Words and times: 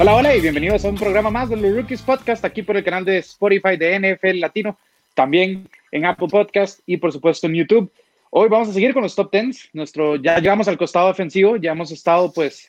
Hola, 0.00 0.14
hola 0.14 0.36
y 0.36 0.40
bienvenidos 0.42 0.84
a 0.84 0.88
un 0.90 0.96
programa 0.96 1.30
más 1.30 1.48
de 1.48 1.56
los 1.56 1.74
Rookies 1.74 2.02
Podcast 2.02 2.44
aquí 2.44 2.62
por 2.62 2.76
el 2.76 2.84
canal 2.84 3.06
de 3.06 3.18
Spotify 3.18 3.78
de 3.78 3.98
NFL 3.98 4.40
Latino, 4.40 4.78
también 5.14 5.66
en 5.92 6.04
Apple 6.04 6.28
Podcast 6.28 6.80
y 6.84 6.98
por 6.98 7.12
supuesto 7.12 7.46
en 7.46 7.54
YouTube. 7.54 7.90
Hoy 8.30 8.50
vamos 8.50 8.68
a 8.68 8.72
seguir 8.74 8.92
con 8.92 9.02
los 9.02 9.14
top 9.14 9.32
10. 9.32 9.70
Nuestro, 9.72 10.16
ya 10.16 10.38
llegamos 10.38 10.68
al 10.68 10.76
costado 10.76 11.08
defensivo, 11.08 11.56
ya 11.56 11.72
hemos 11.72 11.90
estado 11.90 12.30
pues 12.32 12.68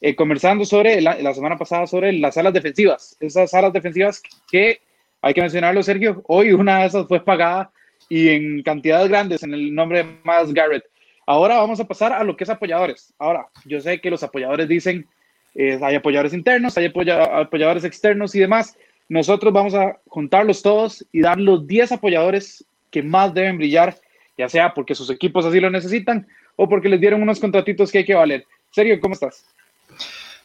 eh, 0.00 0.14
conversando 0.14 0.64
sobre 0.64 1.00
la, 1.00 1.16
la, 1.20 1.34
semana 1.34 1.58
pasada 1.58 1.86
sobre 1.86 2.12
las 2.12 2.36
alas 2.36 2.52
defensivas, 2.52 3.16
esas 3.20 3.52
alas 3.54 3.72
defensivas 3.72 4.22
que 4.50 4.80
hay 5.22 5.34
que 5.34 5.42
mencionarlo, 5.42 5.82
Sergio. 5.82 6.22
Hoy 6.26 6.52
una 6.52 6.80
de 6.80 6.86
esas 6.86 7.06
fue 7.06 7.24
pagada 7.24 7.70
y 8.08 8.28
en 8.28 8.62
cantidades 8.62 9.08
grandes 9.08 9.42
en 9.42 9.52
el 9.54 9.74
nombre 9.74 9.98
de 9.98 10.10
Miles 10.24 10.54
Garrett. 10.54 10.84
Ahora 11.26 11.58
vamos 11.58 11.78
a 11.80 11.84
pasar 11.86 12.12
a 12.12 12.24
lo 12.24 12.36
que 12.36 12.44
es 12.44 12.50
apoyadores. 12.50 13.12
Ahora, 13.18 13.46
yo 13.64 13.80
sé 13.80 14.00
que 14.00 14.10
los 14.10 14.22
apoyadores 14.22 14.68
dicen 14.68 15.06
hay 15.54 15.94
apoyadores 15.94 16.32
internos, 16.32 16.78
hay 16.78 16.86
apoyadores 16.86 17.84
externos 17.84 18.34
y 18.34 18.40
demás. 18.40 18.76
Nosotros 19.08 19.52
vamos 19.52 19.74
a 19.74 19.98
juntarlos 20.06 20.62
todos 20.62 21.04
y 21.12 21.20
dar 21.20 21.38
los 21.38 21.66
10 21.66 21.92
apoyadores 21.92 22.64
que 22.90 23.02
más 23.02 23.34
deben 23.34 23.58
brillar, 23.58 23.96
ya 24.38 24.48
sea 24.48 24.72
porque 24.74 24.94
sus 24.94 25.10
equipos 25.10 25.44
así 25.44 25.60
lo 25.60 25.70
necesitan 25.70 26.26
o 26.56 26.68
porque 26.68 26.88
les 26.88 27.00
dieron 27.00 27.22
unos 27.22 27.40
contratitos 27.40 27.90
que 27.90 27.98
hay 27.98 28.04
que 28.04 28.14
valer. 28.14 28.46
Sergio, 28.70 29.00
¿cómo 29.00 29.14
estás? 29.14 29.44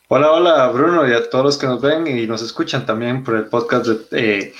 Hola, 0.07 0.31
hola 0.31 0.67
Bruno 0.67 1.07
y 1.07 1.13
a 1.13 1.27
todos 1.31 1.43
los 1.43 1.57
que 1.57 1.65
nos 1.65 1.81
ven 1.81 2.05
y 2.05 2.27
nos 2.27 2.43
escuchan 2.43 2.85
también 2.85 3.23
por 3.23 3.35
el 3.37 3.45
podcast 3.45 3.87
de, 3.87 4.05
eh, 4.11 4.53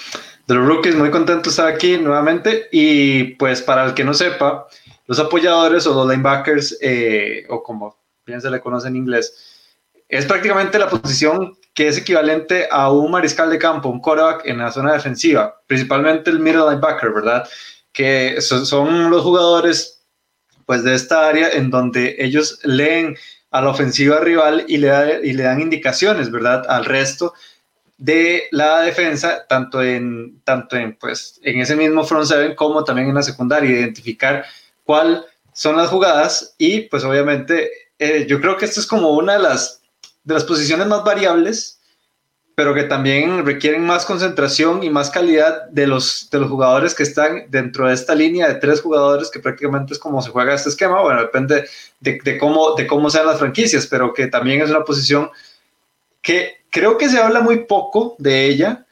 de 0.48 0.56
los 0.56 0.68
rookies. 0.68 0.96
Muy 0.96 1.12
contento 1.12 1.44
de 1.44 1.50
estar 1.52 1.68
aquí 1.68 2.00
nuevamente 2.00 2.68
y 2.72 3.36
pues 3.36 3.62
para 3.62 3.86
el 3.86 3.94
que 3.94 4.04
no 4.04 4.16
sepa, 4.16 4.66
los 5.06 5.20
apoyadores 5.20 5.86
o 5.86 5.94
los 5.94 6.10
linebackers 6.10 6.80
eh, 6.82 7.46
o 7.50 7.62
como 7.62 7.96
bien 8.26 8.42
se 8.42 8.50
le 8.50 8.60
conoce 8.60 8.88
en 8.88 8.96
inglés, 8.96 9.70
es 10.10 10.26
prácticamente 10.26 10.80
la 10.80 10.90
posición 10.90 11.56
que 11.76 11.90
es 11.90 11.98
equivalente 12.00 12.68
a 12.72 12.90
un 12.90 13.12
mariscal 13.12 13.52
de 13.52 13.60
campo, 13.60 13.90
un 13.90 14.02
quarterback 14.02 14.48
en 14.48 14.58
la 14.58 14.72
zona 14.72 14.94
defensiva, 14.94 15.62
principalmente 15.68 16.32
el 16.32 16.40
middle 16.40 16.72
linebacker, 16.72 17.14
¿verdad? 17.14 17.48
Que 17.92 18.42
son 18.42 19.12
los 19.12 19.22
jugadores 19.22 20.02
pues 20.66 20.84
de 20.84 20.96
esta 20.96 21.28
área 21.28 21.50
en 21.50 21.70
donde 21.70 22.16
ellos 22.18 22.60
leen 22.64 23.16
a 23.56 23.62
la 23.62 23.70
ofensiva 23.70 24.20
rival 24.20 24.66
y 24.68 24.76
le, 24.78 24.92
y 25.24 25.32
le 25.32 25.44
dan 25.44 25.62
indicaciones, 25.62 26.30
¿verdad? 26.30 26.66
Al 26.68 26.84
resto 26.84 27.34
de 27.98 28.44
la 28.52 28.82
defensa, 28.82 29.46
tanto 29.48 29.82
en, 29.82 30.42
tanto 30.44 30.76
en, 30.76 30.98
pues, 30.98 31.40
en 31.42 31.62
ese 31.62 31.78
mismo 31.78 32.04
front 32.04 32.26
seven 32.26 32.54
como 32.54 32.84
también 32.84 33.08
en 33.08 33.16
la 33.16 33.24
secundaria, 33.24 33.70
identificar 33.72 34.44
cuáles 34.84 35.22
son 35.54 35.78
las 35.78 35.88
jugadas 35.88 36.54
y 36.58 36.82
pues 36.82 37.06
obviamente 37.06 37.72
eh, 37.98 38.26
yo 38.28 38.42
creo 38.42 38.58
que 38.58 38.66
esto 38.66 38.82
es 38.82 38.88
como 38.88 39.12
una 39.12 39.38
de 39.38 39.44
las 39.44 39.82
de 40.26 40.34
las 40.34 40.44
posiciones 40.44 40.88
más 40.88 41.06
variables, 41.06 41.75
pero 42.56 42.74
que 42.74 42.84
también 42.84 43.46
requieren 43.46 43.86
más 43.86 44.06
concentración 44.06 44.82
y 44.82 44.90
más 44.90 45.10
calidad 45.10 45.66
de 45.68 45.88
los, 45.88 46.30
de 46.32 46.40
los 46.40 46.50
jugadores 46.50 46.96
que 46.96 47.04
están 47.04 47.46
dentro 47.50 47.88
de 47.88 47.94
esta 47.94 48.16
línea 48.16 48.48
de 48.48 48.56
tres 48.56 48.82
jugadores, 48.82 49.30
que 49.30 49.42
prácticamente 49.42 49.94
es 49.94 50.00
como 50.00 50.22
se 50.22 50.30
juega 50.30 50.54
este 50.54 50.70
esquema. 50.70 51.02
Bueno, 51.02 51.20
depende 51.20 51.68
de, 52.00 52.38
cómo, 52.38 52.74
de 52.76 52.88
cómo 52.88 53.10
sean 53.10 53.28
las 53.28 53.40
franquicias, 53.40 53.88
pero 53.88 54.14
que 54.14 54.28
también 54.28 54.62
es 54.62 54.70
una 54.70 54.86
posición 54.86 55.30
que 56.22 56.62
creo 56.70 56.98
que 56.98 57.10
se 57.10 57.20
habla 57.20 57.42
muy 57.42 57.66
poco 57.66 58.16
de 58.20 58.46
ella, 58.46 58.86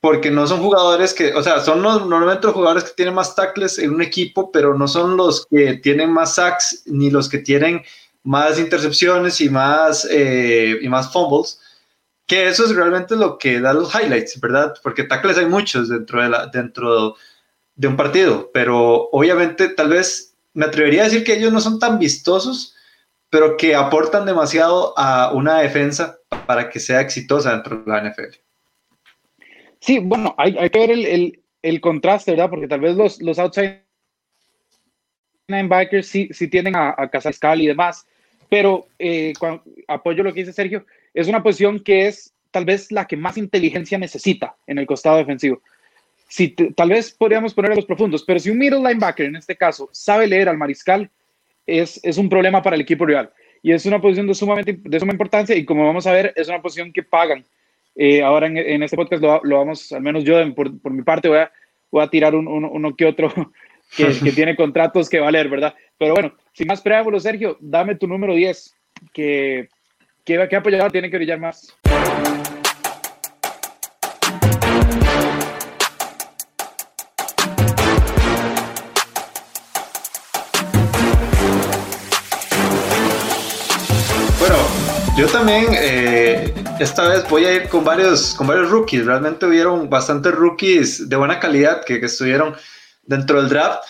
porque 0.00 0.30
no 0.30 0.46
son 0.46 0.62
jugadores 0.62 1.12
que, 1.12 1.34
o 1.34 1.42
sea, 1.42 1.60
son 1.60 1.82
los, 1.82 2.06
normalmente 2.06 2.46
los 2.46 2.54
jugadores 2.54 2.84
que 2.84 2.94
tienen 2.94 3.14
más 3.14 3.34
tackles 3.34 3.78
en 3.78 3.92
un 3.92 4.00
equipo, 4.00 4.50
pero 4.50 4.72
no 4.78 4.88
son 4.88 5.18
los 5.18 5.46
que 5.46 5.74
tienen 5.74 6.10
más 6.10 6.36
sacks 6.36 6.84
ni 6.86 7.10
los 7.10 7.28
que 7.28 7.38
tienen 7.38 7.82
más 8.22 8.58
intercepciones 8.58 9.42
y 9.42 9.50
más, 9.50 10.08
eh, 10.10 10.78
y 10.80 10.88
más 10.88 11.12
fumbles, 11.12 11.60
que 12.30 12.46
eso 12.46 12.64
es 12.64 12.76
realmente 12.76 13.16
lo 13.16 13.38
que 13.38 13.58
da 13.58 13.72
los 13.72 13.92
highlights, 13.92 14.40
¿verdad? 14.40 14.72
Porque 14.84 15.02
tackles 15.02 15.36
hay 15.36 15.46
muchos 15.46 15.88
dentro 15.88 16.22
de, 16.22 16.28
la, 16.28 16.46
dentro 16.46 17.16
de 17.74 17.88
un 17.88 17.96
partido, 17.96 18.52
pero 18.54 19.08
obviamente 19.10 19.68
tal 19.70 19.88
vez 19.88 20.36
me 20.54 20.66
atrevería 20.66 21.00
a 21.00 21.04
decir 21.06 21.24
que 21.24 21.34
ellos 21.34 21.52
no 21.52 21.60
son 21.60 21.80
tan 21.80 21.98
vistosos, 21.98 22.76
pero 23.30 23.56
que 23.56 23.74
aportan 23.74 24.26
demasiado 24.26 24.96
a 24.96 25.32
una 25.32 25.58
defensa 25.58 26.20
para 26.46 26.70
que 26.70 26.78
sea 26.78 27.00
exitosa 27.00 27.50
dentro 27.50 27.82
de 27.82 27.90
la 27.90 28.08
NFL. 28.08 28.36
Sí, 29.80 29.98
bueno, 29.98 30.32
hay, 30.38 30.54
que 30.70 30.78
ver 30.78 30.92
el, 30.92 31.42
el, 31.62 31.80
contraste, 31.80 32.30
¿verdad? 32.30 32.48
Porque 32.48 32.68
tal 32.68 32.80
vez 32.80 32.94
los, 32.94 33.20
los 33.20 33.40
outside 33.40 33.82
linebackers 35.48 36.06
sí, 36.06 36.28
sí 36.30 36.46
tienden 36.46 36.76
a, 36.76 36.94
a 36.96 37.10
cazar 37.10 37.34
y 37.58 37.66
demás, 37.66 38.06
pero 38.48 38.86
eh, 39.00 39.32
apoyo 39.88 40.22
lo 40.22 40.32
que 40.32 40.40
dice 40.44 40.52
Sergio, 40.52 40.86
es 41.14 41.28
una 41.28 41.42
posición 41.42 41.80
que 41.80 42.06
es 42.06 42.32
tal 42.50 42.64
vez 42.64 42.90
la 42.90 43.06
que 43.06 43.16
más 43.16 43.36
inteligencia 43.36 43.98
necesita 43.98 44.56
en 44.66 44.78
el 44.78 44.86
costado 44.86 45.18
defensivo. 45.18 45.62
Si 46.28 46.48
tal 46.48 46.90
vez 46.90 47.12
podríamos 47.12 47.54
poner 47.54 47.72
a 47.72 47.76
los 47.76 47.86
profundos, 47.86 48.24
pero 48.24 48.38
si 48.38 48.50
un 48.50 48.58
middle 48.58 48.78
linebacker 48.78 49.26
en 49.26 49.36
este 49.36 49.56
caso 49.56 49.88
sabe 49.92 50.26
leer 50.26 50.48
al 50.48 50.58
mariscal, 50.58 51.10
es, 51.66 52.00
es 52.02 52.18
un 52.18 52.28
problema 52.28 52.62
para 52.62 52.76
el 52.76 52.82
equipo 52.82 53.06
rival. 53.06 53.30
Y 53.62 53.72
es 53.72 53.84
una 53.84 54.00
posición 54.00 54.26
de, 54.26 54.34
sumamente, 54.34 54.78
de 54.80 55.00
suma 55.00 55.12
importancia 55.12 55.54
y 55.56 55.64
como 55.64 55.86
vamos 55.86 56.06
a 56.06 56.12
ver, 56.12 56.32
es 56.36 56.48
una 56.48 56.62
posición 56.62 56.92
que 56.92 57.02
pagan. 57.02 57.44
Eh, 57.96 58.22
ahora 58.22 58.46
en, 58.46 58.56
en, 58.56 58.82
este 58.82 58.96
podcast 58.96 59.22
lo, 59.22 59.58
vamos, 59.58 59.92
al 59.92 60.00
menos 60.00 60.24
yo 60.24 60.54
por, 60.54 60.80
por 60.80 60.92
mi 60.92 61.02
parte 61.02 61.28
voy 61.28 61.38
a, 61.38 61.52
voy 61.90 62.02
a 62.02 62.08
tirar 62.08 62.34
un, 62.34 62.46
uno 62.46 62.96
que 62.96 63.04
otro 63.04 63.32
que, 63.96 64.06
que 64.22 64.32
tiene 64.32 64.56
contratos 64.56 65.10
que 65.10 65.18
valer, 65.18 65.48
¿verdad? 65.48 65.74
Pero 65.98 66.14
bueno, 66.14 66.32
sin 66.52 66.68
más 66.68 66.80
preámbulos, 66.80 67.24
Sergio, 67.24 67.58
dame 67.60 67.96
tu 67.96 68.06
número 68.06 68.34
10, 68.34 68.74
que, 69.12 69.68
que, 70.24 70.48
que 70.48 70.56
apoyador 70.56 70.92
tiene 70.92 71.10
que 71.10 71.16
brillar 71.16 71.38
más. 71.38 71.74
Bueno, 84.38 84.56
yo 85.16 85.26
también 85.26 85.66
eh, 85.72 86.54
esta 86.80 87.08
vez 87.08 87.28
voy 87.28 87.44
a 87.44 87.52
ir 87.52 87.68
con 87.68 87.84
varios, 87.84 88.34
con 88.34 88.46
varios 88.46 88.70
rookies. 88.70 89.04
Realmente 89.04 89.46
hubieron 89.46 89.90
bastantes 89.90 90.32
rookies 90.32 91.08
de 91.08 91.16
buena 91.16 91.38
calidad 91.38 91.84
que, 91.84 92.00
que 92.00 92.06
estuvieron 92.06 92.56
dentro 93.02 93.40
del 93.40 93.50
draft. 93.50 93.84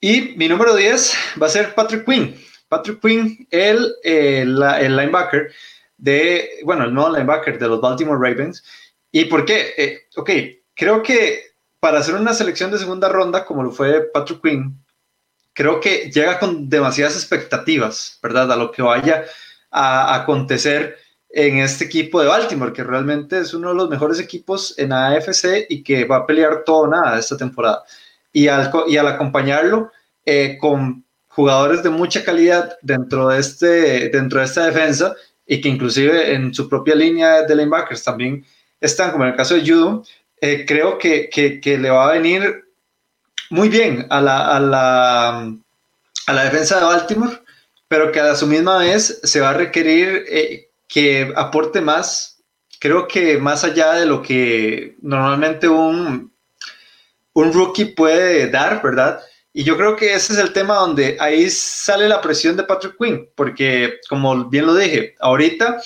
Y 0.00 0.34
mi 0.36 0.48
número 0.48 0.74
10 0.74 1.14
va 1.40 1.46
a 1.46 1.50
ser 1.50 1.74
Patrick 1.74 2.04
Quinn. 2.04 2.36
Patrick 2.72 3.02
Quinn, 3.02 3.46
el, 3.50 3.94
el, 4.02 4.56
linebacker 4.56 5.52
de, 5.98 6.48
bueno, 6.64 6.84
el 6.84 6.94
nuevo 6.94 7.10
linebacker 7.10 7.58
de 7.58 7.68
los 7.68 7.82
Baltimore 7.82 8.18
Ravens. 8.18 8.64
¿Y 9.10 9.26
por 9.26 9.44
qué? 9.44 9.74
Eh, 9.76 9.98
ok, 10.16 10.30
creo 10.74 11.02
que 11.02 11.52
para 11.80 11.98
hacer 11.98 12.14
una 12.14 12.32
selección 12.32 12.70
de 12.70 12.78
segunda 12.78 13.10
ronda, 13.10 13.44
como 13.44 13.62
lo 13.62 13.72
fue 13.72 14.08
Patrick 14.10 14.40
Quinn, 14.40 14.82
creo 15.52 15.80
que 15.80 16.10
llega 16.10 16.38
con 16.38 16.70
demasiadas 16.70 17.14
expectativas, 17.14 18.18
¿verdad? 18.22 18.50
A 18.50 18.56
lo 18.56 18.72
que 18.72 18.80
vaya 18.80 19.26
a 19.70 20.14
acontecer 20.14 20.96
en 21.28 21.58
este 21.58 21.84
equipo 21.84 22.22
de 22.22 22.28
Baltimore, 22.28 22.72
que 22.72 22.84
realmente 22.84 23.40
es 23.40 23.52
uno 23.52 23.68
de 23.68 23.74
los 23.74 23.90
mejores 23.90 24.18
equipos 24.18 24.78
en 24.78 24.94
AFC 24.94 25.66
y 25.68 25.82
que 25.82 26.06
va 26.06 26.16
a 26.16 26.26
pelear 26.26 26.64
todo 26.64 26.84
o 26.84 26.88
nada 26.88 27.18
esta 27.18 27.36
temporada 27.36 27.84
y 28.32 28.48
al, 28.48 28.72
y 28.88 28.96
al 28.96 29.08
acompañarlo 29.08 29.92
eh, 30.24 30.56
con 30.58 31.04
jugadores 31.34 31.82
de 31.82 31.90
mucha 31.90 32.24
calidad 32.24 32.76
dentro 32.82 33.28
de, 33.28 33.40
este, 33.40 34.10
dentro 34.10 34.40
de 34.40 34.46
esta 34.46 34.66
defensa 34.66 35.14
y 35.46 35.60
que 35.60 35.68
inclusive 35.68 36.34
en 36.34 36.54
su 36.54 36.68
propia 36.68 36.94
línea 36.94 37.42
de 37.42 37.56
linebackers 37.56 38.04
también 38.04 38.44
están, 38.80 39.12
como 39.12 39.24
en 39.24 39.30
el 39.30 39.36
caso 39.36 39.54
de 39.54 39.66
Judo, 39.66 40.04
eh, 40.40 40.64
creo 40.66 40.98
que, 40.98 41.30
que, 41.30 41.78
le 41.78 41.88
va 41.88 42.08
a 42.08 42.12
venir 42.12 42.64
muy 43.48 43.68
bien 43.68 44.06
a 44.10 44.20
la, 44.20 44.56
a 44.56 44.60
la, 44.60 45.38
a 46.26 46.32
la 46.32 46.44
defensa 46.44 46.78
de 46.78 46.84
Baltimore, 46.84 47.40
pero 47.88 48.12
que 48.12 48.20
a 48.20 48.34
su 48.34 48.46
misma 48.46 48.78
vez 48.78 49.20
se 49.22 49.40
va 49.40 49.50
a 49.50 49.54
requerir 49.54 50.24
eh, 50.28 50.68
que 50.86 51.32
aporte 51.34 51.80
más, 51.80 52.42
creo 52.78 53.08
que 53.08 53.38
más 53.38 53.64
allá 53.64 53.94
de 53.94 54.06
lo 54.06 54.20
que 54.20 54.96
normalmente 55.00 55.68
un, 55.68 56.32
un 57.32 57.52
rookie 57.52 57.86
puede 57.86 58.50
dar, 58.50 58.82
¿verdad? 58.82 59.20
Y 59.52 59.64
yo 59.64 59.76
creo 59.76 59.96
que 59.96 60.14
ese 60.14 60.32
es 60.32 60.38
el 60.38 60.52
tema 60.52 60.76
donde 60.76 61.16
ahí 61.20 61.50
sale 61.50 62.08
la 62.08 62.20
presión 62.20 62.56
de 62.56 62.62
Patrick 62.62 62.96
Quinn, 62.98 63.28
porque 63.34 63.98
como 64.08 64.48
bien 64.48 64.66
lo 64.66 64.74
dije, 64.74 65.14
ahorita 65.20 65.80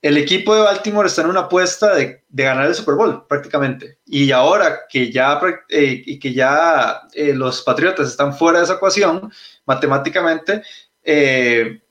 el 0.00 0.16
equipo 0.16 0.54
de 0.54 0.62
Baltimore 0.62 1.08
está 1.08 1.22
en 1.22 1.28
una 1.28 1.40
apuesta 1.40 1.94
de, 1.94 2.22
ganar 2.30 2.66
el 2.66 2.74
Super 2.74 2.94
Bowl 2.94 3.26
prácticamente. 3.26 3.98
Y 4.06 4.30
ahora 4.30 4.86
que 4.88 5.10
ya, 5.10 5.40
eh, 5.68 6.18
que 6.18 6.32
ya 6.32 7.02
eh, 7.12 7.34
los 7.34 7.62
Patriotas 7.62 8.08
están 8.08 8.34
fuera 8.34 8.58
de 8.58 8.64
esa 8.64 8.74
ecuación, 8.74 9.32
matemáticamente, 9.66 10.62
eh, 11.02 11.82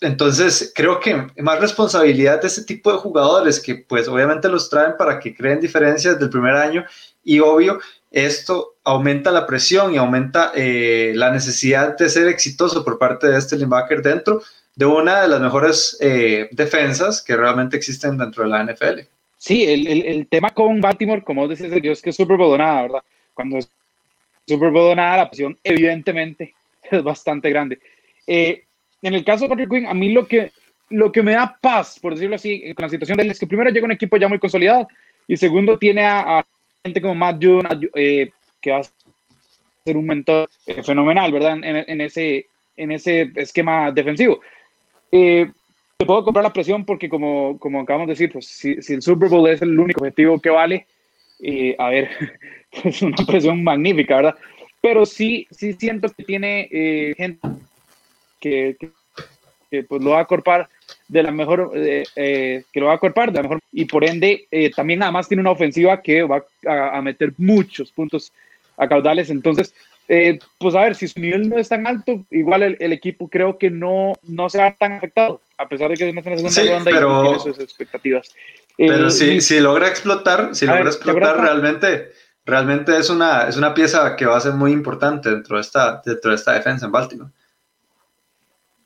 entonces, 0.00 0.72
creo 0.74 0.98
que 0.98 1.26
más 1.38 1.60
responsabilidad 1.60 2.40
de 2.40 2.48
este 2.48 2.64
tipo 2.64 2.90
de 2.90 2.98
jugadores 2.98 3.60
que 3.60 3.74
pues 3.74 4.08
obviamente 4.08 4.48
los 4.48 4.70
traen 4.70 4.94
para 4.98 5.20
que 5.20 5.34
creen 5.34 5.60
diferencias 5.60 6.18
del 6.18 6.30
primer 6.30 6.54
año 6.54 6.84
y 7.22 7.40
obvio, 7.40 7.80
esto 8.10 8.76
aumenta 8.82 9.30
la 9.30 9.46
presión 9.46 9.92
y 9.92 9.98
aumenta 9.98 10.52
eh, 10.54 11.12
la 11.14 11.30
necesidad 11.30 11.98
de 11.98 12.08
ser 12.08 12.28
exitoso 12.28 12.82
por 12.82 12.98
parte 12.98 13.28
de 13.28 13.38
este 13.38 13.56
linebacker 13.56 14.00
dentro 14.02 14.42
de 14.74 14.86
una 14.86 15.20
de 15.22 15.28
las 15.28 15.40
mejores 15.40 15.98
eh, 16.00 16.48
defensas 16.52 17.22
que 17.22 17.36
realmente 17.36 17.76
existen 17.76 18.16
dentro 18.16 18.44
de 18.44 18.50
la 18.50 18.64
NFL. 18.64 19.00
Sí, 19.36 19.64
el, 19.64 19.86
el, 19.86 20.26
tema 20.28 20.50
con 20.50 20.80
Baltimore, 20.80 21.22
como 21.22 21.46
decías, 21.46 21.72
es 21.72 22.02
que 22.02 22.10
es 22.10 22.16
súper 22.16 22.36
bodonada, 22.36 22.82
¿verdad? 22.82 23.02
Cuando 23.34 23.58
es 23.58 23.70
súper 24.46 24.70
bodonada, 24.70 25.18
la 25.18 25.28
presión 25.28 25.58
evidentemente 25.62 26.54
es 26.90 27.02
bastante 27.02 27.50
grande. 27.50 27.78
Eh, 28.26 28.64
en 29.02 29.14
el 29.14 29.24
caso 29.24 29.44
de 29.44 29.48
Patrick 29.50 29.70
Quinn, 29.70 29.86
a 29.86 29.94
mí 29.94 30.12
lo 30.12 30.26
que, 30.26 30.52
lo 30.90 31.10
que 31.12 31.22
me 31.22 31.32
da 31.32 31.56
paz, 31.60 31.98
por 32.00 32.14
decirlo 32.14 32.36
así, 32.36 32.74
con 32.74 32.84
la 32.84 32.88
situación 32.90 33.16
de 33.16 33.24
él, 33.24 33.30
es 33.30 33.38
que 33.38 33.46
primero 33.46 33.70
llega 33.70 33.86
un 33.86 33.92
equipo 33.92 34.16
ya 34.16 34.28
muy 34.28 34.38
consolidado 34.38 34.88
y 35.26 35.36
segundo 35.36 35.78
tiene 35.78 36.04
a, 36.04 36.44
gente 36.84 37.00
como 37.00 37.14
Matt 37.14 37.42
June, 37.42 37.68
eh, 37.94 38.30
que 38.60 38.70
va 38.70 38.78
a 38.78 38.84
ser 39.84 39.96
un 39.96 40.06
mentor 40.06 40.48
eh, 40.66 40.82
fenomenal, 40.82 41.32
¿verdad? 41.32 41.58
En, 41.62 42.00
ese, 42.00 42.46
en 42.76 42.92
ese 42.92 43.30
esquema 43.36 43.90
defensivo. 43.92 44.40
Eh, 45.12 45.50
te 45.96 46.06
puedo 46.06 46.24
comprar 46.24 46.42
la 46.42 46.52
presión 46.52 46.84
porque 46.84 47.08
como, 47.08 47.58
como 47.58 47.80
acabamos 47.80 48.08
de 48.08 48.12
decir, 48.12 48.32
pues 48.32 48.46
si, 48.46 48.80
si 48.80 48.94
el 48.94 49.02
Super 49.02 49.28
Bowl 49.28 49.48
es 49.48 49.60
el 49.60 49.78
único 49.78 50.00
objetivo 50.00 50.40
que 50.40 50.50
vale, 50.50 50.86
a 51.78 51.88
ver, 51.90 52.10
es 52.84 53.02
una 53.02 53.24
presión 53.26 53.62
magnífica, 53.62 54.16
¿verdad? 54.16 54.36
Pero 54.80 55.04
sí, 55.04 55.46
sí 55.50 55.74
siento 55.74 56.08
que 56.08 56.24
tiene 56.24 57.14
gente 57.16 57.38
que, 58.40 58.76
pues 59.88 60.02
lo 60.02 60.10
va 60.10 60.20
a 60.20 60.24
corpar 60.24 60.68
de 61.06 61.22
la 61.22 61.30
mejor, 61.30 61.72
eh, 61.74 62.04
eh, 62.16 62.64
que 62.72 62.80
lo 62.80 62.86
va 62.86 62.94
a 62.94 62.98
corpar 62.98 63.30
de 63.30 63.36
la 63.36 63.42
mejor, 63.42 63.60
y 63.72 63.84
por 63.84 64.04
ende 64.04 64.46
eh, 64.50 64.70
también 64.70 65.02
además 65.02 65.28
tiene 65.28 65.42
una 65.42 65.50
ofensiva 65.50 66.00
que 66.02 66.22
va 66.22 66.44
a, 66.66 67.00
meter 67.02 67.32
muchos 67.36 67.92
puntos 67.92 68.32
a 68.76 68.88
caudales, 68.88 69.30
entonces, 69.30 69.74
pues 70.58 70.74
a 70.74 70.80
ver, 70.80 70.96
si 70.96 71.06
su 71.06 71.20
nivel 71.20 71.48
no 71.48 71.58
es 71.58 71.68
tan 71.68 71.86
alto, 71.86 72.24
igual 72.30 72.76
el, 72.78 72.92
equipo 72.92 73.28
creo 73.28 73.58
que 73.58 73.70
no, 73.70 74.14
no 74.24 74.48
se 74.48 74.58
va 74.58 74.74
tan 74.74 74.92
afectado, 74.92 75.40
a 75.56 75.68
pesar 75.68 75.90
de 75.90 75.96
que 75.96 76.08
es 76.08 76.12
una 76.12 76.22
segunda 76.22 76.50
sí, 76.50 76.68
ronda 76.68 76.90
pero, 76.90 77.20
y 77.20 77.26
tiene 77.26 77.38
sus 77.38 77.60
expectativas. 77.60 78.34
Pero 78.76 79.10
si, 79.10 79.40
si 79.40 79.60
logra 79.60 79.88
explotar, 79.88 80.54
si 80.54 80.66
logra 80.66 80.86
explotar 80.86 81.40
realmente 81.40 82.08
realmente 82.50 82.96
es 82.98 83.10
una, 83.10 83.48
es 83.48 83.56
una 83.56 83.74
pieza 83.74 84.16
que 84.16 84.26
va 84.26 84.36
a 84.36 84.40
ser 84.40 84.54
muy 84.54 84.72
importante 84.72 85.30
dentro 85.30 85.56
de 85.56 85.62
esta, 85.62 86.02
dentro 86.04 86.30
de 86.30 86.36
esta 86.36 86.52
defensa 86.52 86.86
en 86.86 86.92
Baltimore. 86.92 87.30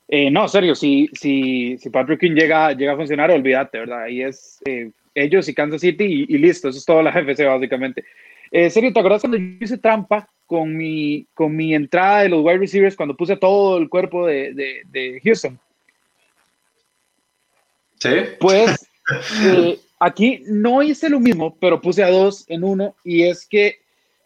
Eh, 0.09 0.31
no, 0.31 0.49
serio, 0.49 0.75
si, 0.75 1.09
si, 1.15 1.79
si 1.79 1.91
Patrick 1.91 2.21
King 2.21 2.35
llega, 2.35 2.73
llega 2.73 2.93
a 2.93 2.97
funcionar, 2.97 3.31
olvídate, 3.31 3.79
¿verdad? 3.79 4.03
Ahí 4.03 4.23
es 4.23 4.61
eh, 4.67 4.91
ellos 5.15 5.49
y 5.49 5.55
Kansas 5.55 5.81
City 5.81 6.27
y, 6.29 6.39
listo, 6.39 6.69
eso 6.69 6.79
es 6.79 6.85
todo 6.85 7.03
la 7.03 7.11
FC 7.19 7.45
básicamente. 7.45 8.05
Eh, 8.51 8.69
serio, 8.71 8.93
¿te 8.93 9.01
acuerdas 9.01 9.23
cuando 9.23 9.39
yo 9.39 9.45
hice 9.61 9.79
trampa 9.79 10.29
con 10.47 10.77
mi, 10.77 11.27
con 11.35 11.57
mi 11.57 11.75
entrada 11.75 12.23
de 12.23 12.29
los 12.29 12.45
wide 12.45 12.59
receivers 12.59 12.97
cuando 12.97 13.17
puse 13.17 13.37
todo 13.37 13.79
el 13.79 13.89
cuerpo 13.89 14.27
de, 14.27 14.53
de, 14.53 14.83
de 14.91 15.21
Houston? 15.25 15.59
Sí. 17.99 18.11
Pues 18.39 18.87
eh, 19.47 19.79
aquí 19.99 20.43
no 20.47 20.83
hice 20.83 21.09
lo 21.09 21.19
mismo, 21.19 21.57
pero 21.59 21.81
puse 21.81 22.05
a 22.05 22.11
dos 22.11 22.45
en 22.49 22.63
uno 22.63 22.95
y 23.05 23.23
es 23.23 23.47
que 23.47 23.79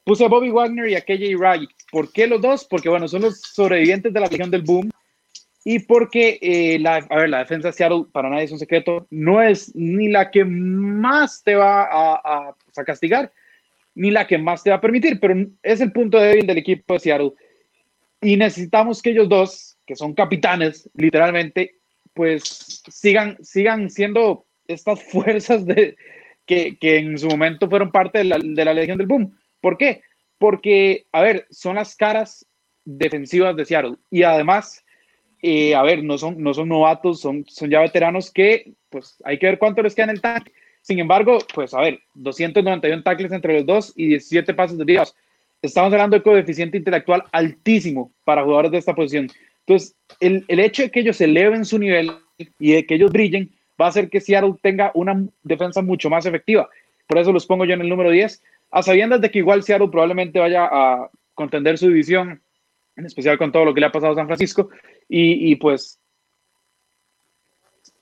puse 0.04 0.24
a 0.24 0.28
Bobby 0.28 0.50
Wagner 0.50 0.88
y 0.88 0.96
a 0.96 1.02
KJ 1.02 1.36
Wright. 1.36 1.70
¿Por 1.92 2.10
qué 2.12 2.26
los 2.26 2.42
dos? 2.42 2.64
Porque, 2.64 2.88
bueno, 2.88 3.06
son 3.06 3.22
los 3.22 3.40
sobrevivientes 3.40 4.12
de 4.12 4.20
la 4.20 4.26
Legión 4.26 4.50
del 4.50 4.62
Boom 4.62 4.90
y 5.70 5.80
porque, 5.80 6.38
eh, 6.40 6.78
la, 6.78 7.06
a 7.10 7.16
ver, 7.18 7.28
la 7.28 7.40
defensa 7.40 7.68
de 7.68 7.74
Seattle, 7.74 8.06
para 8.10 8.30
nadie 8.30 8.44
es 8.44 8.52
un 8.52 8.58
secreto, 8.58 9.06
no 9.10 9.42
es 9.42 9.76
ni 9.76 10.08
la 10.08 10.30
que 10.30 10.42
más 10.42 11.42
te 11.44 11.56
va 11.56 11.82
a, 11.82 12.54
a, 12.74 12.84
castigar, 12.86 13.30
ni 13.94 14.10
la 14.10 14.26
que 14.26 14.38
más 14.38 14.62
te 14.62 14.70
va 14.70 14.76
a 14.76 14.80
permitir, 14.80 15.20
pero 15.20 15.34
es 15.62 15.82
el 15.82 15.92
punto 15.92 16.18
débil 16.18 16.46
del 16.46 16.56
equipo 16.56 16.94
de 16.94 17.00
Seattle. 17.00 17.32
Y 18.22 18.38
necesitamos 18.38 19.02
que 19.02 19.10
ellos 19.10 19.28
dos, 19.28 19.76
que 19.86 19.94
son 19.94 20.14
capitanes, 20.14 20.88
literalmente, 20.94 21.74
pues 22.14 22.82
sigan, 22.88 23.36
sigan 23.42 23.90
siendo 23.90 24.46
estas 24.68 25.02
fuerzas 25.12 25.66
de, 25.66 25.98
que, 26.46 26.78
que 26.78 26.96
en 26.96 27.18
su 27.18 27.26
momento 27.28 27.68
fueron 27.68 27.92
parte 27.92 28.20
de 28.20 28.24
la, 28.24 28.38
de 28.42 28.64
la 28.64 28.72
Legión 28.72 28.96
del 28.96 29.06
Boom. 29.06 29.36
¿Por 29.60 29.76
qué? 29.76 30.00
Porque, 30.38 31.04
a 31.12 31.20
ver, 31.20 31.46
son 31.50 31.74
las 31.74 31.94
caras 31.94 32.46
defensivas 32.86 33.54
de 33.54 33.66
Seattle. 33.66 33.96
Y 34.10 34.22
además, 34.22 34.82
eh, 35.42 35.74
a 35.74 35.82
ver, 35.82 36.02
no 36.02 36.18
son, 36.18 36.42
no 36.42 36.52
son 36.54 36.68
novatos, 36.68 37.20
son, 37.20 37.44
son 37.48 37.70
ya 37.70 37.80
veteranos 37.80 38.30
que, 38.30 38.72
pues, 38.90 39.16
hay 39.24 39.38
que 39.38 39.46
ver 39.46 39.58
cuánto 39.58 39.82
les 39.82 39.94
queda 39.94 40.04
en 40.04 40.10
el 40.10 40.20
tanque. 40.20 40.52
Sin 40.82 40.98
embargo, 40.98 41.38
pues, 41.54 41.74
a 41.74 41.80
ver, 41.80 42.00
291 42.14 43.02
tackles 43.02 43.32
entre 43.32 43.54
los 43.54 43.66
dos 43.66 43.92
y 43.96 44.08
17 44.08 44.54
pasos 44.54 44.78
de 44.78 44.84
Dios. 44.84 45.14
Estamos 45.60 45.92
hablando 45.92 46.16
de 46.16 46.22
coeficiente 46.22 46.78
intelectual 46.78 47.24
altísimo 47.32 48.12
para 48.24 48.44
jugadores 48.44 48.70
de 48.70 48.78
esta 48.78 48.94
posición. 48.94 49.28
Entonces, 49.66 49.94
el, 50.20 50.44
el 50.48 50.60
hecho 50.60 50.82
de 50.82 50.90
que 50.90 51.00
ellos 51.00 51.20
eleven 51.20 51.64
su 51.64 51.78
nivel 51.78 52.12
y 52.58 52.72
de 52.72 52.86
que 52.86 52.94
ellos 52.94 53.12
brillen 53.12 53.50
va 53.80 53.86
a 53.86 53.88
hacer 53.88 54.08
que 54.08 54.20
Seattle 54.20 54.54
tenga 54.62 54.90
una 54.94 55.26
defensa 55.42 55.82
mucho 55.82 56.10
más 56.10 56.26
efectiva. 56.26 56.68
Por 57.06 57.18
eso 57.18 57.32
los 57.32 57.46
pongo 57.46 57.64
yo 57.64 57.74
en 57.74 57.80
el 57.80 57.88
número 57.88 58.10
10, 58.10 58.42
a 58.70 58.82
sabiendas 58.82 59.20
de 59.20 59.30
que 59.30 59.38
igual 59.38 59.62
Seattle 59.62 59.88
probablemente 59.88 60.38
vaya 60.38 60.68
a 60.70 61.10
contender 61.34 61.78
su 61.78 61.88
división, 61.88 62.42
en 62.96 63.06
especial 63.06 63.38
con 63.38 63.52
todo 63.52 63.64
lo 63.64 63.74
que 63.74 63.80
le 63.80 63.86
ha 63.86 63.92
pasado 63.92 64.12
a 64.12 64.16
San 64.16 64.26
Francisco, 64.26 64.70
y, 65.08 65.56
pues 65.56 65.98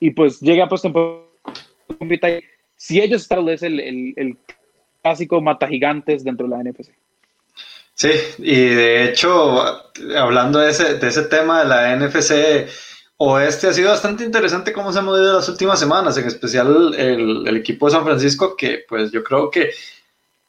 y 0.00 0.10
pues 0.10 0.40
llega 0.40 0.68
postemporada 0.68 1.24
si 2.76 3.00
ellos 3.00 3.26
vez 3.44 3.62
el, 3.62 3.80
el, 3.80 4.14
el 4.16 4.36
clásico 5.02 5.40
mata 5.40 5.68
gigantes 5.68 6.24
dentro 6.24 6.46
de 6.46 6.56
la 6.56 6.62
NFC. 6.62 6.90
Sí, 7.94 8.10
y 8.38 8.66
de 8.66 9.04
hecho, 9.04 9.64
hablando 10.16 10.58
de 10.58 10.70
ese, 10.70 10.98
de 10.98 11.08
ese 11.08 11.22
tema 11.22 11.60
de 11.60 11.68
la 11.68 11.96
NFC 11.96 12.68
Oeste, 13.16 13.68
ha 13.68 13.72
sido 13.72 13.88
bastante 13.88 14.22
interesante 14.22 14.74
cómo 14.74 14.92
se 14.92 14.98
ha 14.98 15.02
movido 15.02 15.32
las 15.32 15.48
últimas 15.48 15.80
semanas, 15.80 16.18
en 16.18 16.26
especial 16.26 16.94
el, 16.94 17.48
el 17.48 17.56
equipo 17.56 17.86
de 17.86 17.92
San 17.92 18.04
Francisco, 18.04 18.54
que 18.54 18.84
pues 18.86 19.10
yo 19.10 19.24
creo 19.24 19.50
que 19.50 19.70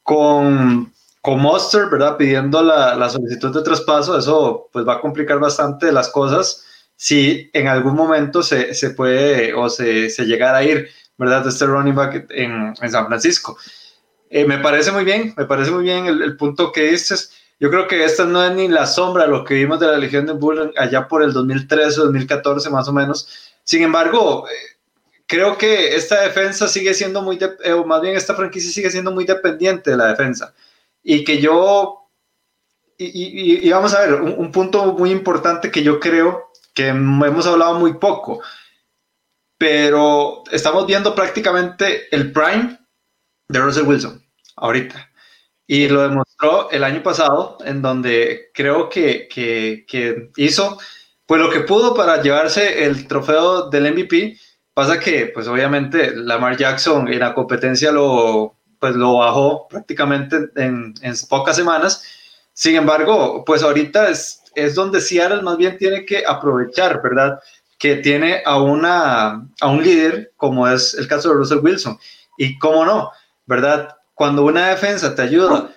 con 0.04 0.92
con 1.22 1.42
Monster, 1.42 1.88
¿verdad? 1.90 2.18
Pidiendo 2.18 2.62
la, 2.64 2.96
la, 2.96 3.10
solicitud 3.10 3.54
de 3.54 3.62
traspaso, 3.62 4.18
eso 4.18 4.70
pues 4.72 4.88
va 4.88 4.94
a 4.94 5.02
complicar 5.02 5.40
bastante 5.40 5.92
las 5.92 6.10
cosas 6.10 6.66
si 6.96 7.50
en 7.54 7.68
algún 7.68 7.96
momento 7.96 8.42
se, 8.42 8.74
se 8.74 8.90
puede 8.92 9.54
o 9.54 9.70
se, 9.70 10.10
se 10.10 10.26
llegara 10.26 10.60
a 10.60 10.64
ir, 10.64 10.90
¿verdad? 11.18 11.44
De 11.44 11.50
este 11.50 11.66
running 11.66 11.96
back 11.96 12.26
en, 12.30 12.74
en 12.82 12.92
San 12.92 13.08
Francisco. 13.08 13.58
Eh, 14.30 14.46
me 14.46 14.58
parece 14.58 14.92
muy 14.92 15.06
bien, 15.06 15.34
me 15.38 15.46
parece 15.46 15.72
muy 15.72 15.84
bien 15.84 16.08
el, 16.08 16.22
el, 16.22 16.36
punto 16.36 16.72
que 16.72 16.92
dices. 16.92 17.32
Yo 17.60 17.70
creo 17.70 17.88
que 17.88 18.04
esta 18.04 18.26
no 18.26 18.44
es 18.44 18.54
ni 18.54 18.68
la 18.68 18.88
sombra 18.88 19.24
de 19.24 19.30
lo 19.30 19.44
que 19.44 19.54
vimos 19.54 19.80
de 19.80 19.88
la 19.88 19.98
Legión 19.98 20.26
de 20.26 20.34
Bull 20.34 20.74
allá 20.78 21.08
por 21.08 21.24
el 21.24 21.34
2013 21.34 22.02
o 22.02 22.04
2014 22.06 22.70
más 22.70 22.88
o 22.88 22.94
menos. 22.94 23.52
Sin 23.64 23.84
embargo, 23.84 24.48
eh, 24.50 24.78
creo 25.28 25.58
que 25.58 25.96
esta 25.96 26.22
defensa 26.22 26.68
sigue 26.68 26.94
siendo 26.94 27.22
muy, 27.22 27.38
eh, 27.64 27.74
o 27.74 27.86
más 27.86 28.02
bien 28.02 28.16
esta 28.16 28.36
franquicia 28.36 28.72
sigue 28.72 28.90
siendo 28.90 29.12
muy 29.12 29.26
dependiente 29.26 29.92
de 29.92 29.98
la 29.98 30.08
defensa 30.08 30.54
y 31.10 31.24
que 31.24 31.40
yo, 31.40 32.10
y, 32.98 33.70
vamos 33.70 33.94
a 33.94 34.02
ver, 34.02 34.22
un, 34.22 34.52
punto 34.52 34.92
muy 34.92 35.10
importante 35.10 35.72
que 35.72 35.82
yo 35.82 36.02
creo 36.02 36.52
que 36.74 36.88
hemos 36.88 37.48
hablado 37.48 37.80
muy 37.80 37.94
poco, 37.94 38.42
pero 39.58 40.44
estamos 40.52 40.86
viendo 40.86 41.16
prácticamente 41.16 42.14
el 42.14 42.34
prime 42.34 42.78
de 43.48 43.60
Russell 43.60 43.88
Wilson 43.88 44.22
ahorita. 44.58 45.10
Y 45.66 45.88
lo 45.88 46.02
demostró 46.02 46.70
el 46.72 46.84
año 46.84 47.02
pasado, 47.02 47.58
en 47.64 47.82
donde 47.82 48.52
creo 48.54 48.90
que, 48.90 49.30
que, 49.30 49.86
que 49.88 50.32
hizo 50.36 50.78
pues 51.26 51.40
lo 51.40 51.50
que 51.50 51.62
pudo 51.62 51.96
para 51.96 52.22
llevarse 52.22 52.84
el 52.84 53.08
trofeo 53.08 53.70
del 53.70 53.94
MVP. 53.94 54.38
Pasa 54.74 55.00
que, 55.00 55.28
pues 55.28 55.48
obviamente, 55.48 56.14
Lamar 56.14 56.58
Jackson 56.58 57.08
en 57.08 57.20
la 57.20 57.34
competencia 57.34 57.94
lo, 57.94 58.58
pues 58.80 58.96
lo 58.96 59.18
bajó 59.18 59.68
prácticamente 59.68 60.50
en, 60.56 60.94
pocas 61.30 61.56
semanas. 61.56 62.04
Sin 62.54 62.76
embargo, 62.76 63.44
pues 63.46 63.64
ahorita 63.64 64.10
es, 64.10 64.44
es 64.56 64.76
donde 64.76 65.02
Seattle 65.02 65.42
más 65.42 65.58
bien 65.58 65.78
tiene 65.78 66.06
que 66.06 66.24
aprovechar, 66.26 67.02
¿verdad? 67.02 67.40
Que 67.78 67.98
tiene 67.98 68.42
a, 68.46 68.62
una, 68.62 69.48
a 69.62 69.68
un 69.68 69.84
líder, 69.84 70.34
como 70.36 70.68
es 70.68 70.94
el 70.96 71.08
caso 71.08 71.30
de 71.30 71.36
Russell 71.36 71.60
Wilson. 71.60 71.98
Y 72.38 72.58
cómo 72.58 72.86
no, 72.86 73.12
¿verdad? 73.46 73.96
Cuando 74.14 74.44
una 74.44 74.70
defensa 74.70 75.14
te 75.14 75.22
ayuda 75.22 75.70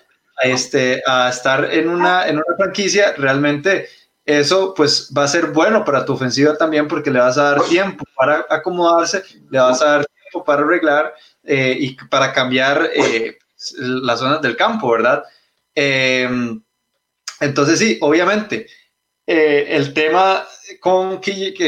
a, 0.42 0.46
este, 0.46 1.02
a 1.06 1.28
estar 1.28 1.72
en 1.72 1.88
una, 1.88 2.26
en 2.26 2.36
una 2.36 2.56
franquicia, 2.56 3.12
realmente 3.16 3.88
eso 4.24 4.74
pues 4.74 5.12
va 5.16 5.24
a 5.24 5.28
ser 5.28 5.48
bueno 5.48 5.84
para 5.84 6.04
tu 6.04 6.12
ofensiva 6.12 6.56
también 6.56 6.86
porque 6.88 7.10
le 7.10 7.18
vas 7.18 7.36
a 7.38 7.52
dar 7.54 7.62
tiempo 7.64 8.04
para 8.14 8.46
acomodarse, 8.48 9.22
le 9.50 9.58
vas 9.58 9.82
a 9.82 9.86
dar 9.86 10.06
tiempo 10.06 10.44
para 10.44 10.62
arreglar 10.62 11.14
eh, 11.44 11.76
y 11.78 11.94
para 11.94 12.32
cambiar 12.32 12.90
eh, 12.94 13.38
las 13.76 14.20
zonas 14.20 14.42
del 14.42 14.56
campo, 14.56 14.90
¿verdad? 14.90 15.24
Em, 15.74 16.62
entonces 17.40 17.78
sí, 17.78 17.98
obviamente, 18.00 18.66
eh, 19.26 19.66
el 19.76 19.94
tema 19.94 20.46
con, 20.80 21.20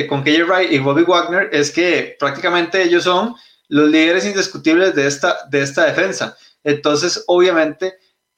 con 0.09 0.23
KJ 0.23 0.45
Wright 0.45 0.73
y 0.73 0.79
Bobby 0.79 1.03
Wagner 1.03 1.49
es 1.53 1.71
que 1.71 2.17
prácticamente 2.19 2.83
ellos 2.83 3.05
son 3.05 3.35
los 3.69 3.89
líderes 3.89 4.27
indiscutibles 4.27 4.95
de 4.95 5.07
esta, 5.07 5.39
de 5.49 5.63
esta 5.63 5.87
defensa. 5.87 6.37
Entonces, 6.63 7.25
obviamente, 7.27 7.95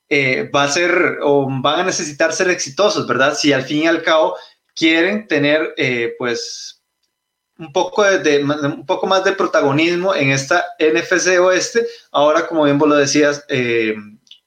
eh, 0.09 0.49
va 0.55 0.65
a 0.65 0.69
ser 0.69 1.19
o 1.23 1.47
van 1.49 1.81
a 1.81 1.85
necesitar 1.85 2.33
ser 2.33 2.51
exitosos, 2.51 3.07
¿verdad? 3.07 3.35
Si 3.35 3.53
al 3.53 3.65
fin 3.65 3.85
y 3.85 3.87
al 3.87 4.03
cabo 4.03 4.37
quieren 4.77 5.27
tener, 5.27 5.75
eh, 5.77 6.15
pues, 6.19 6.74
un 7.59 7.73
poco, 7.73 8.03
de, 8.03 8.45
un 8.45 8.87
poco 8.87 9.07
más 9.07 9.25
de 9.25 9.33
protagonismo 9.33 10.15
en 10.15 10.31
esta 10.31 10.65
NFC 10.79 11.39
Oeste. 11.41 11.87
Ahora, 12.11 12.47
como 12.47 12.65
bien 12.65 12.79
vos 12.79 12.89
lo 12.89 12.97
decías, 12.97 13.45
eh, 13.49 13.95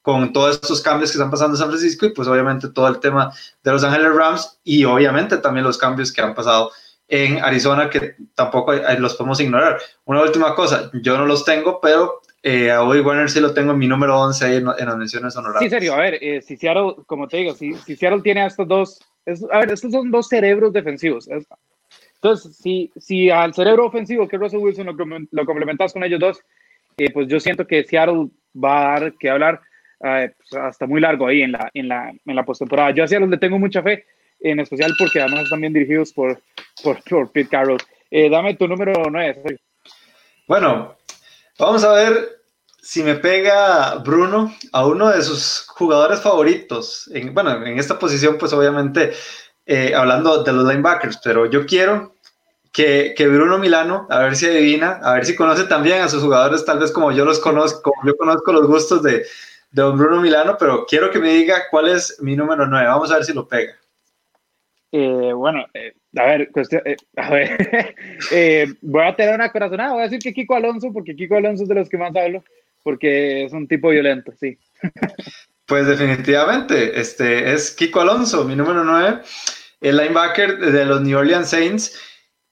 con 0.02 0.32
todos 0.32 0.54
estos 0.54 0.80
cambios 0.80 1.10
que 1.10 1.18
están 1.18 1.30
pasando 1.30 1.54
en 1.54 1.58
San 1.58 1.68
Francisco 1.68 2.06
y 2.06 2.14
pues 2.14 2.28
obviamente 2.28 2.68
todo 2.68 2.88
el 2.88 2.98
tema 2.98 3.32
de 3.62 3.72
Los 3.72 3.84
Ángeles 3.84 4.14
Rams 4.14 4.58
y 4.64 4.84
obviamente 4.84 5.36
también 5.36 5.64
los 5.64 5.76
cambios 5.76 6.12
que 6.12 6.22
han 6.22 6.34
pasado 6.34 6.70
en 7.08 7.42
Arizona 7.42 7.90
que 7.90 8.14
tampoco 8.34 8.72
los 8.72 9.14
podemos 9.16 9.40
ignorar. 9.40 9.78
Una 10.04 10.22
última 10.22 10.54
cosa, 10.54 10.90
yo 11.02 11.18
no 11.18 11.26
los 11.26 11.44
tengo, 11.44 11.80
pero 11.80 12.20
eh, 12.42 12.70
a 12.70 12.80
Bobby 12.80 13.00
Warner 13.00 13.28
sí 13.28 13.40
lo 13.40 13.52
tengo 13.52 13.72
en 13.72 13.78
mi 13.78 13.86
número 13.86 14.18
11 14.18 14.44
ahí 14.44 14.56
en, 14.56 14.64
las 14.64 14.96
menciones 14.96 15.36
honorables. 15.36 15.68
Sí, 15.68 15.70
serio, 15.70 15.94
a 15.94 15.98
ver, 15.98 16.18
eh, 16.22 16.40
si 16.42 16.56
Seattle, 16.56 16.94
como 17.06 17.26
te 17.28 17.38
digo, 17.38 17.54
si, 17.54 17.74
si 17.74 17.96
Seattle 17.96 18.22
tiene 18.22 18.42
a 18.42 18.46
estos 18.46 18.68
dos, 18.68 19.00
a 19.50 19.58
ver, 19.58 19.72
estos 19.72 19.92
son 19.92 20.10
dos 20.10 20.28
cerebros 20.28 20.72
defensivos. 20.72 21.28
Entonces, 22.20 22.56
si, 22.56 22.90
si 22.96 23.30
al 23.30 23.54
cerebro 23.54 23.86
ofensivo 23.86 24.26
que 24.26 24.36
Russell 24.36 24.58
Wilson 24.58 24.86
lo, 25.30 25.46
complementas 25.46 25.92
con 25.92 26.02
ellos 26.02 26.18
dos, 26.18 26.40
eh, 26.96 27.12
pues 27.12 27.28
yo 27.28 27.38
siento 27.38 27.66
que 27.66 27.84
Seattle 27.84 28.28
va 28.52 28.96
a 28.96 29.00
dar 29.00 29.12
que 29.14 29.30
hablar. 29.30 29.60
Ah, 30.02 30.26
pues, 30.36 30.62
hasta 30.62 30.86
muy 30.86 31.00
largo 31.00 31.26
ahí 31.26 31.42
en 31.42 31.52
la, 31.52 31.70
en 31.74 31.88
la, 31.88 32.10
en 32.10 32.36
la 32.36 32.44
postemporada. 32.44 32.90
Yo 32.90 33.04
hacia 33.04 33.20
los 33.20 33.28
le 33.28 33.38
tengo 33.38 33.58
mucha 33.58 33.82
fe, 33.82 34.04
en 34.40 34.58
especial 34.58 34.92
porque 34.98 35.20
además 35.20 35.44
están 35.44 35.60
bien 35.60 35.72
dirigidos 35.72 36.12
por, 36.12 36.40
por, 36.82 37.02
por 37.04 37.30
Pete 37.30 37.50
Carroll. 37.50 37.78
Eh, 38.10 38.28
dame 38.28 38.54
tu 38.54 38.66
número 38.66 38.92
9. 39.10 39.56
Bueno, 40.48 40.96
vamos 41.58 41.84
a 41.84 41.92
ver 41.92 42.40
si 42.80 43.02
me 43.02 43.14
pega 43.16 43.96
Bruno 43.96 44.52
a 44.72 44.86
uno 44.86 45.10
de 45.10 45.22
sus 45.22 45.66
jugadores 45.68 46.20
favoritos. 46.20 47.08
En, 47.14 47.32
bueno, 47.32 47.64
en 47.64 47.78
esta 47.78 47.98
posición, 47.98 48.38
pues 48.38 48.52
obviamente 48.52 49.12
eh, 49.68 49.94
hablando 49.94 50.42
de 50.42 50.52
los 50.52 50.66
linebackers, 50.66 51.20
pero 51.22 51.46
yo 51.46 51.66
quiero 51.66 52.14
que, 52.72 53.14
que, 53.14 53.28
Bruno 53.28 53.58
Milano, 53.58 54.06
a 54.08 54.20
ver 54.20 54.34
si 54.34 54.46
adivina, 54.46 54.98
a 55.02 55.14
ver 55.14 55.26
si 55.26 55.36
conoce 55.36 55.64
también 55.64 56.00
a 56.00 56.08
sus 56.08 56.22
jugadores, 56.22 56.64
tal 56.64 56.78
vez 56.78 56.90
como 56.90 57.12
yo 57.12 57.24
los 57.24 57.38
conozco, 57.38 57.82
como 57.82 58.10
yo 58.10 58.16
conozco 58.16 58.52
los 58.52 58.66
gustos 58.66 59.02
de, 59.02 59.18
de 59.18 59.82
don 59.82 59.98
Bruno 59.98 60.22
Milano, 60.22 60.56
pero 60.58 60.86
quiero 60.86 61.10
que 61.10 61.18
me 61.18 61.34
diga 61.34 61.64
cuál 61.70 61.88
es 61.88 62.16
mi 62.20 62.34
número 62.34 62.66
9. 62.66 62.86
Vamos 62.86 63.10
a 63.10 63.16
ver 63.16 63.24
si 63.24 63.34
lo 63.34 63.46
pega. 63.46 63.74
Eh, 64.90 65.32
bueno, 65.34 65.66
eh, 65.74 65.92
a 66.16 66.24
ver, 66.24 66.50
eh, 66.86 66.96
a 67.16 67.30
ver 67.30 68.76
voy 68.80 69.02
a 69.04 69.14
tener 69.14 69.34
una 69.34 69.52
corazonada, 69.52 69.92
voy 69.92 70.00
a 70.00 70.04
decir 70.04 70.20
que 70.20 70.32
Kiko 70.32 70.54
Alonso, 70.54 70.90
porque 70.94 71.14
Kiko 71.14 71.36
Alonso 71.36 71.64
es 71.64 71.68
de 71.68 71.74
los 71.74 71.90
que 71.90 71.98
más 71.98 72.16
hablo, 72.16 72.42
porque 72.82 73.44
es 73.44 73.52
un 73.52 73.68
tipo 73.68 73.90
violento, 73.90 74.32
sí. 74.38 74.58
Pues 75.66 75.86
definitivamente, 75.86 76.98
este 76.98 77.52
es 77.52 77.72
Kiko 77.72 78.00
Alonso, 78.00 78.42
mi 78.46 78.56
número 78.56 78.84
9, 78.84 79.20
el 79.80 79.96
linebacker 79.96 80.58
de 80.58 80.84
los 80.84 81.00
New 81.00 81.18
Orleans 81.18 81.48
Saints. 81.48 81.98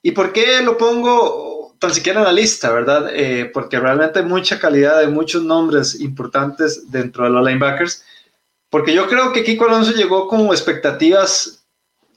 ¿Y 0.02 0.12
por 0.12 0.33
qué 0.33 0.62
lo 0.62 0.76
pongo 0.76 1.75
tan 1.78 1.92
siquiera 1.92 2.21
en 2.21 2.26
la 2.26 2.33
lista, 2.33 2.73
¿verdad? 2.73 3.11
Eh, 3.12 3.50
porque 3.52 3.78
realmente 3.78 4.21
hay 4.21 4.25
mucha 4.25 4.59
calidad, 4.59 5.00
de 5.00 5.09
muchos 5.09 5.42
nombres 5.42 6.00
importantes 6.00 6.90
dentro 6.90 7.25
de 7.25 7.30
los 7.30 7.47
linebackers. 7.47 8.04
Porque 8.71 8.95
yo 8.95 9.06
creo 9.09 9.33
que 9.33 9.45
Kiko 9.45 9.66
Alonso 9.66 9.92
llegó 9.92 10.28
con 10.28 10.47
expectativas, 10.47 11.66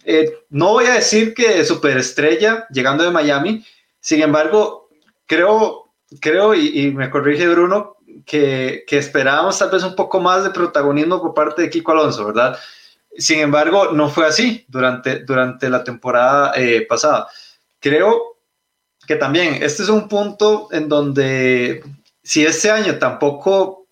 eh, 0.04 0.32
no 0.50 0.74
voy 0.74 0.86
a 0.86 0.96
decir 0.96 1.34
que 1.34 1.64
superestrella 1.66 2.68
llegando 2.70 3.04
de 3.04 3.12
Miami, 3.12 3.66
sin 4.00 4.22
embargo, 4.22 4.90
creo, 5.26 5.92
creo 6.20 6.56
y, 6.56 6.92
me 6.92 7.10
corrige 7.10 7.48
Bruno, 7.50 7.98
que, 8.26 8.84
que, 8.88 8.98
esperábamos 8.98 9.60
tal 9.60 9.70
vez 9.70 9.84
un 9.84 9.96
poco 9.96 10.20
más 10.20 10.44
de 10.44 10.50
protagonismo 10.50 11.22
por 11.22 11.34
parte 11.34 11.62
de 11.62 11.70
Kiko 11.70 11.92
Alonso, 11.92 12.26
¿verdad? 12.26 12.58
Sin 13.20 13.40
embargo, 13.40 13.92
no 13.92 14.10
fue 14.10 14.26
así 14.26 14.66
durante, 14.68 15.24
durante 15.26 15.70
la 15.70 15.84
temporada 15.84 16.54
eh, 16.56 16.86
pasada. 16.88 17.28
Creo 17.80 18.38
que 19.06 19.16
también 19.16 19.62
este 19.62 19.84
es 19.84 19.90
un 19.90 20.08
punto 20.08 20.70
en 20.72 20.88
donde 20.88 21.84
si 22.24 22.46
este 22.46 22.72
año 22.72 22.98
tampoco 22.98 23.88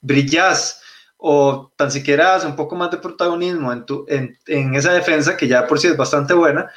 brillas 0.00 0.80
o 1.16 1.70
tan 1.76 1.90
siquiera 1.90 2.38
un 2.44 2.56
poco 2.56 2.76
más 2.76 2.90
de 2.90 2.98
protagonismo 2.98 3.72
en, 3.72 3.84
tu, 3.84 4.06
en, 4.08 4.38
en, 4.46 4.74
esa 4.74 4.92
defensa, 4.92 5.36
que 5.36 5.48
ya 5.48 5.66
por 5.66 5.78
sí 5.78 5.88
es 5.88 5.96
bastante 5.96 6.32
buena, 6.32 6.70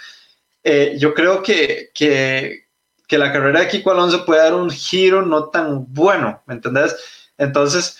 eh, 0.63 0.95
yo 0.99 1.13
creo 1.13 1.41
que, 1.41 1.89
que, 1.93 2.65
que, 3.07 3.17
la 3.17 3.31
carrera 3.31 3.61
de 3.61 3.67
Kiko 3.67 3.91
Alonso 3.91 4.25
puede 4.25 4.41
dar 4.41 4.53
un 4.53 4.69
giro 4.69 5.21
no 5.21 5.45
tan 5.49 5.85
bueno, 5.93 6.41
¿me 6.47 6.55
entendés? 6.55 6.95
Entonces, 7.37 7.97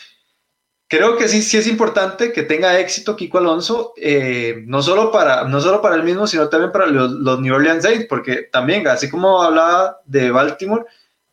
creo 0.92 1.16
que 1.16 1.30
sí, 1.30 1.42
sí 1.42 1.56
es 1.56 1.68
importante 1.68 2.34
que 2.34 2.44
tenga 2.44 2.78
éxito 2.78 3.16
Kiko 3.16 3.38
Alonso, 3.38 3.94
eh, 3.96 4.62
no, 4.68 4.82
solo 4.82 5.10
para, 5.10 5.46
no 5.46 5.62
solo 5.62 5.82
para 5.82 5.96
él 5.96 6.04
mismo, 6.04 6.28
sino 6.28 6.50
también 6.50 6.74
para 6.74 6.86
los, 6.86 7.12
los, 7.12 7.40
New 7.40 7.56
Orleans 7.56 7.84
Saints, 7.84 8.08
porque 8.10 8.50
también, 8.52 8.86
así 8.90 9.10
como 9.10 9.42
hablaba 9.42 10.02
de 10.04 10.32
Baltimore, 10.32 10.84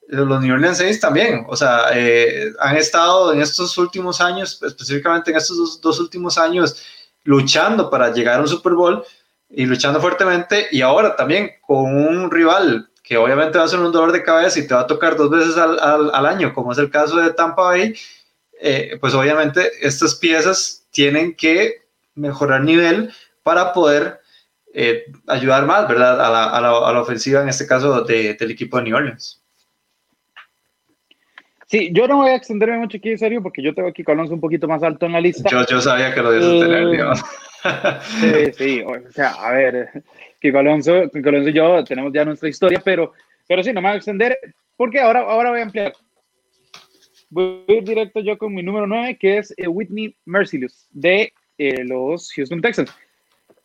los 0.06 0.40
New 0.40 0.54
Orleans 0.54 0.78
Saints 0.78 1.00
también, 1.00 1.44
o 1.48 1.56
sea, 1.56 1.86
eh, 1.92 2.52
han 2.60 2.76
estado 2.76 3.32
en 3.32 3.42
estos 3.42 3.76
últimos 3.78 4.20
años, 4.20 4.62
específicamente 4.62 5.32
en 5.32 5.38
estos 5.38 5.56
dos, 5.56 5.80
dos, 5.80 5.98
últimos 5.98 6.38
años, 6.38 6.80
luchando 7.24 7.90
para 7.90 8.12
llegar 8.12 8.38
a 8.38 8.42
un 8.42 8.48
Super 8.48 8.74
Bowl 8.74 9.04
y 9.50 9.66
luchando 9.66 10.00
fuertemente, 10.00 10.68
y 10.70 10.82
ahora 10.82 11.16
también 11.16 11.50
con 11.66 11.96
un 11.96 12.30
rival 12.30 12.88
que 13.02 13.16
obviamente 13.16 13.58
va 13.58 13.64
a 13.64 13.68
ser 13.68 13.80
un 13.80 13.90
dolor 13.90 14.12
de 14.12 14.22
cabeza 14.22 14.60
y 14.60 14.68
te 14.68 14.74
va 14.74 14.82
a 14.82 14.86
tocar 14.86 15.16
dos 15.16 15.30
veces 15.30 15.56
al, 15.56 15.80
al, 15.80 16.14
al 16.14 16.26
año, 16.26 16.54
como 16.54 16.70
es 16.70 16.78
el 16.78 16.90
caso 16.90 17.16
de 17.16 17.32
Tampa 17.32 17.62
Bay, 17.62 17.94
eh, 18.60 18.98
pues 19.00 19.14
obviamente 19.14 19.70
estas 19.82 20.14
piezas 20.14 20.86
tienen 20.90 21.34
que 21.34 21.82
mejorar 22.14 22.62
nivel 22.62 23.12
para 23.42 23.72
poder 23.72 24.20
eh, 24.74 25.04
ayudar 25.26 25.66
más, 25.66 25.88
¿verdad? 25.88 26.20
A 26.20 26.30
la, 26.30 26.44
a, 26.44 26.60
la, 26.60 26.88
a 26.88 26.92
la, 26.92 27.00
ofensiva, 27.00 27.42
en 27.42 27.48
este 27.48 27.66
caso, 27.66 28.02
de, 28.02 28.34
del 28.34 28.50
equipo 28.50 28.76
de 28.76 28.84
New 28.84 28.96
Orleans. 28.96 29.42
Sí, 31.66 31.90
yo 31.92 32.08
no 32.08 32.16
voy 32.16 32.30
a 32.30 32.34
extenderme 32.34 32.78
mucho 32.78 32.96
aquí, 32.96 33.10
en 33.10 33.18
serio, 33.18 33.42
porque 33.42 33.62
yo 33.62 33.74
tengo 33.74 33.88
aquí 33.88 34.02
Alonso 34.06 34.34
un 34.34 34.40
poquito 34.40 34.66
más 34.66 34.82
alto 34.82 35.06
en 35.06 35.12
la 35.12 35.20
lista. 35.20 35.48
Yo, 35.50 35.66
yo 35.66 35.80
sabía 35.80 36.14
que 36.14 36.22
lo 36.22 36.34
ibas 36.34 36.46
a 36.46 36.66
tener, 36.66 36.90
digamos. 36.90 37.22
Sí, 38.20 38.52
sí, 38.56 38.82
o 38.82 39.10
sea, 39.10 39.30
a 39.32 39.50
ver, 39.50 39.90
Kiko 40.40 40.58
Alonso, 40.58 41.10
Kiko 41.12 41.28
Alonso 41.28 41.48
y 41.48 41.52
yo 41.52 41.82
tenemos 41.82 42.12
ya 42.12 42.24
nuestra 42.24 42.48
historia, 42.48 42.80
pero, 42.84 43.12
pero 43.48 43.64
sí, 43.64 43.72
no 43.72 43.80
me 43.80 43.88
voy 43.88 43.94
a 43.94 43.96
extender, 43.96 44.38
porque 44.76 45.00
ahora, 45.00 45.22
ahora 45.22 45.50
voy 45.50 45.58
a 45.58 45.64
ampliar 45.64 45.92
voy 47.30 47.64
a 47.68 47.72
ir 47.72 47.84
directo 47.84 48.20
yo 48.20 48.38
con 48.38 48.54
mi 48.54 48.62
número 48.62 48.86
9, 48.86 49.16
que 49.18 49.38
es 49.38 49.54
eh, 49.56 49.68
Whitney 49.68 50.14
Merciless, 50.24 50.88
de 50.90 51.32
eh, 51.58 51.84
los 51.84 52.32
Houston 52.32 52.60
Texans. 52.60 52.90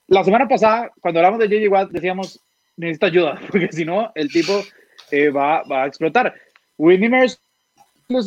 La 0.07 0.23
semana 0.23 0.47
pasada, 0.47 0.91
cuando 0.99 1.19
hablamos 1.19 1.39
de 1.39 1.47
J.J. 1.47 1.69
Watt, 1.69 1.91
decíamos, 1.91 2.39
necesita 2.77 3.07
ayuda, 3.07 3.39
porque 3.51 3.71
si 3.71 3.85
no, 3.85 4.11
el 4.15 4.29
tipo 4.31 4.61
eh, 5.11 5.29
va, 5.29 5.63
va, 5.63 5.83
a 5.83 5.87
explotar. 5.87 6.33
Whitney 6.77 7.09
Merciless 7.09 7.39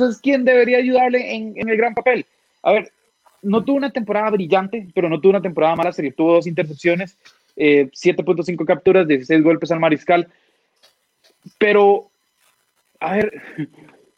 es 0.01 0.19
quien 0.21 0.45
debería 0.45 0.79
ayudarle 0.79 1.35
en, 1.35 1.55
en, 1.57 1.69
el 1.69 1.77
gran 1.77 1.95
papel. 1.95 2.25
A 2.63 2.73
ver, 2.73 2.93
no 3.43 3.65
tuvo 3.65 3.77
una 3.77 3.91
temporada 3.91 4.31
brillante, 4.31 4.89
pero 4.95 5.09
no 5.09 5.21
tuvo 5.21 5.31
una 5.31 5.43
temporada 5.43 5.77
mala, 5.77 5.93
serie. 5.93 6.13
tuvo 6.13 6.35
dos 6.35 6.47
intercepciones, 6.47 7.17
7.5 7.57 8.67
capturas, 8.67 9.07
16 9.07 9.43
golpes 9.43 9.71
al 9.71 9.81
mariscal. 9.81 10.29
Pero, 11.59 12.11
a 12.99 13.15
ver, 13.15 13.43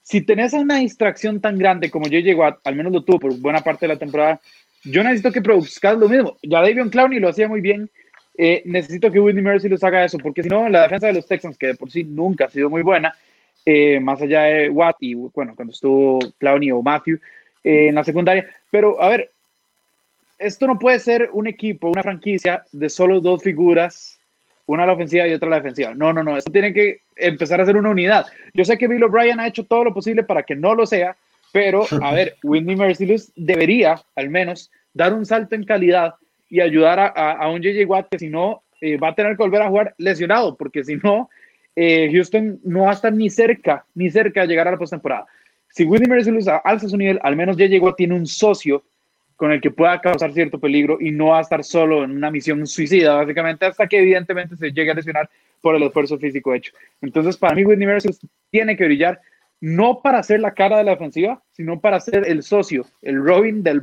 si 0.08 0.22
tenés 0.22 0.54
una 0.54 0.76
distracción 0.78 1.38
tan 1.38 1.58
grande 1.58 1.90
como 1.90 2.08
yo 2.08 2.18
llego 2.18 2.42
a, 2.42 2.58
al 2.64 2.74
menos 2.74 2.92
lo 2.92 3.04
tuvo 3.04 3.18
por 3.18 3.38
buena 3.38 3.60
parte 3.60 3.86
de 3.86 3.92
la 3.92 3.98
temporada, 3.98 4.40
yo 4.82 5.02
necesito 5.02 5.30
que 5.30 5.42
produzcas 5.42 5.98
lo 5.98 6.08
mismo. 6.08 6.38
Ya 6.42 6.62
Davion 6.62 6.88
Clowney 6.88 7.20
lo 7.20 7.28
hacía 7.28 7.46
muy 7.46 7.60
bien. 7.60 7.90
Eh, 8.38 8.62
necesito 8.64 9.12
que 9.12 9.20
Whitney 9.20 9.42
Mercy 9.42 9.68
los 9.68 9.84
haga 9.84 10.06
eso, 10.06 10.16
porque 10.16 10.42
si 10.42 10.48
no, 10.48 10.66
la 10.70 10.84
defensa 10.84 11.08
de 11.08 11.12
los 11.12 11.26
Texans, 11.26 11.58
que 11.58 11.66
de 11.66 11.74
por 11.74 11.90
sí 11.90 12.04
nunca 12.04 12.46
ha 12.46 12.48
sido 12.48 12.70
muy 12.70 12.80
buena, 12.80 13.14
eh, 13.66 14.00
más 14.00 14.22
allá 14.22 14.44
de 14.44 14.70
Watt 14.70 14.96
y 15.00 15.12
bueno, 15.12 15.54
cuando 15.54 15.72
estuvo 15.72 16.20
Clowney 16.38 16.70
o 16.70 16.80
Matthew 16.80 17.18
eh, 17.62 17.88
en 17.88 17.94
la 17.96 18.02
secundaria. 18.02 18.48
Pero 18.70 19.02
a 19.02 19.10
ver, 19.10 19.30
esto 20.38 20.66
no 20.66 20.78
puede 20.78 21.00
ser 21.00 21.28
un 21.34 21.48
equipo, 21.48 21.90
una 21.90 22.02
franquicia 22.02 22.64
de 22.72 22.88
solo 22.88 23.20
dos 23.20 23.42
figuras 23.42 24.17
una 24.68 24.82
a 24.82 24.86
la 24.86 24.92
ofensiva 24.92 25.26
y 25.26 25.32
otra 25.32 25.48
a 25.48 25.50
la 25.50 25.56
defensiva. 25.56 25.94
No, 25.94 26.12
no, 26.12 26.22
no, 26.22 26.36
esto 26.36 26.52
tiene 26.52 26.74
que 26.74 27.00
empezar 27.16 27.60
a 27.60 27.66
ser 27.66 27.76
una 27.76 27.88
unidad. 27.88 28.26
Yo 28.52 28.64
sé 28.64 28.76
que 28.76 28.86
Bill 28.86 29.02
O'Brien 29.02 29.40
ha 29.40 29.46
hecho 29.46 29.64
todo 29.64 29.84
lo 29.84 29.94
posible 29.94 30.22
para 30.22 30.42
que 30.42 30.54
no 30.54 30.74
lo 30.74 30.86
sea, 30.86 31.16
pero 31.52 31.86
a 32.02 32.12
ver, 32.12 32.36
Whitney 32.42 32.76
Merciless 32.76 33.32
debería 33.34 34.00
al 34.14 34.28
menos 34.28 34.70
dar 34.92 35.14
un 35.14 35.24
salto 35.24 35.54
en 35.54 35.64
calidad 35.64 36.14
y 36.50 36.60
ayudar 36.60 37.00
a, 37.00 37.06
a, 37.06 37.50
un 37.50 37.62
JJ 37.62 37.86
Watt 37.86 38.08
que 38.10 38.18
si 38.18 38.28
no 38.28 38.62
eh, 38.82 38.98
va 38.98 39.08
a 39.08 39.14
tener 39.14 39.36
que 39.36 39.42
volver 39.42 39.62
a 39.62 39.68
jugar 39.68 39.94
lesionado, 39.96 40.54
porque 40.54 40.84
si 40.84 40.96
no, 40.96 41.30
eh, 41.74 42.10
Houston 42.12 42.60
no 42.62 42.82
va 42.82 42.90
a 42.90 42.94
estar 42.94 43.12
ni 43.12 43.30
cerca, 43.30 43.86
ni 43.94 44.10
cerca 44.10 44.42
de 44.42 44.48
llegar 44.48 44.68
a 44.68 44.72
la 44.72 44.78
postemporada. 44.78 45.26
Si 45.70 45.84
Whitney 45.84 46.10
Merciless 46.10 46.48
alza 46.64 46.88
su 46.88 46.96
nivel, 46.98 47.18
al 47.22 47.36
menos 47.36 47.56
JJ 47.56 47.80
Watt 47.80 47.96
tiene 47.96 48.14
un 48.14 48.26
socio 48.26 48.82
con 49.38 49.52
el 49.52 49.60
que 49.60 49.70
pueda 49.70 50.00
causar 50.00 50.32
cierto 50.32 50.58
peligro 50.58 50.98
y 51.00 51.12
no 51.12 51.26
va 51.28 51.38
a 51.38 51.42
estar 51.42 51.62
solo 51.62 52.02
en 52.02 52.10
una 52.10 52.28
misión 52.28 52.66
suicida, 52.66 53.14
básicamente, 53.14 53.66
hasta 53.66 53.86
que 53.86 54.00
evidentemente 54.00 54.56
se 54.56 54.72
llegue 54.72 54.90
a 54.90 54.94
lesionar 54.94 55.30
por 55.60 55.76
el 55.76 55.82
esfuerzo 55.84 56.18
físico 56.18 56.52
hecho. 56.52 56.72
Entonces, 57.00 57.36
para 57.36 57.54
mí, 57.54 57.64
Whitney 57.64 57.86
Merciless 57.86 58.18
tiene 58.50 58.76
que 58.76 58.84
brillar, 58.86 59.20
no 59.60 60.00
para 60.02 60.24
ser 60.24 60.40
la 60.40 60.54
cara 60.54 60.78
de 60.78 60.84
la 60.84 60.94
ofensiva, 60.94 61.40
sino 61.52 61.80
para 61.80 62.00
ser 62.00 62.26
el 62.26 62.42
socio, 62.42 62.84
el 63.00 63.24
Robin 63.24 63.62
del 63.62 63.80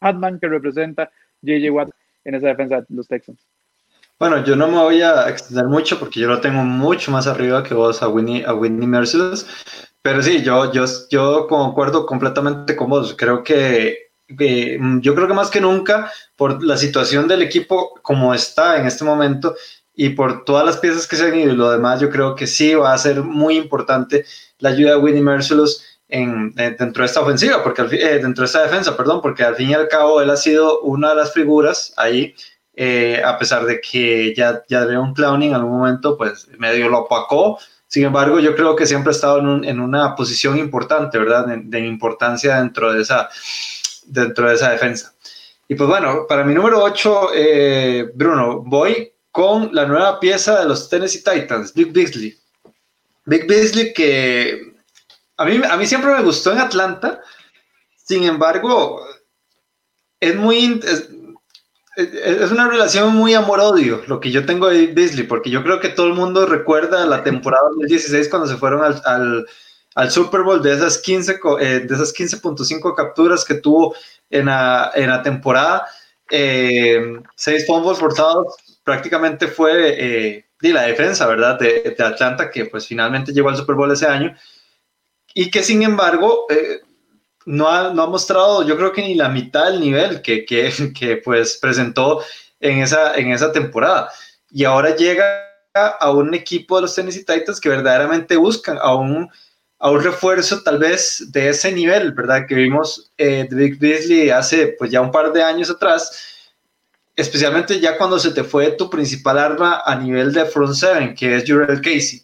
Batman 0.00 0.40
que 0.40 0.48
representa 0.48 1.12
JJ 1.42 1.70
Watt 1.70 1.90
en 2.24 2.34
esa 2.34 2.48
defensa 2.48 2.80
de 2.80 2.86
los 2.88 3.06
Texans. 3.06 3.46
Bueno, 4.18 4.44
yo 4.44 4.56
no 4.56 4.66
me 4.66 4.78
voy 4.78 5.02
a 5.02 5.28
extender 5.28 5.66
mucho 5.66 6.00
porque 6.00 6.18
yo 6.18 6.26
lo 6.26 6.40
tengo 6.40 6.64
mucho 6.64 7.12
más 7.12 7.28
arriba 7.28 7.62
que 7.62 7.74
vos 7.74 8.02
a 8.02 8.08
Whitney, 8.08 8.42
a 8.44 8.54
Whitney 8.54 8.88
Merciless, 8.88 9.91
pero 10.02 10.22
sí, 10.22 10.42
yo, 10.42 10.72
yo, 10.72 10.84
yo 11.10 11.46
concuerdo 11.46 12.04
completamente 12.06 12.74
con 12.76 12.90
vos. 12.90 13.14
Creo 13.16 13.42
que, 13.44 14.10
yo 14.28 15.14
creo 15.14 15.28
que 15.28 15.34
más 15.34 15.50
que 15.50 15.60
nunca, 15.60 16.10
por 16.36 16.62
la 16.62 16.76
situación 16.76 17.28
del 17.28 17.42
equipo 17.42 17.94
como 18.02 18.34
está 18.34 18.78
en 18.78 18.86
este 18.86 19.04
momento 19.04 19.54
y 19.94 20.10
por 20.10 20.44
todas 20.44 20.66
las 20.66 20.78
piezas 20.78 21.06
que 21.06 21.16
se 21.16 21.26
han 21.26 21.38
ido 21.38 21.52
y 21.52 21.56
lo 21.56 21.70
demás, 21.70 22.00
yo 22.00 22.10
creo 22.10 22.34
que 22.34 22.46
sí 22.46 22.74
va 22.74 22.92
a 22.92 22.98
ser 22.98 23.22
muy 23.22 23.56
importante 23.56 24.24
la 24.58 24.70
ayuda 24.70 24.92
de 24.92 24.96
Winnie 24.96 25.22
Merciless 25.22 26.00
en, 26.08 26.52
eh, 26.58 26.74
dentro 26.78 27.02
de 27.02 27.06
esta 27.06 27.20
ofensiva, 27.20 27.62
porque 27.62 27.82
eh, 27.82 28.18
dentro 28.18 28.42
de 28.42 28.46
esta 28.46 28.62
defensa, 28.62 28.96
perdón, 28.96 29.20
porque 29.22 29.44
al 29.44 29.54
fin 29.54 29.70
y 29.70 29.74
al 29.74 29.88
cabo 29.88 30.20
él 30.20 30.30
ha 30.30 30.36
sido 30.36 30.80
una 30.80 31.10
de 31.10 31.16
las 31.16 31.32
figuras 31.32 31.94
ahí, 31.96 32.34
eh, 32.74 33.22
a 33.24 33.38
pesar 33.38 33.66
de 33.66 33.80
que 33.80 34.34
ya, 34.34 34.62
ya 34.68 34.84
un 34.98 35.14
Clowning 35.14 35.50
en 35.50 35.54
algún 35.56 35.78
momento, 35.78 36.16
pues 36.16 36.48
medio 36.58 36.88
lo 36.88 37.00
opacó, 37.00 37.58
sin 37.92 38.04
embargo, 38.04 38.40
yo 38.40 38.56
creo 38.56 38.74
que 38.74 38.86
siempre 38.86 39.10
ha 39.10 39.12
estado 39.12 39.38
en, 39.38 39.78
una 39.78 40.16
posición 40.16 40.56
importante, 40.56 41.18
¿verdad? 41.18 41.44
De, 41.46 41.80
importancia 41.80 42.56
dentro 42.56 42.90
de, 42.90 43.02
esa, 43.02 43.28
dentro 44.06 44.48
de 44.48 44.54
esa 44.54 44.70
defensa. 44.70 45.14
Y 45.68 45.74
pues 45.74 45.90
bueno, 45.90 46.24
para 46.26 46.42
mi 46.42 46.54
número 46.54 46.82
8, 46.82 47.28
eh, 47.34 48.10
Bruno, 48.14 48.62
voy 48.62 49.12
con 49.30 49.74
la 49.74 49.84
nueva 49.84 50.18
pieza 50.18 50.60
de 50.60 50.64
los 50.64 50.88
Tennessee 50.88 51.22
Titans, 51.22 51.74
Big 51.74 51.92
Beasley. 51.92 52.34
Big 53.26 53.46
Beasley 53.46 53.92
que 53.92 54.72
a 55.36 55.44
mí, 55.44 55.60
a 55.62 55.76
mí 55.76 55.86
siempre 55.86 56.14
me 56.14 56.22
gustó 56.22 56.50
en 56.50 56.60
Atlanta, 56.60 57.20
sin 58.02 58.24
embargo, 58.24 59.04
es 60.18 60.34
muy 60.34 60.80
una 62.52 62.68
relación 62.68 63.14
muy 63.14 63.34
amor-odio 63.34 64.02
lo 64.06 64.20
que 64.20 64.30
yo 64.30 64.46
tengo 64.46 64.68
de 64.68 64.86
Beasley, 64.86 65.26
porque 65.26 65.50
yo 65.50 65.62
creo 65.62 65.80
que 65.80 65.90
todo 65.90 66.06
el 66.06 66.14
mundo 66.14 66.46
recuerda 66.46 67.04
la 67.06 67.22
temporada 67.24 67.68
2016 67.70 68.28
cuando 68.28 68.48
se 68.48 68.56
fueron 68.56 68.82
al, 68.82 69.46
al, 69.94 70.10
Super 70.10 70.42
Bowl 70.42 70.62
de 70.62 70.72
esas 70.72 70.98
15 70.98 71.40
eh, 71.60 71.80
de 71.80 71.94
esas 71.94 72.14
15.5 72.14 72.94
capturas 72.94 73.44
que 73.44 73.54
tuvo 73.54 73.94
en 74.30 74.46
la, 74.46 74.90
en 74.94 75.10
la 75.10 75.22
temporada, 75.22 75.86
eh, 76.30 77.20
seis 77.36 77.66
fumbles 77.66 77.98
forzados, 77.98 78.54
prácticamente 78.82 79.48
fue 79.48 79.94
eh, 79.98 80.46
la 80.60 80.82
defensa, 80.82 81.26
¿verdad? 81.26 81.58
De, 81.58 81.94
de, 81.96 82.04
Atlanta 82.04 82.50
que 82.50 82.66
pues 82.66 82.86
finalmente 82.86 83.32
llegó 83.32 83.50
al 83.50 83.56
Super 83.56 83.76
Bowl 83.76 83.92
ese 83.92 84.06
año 84.06 84.34
y 85.34 85.50
que 85.50 85.62
sin 85.62 85.82
embargo 85.82 86.46
eh, 86.50 86.80
no 87.46 87.68
ha, 87.68 87.92
no 87.92 88.02
ha, 88.02 88.06
mostrado, 88.06 88.66
yo 88.66 88.76
creo 88.76 88.92
que 88.92 89.02
ni 89.02 89.14
la 89.14 89.28
mitad 89.28 89.70
del 89.70 89.80
nivel 89.80 90.22
que, 90.22 90.44
que, 90.44 90.72
que, 90.98 91.16
pues 91.18 91.58
presentó 91.60 92.22
en 92.60 92.78
esa, 92.78 93.14
en 93.16 93.32
esa 93.32 93.52
temporada. 93.52 94.10
Y 94.50 94.64
ahora 94.64 94.94
llega 94.94 95.52
a 95.74 96.10
un 96.10 96.34
equipo 96.34 96.76
de 96.76 96.82
los 96.82 96.94
Tennessee 96.94 97.24
Titans 97.24 97.60
que 97.60 97.68
verdaderamente 97.68 98.36
buscan 98.36 98.78
a 98.80 98.94
un, 98.94 99.30
a 99.78 99.90
un 99.90 100.02
refuerzo 100.02 100.62
tal 100.62 100.78
vez 100.78 101.32
de 101.32 101.48
ese 101.48 101.72
nivel, 101.72 102.12
¿verdad? 102.12 102.46
Que 102.46 102.54
vimos 102.54 103.10
eh, 103.16 103.46
de 103.48 103.56
Big 103.56 103.78
Beasley 103.78 104.30
hace 104.30 104.68
pues 104.78 104.90
ya 104.90 105.00
un 105.00 105.10
par 105.10 105.32
de 105.32 105.42
años 105.42 105.70
atrás, 105.70 106.46
especialmente 107.16 107.80
ya 107.80 107.96
cuando 107.96 108.18
se 108.18 108.30
te 108.30 108.44
fue 108.44 108.72
tu 108.72 108.90
principal 108.90 109.38
arma 109.38 109.82
a 109.84 109.96
nivel 109.96 110.32
de 110.32 110.44
front 110.44 110.74
seven, 110.74 111.14
que 111.14 111.36
es 111.36 111.44
Jurel 111.46 111.80
Casey. 111.80 112.22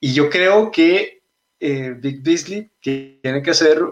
Y 0.00 0.14
yo 0.14 0.30
creo 0.30 0.70
que 0.70 1.20
eh, 1.60 1.94
Big 1.96 2.22
Beasley 2.22 2.70
tiene 2.80 3.42
que 3.42 3.52
ser 3.52 3.82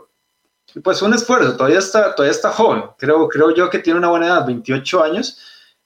pues 0.82 1.02
un 1.02 1.14
esfuerzo, 1.14 1.56
todavía 1.56 1.78
está, 1.78 2.14
todavía 2.14 2.32
está 2.32 2.50
joven, 2.50 2.84
creo, 2.98 3.28
creo 3.28 3.54
yo 3.54 3.70
que 3.70 3.78
tiene 3.78 3.98
una 3.98 4.08
buena 4.08 4.26
edad, 4.26 4.46
28 4.46 5.02
años, 5.02 5.38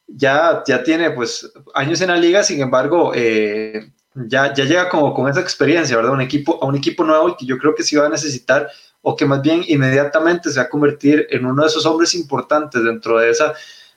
ya, 0.07 0.63
ya 0.67 0.83
tiene 0.83 1.11
pues 1.11 1.51
años 1.75 2.01
en 2.01 2.09
la 2.09 2.17
liga, 2.17 2.43
sin 2.43 2.61
embargo, 2.61 3.13
eh, 3.15 3.93
ya, 4.15 4.53
ya 4.53 4.65
llega 4.65 4.89
como 4.89 5.15
con 5.15 5.29
esa 5.29 5.41
experiencia, 5.41 5.97
¿verdad? 5.97 6.13
Un 6.13 6.21
equipo, 6.21 6.59
a 6.63 6.67
un 6.67 6.77
equipo 6.77 7.05
nuevo 7.05 7.31
y 7.31 7.37
que 7.37 7.47
yo 7.47 7.59
creo 7.59 7.75
que 7.75 7.83
sí 7.83 7.97
va 7.97 8.07
a 8.07 8.11
necesitar 8.11 8.69
o 9.01 9.17
que 9.17 9.25
más 9.25 9.43
bien 9.43 9.65
inmediatamente 9.67 10.51
se 10.51 10.61
va 10.61 10.67
a 10.67 10.69
convertir 10.69 11.27
en 11.31 11.47
uno 11.47 11.63
de 11.63 11.69
esos 11.69 11.87
hombres 11.87 12.15
importantes 12.15 12.83
dentro 12.85 13.19
de 13.19 13.31
esa, 13.31 13.55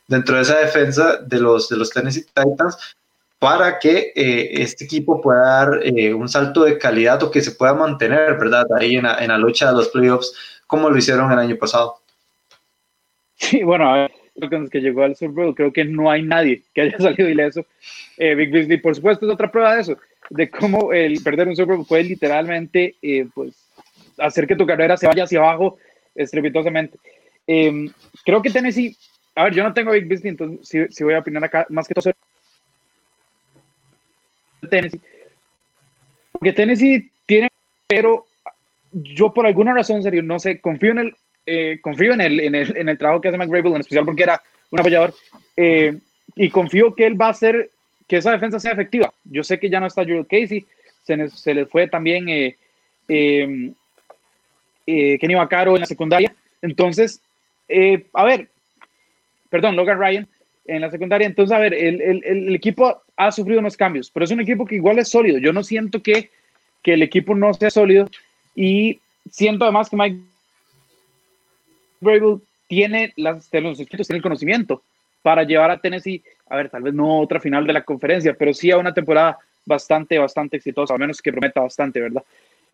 dentro 0.07 0.35
de 0.35 0.41
esa 0.41 0.57
defensa 0.57 1.17
de 1.17 1.39
los, 1.39 1.69
de 1.69 1.77
los 1.77 1.89
Tennessee 1.89 2.25
Titans 2.33 2.77
para 3.39 3.77
que 3.77 4.13
eh, 4.15 4.61
este 4.61 4.85
equipo 4.85 5.21
pueda 5.21 5.41
dar 5.41 5.79
eh, 5.83 6.13
un 6.13 6.27
salto 6.29 6.63
de 6.63 6.77
calidad 6.77 7.21
o 7.21 7.29
que 7.29 7.41
se 7.41 7.51
pueda 7.51 7.73
mantener, 7.73 8.37
¿verdad? 8.39 8.65
Ahí 8.79 8.95
en 8.95 9.03
la, 9.03 9.17
en 9.23 9.27
la 9.27 9.37
lucha 9.37 9.67
de 9.67 9.73
los 9.73 9.89
playoffs 9.89 10.33
como 10.67 10.89
lo 10.89 10.97
hicieron 10.97 11.31
el 11.31 11.39
año 11.39 11.55
pasado. 11.57 11.99
Sí, 13.37 13.63
bueno, 13.63 13.89
a 13.89 13.93
ver, 13.97 14.11
que 14.69 14.79
llegó 14.79 15.03
al 15.03 15.15
Super 15.15 15.53
creo 15.53 15.71
que 15.71 15.85
no 15.85 16.09
hay 16.09 16.21
nadie 16.21 16.63
que 16.73 16.81
haya 16.81 16.97
salido 16.99 17.29
ileso. 17.29 17.65
Eh, 18.17 18.35
Big 18.35 18.51
Beasley, 18.51 18.77
por 18.77 18.95
supuesto, 18.95 19.25
es 19.25 19.33
otra 19.33 19.51
prueba 19.51 19.75
de 19.75 19.81
eso, 19.81 19.97
de 20.29 20.49
cómo 20.49 20.93
el 20.93 21.21
perder 21.21 21.47
un 21.47 21.55
Super 21.55 21.75
Bowl 21.75 21.87
puede 21.87 22.03
literalmente 22.03 22.95
eh, 23.01 23.27
pues, 23.33 23.55
hacer 24.17 24.47
que 24.47 24.55
tu 24.55 24.65
carrera 24.65 24.97
se 24.97 25.07
vaya 25.07 25.23
hacia 25.23 25.39
abajo 25.39 25.77
estrepitosamente. 26.15 26.97
Em, 27.47 27.91
creo 28.23 28.41
que 28.41 28.49
Tennessee, 28.49 28.95
a 29.35 29.45
ver, 29.45 29.53
yo 29.53 29.63
no 29.63 29.73
tengo 29.73 29.91
Big 29.91 30.07
Beasley, 30.07 30.29
entonces 30.29 30.87
sí, 30.89 31.03
voy 31.03 31.13
a 31.13 31.19
opinar 31.19 31.43
acá 31.43 31.65
más 31.69 31.87
que 31.87 31.93
todo 31.93 32.11
Tennessee. 34.69 35.01
Porque 36.31 36.53
Tennessee 36.53 37.11
tiene, 37.25 37.49
pero 37.87 38.25
yo 38.95 39.33
por 39.33 39.45
alguna 39.45 39.73
razón, 39.73 40.01
serio, 40.01 40.23
no 40.23 40.39
sé, 40.39 40.61
confío 40.61 40.91
en 40.91 40.99
el, 40.99 41.15
eh, 41.45 41.79
confío 41.81 42.13
en 42.13 42.21
el, 42.21 42.39
en 42.39 42.55
el, 42.55 42.77
en, 42.77 42.89
el, 42.89 42.97
trabajo 42.97 43.21
que 43.21 43.27
hace 43.27 43.37
McGrable, 43.37 43.71
en 43.71 43.81
especial 43.81 44.05
porque 44.05 44.23
era 44.23 44.41
un 44.71 44.79
apoyador, 44.79 45.13
eh, 45.57 45.99
y 46.35 46.49
confío 46.49 46.95
que 46.95 47.05
él 47.05 47.19
va 47.19 47.27
a 47.27 47.31
hacer 47.31 47.71
que 48.07 48.17
esa 48.17 48.31
defensa 48.31 48.59
sea 48.59 48.71
efectiva. 48.71 49.13
Yo 49.25 49.43
sé 49.43 49.59
que 49.59 49.69
ya 49.69 49.81
no 49.81 49.87
está 49.87 50.05
Joel 50.05 50.27
Casey, 50.27 50.65
se, 51.03 51.29
se 51.29 51.53
le 51.53 51.65
fue 51.65 51.87
también 51.87 52.29
eh, 52.29 52.55
Kenny 53.07 53.75
Vaccaro 55.35 55.75
en 55.75 55.81
la 55.81 55.87
secundaria. 55.87 56.33
Entonces, 56.61 57.21
a 58.13 58.23
ver, 58.23 58.47
perdón, 59.49 59.75
Logan 59.75 59.99
Ryan 59.99 60.27
en 60.67 60.81
la 60.81 60.89
secundaria. 60.89 61.27
Entonces, 61.27 61.55
a 61.55 61.59
ver, 61.59 61.73
el, 61.73 62.01
el, 62.01 62.23
el, 62.23 62.55
equipo 62.55 63.03
ha 63.17 63.31
sufrido 63.31 63.59
unos 63.59 63.77
cambios, 63.77 64.09
pero 64.09 64.23
es 64.23 64.31
un 64.31 64.39
equipo 64.39 64.65
que 64.65 64.75
igual 64.75 64.99
es 64.99 65.09
sólido. 65.09 65.37
Yo 65.37 65.53
no 65.53 65.63
siento 65.63 66.01
que, 66.01 66.31
que 66.81 66.93
el 66.93 67.03
equipo 67.03 67.35
no 67.35 67.53
sea 67.53 67.69
sólido 67.69 68.09
y 68.55 68.99
siento 69.29 69.65
además 69.65 69.89
que 69.89 69.97
Mike 69.97 70.19
Vrabel 71.99 72.41
tiene 72.67 73.13
las, 73.17 73.49
los 73.51 73.79
escritos, 73.79 74.07
tiene 74.07 74.17
el 74.17 74.23
conocimiento 74.23 74.81
para 75.21 75.43
llevar 75.43 75.71
a 75.71 75.79
Tennessee, 75.79 76.23
a 76.49 76.55
ver, 76.55 76.69
tal 76.69 76.83
vez 76.83 76.93
no 76.93 77.19
otra 77.19 77.39
final 77.39 77.65
de 77.65 77.73
la 77.73 77.83
conferencia, 77.83 78.35
pero 78.37 78.53
sí 78.53 78.71
a 78.71 78.77
una 78.77 78.93
temporada 78.93 79.39
bastante, 79.65 80.17
bastante 80.17 80.57
exitosa, 80.57 80.93
al 80.93 80.99
menos 80.99 81.21
que 81.21 81.31
prometa 81.31 81.61
bastante, 81.61 81.99
¿verdad? 81.99 82.23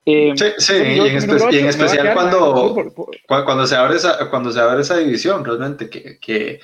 Eh, 0.05 0.33
sí, 0.35 0.45
sí 0.57 0.73
y, 0.73 0.99
en, 0.99 1.67
especial 1.67 2.13
cuando, 2.13 2.83
cuando, 3.27 3.67
se 3.67 3.75
abre 3.75 3.97
esa, 3.97 4.29
cuando 4.29 4.51
se 4.51 4.59
abre 4.59 4.81
esa 4.81 4.97
división, 4.97 5.45
realmente, 5.45 5.89
que, 5.89 6.17
que 6.19 6.59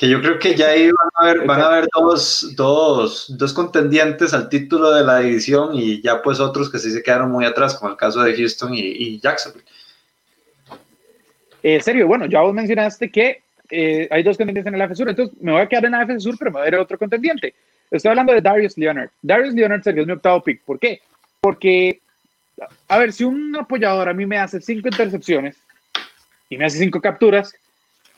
que 0.00 0.08
yo 0.08 0.22
creo 0.22 0.38
que 0.38 0.54
ya 0.54 0.68
ahí 0.68 0.86
van 0.86 1.10
a 1.12 1.22
haber, 1.22 1.46
van 1.46 1.60
a 1.60 1.66
haber 1.66 1.86
dos, 1.94 2.56
dos, 2.56 3.26
dos, 3.36 3.52
contendientes 3.52 4.32
al 4.32 4.48
título 4.48 4.94
de 4.94 5.04
la 5.04 5.18
división 5.18 5.74
y 5.74 6.00
ya 6.00 6.22
pues 6.22 6.40
otros 6.40 6.72
que 6.72 6.78
sí 6.78 6.90
se 6.90 7.02
quedaron 7.02 7.30
muy 7.30 7.44
atrás, 7.44 7.74
como 7.74 7.90
el 7.90 7.98
caso 7.98 8.22
de 8.22 8.34
Houston 8.34 8.72
y, 8.72 8.80
y 8.80 9.20
Jacksonville. 9.20 9.66
Eh, 11.62 11.82
serio, 11.82 12.06
bueno, 12.06 12.24
ya 12.24 12.40
vos 12.40 12.54
mencionaste 12.54 13.10
que 13.10 13.42
eh, 13.68 14.08
hay 14.10 14.22
dos 14.22 14.38
contendientes 14.38 14.72
en 14.72 14.74
el 14.74 14.80
AF 14.80 14.96
Sur, 14.96 15.10
entonces 15.10 15.36
me 15.38 15.52
voy 15.52 15.60
a 15.60 15.66
quedar 15.66 15.84
en 15.84 15.94
el 15.94 16.00
AF 16.00 16.22
Sur, 16.22 16.34
pero 16.38 16.50
me 16.50 16.60
voy 16.60 16.62
a 16.62 16.70
ver 16.70 16.80
otro 16.80 16.96
contendiente. 16.96 17.54
Estoy 17.90 18.08
hablando 18.08 18.32
de 18.32 18.40
Darius 18.40 18.78
Leonard. 18.78 19.10
Darius 19.20 19.52
Leonard 19.52 19.82
sería 19.82 20.06
mi 20.06 20.12
octavo 20.12 20.42
pick. 20.42 20.62
¿Por 20.62 20.78
qué? 20.78 21.02
Porque, 21.42 22.00
a 22.88 22.96
ver, 22.96 23.12
si 23.12 23.24
un 23.24 23.54
apoyador 23.54 24.08
a 24.08 24.14
mí 24.14 24.24
me 24.24 24.38
hace 24.38 24.62
cinco 24.62 24.88
intercepciones 24.88 25.58
y 26.48 26.56
me 26.56 26.64
hace 26.64 26.78
cinco 26.78 27.02
capturas, 27.02 27.54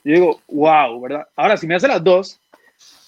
yo 0.05 0.15
digo, 0.15 0.41
wow, 0.49 1.01
¿verdad? 1.01 1.27
Ahora, 1.37 1.57
si 1.57 1.67
me 1.67 1.75
hace 1.75 1.89
las 1.89 2.03
dos, 2.03 2.41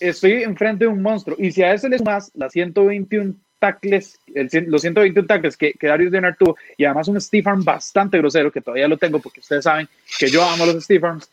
estoy 0.00 0.42
enfrente 0.42 0.84
de 0.84 0.90
un 0.90 1.02
monstruo. 1.02 1.36
Y 1.38 1.52
si 1.52 1.62
a 1.62 1.72
ese 1.72 1.88
le 1.88 1.98
sumas 1.98 2.30
las 2.34 2.52
121 2.52 3.34
tackles, 3.58 4.18
los 4.66 4.82
121 4.82 5.26
tackles 5.26 5.56
que, 5.56 5.72
que 5.72 5.86
Darius 5.86 6.12
Leonard 6.12 6.36
tuvo, 6.36 6.56
y 6.76 6.84
además 6.84 7.08
un 7.08 7.20
Steve 7.20 7.50
bastante 7.56 8.18
grosero, 8.18 8.52
que 8.52 8.60
todavía 8.60 8.88
lo 8.88 8.98
tengo 8.98 9.18
porque 9.20 9.40
ustedes 9.40 9.64
saben 9.64 9.88
que 10.18 10.28
yo 10.28 10.44
amo 10.44 10.66
los 10.66 10.84
Steve 10.84 11.06
Arms, 11.06 11.30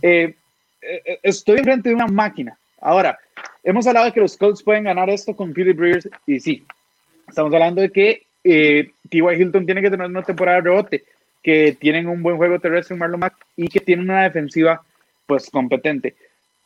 eh, 0.00 0.34
eh, 0.80 1.18
estoy 1.22 1.58
enfrente 1.58 1.90
de 1.90 1.94
una 1.94 2.06
máquina. 2.06 2.56
Ahora, 2.80 3.18
hemos 3.62 3.86
hablado 3.86 4.06
de 4.06 4.12
que 4.12 4.20
los 4.20 4.36
Colts 4.36 4.62
pueden 4.62 4.84
ganar 4.84 5.10
esto 5.10 5.36
con 5.36 5.52
Philip 5.52 5.78
Rivers, 5.78 6.08
y 6.26 6.40
sí, 6.40 6.64
estamos 7.28 7.52
hablando 7.52 7.82
de 7.82 7.90
que 7.90 8.22
eh, 8.42 8.90
T.Y. 9.10 9.42
Hilton 9.42 9.66
tiene 9.66 9.82
que 9.82 9.90
tener 9.90 10.06
una 10.06 10.22
temporada 10.22 10.58
de 10.58 10.64
rebote, 10.64 11.04
que 11.42 11.76
tienen 11.78 12.08
un 12.08 12.22
buen 12.22 12.36
juego 12.36 12.58
terrestre 12.58 12.94
en 12.94 13.00
Marlon 13.00 13.20
Mack 13.20 13.34
y 13.56 13.68
que 13.68 13.80
tienen 13.80 14.08
una 14.08 14.22
defensiva 14.22 14.82
pues 15.26 15.50
competente. 15.50 16.14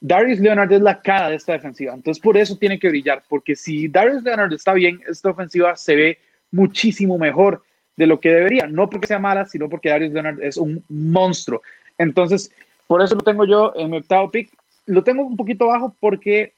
Darius 0.00 0.38
Leonard 0.38 0.72
es 0.72 0.80
la 0.80 1.00
cara 1.00 1.30
de 1.30 1.36
esta 1.36 1.52
defensiva, 1.52 1.92
entonces 1.92 2.22
por 2.22 2.36
eso 2.36 2.56
tiene 2.56 2.78
que 2.78 2.88
brillar, 2.88 3.24
porque 3.28 3.56
si 3.56 3.88
Darius 3.88 4.22
Leonard 4.22 4.52
está 4.52 4.72
bien, 4.72 5.00
esta 5.08 5.30
ofensiva 5.30 5.74
se 5.76 5.96
ve 5.96 6.18
muchísimo 6.52 7.18
mejor 7.18 7.62
de 7.96 8.06
lo 8.06 8.20
que 8.20 8.30
debería, 8.30 8.68
no 8.68 8.88
porque 8.88 9.08
sea 9.08 9.18
mala, 9.18 9.44
sino 9.46 9.68
porque 9.68 9.88
Darius 9.88 10.12
Leonard 10.12 10.40
es 10.40 10.56
un 10.56 10.84
monstruo. 10.88 11.62
Entonces, 11.98 12.52
por 12.86 13.02
eso 13.02 13.16
lo 13.16 13.22
tengo 13.22 13.44
yo 13.44 13.72
en 13.74 13.90
mi 13.90 13.98
octavo 13.98 14.30
pick. 14.30 14.50
Lo 14.86 15.02
tengo 15.02 15.24
un 15.24 15.36
poquito 15.36 15.66
bajo 15.66 15.94
porque, 15.98 16.52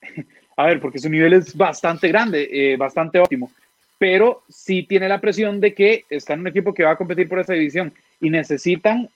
a 0.56 0.66
ver, 0.66 0.80
porque 0.80 0.98
su 0.98 1.10
nivel 1.10 1.34
es 1.34 1.54
bastante 1.54 2.08
grande, 2.08 2.48
eh, 2.50 2.76
bastante 2.78 3.18
óptimo, 3.18 3.52
pero 3.98 4.42
sí 4.48 4.84
tiene 4.84 5.06
la 5.06 5.20
presión 5.20 5.60
de 5.60 5.74
que 5.74 6.04
está 6.08 6.32
en 6.32 6.40
un 6.40 6.48
equipo 6.48 6.72
que 6.72 6.84
va 6.84 6.92
a 6.92 6.96
competir 6.96 7.28
por 7.28 7.38
esa 7.38 7.52
división 7.52 7.92
y 8.18 8.30
necesitan 8.30 9.10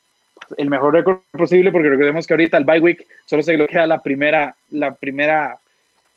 el 0.57 0.69
mejor 0.69 0.95
récord 0.95 1.21
posible, 1.33 1.73
porque 1.73 1.89
recordemos 1.89 2.27
que 2.27 2.35
ahorita 2.35 2.57
el 2.59 2.65
bye 2.65 2.81
week 2.81 3.07
solo 3.25 3.43
se 3.43 3.57
le 3.57 3.67
queda 3.67 3.87
la 3.87 4.03
primera, 4.03 4.55
la 4.71 4.95
primera, 4.95 5.59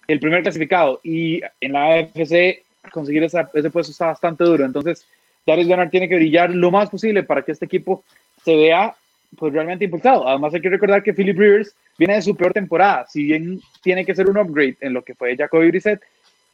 el 0.08 0.20
primer 0.20 0.44
clasificado 0.44 1.00
y 1.04 1.42
en 1.62 1.74
la 1.74 1.96
AFC 1.96 2.64
conseguir 2.92 3.24
ese 3.24 3.70
puesto 3.72 3.92
está 3.92 4.08
bastante 4.08 4.44
duro. 4.44 4.66
Entonces, 4.66 5.06
Darius 5.46 5.68
Leonard 5.68 5.90
tiene 5.90 6.10
que 6.10 6.16
brillar 6.16 6.50
lo 6.50 6.72
más 6.72 6.90
posible 6.90 7.24
para 7.24 7.42
que 7.42 7.52
este 7.52 7.66
equipo 7.66 8.04
se 8.44 8.56
vea 8.56 8.96
pues 9.38 9.54
realmente 9.54 9.86
impulsado. 9.86 10.28
Además 10.28 10.54
hay 10.54 10.62
que 10.62 10.70
recordar 10.70 11.04
que 11.04 11.14
Philip 11.14 11.38
Rivers 11.38 11.76
viene 11.98 12.16
de 12.16 12.22
su 12.22 12.36
peor 12.36 12.54
temporada, 12.54 13.06
si 13.08 13.24
bien 13.24 13.60
tiene 13.82 14.06
que 14.06 14.16
ser 14.16 14.30
un 14.30 14.38
upgrade 14.38 14.78
en 14.82 14.94
lo 14.94 15.04
que 15.04 15.16
fue 15.16 15.36
Jacoby 15.36 15.68
Brissett, 15.68 16.02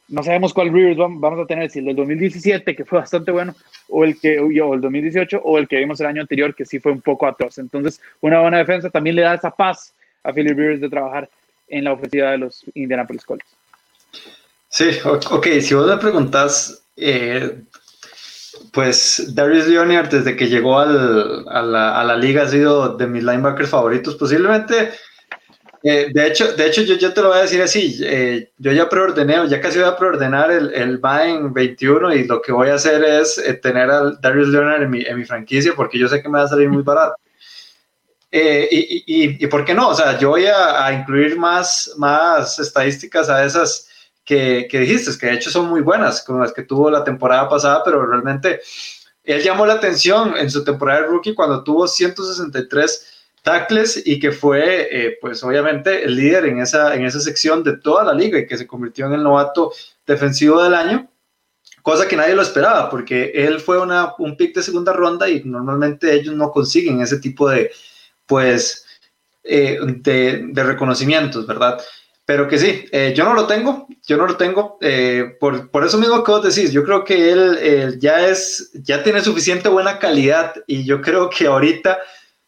no 0.08 0.22
sabemos 0.22 0.52
cuál 0.52 0.72
Rivers 0.72 0.96
vamos 0.96 1.40
a 1.40 1.46
tener, 1.46 1.70
si 1.70 1.78
el 1.78 1.86
del 1.86 1.96
2017, 1.96 2.76
que 2.76 2.84
fue 2.84 2.98
bastante 2.98 3.30
bueno, 3.30 3.54
o 3.88 4.04
el 4.04 4.20
que 4.20 4.38
o 4.38 4.74
el 4.74 4.80
2018, 4.80 5.40
o 5.42 5.58
el 5.58 5.66
que 5.66 5.78
vimos 5.78 6.00
el 6.00 6.06
año 6.06 6.20
anterior, 6.22 6.54
que 6.54 6.66
sí 6.66 6.78
fue 6.78 6.92
un 6.92 7.00
poco 7.00 7.26
atroz. 7.26 7.58
Entonces, 7.58 8.00
una 8.20 8.40
buena 8.40 8.58
defensa 8.58 8.90
también 8.90 9.16
le 9.16 9.22
da 9.22 9.34
esa 9.34 9.50
paz 9.50 9.94
a 10.22 10.32
Philip 10.32 10.56
Rivers 10.56 10.80
de 10.80 10.90
trabajar 10.90 11.28
en 11.68 11.84
la 11.84 11.92
ofensiva 11.92 12.30
de 12.32 12.38
los 12.38 12.64
Indianapolis 12.74 13.24
Colts. 13.24 13.46
Sí, 14.68 14.90
ok, 15.04 15.46
si 15.60 15.74
vos 15.74 15.86
me 15.86 15.96
preguntás, 15.98 16.84
eh, 16.96 17.62
pues 18.72 19.32
Darius 19.34 19.68
Leonard 19.68 20.08
desde 20.08 20.36
que 20.36 20.48
llegó 20.48 20.78
al, 20.78 21.48
a, 21.48 21.62
la, 21.62 22.00
a 22.00 22.04
la 22.04 22.16
liga 22.16 22.42
ha 22.42 22.48
sido 22.48 22.96
de 22.96 23.06
mis 23.06 23.22
linebackers 23.22 23.70
favoritos, 23.70 24.16
posiblemente 24.16 24.90
eh, 25.86 26.08
de, 26.14 26.26
hecho, 26.26 26.54
de 26.54 26.66
hecho 26.66 26.80
yo, 26.80 26.94
yo, 26.94 27.12
te 27.12 27.20
lo 27.20 27.28
voy 27.28 27.36
a 27.36 27.42
decir 27.42 27.60
así, 27.60 28.00
eh, 28.02 28.50
yo 28.56 28.72
ya 28.72 28.88
preordené, 28.88 29.46
ya 29.50 29.60
casi 29.60 29.78
voy 29.78 29.86
a 29.86 29.98
preordenar 29.98 30.50
el, 30.50 30.72
el 30.72 30.98
en 31.22 31.52
21 31.52 32.14
y 32.14 32.24
lo 32.24 32.40
que 32.40 32.52
voy 32.52 32.70
a 32.70 32.76
hacer 32.76 33.04
es 33.04 33.36
eh, 33.36 33.52
tener 33.52 33.90
a 33.90 34.12
Darius 34.12 34.48
Leonard 34.48 34.84
en 34.84 34.90
mi, 34.90 35.02
en 35.02 35.18
mi, 35.18 35.26
franquicia 35.26 35.74
porque 35.76 35.98
yo 35.98 36.08
sé 36.08 36.22
que 36.22 36.28
me 36.30 36.38
va 36.38 36.44
a 36.44 36.48
salir 36.48 36.70
muy 36.70 36.82
barato. 36.82 37.16
Y, 38.32 38.38
y, 38.38 39.44
y, 39.44 39.46
por 39.46 39.64
qué 39.64 39.74
no? 39.74 39.90
O 39.90 39.94
sea, 39.94 40.18
yo 40.18 40.30
voy 40.30 40.46
a, 40.46 40.86
a, 40.86 40.92
incluir 40.94 41.36
más, 41.36 41.92
más 41.98 42.58
estadísticas 42.58 43.28
a 43.28 43.44
esas 43.44 43.88
que, 44.24 44.66
que 44.70 44.80
dijiste, 44.80 45.12
que 45.20 45.26
de 45.26 45.34
hecho 45.34 45.50
son 45.50 45.68
muy 45.68 45.82
buenas, 45.82 46.22
como 46.24 46.40
las 46.40 46.54
que 46.54 46.62
tuvo 46.62 46.90
la 46.90 47.04
temporada 47.04 47.46
pasada, 47.46 47.82
pero 47.84 48.04
realmente 48.06 48.60
él 49.22 49.42
llamó 49.42 49.66
la 49.66 49.74
atención 49.74 50.34
en 50.36 50.50
su 50.50 50.64
temporada 50.64 51.02
de 51.02 51.06
rookie 51.08 51.34
cuando 51.34 51.62
tuvo 51.62 51.86
163 51.86 53.13
tackles 53.44 54.02
y 54.06 54.18
que 54.18 54.32
fue, 54.32 54.88
eh, 54.90 55.18
pues 55.20 55.44
obviamente, 55.44 56.02
el 56.02 56.16
líder 56.16 56.46
en 56.46 56.60
esa, 56.60 56.94
en 56.94 57.04
esa 57.04 57.20
sección 57.20 57.62
de 57.62 57.76
toda 57.76 58.02
la 58.02 58.14
liga 58.14 58.38
y 58.38 58.46
que 58.46 58.56
se 58.56 58.66
convirtió 58.66 59.04
en 59.06 59.12
el 59.12 59.22
novato 59.22 59.70
defensivo 60.06 60.62
del 60.62 60.72
año, 60.72 61.10
cosa 61.82 62.08
que 62.08 62.16
nadie 62.16 62.34
lo 62.34 62.40
esperaba, 62.40 62.88
porque 62.88 63.32
él 63.34 63.60
fue 63.60 63.78
una, 63.78 64.14
un 64.18 64.38
pick 64.38 64.54
de 64.54 64.62
segunda 64.62 64.94
ronda 64.94 65.28
y 65.28 65.44
normalmente 65.44 66.14
ellos 66.14 66.34
no 66.34 66.50
consiguen 66.50 67.02
ese 67.02 67.18
tipo 67.18 67.50
de, 67.50 67.70
pues, 68.24 68.86
eh, 69.42 69.78
de, 69.78 70.46
de, 70.48 70.64
reconocimientos, 70.64 71.46
¿verdad? 71.46 71.78
Pero 72.24 72.48
que 72.48 72.56
sí, 72.56 72.86
eh, 72.92 73.12
yo 73.14 73.24
no 73.24 73.34
lo 73.34 73.46
tengo, 73.46 73.86
yo 74.06 74.16
no 74.16 74.26
lo 74.26 74.38
tengo, 74.38 74.78
por, 75.38 75.70
por, 75.70 75.84
eso 75.84 75.98
mismo 75.98 76.24
que 76.24 76.32
vos 76.32 76.42
decís, 76.42 76.72
yo 76.72 76.82
creo 76.82 77.04
que 77.04 77.30
él 77.30 77.98
ya 78.00 78.26
es, 78.26 78.70
ya 78.72 79.02
tiene 79.02 79.20
suficiente 79.20 79.68
buena 79.68 79.98
calidad 79.98 80.54
y 80.66 80.84
yo 80.84 81.02
creo 81.02 81.28
que 81.28 81.46
ahorita 81.46 81.98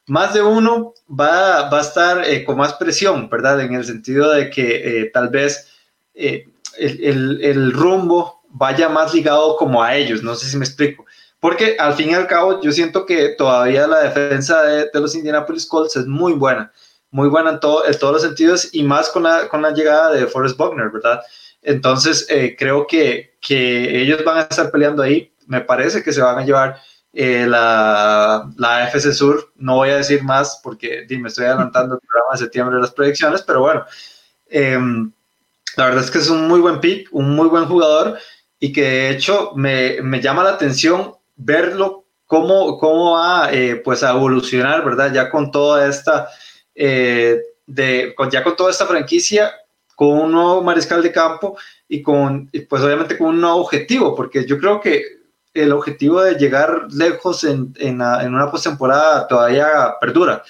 más 0.07 0.35
de 0.35 0.43
uno 0.43 0.95
va, 1.09 1.69
va 1.69 1.79
a 1.79 1.83
estar 1.83 2.25
eh, 2.25 2.45
con 2.45 2.57
más 2.57 2.75
presión, 2.75 3.29
¿verdad? 3.29 3.61
En 3.61 3.75
el 3.75 3.85
sentido 3.85 4.31
de 4.31 4.51
que 4.51 5.03
eh, 5.03 5.11
tal 5.13 5.29
vez 5.29 5.69
eh, 6.15 6.49
el, 6.79 7.05
el, 7.05 7.45
el, 7.45 7.73
rumbo 7.73 8.43
vaya 8.49 8.89
más 8.89 9.13
ligado 9.13 9.57
como 9.57 9.83
a 9.83 9.97
ellos, 9.97 10.23
no 10.23 10.35
sé 10.35 10.47
si 10.47 10.57
me 10.57 10.65
explico. 10.65 11.05
Porque 11.41 11.77
al 11.79 11.95
fin 11.95 12.11
y 12.11 12.15
al 12.15 12.27
cabo 12.27 12.63
yo 12.63 12.73
siento 12.73 13.05
que 13.05 13.31
todavía 13.31 13.87
la 13.87 14.01
defensa 14.01 14.63
de, 14.63 14.91
de 14.93 15.01
los 15.01 15.15
Indianapolis 15.15 15.67
Colts 15.67 15.97
es 15.97 16.07
muy 16.07 16.33
buena, 16.33 16.73
muy 17.11 17.29
buena 17.29 17.51
en, 17.51 17.61
todo, 17.61 17.87
en 17.87 17.99
todos 17.99 18.15
los 18.15 18.23
sentidos 18.23 18.69
y 18.73 18.83
más 18.85 19.11
con 19.11 19.25
la, 19.25 19.49
con 19.49 19.61
la 19.61 19.73
llegada 19.73 20.13
de 20.13 20.27
Forrest 20.27 20.57
Buckner, 20.57 20.91
¿verdad? 20.91 21.21
Entonces 21.63 22.27
creo 22.57 22.87
que, 22.87 23.37
que 23.41 24.01
ellos 24.01 24.25
van 24.25 24.39
a 24.39 24.43
estar 24.43 24.71
peleando 24.71 25.03
ahí, 25.03 25.33
me 25.47 25.61
parece 25.61 26.03
que 26.03 26.13
se 26.13 26.23
van 26.23 26.39
a 26.39 26.45
llevar 26.45 26.79
eh, 27.19 27.47
la, 27.49 28.47
la 28.59 28.89
FC 28.89 29.11
Sur. 29.15 29.51
No 29.57 29.77
voy 29.77 29.89
a 29.89 29.97
decir 29.97 30.23
más 30.23 30.61
porque 30.63 31.07
me 31.09 31.29
estoy 31.29 31.47
adelantando 31.47 31.95
el 31.95 32.01
programa 32.03 32.33
de 32.33 32.39
septiembre 32.39 32.75
de 32.77 32.83
las 32.83 32.91
predicciones, 32.91 33.41
pero 33.41 33.61
bueno, 33.61 33.87
em, 34.51 35.11
la 35.79 35.87
verdad 35.87 36.05
es 36.05 36.11
que 36.11 36.19
es 36.19 36.29
un 36.29 36.47
muy 36.47 36.61
buen 36.61 36.79
pick, 36.79 37.09
un 37.13 37.35
muy 37.35 37.49
buen 37.49 37.65
jugador 37.65 38.19
y 38.61 38.71
que 38.71 38.83
de 38.83 39.11
hecho 39.11 39.53
me, 39.57 40.03
me 40.03 40.21
llama 40.21 40.45
la 40.45 40.51
atención 40.51 41.15
verlo 41.37 42.05
cómo, 42.27 42.79
cómo 42.79 43.13
va 43.13 43.51
eh, 43.51 43.77
pues 43.77 44.03
a 44.03 44.11
evolucionar, 44.11 44.85
¿verdad? 44.85 45.11
Ya 45.11 45.31
con 45.31 45.51
toda 45.51 45.89
esta, 45.89 46.29
eh, 46.75 47.41
de, 47.67 48.13
con, 48.15 48.31
ya 48.31 48.45
con 48.45 48.57
toda 48.57 48.71
esta 48.71 48.85
franquicia, 48.85 49.55
con 49.95 50.09
un 50.19 50.33
nuevo 50.33 50.63
mariscal 50.63 51.03
de 51.03 51.13
campo 51.13 51.57
y 51.89 52.03
con, 52.03 52.51
pues 52.69 52.83
obviamente 52.83 53.17
con 53.17 53.29
un 53.29 53.41
nuevo 53.41 53.57
objetivo, 53.57 54.15
porque 54.15 54.45
yo 54.45 54.59
creo 54.59 54.83
que 54.83 55.16
el 55.63 55.73
objetivo 55.73 56.23
de 56.23 56.35
llegar 56.35 56.89
lejos 56.93 57.45
en, 57.45 57.75
en, 57.79 58.01
en 58.01 58.35
una 58.35 58.51
postemporada 58.51 59.27
todavía 59.27 59.95
perdura 60.01 60.43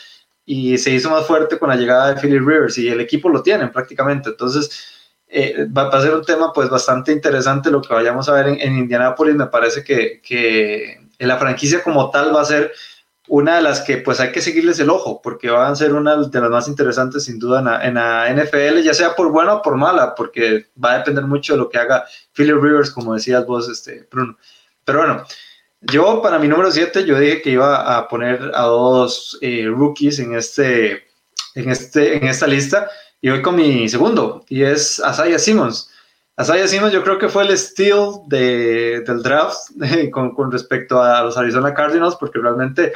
y 0.44 0.78
se 0.78 0.90
hizo 0.92 1.10
más 1.10 1.26
fuerte 1.26 1.58
con 1.58 1.68
la 1.68 1.76
llegada 1.76 2.14
de 2.14 2.20
Philly 2.20 2.38
Rivers 2.38 2.78
y 2.78 2.88
el 2.88 3.00
equipo 3.00 3.28
lo 3.28 3.42
tienen 3.42 3.72
prácticamente. 3.72 4.30
Entonces, 4.30 4.94
eh, 5.28 5.66
va, 5.66 5.88
a 5.88 6.00
ser 6.00 6.14
un 6.14 6.24
tema 6.24 6.52
pues 6.52 6.70
bastante 6.70 7.10
interesante 7.10 7.70
lo 7.70 7.82
que 7.82 7.92
vayamos 7.92 8.28
a 8.28 8.32
ver 8.32 8.48
en, 8.48 8.60
en 8.60 8.78
Indianápolis. 8.78 9.34
Me 9.34 9.46
parece 9.46 9.82
que, 9.82 10.20
que 10.22 11.00
la 11.18 11.36
franquicia 11.36 11.82
como 11.82 12.10
tal 12.10 12.34
va 12.34 12.42
a 12.42 12.44
ser 12.44 12.72
una 13.28 13.56
de 13.56 13.62
las 13.62 13.80
que 13.80 13.96
pues 13.98 14.20
hay 14.20 14.30
que 14.30 14.40
seguirles 14.40 14.78
el 14.78 14.88
ojo, 14.88 15.20
porque 15.20 15.50
van 15.50 15.72
a 15.72 15.76
ser 15.76 15.94
una 15.94 16.16
de 16.16 16.40
las 16.40 16.50
más 16.50 16.68
interesantes 16.68 17.24
sin 17.24 17.40
duda 17.40 17.58
en 17.84 17.94
la, 17.94 18.24
la 18.24 18.44
NFL, 18.44 18.82
ya 18.82 18.94
sea 18.94 19.16
por 19.16 19.32
buena 19.32 19.54
o 19.54 19.62
por 19.62 19.76
mala, 19.76 20.14
porque 20.14 20.66
va 20.82 20.92
a 20.92 20.98
depender 20.98 21.24
mucho 21.24 21.54
de 21.54 21.58
lo 21.58 21.68
que 21.68 21.78
haga 21.78 22.04
Philly 22.32 22.52
Rivers, 22.52 22.92
como 22.92 23.14
decías 23.14 23.44
vos, 23.44 23.68
este, 23.68 24.06
Bruno. 24.10 24.36
Pero 24.86 25.00
bueno, 25.00 25.26
yo 25.80 26.22
para 26.22 26.38
mi 26.38 26.48
número 26.48 26.70
7, 26.70 27.04
yo 27.04 27.18
dije 27.18 27.42
que 27.42 27.50
iba 27.50 27.98
a 27.98 28.08
poner 28.08 28.52
a 28.54 28.62
dos 28.62 29.36
eh, 29.42 29.66
rookies 29.66 30.20
en, 30.20 30.34
este, 30.34 31.04
en, 31.54 31.70
este, 31.70 32.16
en 32.16 32.24
esta 32.24 32.46
lista. 32.46 32.88
Y 33.20 33.30
voy 33.30 33.42
con 33.42 33.56
mi 33.56 33.88
segundo, 33.88 34.44
y 34.48 34.62
es 34.62 35.00
Asaya 35.00 35.38
Simmons. 35.38 35.90
Asaya 36.36 36.68
Simmons 36.68 36.92
yo 36.92 37.02
creo 37.02 37.18
que 37.18 37.28
fue 37.28 37.44
el 37.44 37.58
steal 37.58 38.20
de, 38.26 39.02
del 39.06 39.22
draft 39.22 39.70
con, 40.12 40.34
con, 40.34 40.52
respecto 40.52 41.02
a 41.02 41.22
los 41.22 41.36
Arizona 41.36 41.74
Cardinals, 41.74 42.14
porque 42.14 42.38
realmente 42.38 42.92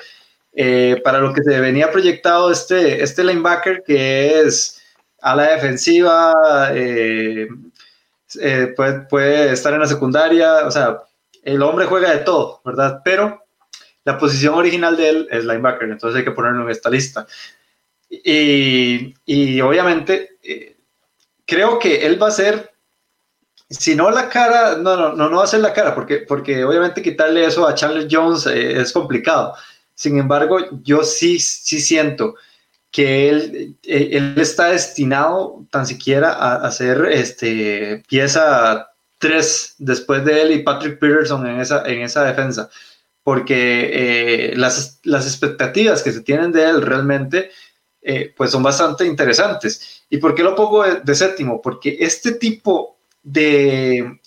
eh, 0.52 1.00
para 1.02 1.18
lo 1.18 1.32
que 1.32 1.42
se 1.42 1.58
venía 1.58 1.90
proyectado 1.90 2.52
este, 2.52 3.02
este 3.02 3.24
linebacker, 3.24 3.82
que 3.84 4.42
es 4.42 4.80
a 5.22 5.34
la 5.34 5.54
defensiva, 5.54 6.70
eh, 6.72 7.48
puede, 8.76 9.00
puede 9.00 9.52
estar 9.52 9.74
en 9.74 9.80
la 9.80 9.86
secundaria, 9.86 10.66
o 10.66 10.70
sea, 10.70 11.00
el 11.42 11.62
hombre 11.62 11.86
juega 11.86 12.10
de 12.10 12.18
todo, 12.18 12.60
¿verdad? 12.64 13.00
Pero 13.04 13.44
la 14.04 14.18
posición 14.18 14.54
original 14.54 14.96
de 14.96 15.08
él 15.08 15.28
es 15.30 15.44
linebacker, 15.44 15.90
entonces 15.90 16.18
hay 16.18 16.24
que 16.24 16.30
ponerlo 16.30 16.64
en 16.64 16.70
esta 16.70 16.90
lista. 16.90 17.26
Y, 18.08 19.14
y 19.24 19.60
obviamente 19.60 20.38
eh, 20.42 20.76
creo 21.46 21.78
que 21.78 22.06
él 22.06 22.20
va 22.20 22.28
a 22.28 22.32
ser, 22.32 22.72
si 23.68 23.94
no 23.94 24.10
la 24.10 24.28
cara, 24.28 24.76
no, 24.76 24.96
no, 24.96 25.12
no, 25.12 25.28
no 25.28 25.36
va 25.36 25.44
a 25.44 25.48
ser 25.48 25.60
la 25.60 25.72
cara, 25.72 25.94
porque, 25.94 26.18
porque 26.18 26.64
obviamente 26.64 27.02
quitarle 27.02 27.44
eso 27.44 27.66
a 27.66 27.74
Charles 27.74 28.08
Jones 28.10 28.46
eh, 28.46 28.80
es 28.80 28.92
complicado. 28.92 29.54
Sin 29.94 30.18
embargo, 30.18 30.58
yo 30.82 31.04
sí, 31.04 31.38
sí 31.38 31.80
siento 31.80 32.34
que 32.90 33.28
él, 33.28 33.76
eh, 33.84 34.08
él 34.12 34.34
está 34.38 34.70
destinado 34.70 35.64
tan 35.70 35.86
siquiera 35.86 36.32
a, 36.32 36.66
a 36.66 36.70
ser 36.72 37.06
este, 37.12 38.02
pieza 38.08 38.89
tres 39.20 39.74
después 39.78 40.24
de 40.24 40.40
él 40.40 40.50
y 40.52 40.62
Patrick 40.62 40.98
Peterson 40.98 41.46
en 41.46 41.60
esa, 41.60 41.86
en 41.86 42.00
esa 42.00 42.24
defensa, 42.24 42.70
porque 43.22 43.90
eh, 43.92 44.56
las, 44.56 44.98
las, 45.04 45.26
expectativas 45.26 46.02
que 46.02 46.10
se 46.10 46.22
tienen 46.22 46.50
de 46.50 46.64
él 46.64 46.82
realmente 46.82 47.50
eh, 48.00 48.32
pues 48.34 48.50
son 48.50 48.62
bastante 48.62 49.04
interesantes. 49.04 50.04
¿Y 50.08 50.16
por 50.16 50.34
qué 50.34 50.42
lo 50.42 50.56
pongo 50.56 50.84
de, 50.84 51.14
séptimo? 51.14 51.60
Porque 51.60 51.98
este 52.00 52.32
tipo 52.32 52.96
de, 53.22 54.18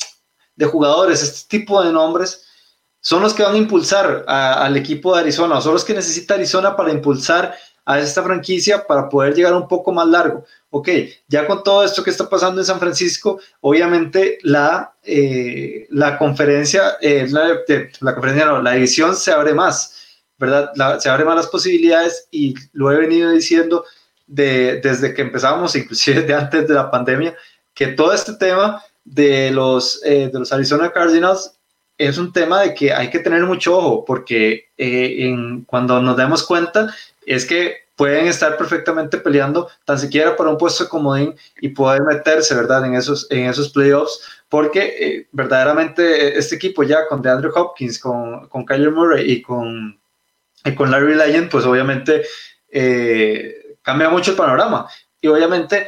de, 0.55 0.65
jugadores, 0.67 1.23
este 1.23 1.57
tipo 1.57 1.83
de 1.83 1.91
nombres, 1.91 2.45
son 3.01 3.23
los 3.23 3.33
que 3.33 3.43
van 3.43 3.55
a 3.55 3.57
impulsar 3.57 4.23
al 4.27 4.77
equipo 4.77 5.13
de 5.13 5.21
Arizona, 5.21 5.59
son 5.59 5.73
los 5.73 5.83
que 5.83 5.95
necesita 5.95 6.35
Arizona 6.35 6.75
para 6.75 6.91
impulsar 6.91 7.55
a 7.83 7.99
esta 7.99 8.23
franquicia 8.23 8.85
para 8.85 9.09
poder 9.09 9.33
llegar 9.33 9.55
un 9.55 9.67
poco 9.67 9.91
más 9.91 10.07
largo. 10.07 10.45
Ok, 10.75 10.89
ya 11.27 11.45
con 11.45 11.61
todo 11.61 11.83
esto 11.83 12.03
que 12.03 12.09
está 12.09 12.27
pasando 12.27 12.59
en 12.59 12.65
San 12.65 12.79
Francisco, 12.79 13.39
obviamente 13.61 14.39
la, 14.41 14.95
eh, 15.03 15.85
la 15.91 16.17
conferencia, 16.17 16.97
eh, 16.99 17.27
la, 17.29 17.59
la, 17.99 18.13
conferencia 18.15 18.47
no, 18.47 18.59
la 18.59 18.71
división 18.71 19.15
se 19.15 19.31
abre 19.31 19.53
más, 19.53 20.23
¿verdad? 20.39 20.71
se 20.97 21.09
abre 21.09 21.25
más 21.25 21.35
las 21.35 21.45
posibilidades 21.45 22.27
y 22.31 22.55
lo 22.71 22.91
he 22.91 22.97
venido 22.97 23.29
diciendo 23.29 23.85
de, 24.25 24.81
desde 24.81 25.13
que 25.13 25.21
empezamos, 25.21 25.75
inclusive 25.75 26.21
desde 26.21 26.33
antes 26.33 26.67
de 26.67 26.73
la 26.73 26.89
pandemia, 26.89 27.35
que 27.75 27.89
todo 27.89 28.11
este 28.11 28.33
tema 28.33 28.83
de 29.05 29.51
los, 29.51 30.01
eh, 30.03 30.31
de 30.33 30.39
los 30.39 30.51
Arizona 30.51 30.91
Cardinals 30.91 31.53
es 31.99 32.17
un 32.17 32.33
tema 32.33 32.61
de 32.61 32.73
que 32.73 32.91
hay 32.91 33.11
que 33.11 33.19
tener 33.19 33.43
mucho 33.43 33.77
ojo, 33.77 34.05
porque 34.05 34.69
en, 34.77 35.65
cuando 35.65 36.01
nos 36.01 36.17
demos 36.17 36.41
cuenta, 36.41 36.91
es 37.27 37.45
que 37.45 37.82
pueden 38.03 38.27
estar 38.27 38.57
perfectamente 38.57 39.17
peleando 39.17 39.69
tan 39.85 39.97
siquiera 39.97 40.35
para 40.35 40.49
un 40.49 40.57
puesto 40.57 40.83
de 40.83 40.89
comodín 40.89 41.35
y 41.61 41.69
poder 41.69 42.01
meterse, 42.01 42.53
¿verdad? 42.53 42.85
En 42.85 42.95
esos, 42.95 43.25
en 43.31 43.45
esos 43.45 43.69
playoffs, 43.69 44.19
porque 44.49 44.81
eh, 44.99 45.27
verdaderamente 45.31 46.37
este 46.37 46.55
equipo 46.55 46.83
ya 46.83 47.07
con 47.07 47.21
DeAndre 47.21 47.49
Hopkins, 47.55 47.97
con, 47.97 48.49
con 48.49 48.65
Kyler 48.65 48.91
Murray 48.91 49.31
y 49.31 49.41
con, 49.41 49.97
con 50.75 50.91
Larry 50.91 51.15
Legend, 51.15 51.49
pues 51.49 51.63
obviamente 51.63 52.25
eh, 52.69 53.77
cambia 53.81 54.09
mucho 54.09 54.31
el 54.31 54.37
panorama. 54.37 54.85
Y 55.21 55.29
obviamente 55.29 55.87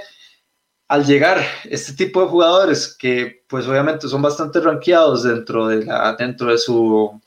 al 0.88 1.06
llegar 1.06 1.42
este 1.66 1.92
tipo 1.92 2.22
de 2.22 2.30
jugadores 2.30 2.96
que 2.98 3.44
pues 3.50 3.68
obviamente 3.68 4.08
son 4.08 4.22
bastante 4.22 4.62
rankeados 4.62 5.24
dentro 5.24 5.68
de, 5.68 5.84
la, 5.84 6.16
dentro 6.16 6.50
de 6.50 6.60
su 6.60 7.20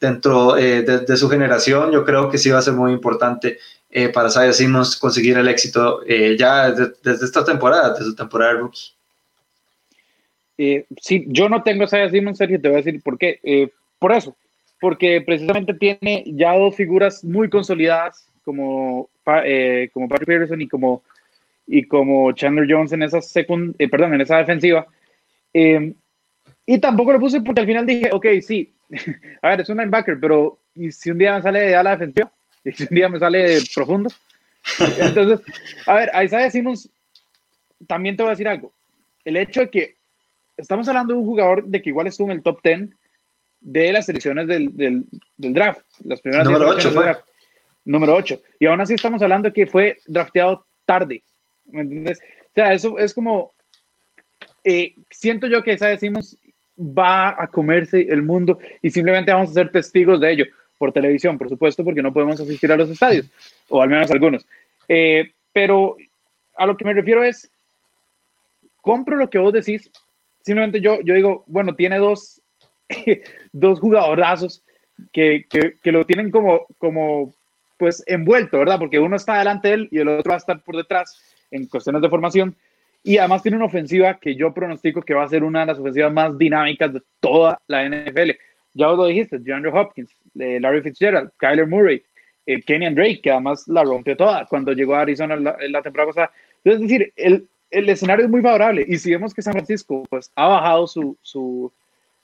dentro 0.00 0.56
eh, 0.56 0.82
de, 0.82 1.16
su 1.18 1.28
generación, 1.28 1.92
yo 1.92 2.04
creo 2.04 2.28
que 2.28 2.36
sí 2.36 2.50
va 2.50 2.58
a 2.58 2.62
ser 2.62 2.74
muy 2.74 2.92
importante 2.92 3.58
eh, 3.92 4.08
para 4.08 4.30
Saya 4.30 4.52
Simmons 4.52 4.96
conseguir 4.96 5.36
el 5.36 5.48
éxito 5.48 6.00
eh, 6.06 6.34
ya 6.38 6.70
desde, 6.70 7.24
esta 7.24 7.44
temporada, 7.44 7.90
desde 7.90 8.06
su 8.06 8.16
temporada 8.16 8.54
de 8.54 8.58
rookie. 8.58 8.94
sí, 11.00 11.24
yo 11.28 11.48
no 11.50 11.62
tengo 11.62 11.84
a 11.84 11.86
Saya 11.86 12.08
Simmons, 12.08 12.38
Sergio, 12.38 12.60
te 12.60 12.68
voy 12.68 12.78
a 12.78 12.82
decir 12.82 13.02
por 13.02 13.18
qué. 13.18 13.70
por 13.98 14.12
eso, 14.12 14.34
porque 14.80 15.20
precisamente 15.20 15.74
tiene 15.74 16.24
ya 16.26 16.56
dos 16.56 16.74
figuras 16.74 17.22
muy 17.22 17.50
consolidadas 17.50 18.26
como, 18.44 19.10
como 19.92 20.08
Patrick 20.08 20.26
Peterson 20.26 20.62
y 20.62 20.68
como, 20.68 21.02
y 21.66 21.84
como 21.84 22.32
Chandler 22.32 22.66
Jones 22.68 22.92
en 22.92 23.02
esa, 23.02 23.20
secund 23.20 23.76
perdón, 23.90 24.14
en 24.14 24.22
esa 24.22 24.38
defensiva. 24.38 24.86
y 25.52 26.78
tampoco 26.78 27.12
lo 27.12 27.20
puse 27.20 27.42
porque 27.42 27.60
al 27.60 27.66
final 27.66 27.84
dije, 27.84 28.08
ok, 28.10 28.26
sí, 28.40 28.72
a 29.42 29.50
ver, 29.50 29.60
es 29.60 29.68
un 29.68 29.76
linebacker, 29.76 30.18
pero 30.18 30.58
¿y 30.74 30.90
si 30.92 31.10
un 31.10 31.18
día 31.18 31.40
sale 31.42 31.60
de 31.60 31.76
ala 31.76 31.90
defensiva? 31.90 32.32
¿Y 32.64 32.72
si 32.72 32.84
un 32.84 32.94
día 32.94 33.08
me 33.08 33.18
sale 33.18 33.58
profundo? 33.74 34.10
Entonces, 34.98 35.40
a 35.86 35.94
ver, 35.94 36.10
a 36.14 36.24
Isaiah 36.24 36.50
Simmons 36.50 36.88
también 37.86 38.16
te 38.16 38.22
voy 38.22 38.30
a 38.30 38.34
decir 38.34 38.48
algo. 38.48 38.72
El 39.24 39.36
hecho 39.36 39.60
de 39.60 39.70
que 39.70 39.96
estamos 40.56 40.86
hablando 40.88 41.14
de 41.14 41.20
un 41.20 41.26
jugador 41.26 41.64
de 41.64 41.82
que 41.82 41.90
igual 41.90 42.06
estuvo 42.06 42.30
en 42.30 42.36
el 42.36 42.42
top 42.42 42.60
10 42.62 42.90
de 43.60 43.92
las 43.92 44.06
selecciones 44.06 44.46
del, 44.46 44.76
del, 44.76 45.04
draft, 45.36 45.82
las 46.04 46.20
primeras 46.20 46.46
número 46.46 46.68
8 46.68 46.92
Número 47.84 48.14
8. 48.14 48.40
Y 48.60 48.66
aún 48.66 48.80
así 48.80 48.94
estamos 48.94 49.22
hablando 49.22 49.48
de 49.48 49.52
que 49.52 49.66
fue 49.66 49.98
drafteado 50.06 50.64
tarde. 50.86 51.22
¿Me 51.66 51.80
entiendes? 51.80 52.20
O 52.20 52.54
sea, 52.54 52.72
eso 52.72 52.98
es 52.98 53.12
como. 53.12 53.52
Eh, 54.62 54.94
siento 55.10 55.48
yo 55.48 55.64
que 55.64 55.72
Isaiah 55.72 55.98
Simmons 55.98 56.38
va 56.78 57.30
a 57.42 57.48
comerse 57.48 58.02
el 58.02 58.22
mundo 58.22 58.58
y 58.80 58.90
simplemente 58.90 59.32
vamos 59.32 59.50
a 59.50 59.54
ser 59.54 59.72
testigos 59.72 60.20
de 60.20 60.32
ello 60.32 60.44
por 60.82 60.92
televisión, 60.92 61.38
por 61.38 61.48
supuesto, 61.48 61.84
porque 61.84 62.02
no 62.02 62.12
podemos 62.12 62.40
asistir 62.40 62.72
a 62.72 62.76
los 62.76 62.90
estadios, 62.90 63.30
o 63.68 63.80
al 63.80 63.88
menos 63.88 64.10
algunos. 64.10 64.44
Eh, 64.88 65.30
pero 65.52 65.96
a 66.56 66.66
lo 66.66 66.76
que 66.76 66.84
me 66.84 66.92
refiero 66.92 67.22
es, 67.22 67.48
compro 68.80 69.14
lo 69.14 69.30
que 69.30 69.38
vos 69.38 69.52
decís, 69.52 69.88
simplemente 70.40 70.80
yo, 70.80 71.00
yo 71.02 71.14
digo, 71.14 71.44
bueno, 71.46 71.76
tiene 71.76 71.98
dos, 71.98 72.42
dos 73.52 73.78
jugadorazos 73.78 74.64
que, 75.12 75.46
que, 75.48 75.74
que, 75.80 75.92
lo 75.92 76.04
tienen 76.04 76.32
como, 76.32 76.66
como, 76.78 77.32
pues, 77.78 78.02
envuelto, 78.08 78.58
¿verdad? 78.58 78.80
Porque 78.80 78.98
uno 78.98 79.14
está 79.14 79.38
delante 79.38 79.68
de 79.68 79.74
él 79.74 79.88
y 79.92 80.00
el 80.00 80.08
otro 80.08 80.30
va 80.30 80.34
a 80.34 80.38
estar 80.38 80.60
por 80.64 80.76
detrás 80.76 81.16
en 81.52 81.68
cuestiones 81.68 82.02
de 82.02 82.08
formación, 82.08 82.56
y 83.04 83.18
además 83.18 83.42
tiene 83.42 83.56
una 83.56 83.66
ofensiva 83.66 84.18
que 84.18 84.34
yo 84.34 84.52
pronostico 84.52 85.00
que 85.02 85.14
va 85.14 85.22
a 85.22 85.28
ser 85.28 85.44
una 85.44 85.60
de 85.60 85.66
las 85.66 85.78
ofensivas 85.78 86.12
más 86.12 86.36
dinámicas 86.36 86.92
de 86.92 87.02
toda 87.20 87.60
la 87.68 87.88
NFL. 87.88 88.30
Ya 88.74 88.90
os 88.90 88.96
lo 88.96 89.06
dijiste, 89.06 89.38
DeAndre 89.38 89.70
Hopkins, 89.72 90.10
Larry 90.34 90.82
Fitzgerald, 90.82 91.30
Kyler 91.38 91.66
Murray, 91.66 92.02
eh, 92.46 92.60
Kenyan 92.62 92.94
Drake, 92.94 93.20
que 93.22 93.30
además 93.30 93.66
la 93.68 93.84
rompió 93.84 94.16
toda 94.16 94.46
cuando 94.46 94.72
llegó 94.72 94.94
a 94.94 95.02
Arizona 95.02 95.36
la, 95.36 95.56
la 95.68 95.82
temporada 95.82 96.08
pasada. 96.10 96.32
Es 96.64 96.80
decir, 96.80 97.12
el, 97.16 97.48
el, 97.70 97.88
escenario 97.88 98.24
es 98.24 98.30
muy 98.30 98.42
favorable 98.42 98.84
y 98.86 98.98
si 98.98 99.10
vemos 99.10 99.34
que 99.34 99.42
San 99.42 99.52
Francisco 99.52 100.04
pues, 100.10 100.30
ha 100.34 100.48
bajado 100.48 100.86
su, 100.86 101.16
su, 101.22 101.72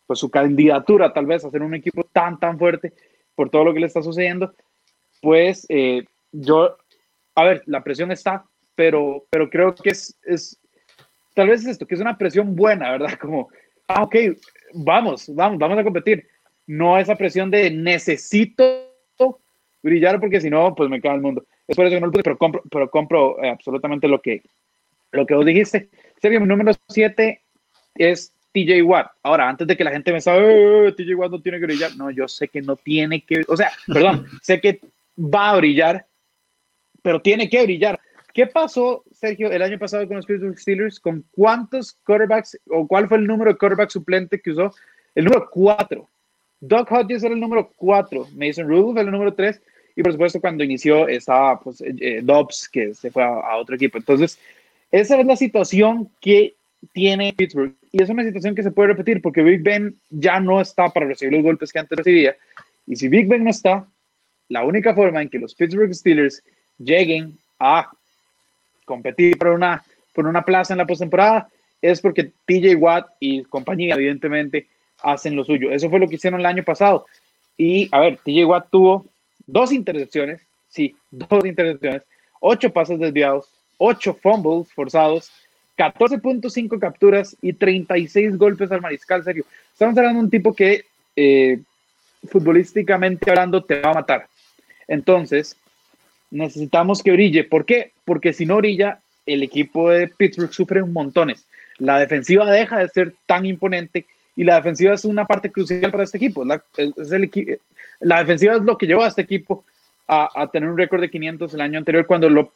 pues, 0.07 0.19
su 0.19 0.31
candidatura 0.31 1.13
tal 1.13 1.27
vez 1.27 1.45
a 1.45 1.51
ser 1.51 1.63
un 1.63 1.75
equipo 1.75 2.05
tan, 2.05 2.39
tan 2.39 2.59
fuerte 2.59 2.93
por 3.35 3.51
todo 3.51 3.65
lo 3.65 3.75
que 3.75 3.81
le 3.81 3.87
está 3.87 4.03
sucediendo, 4.03 4.53
pues 5.23 5.67
eh, 5.69 6.05
yo, 6.33 6.77
a 7.35 7.45
ver, 7.45 7.63
la 7.67 7.85
presión 7.85 8.11
está, 8.11 8.45
pero, 8.75 9.25
pero 9.31 9.49
creo 9.49 9.75
que 9.75 9.91
es, 9.91 10.17
es, 10.25 10.59
tal 11.35 11.49
vez 11.49 11.61
es 11.61 11.69
esto, 11.69 11.87
que 11.87 11.95
es 11.95 12.01
una 12.01 12.19
presión 12.19 12.57
buena, 12.57 12.91
¿verdad? 12.91 13.17
Como, 13.21 13.49
ah, 13.87 14.03
ok, 14.03 14.17
vamos, 14.75 15.33
vamos, 15.35 15.59
vamos 15.59 15.79
a 15.79 15.85
competir. 15.85 16.27
No 16.69 16.99
esa 16.99 17.17
presión 17.17 17.51
de 17.51 17.71
necesito 17.71 18.85
brillar 19.83 20.21
porque 20.21 20.41
si 20.41 20.51
no, 20.51 20.75
pues 20.75 20.89
me 20.91 21.01
cae 21.01 21.15
el 21.15 21.23
mundo. 21.23 21.45
Es 21.67 21.75
por 21.75 21.87
eso 21.87 21.95
que 21.95 22.01
no 22.01 22.07
lo 22.07 22.13
puse, 22.13 22.23
pero 22.23 22.39
compro, 22.39 22.63
pero 22.71 22.91
compro 22.91 23.43
eh, 23.43 23.49
absolutamente 23.49 24.07
lo 24.07 24.21
que, 24.21 24.43
lo 25.13 25.27
que 25.27 25.35
vos 25.35 25.47
dijiste. 25.47 25.89
Sergio, 26.21 26.41
mi 26.41 26.47
número 26.47 26.73
7 26.89 27.41
es 27.95 28.33
TJ 28.53 28.83
Watt. 28.83 29.13
Ahora, 29.23 29.49
antes 29.49 29.67
de 29.67 29.77
que 29.77 29.85
la 29.85 29.91
gente 29.91 30.13
me 30.13 30.21
sabe, 30.21 30.89
eh, 30.89 30.93
TJ 30.93 31.15
Watt 31.15 31.31
no 31.31 31.41
tiene 31.41 31.59
que 31.59 31.67
brillar. 31.67 31.97
No, 31.97 32.11
yo 32.11 32.29
sé 32.29 32.49
que 32.49 32.61
no 32.61 32.77
tiene 32.77 33.23
que, 33.23 33.43
o 33.49 33.57
sea, 33.57 33.71
perdón, 33.87 34.27
sé 34.43 34.61
que 34.61 34.81
va 35.19 35.51
a 35.51 35.57
brillar, 35.57 36.07
pero 37.03 37.21
tiene 37.21 37.49
que 37.49 37.63
brillar. 37.63 37.99
¿Qué 38.35 38.47
pasó, 38.47 39.05
Sergio, 39.11 39.51
el 39.51 39.63
año 39.63 39.79
pasado 39.79 40.07
con 40.07 40.17
los 40.17 40.27
Pittsburgh 40.27 40.59
Steelers? 40.59 41.01
¿Con 41.01 41.25
cuántos 41.33 41.95
quarterbacks 42.05 42.59
o 42.69 42.87
cuál 42.87 43.09
fue 43.09 43.19
el 43.19 43.27
número 43.27 43.51
de 43.51 43.59
quarterback 43.59 43.91
suplente 43.91 44.41
que 44.41 44.51
usó? 44.51 44.71
El 45.15 45.25
número 45.25 45.49
4. 45.51 46.09
Doug 46.61 46.87
Hodges 46.91 47.23
era 47.23 47.35
el 47.35 47.41
número 47.41 47.71
4, 47.77 48.29
Mason 48.35 48.69
Rudolph 48.69 48.97
era 48.97 49.07
el 49.07 49.13
número 49.13 49.35
3 49.35 49.61
y 49.97 50.03
por 50.03 50.13
supuesto 50.13 50.41
cuando 50.41 50.65
inició 50.65 51.09
estaba 51.09 51.61
pues, 51.61 51.81
eh, 51.81 51.95
eh, 52.01 52.21
Dobbs 52.23 52.69
que 52.69 52.95
se 52.95 53.11
fue 53.11 53.23
a, 53.23 53.57
otro 53.57 53.77
equipo. 53.77 53.99
Entonces, 53.99 54.39
esa 54.91 55.19
es 55.19 55.27
la 55.27 55.37
situación 55.37 56.09
que 56.21 56.55
tiene 56.93 57.33
Pittsburgh 57.33 57.75
y 57.91 58.03
es 58.03 58.09
una 58.09 58.25
situación 58.25 58.55
que 58.55 58.63
se 58.63 58.71
puede 58.71 58.89
repetir 58.89 59.21
porque 59.21 59.43
Big 59.43 59.63
Ben 59.63 59.95
ya 60.11 60.41
no 60.41 60.61
está 60.61 60.89
para 60.91 61.07
recibir 61.07 61.35
los 61.35 61.43
golpes 61.43 61.73
que 61.73 61.79
antes 61.79 61.99
recibía 61.99 62.37
y 62.87 62.97
si 62.97 63.09
Big 63.09 63.29
Ben 63.29 63.45
no 63.45 63.51
está, 63.51 63.87
la 64.49 64.65
única 64.65 64.95
forma 64.95 65.21
en 65.21 65.29
que 65.29 65.39
los 65.39 65.55
Pittsburgh 65.55 65.95
Steelers 65.95 66.43
lleguen 66.79 67.37
a 67.59 67.91
competir 68.85 69.37
por 69.37 69.49
una, 69.49 69.85
por 70.15 70.27
una 70.27 70.43
plaza 70.43 70.75
en 70.75 70.79
la 70.79 70.87
postemporada 70.87 71.49
es 71.83 72.01
porque 72.01 72.33
TJ 72.47 72.75
Watt 72.77 73.07
y 73.21 73.43
compañía, 73.45 73.95
evidentemente, 73.95 74.67
hacen 75.03 75.37
lo 75.37 75.45
suyo. 75.45 75.71
Eso 75.71 75.91
fue 75.91 75.99
lo 75.99 76.09
que 76.09 76.17
hicieron 76.17 76.41
el 76.41 76.47
año 76.47 76.63
pasado. 76.65 77.07
Y 77.57 77.89
a 77.93 78.01
ver, 78.01 78.19
TJ 78.19 78.69
tuvo 78.71 79.07
dos 79.47 79.73
intercepciones, 79.73 80.41
sí, 80.69 80.97
dos 81.11 81.45
intercepciones, 81.45 82.03
ocho 82.41 82.71
pases 82.73 82.99
desviados, 82.99 83.49
ocho 83.79 84.15
fumbles 84.15 84.73
forzados, 84.73 85.31
14.5 85.77 86.79
capturas 86.79 87.37
y 87.41 87.53
36 87.53 88.37
golpes 88.37 88.71
al 88.73 88.81
mariscal, 88.81 89.23
serio. 89.23 89.45
Estamos 89.73 89.97
hablando 89.97 90.19
de 90.19 90.25
un 90.25 90.31
tipo 90.31 90.53
que 90.53 90.85
eh, 91.15 91.61
futbolísticamente 92.29 93.31
hablando 93.31 93.63
te 93.65 93.81
va 93.81 93.93
a 93.93 93.95
matar. 93.95 94.27
Entonces, 94.89 95.57
necesitamos 96.31 97.03
que 97.03 97.13
brille. 97.13 97.45
¿Por 97.45 97.65
qué? 97.65 97.93
Porque 98.05 98.33
si 98.33 98.45
no 98.45 98.57
brilla, 98.57 99.01
el 99.25 99.43
equipo 99.43 99.91
de 99.91 100.09
Pittsburgh 100.09 100.53
sufre 100.53 100.83
un 100.83 100.93
montones. 100.93 101.47
La 101.79 101.99
defensiva 101.99 102.51
deja 102.51 102.79
de 102.79 102.89
ser 102.89 103.15
tan 103.27 103.47
imponente 103.47 104.07
y 104.39 104.45
la 104.45 104.55
defensiva 104.55 104.95
es 104.95 105.05
una 105.05 105.27
parte 105.27 105.51
crucial 105.51 105.91
para 105.91 106.05
este 106.05 106.17
equipo. 106.17 106.45
La, 106.45 106.63
es 106.77 107.11
el, 107.11 107.61
la 107.99 108.21
defensiva 108.21 108.55
es 108.55 108.63
lo 108.63 108.79
que 108.79 108.87
llevó 108.87 109.03
a 109.03 109.09
este 109.09 109.23
equipo 109.23 109.65
a, 110.07 110.29
a 110.33 110.47
tener 110.49 110.69
un 110.69 110.79
récord 110.79 111.01
de 111.01 111.11
500 111.11 111.55
el 111.55 111.61
año 111.61 111.77
anterior 111.77 112.07
cuando 112.07 112.31
lo 112.31 112.53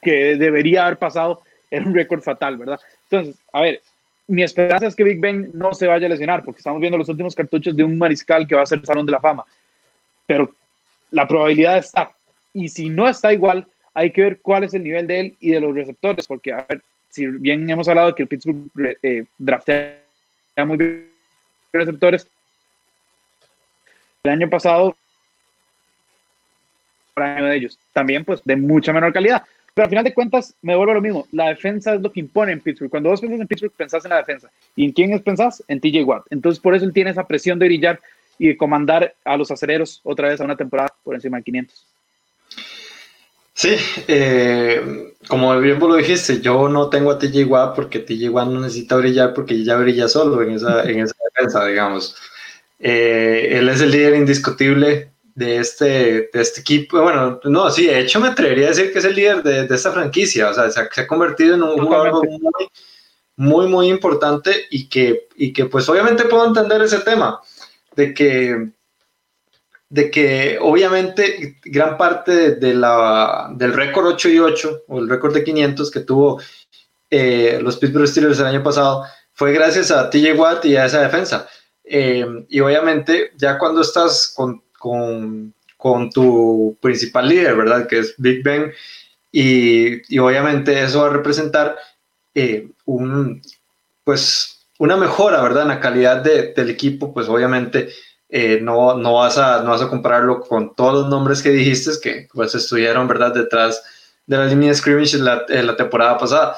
que 0.00 0.36
debería 0.36 0.86
haber 0.86 0.98
pasado 0.98 1.42
era 1.68 1.84
un 1.84 1.92
récord 1.92 2.22
fatal, 2.22 2.56
¿verdad? 2.56 2.78
Entonces, 3.10 3.42
a 3.52 3.62
ver, 3.62 3.82
mi 4.28 4.44
esperanza 4.44 4.86
es 4.86 4.94
que 4.94 5.02
Big 5.02 5.18
Ben 5.18 5.50
no 5.52 5.74
se 5.74 5.88
vaya 5.88 6.06
a 6.06 6.10
lesionar 6.10 6.44
porque 6.44 6.58
estamos 6.58 6.80
viendo 6.80 6.96
los 6.96 7.08
últimos 7.08 7.34
cartuchos 7.34 7.74
de 7.74 7.82
un 7.82 7.98
mariscal 7.98 8.46
que 8.46 8.54
va 8.54 8.62
a 8.62 8.66
ser 8.66 8.78
el 8.78 8.86
Salón 8.86 9.04
de 9.04 9.10
la 9.10 9.20
Fama. 9.20 9.44
Pero 10.28 10.54
la 11.10 11.26
probabilidad 11.26 11.78
está 11.78 12.12
y 12.54 12.68
si 12.68 12.88
no 12.88 13.08
está 13.08 13.32
igual, 13.32 13.66
hay 13.94 14.12
que 14.12 14.22
ver 14.22 14.38
cuál 14.40 14.62
es 14.62 14.74
el 14.74 14.84
nivel 14.84 15.08
de 15.08 15.18
él 15.18 15.36
y 15.40 15.50
de 15.50 15.60
los 15.60 15.74
receptores, 15.74 16.28
porque 16.28 16.52
a 16.52 16.64
ver, 16.68 16.82
si 17.10 17.26
bien 17.26 17.68
hemos 17.68 17.88
hablado 17.88 18.06
de 18.06 18.14
que 18.14 18.22
el 18.22 18.28
Pittsburgh 18.28 18.70
eh, 19.02 19.24
draftea 19.38 19.98
muy 20.64 20.76
bien 20.76 21.15
receptores, 21.78 22.28
el 24.24 24.30
año 24.32 24.50
pasado 24.50 24.96
año 27.22 27.46
de 27.46 27.56
ellos. 27.56 27.78
También, 27.92 28.24
pues, 28.24 28.42
de 28.44 28.56
mucha 28.56 28.92
menor 28.92 29.12
calidad. 29.12 29.42
Pero 29.74 29.84
al 29.84 29.90
final 29.90 30.04
de 30.04 30.14
cuentas, 30.14 30.54
me 30.62 30.74
vuelvo 30.74 30.94
lo 30.94 31.00
mismo. 31.00 31.26
La 31.32 31.48
defensa 31.48 31.94
es 31.94 32.00
lo 32.00 32.10
que 32.10 32.20
impone 32.20 32.52
en 32.52 32.60
Pittsburgh. 32.60 32.90
Cuando 32.90 33.10
vos 33.10 33.20
piensas 33.20 33.40
en 33.40 33.46
Pittsburgh, 33.46 33.72
pensás 33.76 34.04
en 34.04 34.10
la 34.10 34.18
defensa. 34.18 34.50
¿Y 34.74 34.84
en 34.84 34.92
quién 34.92 35.18
pensás? 35.20 35.62
En 35.68 35.80
TJ 35.80 36.02
Watt. 36.04 36.24
Entonces, 36.30 36.60
por 36.60 36.74
eso 36.74 36.84
él 36.84 36.92
tiene 36.92 37.10
esa 37.10 37.26
presión 37.26 37.58
de 37.58 37.66
brillar 37.66 38.00
y 38.38 38.48
de 38.48 38.56
comandar 38.56 39.14
a 39.24 39.36
los 39.36 39.50
acereros 39.50 40.00
otra 40.02 40.28
vez 40.28 40.40
a 40.40 40.44
una 40.44 40.56
temporada 40.56 40.88
por 41.02 41.14
encima 41.14 41.38
de 41.38 41.42
500. 41.42 41.86
Sí, 43.52 43.74
eh, 44.08 45.14
como 45.28 45.58
bien 45.58 45.78
vos 45.78 45.88
lo 45.88 45.96
dijiste, 45.96 46.42
yo 46.42 46.68
no 46.68 46.90
tengo 46.90 47.10
a 47.10 47.18
TJ 47.18 47.44
Watt 47.44 47.74
porque 47.74 48.00
TJ 48.00 48.28
Watt 48.28 48.48
no 48.48 48.60
necesita 48.60 48.96
brillar 48.96 49.32
porque 49.32 49.64
ya 49.64 49.76
brilla 49.76 50.08
solo 50.08 50.42
en 50.42 50.50
esa 50.50 50.82
defensa, 51.36 51.64
digamos. 51.66 52.16
Eh, 52.78 53.48
él 53.52 53.68
es 53.68 53.80
el 53.80 53.90
líder 53.90 54.14
indiscutible 54.14 55.12
de 55.34 55.58
este, 55.58 56.30
de 56.32 56.40
este 56.40 56.60
equipo. 56.60 57.00
Bueno, 57.02 57.40
no, 57.44 57.70
sí, 57.70 57.86
de 57.86 58.00
hecho 58.00 58.20
me 58.20 58.28
atrevería 58.28 58.66
a 58.66 58.70
decir 58.70 58.92
que 58.92 58.98
es 58.98 59.04
el 59.04 59.14
líder 59.14 59.42
de, 59.42 59.66
de 59.66 59.74
esta 59.74 59.92
franquicia. 59.92 60.50
O 60.50 60.54
sea, 60.54 60.70
se 60.70 60.80
ha, 60.80 60.88
se 60.90 61.00
ha 61.02 61.06
convertido 61.06 61.54
en 61.54 61.62
un 61.62 61.78
jugador 61.78 62.26
muy, 62.26 62.68
muy, 63.36 63.66
muy 63.68 63.88
importante 63.88 64.66
y 64.70 64.88
que, 64.88 65.28
y 65.36 65.52
que 65.52 65.66
pues 65.66 65.88
obviamente 65.88 66.24
puedo 66.24 66.46
entender 66.46 66.82
ese 66.82 67.00
tema 67.00 67.40
de 67.94 68.14
que 68.14 68.70
de 69.88 70.10
que 70.10 70.58
obviamente 70.60 71.58
gran 71.64 71.96
parte 71.96 72.56
de, 72.56 72.74
la, 72.74 73.50
del 73.54 73.72
récord 73.72 74.06
8 74.06 74.28
y 74.30 74.38
8 74.40 74.82
o 74.88 74.98
el 74.98 75.08
récord 75.08 75.32
de 75.32 75.44
500 75.44 75.90
que 75.90 76.00
tuvo 76.00 76.40
eh, 77.08 77.60
los 77.62 77.76
Pittsburgh 77.76 78.08
Steelers 78.08 78.40
el 78.40 78.46
año 78.46 78.62
pasado 78.64 79.04
fue 79.36 79.52
gracias 79.52 79.90
a 79.90 80.08
TJ 80.08 80.32
Watt 80.32 80.64
y 80.64 80.76
a 80.76 80.86
esa 80.86 81.02
defensa. 81.02 81.46
Eh, 81.84 82.26
y 82.48 82.60
obviamente 82.60 83.32
ya 83.36 83.58
cuando 83.58 83.82
estás 83.82 84.32
con, 84.34 84.62
con, 84.78 85.54
con, 85.76 86.10
tu 86.10 86.76
principal 86.80 87.28
líder, 87.28 87.54
¿verdad? 87.54 87.86
Que 87.86 87.98
es 87.98 88.14
Big 88.16 88.42
Ben, 88.42 88.72
y, 89.30 90.14
y 90.14 90.18
obviamente 90.18 90.82
eso 90.82 91.02
va 91.02 91.08
a 91.08 91.12
representar 91.12 91.76
eh, 92.34 92.70
un, 92.86 93.42
pues, 94.04 94.66
una 94.78 94.96
mejora, 94.96 95.42
¿verdad? 95.42 95.62
En 95.64 95.68
la 95.68 95.80
calidad 95.80 96.22
de, 96.22 96.54
del 96.54 96.70
equipo, 96.70 97.12
pues 97.12 97.28
obviamente 97.28 97.90
eh, 98.30 98.58
no, 98.62 98.96
no, 98.96 99.14
vas 99.14 99.36
a, 99.36 99.62
no 99.62 99.70
vas 99.70 99.82
a 99.82 99.88
compararlo 99.90 100.40
con 100.40 100.74
todos 100.74 100.94
los 100.94 101.08
nombres 101.08 101.42
que 101.42 101.50
dijiste 101.50 101.90
que 102.02 102.28
pues 102.32 102.54
estuvieron, 102.54 103.06
¿verdad? 103.06 103.34
Detrás 103.34 103.82
de 104.24 104.38
la 104.38 104.46
línea 104.46 104.70
de 104.70 104.76
scrimmage 104.76 105.18
la, 105.18 105.44
la 105.46 105.76
temporada 105.76 106.16
pasada. 106.16 106.56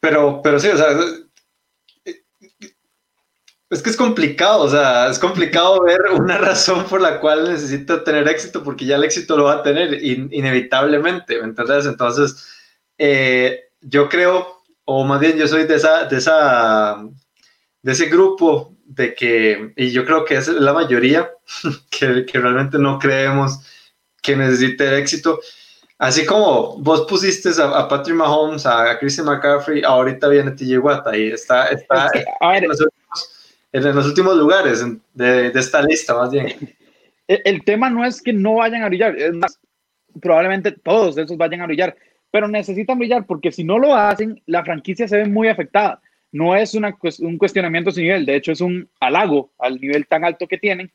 Pero, 0.00 0.40
pero 0.42 0.58
sí, 0.60 0.68
o 0.68 0.76
sea, 0.76 0.88
es 3.70 3.82
que 3.82 3.90
es 3.90 3.96
complicado, 3.96 4.62
o 4.62 4.70
sea, 4.70 5.08
es 5.08 5.18
complicado 5.18 5.82
ver 5.84 6.00
una 6.14 6.38
razón 6.38 6.84
por 6.84 7.00
la 7.00 7.20
cual 7.20 7.50
necesita 7.50 8.02
tener 8.02 8.26
éxito, 8.28 8.62
porque 8.62 8.86
ya 8.86 8.96
el 8.96 9.04
éxito 9.04 9.36
lo 9.36 9.44
va 9.44 9.54
a 9.54 9.62
tener 9.62 10.02
inevitablemente. 10.02 11.38
Entonces, 11.38 12.48
eh, 12.96 13.70
yo 13.80 14.08
creo, 14.08 14.62
o 14.84 15.04
más 15.04 15.20
bien 15.20 15.36
yo 15.36 15.46
soy 15.46 15.64
de 15.64 15.76
esa, 15.76 16.04
de 16.04 16.16
esa, 16.16 16.96
de 17.82 17.92
ese 17.92 18.06
grupo 18.06 18.74
de 18.84 19.14
que, 19.14 19.72
y 19.76 19.90
yo 19.90 20.04
creo 20.06 20.24
que 20.24 20.36
es 20.36 20.48
la 20.48 20.72
mayoría, 20.72 21.30
que, 21.90 22.24
que 22.24 22.38
realmente 22.40 22.78
no 22.78 22.98
creemos 22.98 23.60
que 24.22 24.34
necesite 24.36 24.98
éxito. 24.98 25.40
Así 25.98 26.24
como 26.24 26.76
vos 26.78 27.06
pusiste 27.08 27.48
a, 27.60 27.80
a, 27.80 27.88
Patrick 27.88 28.16
Mahomes, 28.16 28.64
a 28.64 28.96
Christian 29.00 29.26
McCaffrey, 29.26 29.82
ahorita 29.82 30.28
viene 30.28 30.52
TJ 30.52 30.78
Watt, 30.78 31.06
ahí 31.08 31.32
está, 31.32 31.68
está 31.70 32.08
a 32.40 32.52
ver, 32.52 32.64
en 33.72 33.94
los 33.94 34.06
últimos 34.06 34.36
lugares 34.36 34.84
de, 35.14 35.50
de 35.50 35.60
esta 35.60 35.82
lista, 35.82 36.14
más 36.14 36.30
bien. 36.30 36.48
El, 37.26 37.42
el, 37.44 37.62
tema 37.62 37.90
no 37.90 38.06
es 38.06 38.22
que 38.22 38.32
no 38.32 38.54
vayan 38.54 38.84
a 38.84 38.88
brillar, 38.88 39.14
es 39.14 39.34
más, 39.34 39.60
probablemente 40.22 40.72
todos 40.72 41.18
esos 41.18 41.36
vayan 41.36 41.60
a 41.60 41.66
brillar, 41.66 41.94
pero 42.30 42.48
necesitan 42.48 42.98
brillar 42.98 43.26
porque 43.26 43.52
si 43.52 43.64
no 43.64 43.78
lo 43.78 43.94
hacen, 43.94 44.40
la 44.46 44.64
franquicia 44.64 45.06
se 45.06 45.18
ve 45.18 45.26
muy 45.26 45.48
afectada. 45.48 46.00
No 46.32 46.56
es 46.56 46.74
una, 46.74 46.96
un 47.20 47.36
cuestionamiento 47.36 47.90
sin 47.90 48.04
nivel, 48.04 48.24
de 48.24 48.36
hecho 48.36 48.52
es 48.52 48.62
un 48.62 48.88
halago 49.00 49.50
al 49.58 49.78
nivel 49.78 50.06
tan 50.06 50.24
alto 50.24 50.46
que 50.46 50.56
tienen, 50.56 50.90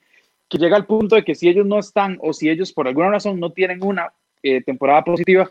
que 0.49 0.57
llega 0.57 0.75
al 0.75 0.87
punto 0.87 1.15
de 1.15 1.23
que 1.23 1.35
si 1.35 1.49
ellos 1.49 1.67
no 1.67 1.77
están 1.77 2.17
o 2.19 2.33
si 2.33 2.49
ellos 2.49 2.73
por 2.73 2.87
alguna 2.87 3.11
razón 3.11 3.39
no 3.39 3.51
tienen 3.51 3.83
una 3.83 4.11
eh, 4.43 4.61
temporada 4.61 5.03
positiva, 5.03 5.49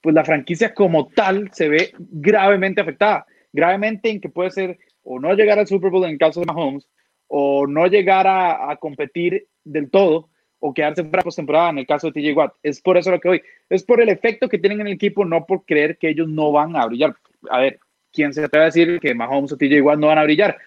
pues 0.00 0.14
la 0.14 0.24
franquicia 0.24 0.74
como 0.74 1.08
tal 1.08 1.50
se 1.52 1.68
ve 1.68 1.92
gravemente 1.98 2.80
afectada. 2.80 3.26
Gravemente 3.52 4.10
en 4.10 4.20
que 4.20 4.28
puede 4.28 4.50
ser 4.50 4.78
o 5.02 5.18
no 5.18 5.34
llegar 5.34 5.58
al 5.58 5.66
Super 5.66 5.90
Bowl 5.90 6.04
en 6.04 6.12
el 6.12 6.18
caso 6.18 6.40
de 6.40 6.46
Mahomes, 6.46 6.88
o 7.26 7.66
no 7.66 7.86
llegar 7.86 8.26
a, 8.26 8.76
competir 8.76 9.46
del 9.64 9.90
todo, 9.90 10.28
o 10.58 10.74
quedarse 10.74 11.04
fuera 11.04 11.22
postemporada 11.22 11.70
en 11.70 11.78
el 11.78 11.86
caso 11.86 12.10
de 12.10 12.20
TJ 12.20 12.36
Watt. 12.36 12.54
Es 12.62 12.80
por 12.80 12.96
eso 12.96 13.10
lo 13.10 13.20
que 13.20 13.28
hoy, 13.28 13.42
es 13.68 13.84
por 13.84 14.00
el 14.00 14.08
efecto 14.08 14.48
que 14.48 14.58
tienen 14.58 14.80
en 14.80 14.88
el 14.88 14.92
equipo, 14.94 15.24
no 15.24 15.46
por 15.46 15.64
creer 15.64 15.96
que 15.96 16.08
ellos 16.08 16.28
no 16.28 16.52
van 16.52 16.76
a 16.76 16.86
brillar. 16.86 17.14
A 17.50 17.60
ver, 17.60 17.78
¿quién 18.12 18.32
se 18.32 18.44
atreve 18.44 18.64
a 18.64 18.66
decir 18.66 19.00
que 19.00 19.14
Mahomes 19.14 19.52
o 19.52 19.56
TJ 19.56 19.80
Watt 19.80 19.98
no 19.98 20.08
van 20.08 20.18
a 20.18 20.24
brillar? 20.24 20.58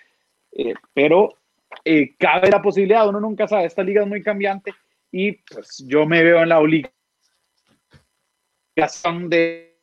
Eh, 0.52 0.74
pero 0.94 1.36
eh, 1.84 2.16
cabe 2.18 2.50
la 2.50 2.62
posibilidad, 2.62 3.08
uno 3.08 3.20
nunca 3.20 3.48
sabe, 3.48 3.66
esta 3.66 3.84
liga 3.84 4.02
es 4.02 4.08
muy 4.08 4.22
cambiante 4.22 4.72
y 5.12 5.34
pues 5.34 5.84
yo 5.88 6.06
me 6.06 6.24
veo 6.24 6.42
en 6.42 6.50
la 6.50 6.60
obligación 6.60 6.93
de 8.76 9.74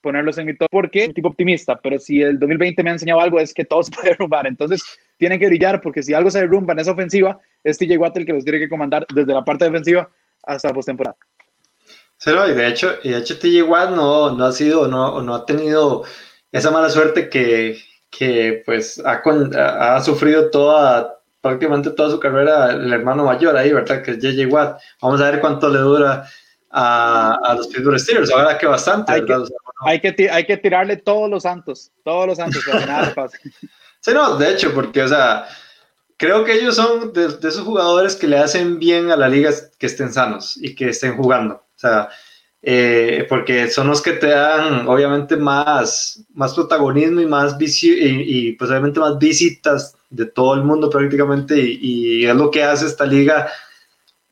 ponerlos 0.00 0.36
en 0.38 0.46
mi 0.46 0.56
top 0.56 0.68
porque 0.70 1.00
soy 1.00 1.08
un 1.08 1.14
tipo 1.14 1.28
optimista, 1.28 1.80
pero 1.82 1.98
si 1.98 2.20
el 2.20 2.38
2020 2.38 2.82
me 2.82 2.90
ha 2.90 2.92
enseñado 2.92 3.20
algo 3.20 3.40
es 3.40 3.54
que 3.54 3.64
todo 3.64 3.82
se 3.82 3.90
puede 3.90 4.08
derrumbar, 4.10 4.46
entonces 4.46 4.82
tienen 5.16 5.40
que 5.40 5.46
brillar 5.46 5.80
porque 5.80 6.02
si 6.02 6.12
algo 6.12 6.30
se 6.30 6.40
derrumba 6.40 6.74
en 6.74 6.80
esa 6.80 6.92
ofensiva, 6.92 7.40
es 7.62 7.78
TJ 7.78 7.96
Watt 7.96 8.16
el 8.18 8.26
que 8.26 8.34
los 8.34 8.44
tiene 8.44 8.58
que 8.58 8.68
comandar 8.68 9.06
desde 9.14 9.32
la 9.32 9.44
parte 9.44 9.64
defensiva 9.64 10.08
hasta 10.42 10.68
la 10.68 10.74
postemporada. 10.74 11.16
Y 12.26 12.54
de 12.54 12.68
hecho, 12.68 12.96
de 13.02 13.18
hecho 13.18 13.38
TJ 13.38 13.62
Watt 13.62 13.90
no, 13.90 14.34
no 14.34 14.44
ha 14.46 14.52
sido, 14.52 14.88
no, 14.88 15.20
no 15.20 15.34
ha 15.34 15.46
tenido 15.46 16.04
esa 16.52 16.70
mala 16.70 16.88
suerte 16.88 17.28
que, 17.28 17.78
que 18.10 18.62
pues 18.64 19.02
ha, 19.04 19.22
ha, 19.96 20.00
sufrido 20.00 20.50
toda, 20.50 21.18
prácticamente 21.42 21.90
toda 21.90 22.10
su 22.10 22.20
carrera 22.20 22.70
el 22.70 22.92
hermano 22.92 23.24
mayor 23.24 23.56
ahí, 23.56 23.72
¿verdad? 23.72 24.02
Que 24.02 24.12
es 24.12 24.18
JJ 24.18 24.46
Watt. 24.46 24.80
Vamos 25.02 25.20
a 25.20 25.30
ver 25.30 25.40
cuánto 25.40 25.68
le 25.68 25.80
dura 25.80 26.26
a, 26.76 27.38
a 27.42 27.54
los 27.54 27.68
Pittsburgh 27.68 27.98
Steelers. 27.98 28.30
Ahora 28.32 28.58
que 28.58 28.66
bastante, 28.66 29.12
hay 29.12 29.24
Que, 29.24 29.34
hay, 29.86 30.00
que 30.00 30.30
hay 30.30 30.44
que 30.44 30.56
tirarle 30.56 30.96
todos 30.96 31.30
los 31.30 31.44
santos, 31.44 31.92
todos 32.02 32.26
los 32.26 32.36
santos 32.36 32.62
para 32.66 32.80
que 32.80 32.86
nada 32.86 33.14
pase. 33.14 33.38
Sí, 34.00 34.12
no, 34.12 34.36
de 34.36 34.50
hecho, 34.50 34.74
porque, 34.74 35.02
o 35.02 35.08
sea, 35.08 35.46
creo 36.18 36.44
que 36.44 36.52
ellos 36.52 36.76
son 36.76 37.14
de, 37.14 37.26
de, 37.26 37.48
esos 37.48 37.64
jugadores 37.64 38.14
que 38.14 38.26
le 38.26 38.36
hacen 38.36 38.78
bien 38.78 39.10
a 39.10 39.16
la 39.16 39.30
liga 39.30 39.50
que 39.78 39.86
estén 39.86 40.12
sanos 40.12 40.58
y 40.58 40.74
que 40.74 40.90
estén 40.90 41.16
jugando. 41.16 41.54
O 41.54 41.78
sea, 41.78 42.10
eh, 42.60 43.24
porque 43.30 43.68
son 43.70 43.88
los 43.88 44.02
que 44.02 44.12
te 44.12 44.26
dan, 44.26 44.86
obviamente, 44.86 45.38
más, 45.38 46.22
más 46.34 46.52
protagonismo 46.52 47.22
y 47.22 47.26
más 47.26 47.56
y, 47.58 47.88
y, 47.90 48.52
pues 48.52 48.70
obviamente 48.70 49.00
más 49.00 49.18
visitas 49.18 49.96
de 50.10 50.26
todo 50.26 50.52
el 50.52 50.64
mundo 50.64 50.90
prácticamente 50.90 51.58
y, 51.58 51.78
y 51.80 52.26
es 52.26 52.36
lo 52.36 52.50
que 52.50 52.62
hace 52.62 52.84
esta 52.84 53.06
liga 53.06 53.48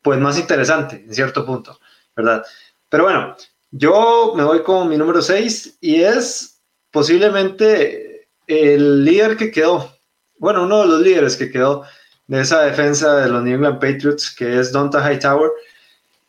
pues 0.03 0.19
más 0.19 0.37
interesante 0.37 1.03
en 1.07 1.13
cierto 1.13 1.45
punto, 1.45 1.79
¿verdad? 2.15 2.45
Pero 2.89 3.03
bueno, 3.03 3.35
yo 3.71 4.33
me 4.35 4.43
voy 4.43 4.61
con 4.63 4.89
mi 4.89 4.97
número 4.97 5.21
6 5.21 5.77
y 5.81 6.01
es 6.01 6.61
posiblemente 6.91 8.27
el 8.47 9.03
líder 9.03 9.35
que 9.35 9.51
quedó, 9.51 9.91
bueno, 10.37 10.63
uno 10.63 10.81
de 10.81 10.87
los 10.87 11.01
líderes 11.01 11.35
que 11.35 11.51
quedó 11.51 11.83
de 12.27 12.41
esa 12.41 12.61
defensa 12.63 13.17
de 13.17 13.29
los 13.29 13.43
New 13.43 13.55
England 13.55 13.79
Patriots, 13.79 14.33
que 14.35 14.59
es 14.59 14.71
Donta 14.71 14.99
Hightower. 15.01 15.51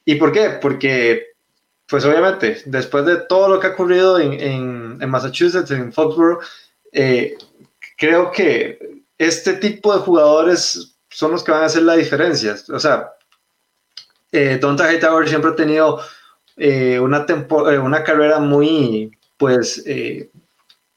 ¿Y 0.05 0.17
por 0.17 0.33
qué? 0.33 0.59
Porque, 0.61 1.35
pues 1.87 2.05
obviamente, 2.05 2.63
después 2.67 3.05
de 3.05 3.17
todo 3.17 3.49
lo 3.49 3.61
que 3.61 3.69
ha 3.69 3.71
ocurrido 3.71 4.19
en, 4.19 4.33
en, 4.35 4.99
en 5.01 5.11
Massachusetts, 5.11 5.71
en 5.71 5.93
Foxborough, 5.93 6.43
eh, 6.93 7.37
creo 7.97 8.31
que 8.31 9.03
este 9.19 9.55
tipo 9.55 9.95
de 9.95 10.01
jugadores 10.01 10.97
son 11.11 11.33
los 11.33 11.45
que 11.45 11.53
van 11.53 11.63
a 11.63 11.67
hacer 11.67 11.83
la 11.83 11.97
diferencia. 11.97 12.57
O 12.73 12.81
sea, 12.81 13.11
eh, 14.35 14.59
Donta 14.61 14.93
Hightower 14.93 15.29
siempre 15.29 15.53
ha 15.53 15.57
tenido 15.57 16.01
eh, 16.57 16.99
una, 17.01 17.25
eh, 17.29 17.79
una 17.79 18.05
carrera 18.05 18.41
muy, 18.41 19.11
pues, 19.37 19.83
eh, 19.87 20.31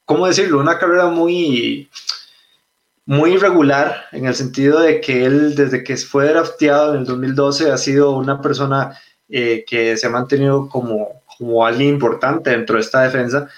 ¿cómo 0.04 0.26
decirlo? 0.26 0.58
Una 0.58 0.78
carrera 0.78 1.06
muy, 1.06 1.88
muy 3.06 3.32
irregular 3.34 4.06
en 4.12 4.26
el 4.26 4.34
sentido 4.34 4.80
de 4.80 5.00
que 5.00 5.24
él, 5.24 5.54
desde 5.54 5.82
que 5.82 5.96
fue 5.96 6.28
drafteado 6.28 6.94
en 6.94 7.00
el 7.00 7.06
2012, 7.06 7.70
ha 7.70 7.78
sido 7.78 8.10
una 8.12 8.40
persona 8.42 8.98
eh, 9.28 9.64
que 9.66 9.96
se 9.96 10.06
ha 10.06 10.10
mantenido 10.10 10.68
como, 10.68 11.22
como 11.38 11.64
alguien 11.64 11.90
importante 11.90 12.50
dentro 12.50 12.76
de 12.76 12.82
esta 12.82 13.02
defensa 13.02 13.48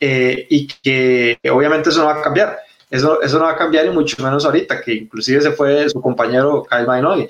eh, 0.00 0.46
y 0.48 0.66
que 0.66 1.38
obviamente 1.50 1.90
eso 1.90 2.00
no 2.00 2.06
va 2.06 2.20
a 2.20 2.22
cambiar. 2.22 2.58
Eso, 2.90 3.20
eso 3.20 3.38
no 3.38 3.44
va 3.44 3.52
a 3.52 3.56
cambiar 3.56 3.84
y 3.86 3.90
mucho 3.90 4.22
menos 4.22 4.46
ahorita, 4.46 4.80
que 4.80 4.94
inclusive 4.94 5.42
se 5.42 5.52
fue 5.52 5.88
su 5.90 6.00
compañero 6.00 6.64
Kyle 6.68 6.86
Mainoy. 6.86 7.28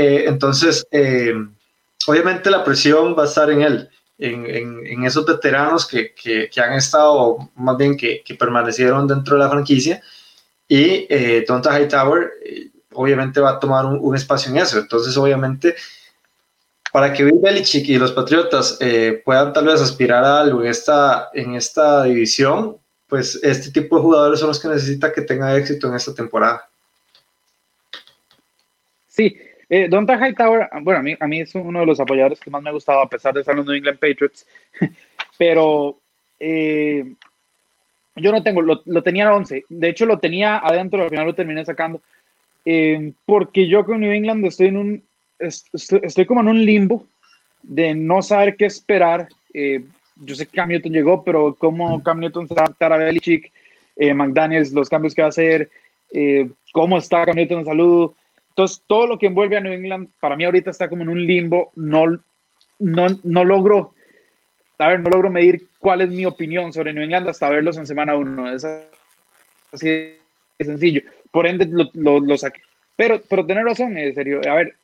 Eh, 0.00 0.24
entonces, 0.28 0.86
obviamente 2.06 2.50
la 2.50 2.62
presión 2.62 3.16
va 3.18 3.24
a 3.24 3.26
estar 3.26 3.50
en 3.50 3.62
él, 3.62 3.90
en, 4.18 5.04
esos 5.04 5.24
veteranos 5.26 5.86
que, 5.86 6.50
han 6.56 6.74
estado, 6.74 7.50
más 7.56 7.76
bien 7.76 7.96
que, 7.96 8.22
permanecieron 8.38 9.06
dentro 9.06 9.36
de 9.36 9.42
la 9.42 9.50
franquicia 9.50 10.00
y 10.68 11.06
eh, 11.08 11.44
Donta 11.48 11.78
Hightower 11.78 12.30
eh, 12.44 12.68
obviamente 12.92 13.40
va 13.40 13.50
a 13.52 13.60
tomar 13.60 13.86
un, 13.86 14.14
espacio 14.14 14.50
en 14.50 14.58
eso. 14.58 14.78
Entonces, 14.78 15.16
obviamente, 15.16 15.74
para 16.92 17.12
que 17.12 17.24
Bill 17.24 17.40
Belichick 17.40 17.88
y 17.88 17.98
los 17.98 18.12
Patriotas 18.12 18.76
eh, 18.80 19.22
puedan 19.24 19.52
tal 19.52 19.66
vez 19.66 19.80
aspirar 19.80 20.24
a 20.24 20.40
algo 20.40 20.62
en 20.62 20.68
esta, 20.68 21.30
en 21.32 21.54
esta 21.54 22.04
división, 22.04 22.76
pues 23.08 23.38
este 23.42 23.70
tipo 23.70 23.96
de 23.96 24.02
jugadores 24.02 24.40
son 24.40 24.48
los 24.48 24.60
que 24.60 24.68
necesita 24.68 25.12
que 25.12 25.22
tenga 25.22 25.56
éxito 25.56 25.88
en 25.88 25.94
esta 25.94 26.14
temporada. 26.14 26.68
Sí, 29.08 29.36
eh, 29.70 29.86
Donta 29.88 30.16
Hightower, 30.16 30.68
bueno, 30.82 31.00
a 31.00 31.02
mí, 31.02 31.16
a 31.18 31.26
mí 31.26 31.40
es 31.40 31.54
uno 31.54 31.80
de 31.80 31.86
los 31.86 32.00
apoyadores 32.00 32.40
que 32.40 32.50
más 32.50 32.62
me 32.62 32.70
ha 32.70 32.72
gustado 32.72 33.00
a 33.00 33.08
pesar 33.08 33.34
de 33.34 33.40
estar 33.40 33.52
en 33.52 33.58
los 33.58 33.66
New 33.66 33.74
England 33.74 33.98
Patriots, 33.98 34.46
pero 35.38 35.98
eh, 36.40 37.04
yo 38.16 38.32
no 38.32 38.42
tengo, 38.42 38.62
lo, 38.62 39.02
tenía 39.02 39.32
11, 39.32 39.66
de 39.68 39.88
hecho 39.88 40.06
lo 40.06 40.18
tenía 40.18 40.58
adentro, 40.58 41.02
al 41.02 41.10
final 41.10 41.26
lo 41.26 41.34
terminé 41.34 41.64
sacando, 41.66 42.00
eh, 42.64 43.12
porque 43.26 43.68
yo 43.68 43.84
con 43.84 44.00
New 44.00 44.10
England 44.10 44.46
estoy 44.46 44.68
en 44.68 44.76
un, 44.78 45.02
estoy, 45.38 46.24
como 46.24 46.40
en 46.40 46.48
un 46.48 46.64
limbo 46.64 47.06
de 47.62 47.94
no 47.94 48.22
saber 48.22 48.56
qué 48.56 48.64
esperar. 48.64 49.28
yo 49.52 50.34
sé 50.34 50.46
que 50.46 50.56
Cam 50.56 50.70
Newton 50.70 50.92
llegó, 50.92 51.22
pero 51.22 51.54
cómo 51.54 52.02
Cam 52.02 52.20
Newton 52.20 52.48
se 52.48 52.54
va 52.54 52.62
a 52.62 52.64
adaptar 52.64 52.92
a 52.92 52.96
Belichick, 52.96 53.52
McDaniels, 53.96 54.72
los 54.72 54.88
cambios 54.88 55.14
que 55.14 55.22
va 55.22 55.26
a 55.26 55.28
hacer, 55.28 55.68
cómo 56.72 56.96
está 56.96 57.26
Cam 57.26 57.36
Newton 57.36 57.60
en 57.60 57.64
salud, 57.66 58.12
entonces, 58.58 58.82
todo 58.88 59.06
lo 59.06 59.20
que 59.20 59.26
envuelve 59.26 59.56
a 59.56 59.60
New 59.60 59.72
England, 59.72 60.08
para 60.18 60.34
mí 60.34 60.44
ahorita 60.44 60.72
está 60.72 60.88
como 60.88 61.04
en 61.04 61.10
un 61.10 61.24
limbo. 61.24 61.70
No, 61.76 62.06
no, 62.80 63.06
no 63.22 63.44
logro, 63.44 63.94
a 64.78 64.88
ver, 64.88 64.98
no 64.98 65.10
logro 65.10 65.30
medir 65.30 65.68
cuál 65.78 66.00
es 66.00 66.08
mi 66.08 66.26
opinión 66.26 66.72
sobre 66.72 66.92
New 66.92 67.04
England 67.04 67.28
hasta 67.28 67.48
verlos 67.50 67.76
en 67.76 67.86
semana 67.86 68.16
uno. 68.16 68.52
Es 68.52 68.64
así 68.64 69.86
de 69.86 70.18
sencillo. 70.58 71.02
Por 71.30 71.46
ende, 71.46 71.68
lo, 71.70 72.18
lo, 72.18 72.36
saqué. 72.36 72.60
Pero, 72.96 73.20
pero 73.30 73.46
tener 73.46 73.64
razón, 73.64 73.96
en 73.96 74.12
serio. 74.12 74.40
A 74.50 74.54
ver, 74.56 74.74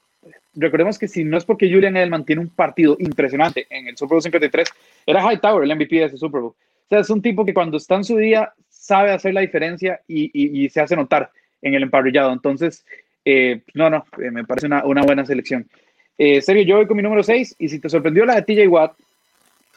recordemos 0.55 0.97
que 0.97 1.09
si 1.09 1.25
no 1.25 1.37
es 1.37 1.45
porque 1.45 1.69
Julian 1.69 1.97
Edelman 1.97 2.25
tiene 2.25 2.43
un 2.43 2.51
partido 2.51 2.97
impresionante 3.01 3.67
en 3.71 3.89
el 3.89 3.97
Super 3.97 4.15
Bowl 4.15 4.23
53, 4.23 4.69
era 5.05 5.21
Hightower 5.21 5.65
el 5.65 5.75
MVP 5.75 5.97
de 5.97 6.05
ese 6.05 6.17
Super 6.17 6.43
Bowl. 6.43 6.53
O 6.53 6.89
sea, 6.89 7.01
es 7.01 7.11
un 7.11 7.21
tipo 7.21 7.45
que 7.45 7.55
cuando 7.55 7.79
está 7.79 7.97
en 7.97 8.05
su 8.05 8.17
día 8.19 8.53
sabe 8.69 9.11
hacer 9.11 9.35
la 9.35 9.41
diferencia 9.41 10.01
y, 10.07 10.31
y, 10.33 10.65
y 10.65 10.69
se 10.69 10.81
hace 10.81 10.95
notar 10.95 11.33
en 11.61 11.75
el 11.75 11.83
emparrillado. 11.83 12.33
Entonces, 12.33 12.85
eh, 13.25 13.63
no, 13.73 13.89
no, 13.89 14.05
eh, 14.19 14.31
me 14.31 14.45
parece 14.45 14.67
una, 14.67 14.83
buena 14.83 15.25
selección. 15.25 15.67
Eh, 16.19 16.43
serio, 16.43 16.63
yo 16.63 16.77
voy 16.77 16.87
con 16.87 16.97
mi 16.97 17.03
número 17.03 17.23
6 17.23 17.57
y 17.59 17.69
si 17.69 17.81
te 17.81 17.89
sorprendió 17.89 18.25
la 18.25 18.41
de 18.41 18.43
TJ 18.43 18.69
Watt, 18.69 18.97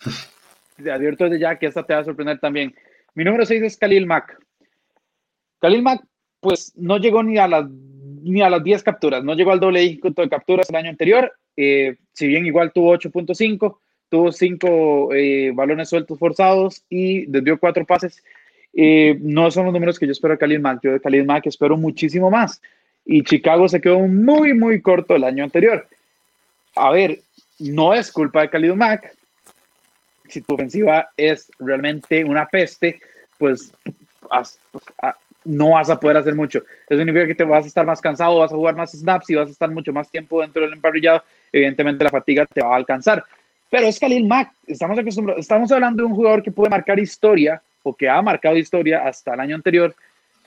te 0.84 0.92
advierto 0.92 1.26
desde 1.26 1.40
ya 1.40 1.58
que 1.58 1.68
esta 1.68 1.84
te 1.84 1.94
va 1.94 2.02
a 2.02 2.06
sorprender 2.06 2.40
también. 2.40 2.76
Mi 3.16 3.24
número 3.24 3.46
6 3.46 3.64
es 3.64 3.78
Khalil 3.78 4.06
Mack. 4.06 4.38
Khalil 5.60 5.82
Mack, 5.82 6.04
pues 6.40 6.74
no 6.76 6.98
llegó 6.98 7.24
ni 7.24 7.38
a 7.38 7.48
las 7.48 7.66
ni 7.70 8.42
a 8.42 8.50
las 8.50 8.62
10 8.62 8.84
capturas, 8.84 9.24
no 9.24 9.36
llegó 9.36 9.54
al 9.54 9.60
doble 9.62 9.80
dígito 9.80 10.22
de 10.22 10.28
capturas 10.28 10.70
el 10.70 10.76
año 10.76 10.90
anterior, 10.90 11.32
si 11.56 12.28
bien 12.28 12.46
igual 12.46 12.74
tuvo 12.74 12.94
8.5, 12.94 13.78
tuvo 14.10 14.32
5 14.34 15.10
balones 15.54 15.88
sueltos 15.88 16.20
forzados 16.20 16.84
y 16.90 17.26
desvió 17.28 17.58
4 17.58 17.86
pases. 17.86 18.22
no 18.74 19.50
son 19.50 19.66
los 19.66 19.74
números 19.74 19.98
que 19.98 20.06
yo 20.06 20.12
espero 20.12 20.34
de 20.34 20.40
Khalil 20.40 20.60
Mack, 20.60 20.82
yo 20.84 20.92
de 20.92 21.00
Khalil 21.00 21.26
Mack 21.26 21.46
espero 21.46 21.78
muchísimo 21.78 22.30
más 22.30 22.62
y 23.08 23.24
Chicago 23.24 23.70
se 23.70 23.80
quedó 23.80 24.00
muy, 24.00 24.54
muy 24.54 24.82
corto 24.82 25.16
el 25.16 25.24
año 25.24 25.46
anterior. 25.46 25.88
A 26.76 26.92
ver, 26.92 27.22
no 27.58 27.94
es 27.94 28.12
culpa 28.12 28.42
de 28.42 28.50
Khalil 28.50 28.76
Mack. 28.76 29.16
Si 30.28 30.42
tu 30.42 30.56
ofensiva 30.56 31.10
es 31.16 31.50
realmente 31.58 32.24
una 32.26 32.46
peste, 32.46 33.00
pues, 33.38 33.74
pues 34.30 34.60
no 35.46 35.70
vas 35.70 35.90
a 35.90 35.98
poder 35.98 36.18
hacer 36.18 36.36
mucho. 36.36 36.60
Eso 36.88 37.00
significa 37.00 37.26
que 37.26 37.36
te 37.36 37.46
vas 37.46 37.64
a 37.64 37.68
estar 37.68 37.86
más 37.86 38.02
cansado, 38.02 38.40
vas 38.40 38.52
a 38.52 38.56
jugar 38.56 38.76
más 38.76 38.92
snaps 38.92 39.30
y 39.30 39.36
vas 39.36 39.48
a 39.48 39.52
estar 39.52 39.72
mucho 39.72 39.94
más 39.94 40.10
tiempo 40.12 40.42
dentro 40.42 40.64
del 40.64 40.74
emparrillado. 40.74 41.24
Evidentemente 41.54 42.04
la 42.04 42.10
fatiga 42.10 42.46
te 42.46 42.62
va 42.62 42.74
a 42.74 42.76
alcanzar. 42.76 43.24
Pero 43.70 43.88
es 43.88 43.98
Khalil 43.98 44.28
Mack. 44.28 44.52
Estamos 44.68 45.00
acostumbrados, 45.00 45.40
estamos 45.40 45.72
hablando 45.72 46.04
de 46.04 46.10
un 46.10 46.16
jugador 46.16 46.44
que 46.44 46.52
puede 46.52 46.70
marcar 46.70 47.00
historia 47.00 47.62
o 47.84 47.94
que 47.94 48.10
ha 48.10 48.22
marcado 48.22 48.58
historia 48.58 49.08
hasta 49.08 49.34
el 49.34 49.40
año 49.40 49.56
anterior 49.56 49.96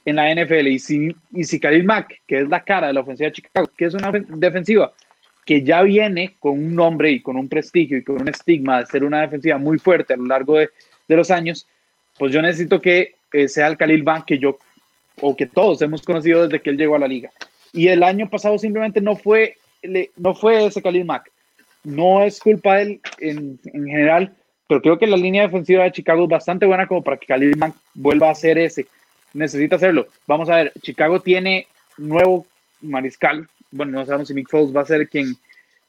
en 0.05 0.17
la 0.17 0.35
NFL. 0.35 0.67
Y 0.67 0.79
si, 0.79 1.15
y 1.33 1.45
si 1.45 1.61
Khalil 1.61 1.85
Mack, 1.85 2.21
que 2.27 2.41
es 2.41 2.49
la 2.49 2.63
cara 2.63 2.89
de 2.89 2.93
la 2.93 3.01
ofensiva 3.01 3.29
de 3.29 3.35
Chicago, 3.35 3.69
que 3.77 3.85
es 3.87 3.95
una 3.95 4.11
defensiva 4.13 4.93
que 5.45 5.63
ya 5.63 5.83
viene 5.83 6.37
con 6.39 6.53
un 6.53 6.75
nombre 6.75 7.11
y 7.11 7.21
con 7.21 7.37
un 7.37 7.49
prestigio 7.49 7.99
y 7.99 8.05
con 8.05 8.21
un 8.21 8.29
estigma 8.29 8.81
de 8.81 8.87
ser 8.87 9.05
una 9.05 9.23
defensiva 9.23 9.59
muy 9.59 9.79
fuerte 9.79 10.15
a 10.15 10.17
lo 10.17 10.27
largo 10.27 10.59
de, 10.59 10.71
de 11.09 11.17
los 11.17 11.31
años, 11.31 11.67
pues 12.19 12.33
yo 12.33 12.43
necesito 12.43 12.81
que 12.81 13.15
eh, 13.33 13.49
sea 13.49 13.67
el 13.67 13.77
Khalil 13.77 14.05
Mack 14.05 14.27
que 14.27 14.39
yo 14.39 14.59
o 15.21 15.37
que 15.37 15.47
todos 15.47 15.83
hemos 15.83 16.03
conocido 16.03 16.47
desde 16.47 16.63
que 16.63 16.71
él 16.71 16.77
llegó 16.77 16.97
a 16.97 17.01
la 17.01 17.09
liga. 17.09 17.31
Y 17.73 17.89
el 17.89 18.03
año 18.03 18.29
pasado 18.29 18.59
simplemente 18.59 19.01
no 19.01 19.17
fue, 19.17 19.57
no 20.17 20.35
fue 20.35 20.67
ese 20.67 20.83
Khalil 20.83 21.05
Mack. 21.05 21.31
No 21.85 22.23
es 22.23 22.41
culpa 22.41 22.77
de 22.77 22.83
él 22.83 23.01
en, 23.19 23.59
en 23.73 23.87
general, 23.87 24.35
pero 24.69 24.83
creo 24.83 24.99
que 24.99 25.07
la 25.07 25.17
línea 25.17 25.43
defensiva 25.43 25.85
de 25.85 25.93
Chicago 25.93 26.25
es 26.25 26.31
bastante 26.31 26.67
buena 26.67 26.87
como 26.87 27.03
para 27.03 27.17
que 27.17 27.27
Khalil 27.27 27.57
Mack 27.57 27.75
vuelva 27.95 28.31
a 28.31 28.35
ser 28.35 28.59
ese 28.59 28.87
necesita 29.35 29.77
hacerlo. 29.77 30.07
Vamos 30.27 30.49
a 30.49 30.57
ver, 30.57 30.73
Chicago 30.83 31.21
tiene 31.21 31.67
nuevo 31.97 32.47
mariscal. 32.81 33.49
Bueno, 33.71 33.93
no 33.93 34.07
sabemos 34.07 34.29
si 34.29 34.35
Nick 34.35 34.49
Foles 34.49 34.75
va 34.75 34.83
a 34.83 34.87
ser 34.87 35.09
quien, 35.09 35.37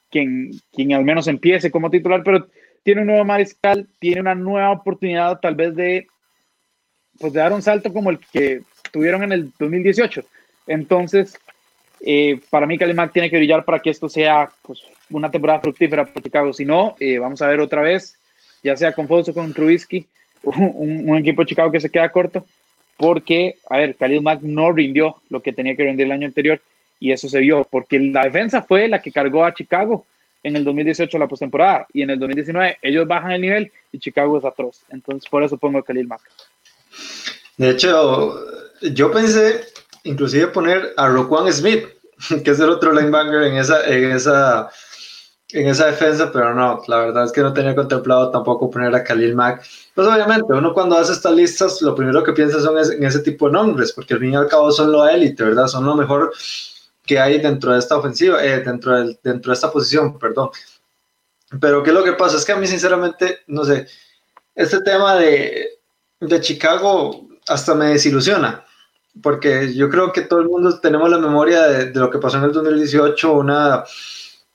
quien, 0.10 0.52
quien 0.72 0.94
al 0.94 1.04
menos 1.04 1.28
empiece 1.28 1.72
como 1.72 1.90
titular, 1.90 2.22
pero 2.24 2.48
tiene 2.84 3.02
un 3.02 3.08
nuevo 3.08 3.26
mariscal, 3.26 3.88
tiene 4.00 4.22
una 4.22 4.36
nueva 4.36 4.72
oportunidad 4.72 5.40
tal 5.40 5.56
vez 5.56 5.76
de, 5.76 6.08
pues, 7.20 7.34
dar 7.34 7.54
un 7.54 7.62
salto 7.62 7.92
como 7.92 8.10
el 8.10 8.20
que 8.32 8.62
tuvieron 8.92 9.24
en 9.24 9.32
el 9.32 9.52
2018. 9.58 10.24
Entonces, 10.68 11.38
eh, 12.02 12.40
para 12.50 12.66
mí 12.66 12.78
Mack 12.78 13.14
tiene 13.14 13.30
que 13.30 13.38
brillar 13.38 13.64
para 13.64 13.80
que 13.80 13.90
esto 13.90 14.10
sea 14.10 14.50
pues, 14.62 14.82
una 15.10 15.30
temporada 15.30 15.60
fructífera 15.60 16.06
para 16.06 16.22
Chicago. 16.22 16.54
Si 16.54 16.66
no, 16.66 16.96
eh, 17.00 17.20
vamos 17.20 17.42
a 17.42 17.48
ver 17.48 17.60
otra 17.60 17.82
vez, 17.82 18.18
ya 18.64 18.76
sea 18.76 18.94
con 18.94 19.08
Foles 19.08 19.30
o 19.30 19.34
con 19.34 19.54
Trubisky, 19.54 20.08
un, 20.44 21.10
un, 21.10 21.18
equipo 21.18 21.44
de 21.44 21.48
Chicago 21.48 21.72
que 21.72 21.80
se 21.80 21.90
queda 21.90 22.12
corto 22.12 22.46
porque, 23.02 23.58
a 23.68 23.80
ver, 23.80 23.96
Khalil 23.96 24.22
Mack 24.22 24.42
no 24.44 24.72
rindió 24.72 25.16
lo 25.30 25.42
que 25.42 25.54
tenía 25.54 25.76
que 25.76 25.84
rendir 25.84 26.06
el 26.06 26.12
año 26.12 26.28
anterior 26.28 26.62
y 27.00 27.12
eso 27.12 27.28
se 27.28 27.40
vio, 27.40 27.68
porque 27.68 28.00
la 28.00 28.26
defensa 28.26 28.62
fue 28.62 28.88
la 28.88 29.02
que 29.02 29.12
cargó 29.12 29.44
a 29.44 29.56
Chicago 29.56 30.06
en 30.44 30.56
el 30.56 30.64
2018 30.64 31.18
la 31.18 31.28
postemporada 31.28 31.88
y 31.94 32.04
en 32.04 32.12
el 32.12 32.20
2019 32.20 32.78
ellos 32.84 33.08
bajan 33.08 33.32
el 33.32 33.42
nivel 33.42 33.72
y 33.92 33.98
Chicago 33.98 34.38
es 34.38 34.46
atroz. 34.46 34.82
Entonces, 34.90 35.28
por 35.28 35.42
eso 35.42 35.58
pongo 35.58 35.80
a 35.80 35.84
Khalil 35.84 36.08
Mack. 36.08 36.22
De 37.58 37.72
hecho, 37.72 38.36
yo 38.94 39.12
pensé 39.12 39.62
inclusive 40.04 40.48
poner 40.48 40.94
a 40.96 41.08
Roquan 41.08 41.52
Smith, 41.52 41.86
que 42.44 42.52
es 42.52 42.60
el 42.60 42.70
otro 42.70 42.94
linebacker 42.94 43.42
en 43.46 43.56
esa, 43.56 43.84
en 43.88 44.12
esa 44.12 44.70
en 45.54 45.68
esa 45.68 45.88
defensa, 45.88 46.32
pero 46.32 46.54
no, 46.54 46.82
la 46.88 46.98
verdad 46.98 47.26
es 47.26 47.32
que 47.32 47.42
no 47.42 47.54
tenía 47.54 47.76
contemplado 47.76 48.32
tampoco 48.32 48.70
poner 48.70 48.94
a 48.96 49.04
Khalil 49.04 49.36
Mack. 49.36 49.66
Pues 49.94 50.08
obviamente, 50.08 50.54
uno 50.54 50.74
cuando 50.74 50.98
hace 50.98 51.14
estas 51.14 51.34
listas, 51.34 51.82
lo 51.82 51.96
primero 51.96 52.24
que 52.24 52.34
piensa 52.34 52.60
son 52.60 52.78
en 52.78 53.04
ese 53.04 53.20
tipo 53.20 53.48
de 53.48 53.54
nombres, 53.54 53.92
porque 53.92 54.14
al 54.14 54.20
fin 54.20 54.34
y 54.34 54.36
al 54.36 54.48
cabo 54.48 54.72
son 54.72 54.92
lo 54.92 55.08
élite, 55.08 55.44
¿verdad? 55.44 55.68
Son 55.68 55.86
lo 55.86 55.96
mejor 55.96 56.32
que 57.06 57.20
hay 57.20 57.40
dentro 57.40 57.74
de 57.74 57.80
esta 57.80 57.98
ofensiva, 57.98 58.44
eh, 58.44 58.62
dentro, 58.62 58.96
del, 58.96 59.20
dentro 59.24 59.52
de 59.52 59.56
esta 59.56 59.72
posición, 59.72 60.18
perdón. 60.18 60.50
Pero 61.60 61.84
¿qué 61.84 61.90
es 61.90 61.96
lo 61.96 62.04
que 62.04 62.14
pasa? 62.14 62.38
Es 62.38 62.46
que 62.46 62.54
a 62.54 62.58
mí 62.58 62.68
sinceramente, 62.68 63.40
no 63.48 63.66
sé, 63.66 63.88
este 64.56 64.82
tema 64.82 65.16
de, 65.16 65.80
de 66.20 66.42
Chicago 66.42 67.28
hasta 67.48 67.76
me 67.76 67.88
desilusiona, 67.88 68.64
porque 69.22 69.74
yo 69.74 69.90
creo 69.90 70.14
que 70.14 70.22
todo 70.22 70.40
el 70.40 70.48
mundo 70.48 70.80
tenemos 70.80 71.10
la 71.10 71.18
memoria 71.18 71.64
de, 71.64 71.92
de 71.92 72.00
lo 72.00 72.10
que 72.10 72.20
pasó 72.20 72.38
en 72.38 72.46
el 72.46 72.54
2018, 72.54 73.34
una 73.34 73.84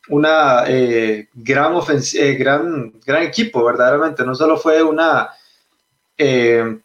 una 0.09 0.65
eh, 0.67 1.29
gran, 1.35 1.75
eh, 2.15 2.35
gran, 2.35 2.93
gran 3.05 3.23
equipo, 3.23 3.65
verdaderamente. 3.65 4.25
No 4.25 4.35
solo 4.35 4.57
fue 4.57 4.83
una, 4.83 5.31
eh, 6.17 6.79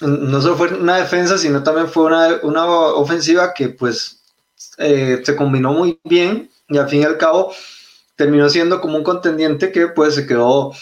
no 0.00 0.40
solo 0.40 0.56
fue 0.56 0.74
una 0.74 0.98
defensa, 0.98 1.38
sino 1.38 1.62
también 1.62 1.88
fue 1.88 2.04
una, 2.04 2.38
una 2.42 2.64
ofensiva 2.66 3.52
que 3.54 3.68
pues 3.68 4.20
se 4.76 5.36
combinó 5.36 5.72
muy 5.72 6.00
bien 6.02 6.50
y 6.68 6.78
al 6.78 6.88
fin 6.88 7.02
y 7.02 7.04
al 7.04 7.18
cabo 7.18 7.52
terminó 8.16 8.48
siendo 8.48 8.80
como 8.80 8.96
un 8.96 9.04
contendiente 9.04 9.70
que 9.70 9.88
pues 9.88 10.14
se 10.16 10.26
quedó 10.26 10.72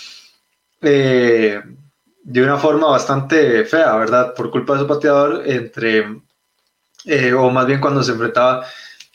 de 0.80 1.62
una 2.42 2.56
forma 2.56 2.88
bastante 2.88 3.64
fea, 3.64 3.94
¿verdad? 3.96 4.34
Por 4.34 4.50
culpa 4.50 4.74
de 4.74 4.80
su 4.80 4.86
pateador 4.86 5.42
entre, 5.46 6.22
o 7.36 7.50
más 7.50 7.66
bien 7.66 7.80
cuando 7.80 8.02
se 8.02 8.12
enfrentaba 8.12 8.64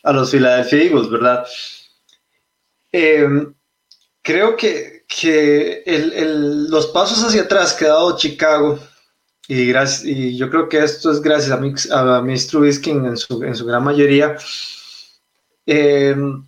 a 0.03 0.13
los 0.13 0.31
Philadelphia 0.31 0.83
Eagles, 0.83 1.09
¿verdad? 1.09 1.45
Em, 2.99 3.53
creo 4.23 4.57
que, 4.57 5.05
que 5.07 5.83
los 5.85 6.87
pasos 6.87 7.23
hacia 7.23 7.43
atrás 7.43 7.75
que 7.75 7.85
ha 7.85 7.89
dado 7.89 8.17
Chicago, 8.17 8.79
y, 9.47 9.71
y 10.03 10.35
yo 10.35 10.49
creo 10.49 10.67
que 10.67 10.79
esto 10.79 11.11
es 11.11 11.21
gracias 11.21 11.51
a, 11.51 11.57
Mix, 11.57 11.91
a 11.91 12.23
en 12.25 13.17
su, 13.17 13.65
gran 13.65 13.83
mayoría, 13.83 14.35
em, 15.67 16.43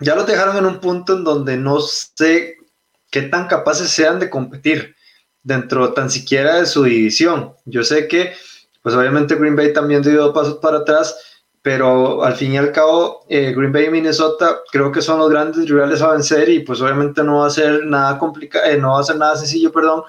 ya 0.00 0.16
lo 0.16 0.24
dejaron 0.24 0.56
en 0.56 0.66
un 0.66 0.80
punto 0.80 1.16
en 1.16 1.22
donde 1.22 1.56
no 1.56 1.78
sé 1.80 2.56
qué 3.08 3.22
tan 3.22 3.46
capaces 3.46 3.88
sean 3.88 4.18
de 4.18 4.30
competir 4.30 4.96
dentro 5.44 5.92
tan 5.92 6.10
siquiera 6.10 6.58
de 6.58 6.66
su 6.66 6.82
división. 6.82 7.54
Yo 7.66 7.84
sé 7.84 8.08
que 8.08 8.34
pues 8.82 8.96
obviamente 8.96 9.36
Green 9.36 9.54
Bay 9.54 9.72
también 9.72 10.02
dio 10.02 10.32
pasos 10.32 10.58
para 10.58 10.78
atrás, 10.78 11.27
pero 11.62 12.24
al 12.24 12.34
fin 12.34 12.52
y 12.52 12.56
al 12.56 12.72
cabo, 12.72 13.24
eh, 13.28 13.52
Green 13.56 13.72
Bay 13.72 13.86
y 13.86 13.90
Minnesota 13.90 14.58
creo 14.70 14.92
que 14.92 15.02
son 15.02 15.18
los 15.18 15.30
grandes 15.30 15.68
rivales 15.68 16.00
a 16.02 16.12
vencer 16.12 16.48
y 16.48 16.60
pues 16.60 16.80
obviamente 16.80 17.22
no 17.22 17.40
va 17.40 17.48
a 17.48 17.50
ser 17.50 17.84
nada 17.84 18.18
complicado, 18.18 18.64
eh, 18.66 18.78
no 18.78 18.92
va 18.92 19.00
a 19.00 19.04
ser 19.04 19.16
nada 19.16 19.36
sencillo, 19.36 19.72
perdón, 19.72 20.02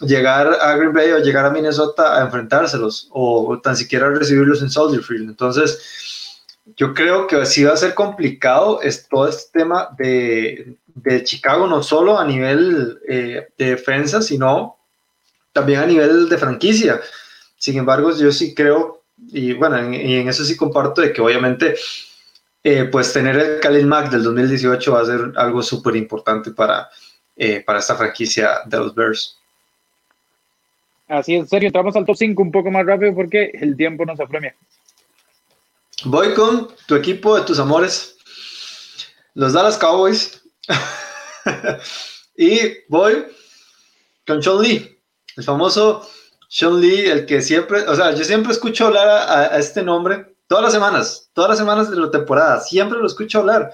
llegar 0.00 0.58
a 0.60 0.76
Green 0.76 0.92
Bay 0.92 1.10
o 1.12 1.18
llegar 1.18 1.46
a 1.46 1.50
Minnesota 1.50 2.18
a 2.18 2.24
enfrentárselos 2.24 3.08
o, 3.10 3.58
tan 3.62 3.76
siquiera 3.76 4.10
recibirlos 4.10 4.62
en 4.62 4.70
Soldier 4.70 5.02
Field. 5.02 5.30
Entonces, 5.30 6.42
yo 6.76 6.94
creo 6.94 7.26
que 7.26 7.46
sí 7.46 7.64
va 7.64 7.72
a 7.72 7.76
ser 7.76 7.94
complicado 7.94 8.82
es 8.82 9.08
todo 9.08 9.28
este 9.28 9.60
tema 9.60 9.88
de, 9.96 10.76
de 10.94 11.24
Chicago, 11.24 11.66
no 11.66 11.82
solo 11.82 12.18
a 12.18 12.24
nivel 12.24 13.00
eh, 13.08 13.48
de 13.56 13.70
defensa, 13.70 14.20
sino 14.20 14.76
también 15.52 15.80
a 15.80 15.86
nivel 15.86 16.28
de 16.28 16.38
franquicia. 16.38 17.00
Sin 17.56 17.78
embargo, 17.78 18.14
yo 18.14 18.30
sí 18.30 18.54
creo, 18.54 19.02
y 19.18 19.52
bueno, 19.54 19.92
y 19.94 20.14
en 20.14 20.28
eso 20.28 20.44
sí 20.44 20.56
comparto 20.56 21.00
de 21.00 21.12
que 21.12 21.20
obviamente, 21.20 21.74
eh, 22.62 22.84
pues 22.84 23.12
tener 23.12 23.36
el 23.36 23.60
Khalil 23.60 23.86
Mack 23.86 24.10
del 24.10 24.22
2018 24.24 24.92
va 24.92 25.00
a 25.00 25.06
ser 25.06 25.32
algo 25.36 25.62
súper 25.62 25.96
importante 25.96 26.50
para, 26.50 26.88
eh, 27.36 27.62
para 27.64 27.78
esta 27.78 27.96
franquicia 27.96 28.60
de 28.66 28.76
los 28.76 28.94
Bears. 28.94 29.38
Así 31.08 31.34
es, 31.34 31.42
en 31.42 31.48
serio, 31.48 31.68
entramos 31.68 31.94
al 31.96 32.04
top 32.04 32.16
5 32.16 32.42
un 32.42 32.50
poco 32.50 32.70
más 32.70 32.84
rápido 32.84 33.14
porque 33.14 33.50
el 33.54 33.76
tiempo 33.76 34.04
nos 34.04 34.18
apremia. 34.20 34.54
Voy 36.04 36.34
con 36.34 36.68
tu 36.86 36.94
equipo 36.94 37.38
de 37.38 37.44
tus 37.44 37.58
amores, 37.58 38.16
los 39.34 39.52
Dallas 39.52 39.78
Cowboys. 39.78 40.42
y 42.36 42.58
voy 42.88 43.24
con 44.26 44.42
Sean 44.42 44.60
Lee, 44.60 44.98
el 45.36 45.44
famoso 45.44 46.06
Sean 46.56 46.80
Lee, 46.80 47.04
el 47.04 47.26
que 47.26 47.42
siempre, 47.42 47.82
o 47.82 47.94
sea, 47.94 48.14
yo 48.14 48.24
siempre 48.24 48.50
escucho 48.50 48.86
hablar 48.86 49.06
a, 49.06 49.58
este 49.58 49.82
nombre 49.82 50.34
todas 50.46 50.64
las 50.64 50.72
semanas, 50.72 51.28
todas 51.34 51.50
las 51.50 51.58
semanas 51.58 51.90
de 51.90 51.98
la 51.98 52.10
temporada, 52.10 52.60
siempre 52.62 52.98
lo 52.98 53.06
escucho 53.06 53.40
hablar. 53.40 53.72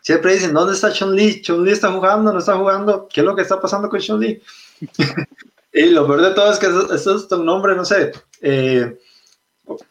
Siempre 0.00 0.34
dicen, 0.34 0.54
¿dónde 0.54 0.74
está 0.74 0.94
Sean 0.94 1.16
Lee? 1.16 1.42
Sean 1.44 1.64
Lee 1.64 1.72
está 1.72 1.90
jugando, 1.90 2.32
no 2.32 2.38
está 2.38 2.56
jugando. 2.56 3.08
¿Qué 3.12 3.22
es 3.22 3.26
lo 3.26 3.34
que 3.34 3.42
está 3.42 3.60
pasando 3.60 3.88
con 3.88 4.00
Sean 4.00 4.20
Lee? 4.20 4.40
Y 5.72 5.86
lo 5.86 6.06
peor 6.06 6.22
de 6.22 6.30
todo 6.30 6.52
es 6.52 6.60
que 6.60 6.66
eso, 6.66 7.16
es 7.16 7.32
un 7.32 7.44
nombre, 7.44 7.74
no 7.74 7.84
sé. 7.84 8.12
Eh, 8.40 8.96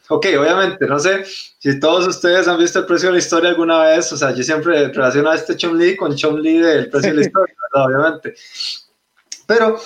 ok, 0.08 0.28
obviamente, 0.40 0.88
no 0.88 0.98
sé 0.98 1.26
si 1.26 1.78
todos 1.82 2.08
ustedes 2.08 2.48
han 2.48 2.58
visto 2.58 2.80
el 2.80 2.86
precio 2.86 3.10
de 3.10 3.14
la 3.16 3.20
historia 3.20 3.50
alguna 3.50 3.82
vez. 3.82 4.14
O 4.14 4.16
sea, 4.16 4.34
yo 4.34 4.42
siempre 4.42 4.88
relaciono 4.88 5.32
a 5.32 5.36
este 5.36 5.58
Chun 5.58 5.78
Li 5.78 5.98
con 5.98 6.16
Chun 6.16 6.42
Li 6.42 6.60
del 6.60 6.90
precio 6.90 7.10
de 7.10 7.16
la 7.18 7.22
historia, 7.26 7.56
obviamente. 7.74 8.34
Pero 9.46 9.78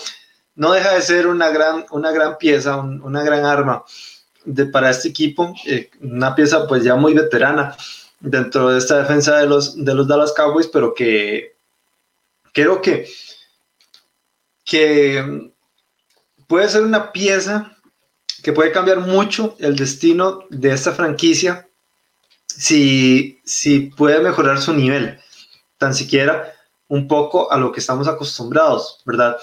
no 0.58 0.74
deja 0.74 0.94
de 0.94 1.02
ser 1.02 1.28
una 1.28 1.50
gran, 1.50 1.86
una 1.92 2.12
gran 2.12 2.38
pieza, 2.38 2.78
una 2.78 3.24
gran 3.24 3.46
arma 3.46 3.86
para 4.72 4.90
este 4.90 5.10
equipo. 5.10 5.54
Eh, 5.66 5.90
una 6.02 6.36
pieza, 6.36 6.68
pues 6.68 6.84
ya 6.84 6.96
muy 6.96 7.14
veterana 7.14 7.76
dentro 8.20 8.70
de 8.70 8.80
esta 8.80 8.98
defensa 8.98 9.38
de 9.38 9.46
los, 9.46 9.84
de 9.84 9.94
los 9.94 10.08
Dallas 10.08 10.34
Cowboys, 10.34 10.68
pero 10.68 10.94
que 10.96 11.56
creo 12.54 12.82
que, 12.82 13.08
que 14.66 15.52
puede 16.48 16.70
ser 16.70 16.82
una 16.82 17.12
pieza 17.12 17.78
que 18.42 18.52
puede 18.52 18.72
cambiar 18.72 19.00
mucho 19.02 19.56
el 19.60 19.76
destino 19.76 20.40
de 20.50 20.72
esta 20.72 20.92
franquicia 20.92 21.68
si, 22.48 23.40
si 23.46 23.82
puede 23.82 24.20
mejorar 24.22 24.60
su 24.60 24.74
nivel, 24.74 25.20
tan 25.78 25.94
siquiera 25.94 26.52
un 26.88 27.08
poco 27.08 27.52
a 27.52 27.58
lo 27.58 27.72
que 27.72 27.80
estamos 27.80 28.08
acostumbrados, 28.08 29.02
¿verdad? 29.06 29.38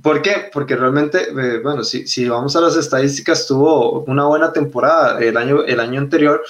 ¿Por 0.00 0.22
qué? 0.22 0.50
Porque 0.52 0.76
realmente, 0.76 1.28
eh, 1.28 1.58
bueno, 1.62 1.84
si, 1.84 2.06
si, 2.06 2.28
vamos 2.28 2.56
a 2.56 2.60
las 2.60 2.76
estadísticas, 2.76 3.46
tuvo 3.46 4.00
una 4.04 4.24
buena 4.24 4.52
temporada 4.52 5.20
el 5.20 5.36
año, 5.36 5.64
el 5.64 5.80
año 5.80 6.00
anterior 6.00 6.42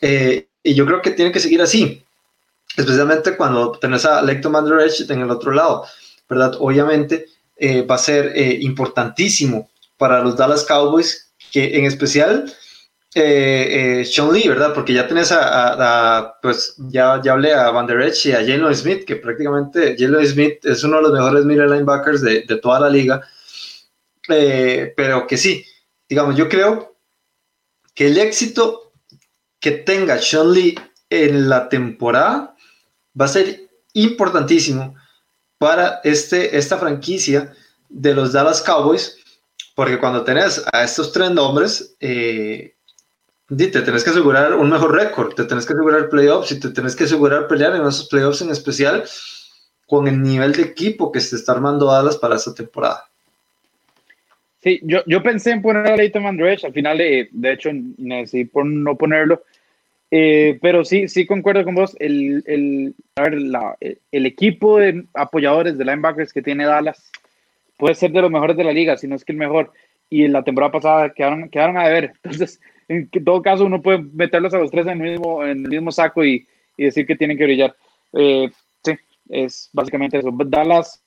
eh, 0.00 0.48
y 0.62 0.74
yo 0.74 0.86
creo 0.86 1.02
que 1.02 1.12
tiene 1.12 1.32
que 1.32 1.40
seguir 1.40 1.62
así, 1.62 2.04
especialmente 2.76 3.36
cuando 3.36 3.72
tenés 3.72 4.04
a 4.04 4.22
Lecto 4.22 4.50
Mandarech 4.50 5.08
en 5.08 5.20
el 5.20 5.30
otro 5.30 5.52
lado, 5.52 5.84
¿verdad? 6.28 6.56
Obviamente 6.58 7.26
eh, 7.56 7.82
va 7.82 7.94
a 7.94 7.98
ser 7.98 8.32
eh, 8.34 8.58
importantísimo 8.60 9.70
para 9.96 10.20
los 10.20 10.36
Dallas 10.36 10.64
Cowboys, 10.64 11.30
que 11.52 11.78
en 11.78 11.84
especial 11.84 12.52
eh, 13.18 14.04
Sean 14.04 14.30
Lee, 14.32 14.46
¿verdad? 14.46 14.74
Porque 14.74 14.92
ya 14.92 15.08
tenés 15.08 15.32
a, 15.32 16.36
pues 16.42 16.74
ya, 16.76 17.20
ya 17.24 17.32
hablé 17.32 17.54
a 17.54 17.70
Van 17.70 17.86
Der 17.86 18.02
Esch 18.02 18.26
y 18.26 18.32
a 18.32 18.40
Jalen 18.40 18.74
Smith, 18.74 19.04
que 19.06 19.16
prácticamente 19.16 19.96
Jalen 19.98 20.26
Smith 20.26 20.64
es 20.64 20.84
uno 20.84 20.96
de 20.98 21.02
los 21.04 21.12
mejores 21.12 21.44
middle 21.46 21.68
linebackers 21.68 22.20
de, 22.20 22.42
de 22.42 22.56
toda 22.58 22.80
la 22.80 22.90
liga, 22.90 23.22
pero 24.28 25.26
que 25.26 25.36
sí, 25.36 25.64
digamos, 26.08 26.36
yo 26.36 26.48
creo 26.48 26.96
que 27.94 28.08
el 28.08 28.18
éxito 28.18 28.92
que 29.60 29.70
tenga 29.70 30.18
Sean 30.18 30.52
Lee 30.52 30.78
en 31.08 31.48
la 31.48 31.68
temporada 31.70 32.54
va 33.18 33.24
a 33.24 33.28
ser 33.28 33.70
importantísimo 33.94 34.94
para 35.56 36.00
este, 36.04 36.58
esta 36.58 36.76
franquicia 36.76 37.54
de 37.88 38.14
los 38.14 38.32
Dallas 38.32 38.60
Cowboys, 38.60 39.16
porque 39.74 39.98
cuando 39.98 40.22
tenés 40.22 40.62
a 40.70 40.84
estos 40.84 41.12
tres 41.12 41.30
nombres, 41.30 41.96
eh, 42.00 42.75
te 43.48 43.82
tenés 43.82 44.02
que 44.02 44.10
asegurar 44.10 44.54
un 44.54 44.70
mejor 44.70 44.94
récord, 44.94 45.34
te 45.34 45.44
tenés 45.44 45.66
que 45.66 45.72
asegurar 45.72 46.08
playoffs 46.08 46.52
y 46.52 46.60
te 46.60 46.70
tenés 46.70 46.96
que 46.96 47.04
asegurar 47.04 47.46
pelear 47.46 47.76
en 47.76 47.82
esos 47.82 48.08
playoffs 48.08 48.42
en 48.42 48.50
especial 48.50 49.04
con 49.86 50.08
el 50.08 50.20
nivel 50.20 50.52
de 50.52 50.62
equipo 50.62 51.12
que 51.12 51.20
se 51.20 51.36
está 51.36 51.52
armando 51.52 51.86
Dallas 51.86 52.16
para 52.16 52.36
esta 52.36 52.54
temporada. 52.54 53.04
Sí, 54.62 54.80
yo, 54.82 55.00
yo 55.06 55.22
pensé 55.22 55.52
en 55.52 55.62
poner 55.62 55.86
a 55.86 55.96
Leighton 55.96 56.24
Van 56.24 56.40
al 56.40 56.72
final 56.72 56.98
de, 56.98 57.28
de 57.30 57.52
hecho 57.52 57.70
decidí 57.72 58.46
por 58.46 58.66
no 58.66 58.96
ponerlo, 58.96 59.44
eh, 60.10 60.58
pero 60.60 60.84
sí, 60.84 61.06
sí 61.06 61.24
concuerdo 61.24 61.62
con 61.62 61.76
vos. 61.76 61.96
El, 62.00 62.42
el, 62.46 62.94
a 63.14 63.22
ver, 63.22 63.40
la, 63.40 63.76
el 63.80 64.26
equipo 64.26 64.78
de 64.78 65.04
apoyadores 65.14 65.78
de 65.78 65.84
linebackers 65.84 66.32
que 66.32 66.42
tiene 66.42 66.64
Dallas 66.64 67.12
puede 67.76 67.94
ser 67.94 68.10
de 68.10 68.22
los 68.22 68.30
mejores 68.30 68.56
de 68.56 68.64
la 68.64 68.72
liga, 68.72 68.96
si 68.96 69.06
no 69.06 69.14
es 69.14 69.24
que 69.24 69.32
el 69.32 69.38
mejor. 69.38 69.72
Y 70.10 70.24
en 70.24 70.32
la 70.32 70.42
temporada 70.42 70.72
pasada 70.72 71.10
quedaron, 71.10 71.48
quedaron 71.48 71.78
a 71.78 71.86
deber. 71.86 72.12
Entonces, 72.22 72.60
en 72.88 73.10
todo 73.24 73.42
caso, 73.42 73.64
uno 73.64 73.82
puede 73.82 73.98
meterlos 73.98 74.54
a 74.54 74.58
los 74.58 74.70
tres 74.70 74.86
en 74.86 75.00
el 75.00 75.12
mismo, 75.12 75.42
en 75.44 75.64
el 75.64 75.68
mismo 75.68 75.90
saco 75.90 76.24
y, 76.24 76.46
y 76.76 76.84
decir 76.84 77.06
que 77.06 77.16
tienen 77.16 77.36
que 77.36 77.44
brillar. 77.44 77.74
Eh, 78.12 78.50
sí, 78.84 78.92
es 79.28 79.70
básicamente 79.72 80.18
eso. 80.18 80.30
Dallas, 80.32 81.02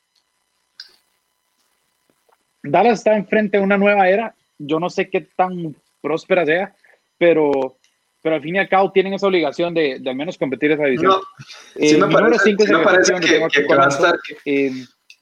Dallas 2.63 2.99
está 2.99 3.15
enfrente 3.15 3.57
de 3.57 3.63
una 3.63 3.77
nueva 3.77 4.09
era. 4.09 4.35
Yo 4.57 4.79
no 4.79 4.89
sé 4.89 5.09
qué 5.09 5.21
tan 5.21 5.75
próspera 6.01 6.45
sea, 6.45 6.75
pero 7.17 7.77
pero 8.21 8.35
al 8.35 8.41
fin 8.41 8.55
y 8.55 8.59
al 8.59 8.67
cabo 8.67 8.91
tienen 8.91 9.13
esa 9.13 9.27
obligación 9.27 9.73
de, 9.73 9.99
de 9.99 10.09
al 10.09 10.15
menos 10.15 10.37
competir 10.37 10.71
esa 10.71 10.83
división. 10.83 11.11
No, 11.11 11.21
sí 11.75 11.95
me 11.97 12.07
parece, 12.07 12.55
sí 12.57 12.73
me 12.73 12.79
parece 12.79 13.13
que, 13.13 13.47
que, 13.47 13.65
que 13.65 13.75
va 13.75 13.85
a 13.85 13.87
estar... 13.87 14.19
Eh, 14.45 14.71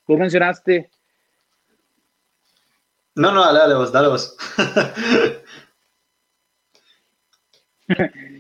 tú 0.08 0.18
mencionaste... 0.18 0.90
No, 3.14 3.32
no, 3.32 3.42
dale, 3.42 3.60
dale 3.60 3.76
vos, 3.76 3.92
dale 3.92 4.08
vos. 4.08 4.38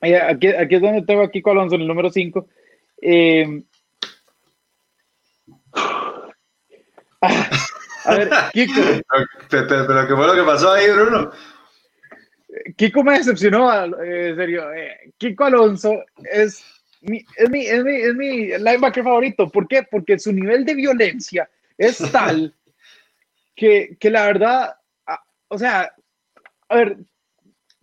aquí, 0.00 0.46
aquí 0.48 0.74
es 0.74 0.80
donde 0.80 1.02
tengo 1.02 1.22
a 1.22 1.30
Kiko 1.30 1.50
Alonso 1.50 1.76
en 1.76 1.82
el 1.82 1.88
número 1.88 2.10
5. 2.10 2.48
Eh, 3.02 3.62
a 7.20 8.14
ver, 8.14 8.30
Kiko. 8.52 8.80
Pero, 9.50 9.66
pero, 9.68 10.08
¿qué 10.08 10.14
fue 10.14 10.26
lo 10.26 10.34
que 10.34 10.42
pasó 10.42 10.72
ahí, 10.72 10.90
Bruno? 10.90 11.30
Kiko 12.76 13.02
me 13.02 13.18
decepcionó, 13.18 13.72
eh, 14.02 14.30
en 14.30 14.36
serio. 14.36 14.72
Eh, 14.72 15.12
Kiko 15.18 15.44
Alonso 15.44 16.04
es 16.30 16.64
mi, 17.02 17.24
es, 17.36 17.50
mi, 17.50 17.66
es, 17.66 17.84
mi, 17.84 17.96
es 17.96 18.14
mi 18.14 18.46
linebacker 18.58 19.04
favorito. 19.04 19.48
¿Por 19.50 19.68
qué? 19.68 19.82
Porque 19.90 20.18
su 20.18 20.32
nivel 20.32 20.64
de 20.64 20.74
violencia 20.74 21.48
es 21.76 21.98
tal 22.12 22.54
que, 23.54 23.96
que 23.98 24.10
la 24.10 24.26
verdad, 24.26 24.76
o 25.48 25.58
sea, 25.58 25.92
a 26.68 26.76
ver, 26.76 26.98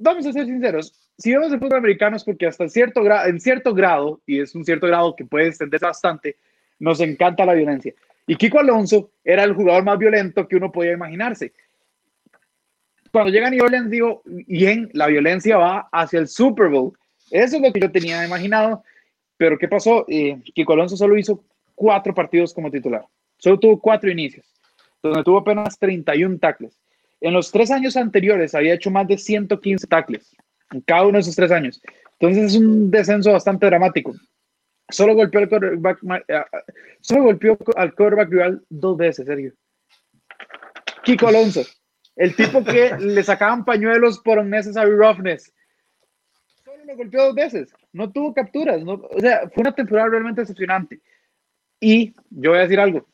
vamos 0.01 0.25
a 0.25 0.33
ser 0.33 0.45
sinceros. 0.45 0.93
Si 1.17 1.31
vemos 1.31 1.51
el 1.51 1.59
fútbol 1.59 1.77
americano 1.77 2.15
es 2.17 2.23
porque 2.23 2.47
hasta 2.47 2.67
cierto 2.67 3.01
en 3.25 3.39
cierto 3.39 3.73
grado, 3.73 4.21
y 4.25 4.39
es 4.39 4.55
un 4.55 4.65
cierto 4.65 4.87
grado 4.87 5.15
que 5.15 5.25
puede 5.25 5.47
extenderse 5.47 5.85
bastante, 5.85 6.37
nos 6.79 6.99
encanta 6.99 7.45
la 7.45 7.53
violencia. 7.53 7.93
Y 8.27 8.35
Kiko 8.35 8.59
Alonso 8.59 9.11
era 9.23 9.43
el 9.43 9.53
jugador 9.53 9.83
más 9.83 9.97
violento 9.97 10.47
que 10.47 10.55
uno 10.55 10.71
podía 10.71 10.93
imaginarse 10.93 11.53
cuando 13.11 13.31
llega 13.31 13.49
New 13.49 13.63
Orleans, 13.63 13.89
digo, 13.89 14.21
bien, 14.25 14.89
la 14.93 15.07
violencia 15.07 15.57
va 15.57 15.89
hacia 15.91 16.19
el 16.19 16.27
Super 16.27 16.69
Bowl. 16.69 16.93
Eso 17.29 17.57
es 17.57 17.61
lo 17.61 17.71
que 17.71 17.81
yo 17.81 17.91
tenía 17.91 18.25
imaginado. 18.25 18.83
Pero 19.37 19.57
¿qué 19.57 19.67
pasó? 19.67 20.05
Eh, 20.07 20.41
Kiko 20.53 20.73
Alonso 20.73 20.95
solo 20.95 21.17
hizo 21.17 21.43
cuatro 21.75 22.13
partidos 22.13 22.53
como 22.53 22.71
titular. 22.71 23.05
Solo 23.37 23.59
tuvo 23.59 23.79
cuatro 23.79 24.09
inicios, 24.09 24.45
donde 25.01 25.23
tuvo 25.23 25.39
apenas 25.39 25.77
31 25.77 26.37
tackles. 26.39 26.79
En 27.21 27.33
los 27.33 27.51
tres 27.51 27.69
años 27.69 27.95
anteriores 27.95 28.55
había 28.55 28.73
hecho 28.73 28.89
más 28.89 29.07
de 29.07 29.17
115 29.17 29.87
tackles, 29.87 30.35
en 30.71 30.81
cada 30.81 31.03
uno 31.03 31.13
de 31.13 31.19
esos 31.19 31.35
tres 31.35 31.51
años. 31.51 31.81
Entonces 32.19 32.53
es 32.53 32.59
un 32.59 32.89
descenso 32.89 33.31
bastante 33.31 33.67
dramático. 33.67 34.13
Solo 34.89 35.15
golpeó 35.15 35.39
al 35.39 35.49
quarterback, 35.49 35.99
eh, 36.27 36.43
solo 36.99 37.23
golpeó 37.23 37.57
al 37.75 37.93
quarterback 37.93 38.29
rival 38.29 38.61
dos 38.69 38.97
veces, 38.97 39.25
Sergio. 39.25 39.53
Kiko 41.03 41.27
Alonso, 41.27 41.63
El 42.15 42.35
tipo 42.35 42.63
que 42.63 42.95
le 42.99 43.23
sacaban 43.23 43.65
pañuelos 43.65 44.19
por 44.19 44.43
meses 44.43 44.75
a 44.75 44.85
Roughness. 44.85 45.53
Solo 46.63 46.83
lo 46.85 46.95
golpeó 46.95 47.25
dos 47.25 47.35
veces. 47.35 47.73
No 47.93 48.11
tuvo 48.11 48.33
capturas. 48.33 48.83
No, 48.83 48.93
o 48.93 49.19
sea, 49.19 49.49
fue 49.53 49.61
una 49.61 49.73
temporada 49.73 50.09
realmente 50.09 50.41
decepcionante. 50.41 50.99
Y 51.79 52.13
yo 52.29 52.51
voy 52.51 52.59
a 52.59 52.63
decir 52.63 52.79
algo. 52.79 53.07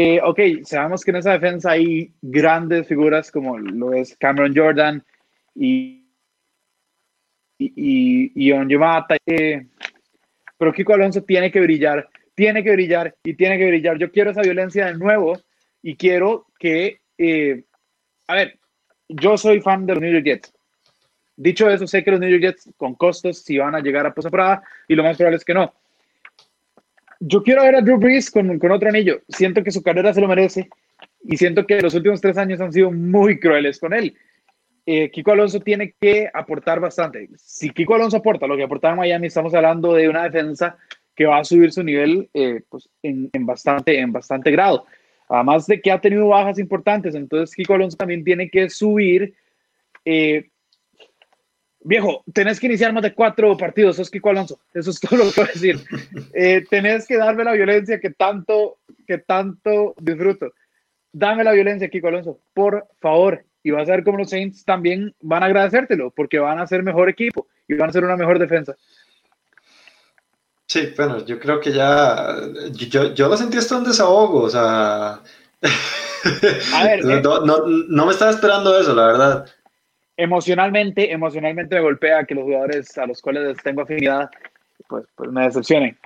Eh, 0.00 0.20
ok, 0.22 0.62
sabemos 0.62 1.04
que 1.04 1.10
en 1.10 1.16
esa 1.16 1.32
defensa 1.32 1.72
hay 1.72 2.12
grandes 2.22 2.86
figuras 2.86 3.32
como 3.32 3.58
lo 3.58 3.92
es 3.92 4.16
Cameron 4.16 4.54
Jordan 4.54 5.04
y, 5.56 6.06
y, 7.58 7.72
y, 7.74 8.30
y 8.32 8.52
Onyemata, 8.52 9.16
eh, 9.26 9.66
pero 10.56 10.72
Kiko 10.72 10.94
Alonso 10.94 11.24
tiene 11.24 11.50
que 11.50 11.58
brillar, 11.58 12.08
tiene 12.36 12.62
que 12.62 12.74
brillar 12.74 13.16
y 13.24 13.34
tiene 13.34 13.58
que 13.58 13.66
brillar. 13.66 13.98
Yo 13.98 14.12
quiero 14.12 14.30
esa 14.30 14.42
violencia 14.42 14.86
de 14.86 14.94
nuevo 14.94 15.36
y 15.82 15.96
quiero 15.96 16.46
que, 16.60 17.00
eh, 17.18 17.64
a 18.28 18.36
ver, 18.36 18.56
yo 19.08 19.36
soy 19.36 19.60
fan 19.60 19.84
de 19.84 19.94
los 19.94 20.00
New 20.00 20.12
York 20.12 20.26
Jets. 20.26 20.54
Dicho 21.34 21.68
eso, 21.68 21.88
sé 21.88 22.04
que 22.04 22.12
los 22.12 22.20
New 22.20 22.30
York 22.30 22.42
Jets 22.42 22.70
con 22.76 22.94
costos 22.94 23.42
si 23.42 23.58
van 23.58 23.74
a 23.74 23.80
llegar 23.80 24.06
a 24.06 24.14
postemporada 24.14 24.62
y 24.86 24.94
lo 24.94 25.02
más 25.02 25.16
probable 25.16 25.38
es 25.38 25.44
que 25.44 25.54
no 25.54 25.74
yo 27.20 27.42
quiero 27.42 27.62
ver 27.62 27.76
a 27.76 27.80
Drew 27.80 27.98
Brees 27.98 28.30
con, 28.30 28.58
con, 28.58 28.70
otro 28.70 28.88
anillo. 28.88 29.20
Siento 29.28 29.62
que 29.62 29.70
su 29.70 29.82
carrera 29.82 30.14
se 30.14 30.20
lo 30.20 30.28
merece 30.28 30.68
y 31.24 31.36
siento 31.36 31.66
que 31.66 31.80
los 31.80 31.94
últimos 31.94 32.20
tres 32.20 32.38
años 32.38 32.60
han 32.60 32.72
sido 32.72 32.90
muy 32.90 33.40
crueles 33.40 33.78
con 33.78 33.92
él. 33.92 34.16
Eh, 34.86 35.10
Kiko 35.10 35.32
Alonso 35.32 35.60
tiene 35.60 35.94
que 36.00 36.30
aportar 36.32 36.80
bastante. 36.80 37.28
Si 37.36 37.70
Kiko 37.70 37.94
Alonso 37.94 38.16
aporta 38.16 38.46
lo 38.46 38.56
que 38.56 38.62
aportaba 38.62 38.94
Miami, 38.94 39.26
estamos 39.26 39.52
hablando 39.54 39.92
de 39.92 40.08
una 40.08 40.24
defensa 40.24 40.78
que 41.14 41.26
va 41.26 41.38
a 41.38 41.44
subir 41.44 41.72
su 41.72 41.82
nivel 41.82 42.30
eh, 42.32 42.62
pues, 42.68 42.88
en, 43.02 43.28
en, 43.32 43.44
bastante, 43.44 43.98
en 43.98 44.12
bastante 44.12 44.50
grado. 44.50 44.86
Además 45.28 45.66
de 45.66 45.80
que 45.80 45.90
ha 45.90 46.00
tenido 46.00 46.28
bajas 46.28 46.58
importantes, 46.58 47.14
entonces 47.14 47.54
Kiko 47.54 47.74
Alonso 47.74 47.96
también 47.98 48.24
tiene 48.24 48.48
que 48.48 48.70
subir 48.70 49.34
eh, 50.04 50.48
viejo, 51.88 52.22
tenés 52.34 52.60
que 52.60 52.66
iniciar 52.66 52.92
más 52.92 53.02
de 53.02 53.14
cuatro 53.14 53.56
partidos, 53.56 53.96
sos 53.96 54.10
Kiko 54.10 54.28
Alonso, 54.28 54.60
eso 54.74 54.90
es 54.90 55.00
todo 55.00 55.16
lo 55.16 55.32
que 55.32 55.40
voy 55.40 55.48
a 55.48 55.52
decir. 55.52 55.80
Eh, 56.34 56.64
tenés 56.68 57.06
que 57.06 57.16
darme 57.16 57.44
la 57.44 57.52
violencia 57.52 57.98
que 57.98 58.10
tanto, 58.10 58.76
que 59.06 59.18
tanto 59.18 59.94
disfruto. 59.98 60.52
Dame 61.12 61.44
la 61.44 61.52
violencia, 61.52 61.88
Kiko 61.88 62.08
Alonso, 62.08 62.38
por 62.52 62.86
favor. 63.00 63.44
Y 63.62 63.70
vas 63.70 63.88
a 63.88 63.92
ver 63.92 64.04
cómo 64.04 64.18
los 64.18 64.30
Saints 64.30 64.64
también 64.64 65.14
van 65.20 65.42
a 65.42 65.46
agradecértelo, 65.46 66.10
porque 66.10 66.38
van 66.38 66.58
a 66.58 66.66
ser 66.66 66.82
mejor 66.82 67.08
equipo 67.08 67.48
y 67.66 67.74
van 67.74 67.88
a 67.88 67.92
ser 67.92 68.04
una 68.04 68.16
mejor 68.16 68.38
defensa. 68.38 68.76
Sí, 70.66 70.92
bueno, 70.96 71.24
yo 71.24 71.40
creo 71.40 71.58
que 71.58 71.72
ya, 71.72 72.36
yo, 72.72 73.14
yo 73.14 73.28
lo 73.28 73.36
sentí 73.36 73.56
hasta 73.56 73.78
un 73.78 73.84
desahogo, 73.84 74.42
o 74.42 74.50
sea, 74.50 75.22
a 76.74 76.84
ver, 76.84 77.04
no, 77.04 77.14
eh, 77.14 77.22
no, 77.22 77.66
no 77.66 78.06
me 78.06 78.12
estaba 78.12 78.30
esperando 78.30 78.78
eso, 78.78 78.94
la 78.94 79.06
verdad 79.06 79.46
emocionalmente, 80.18 81.12
emocionalmente 81.12 81.76
me 81.76 81.80
golpea 81.80 82.24
que 82.24 82.34
los 82.34 82.44
jugadores 82.44 82.98
a 82.98 83.06
los 83.06 83.22
cuales 83.22 83.56
tengo 83.62 83.82
afinidad, 83.82 84.28
pues, 84.88 85.06
pues 85.14 85.30
me 85.30 85.44
decepcionen. 85.44 85.96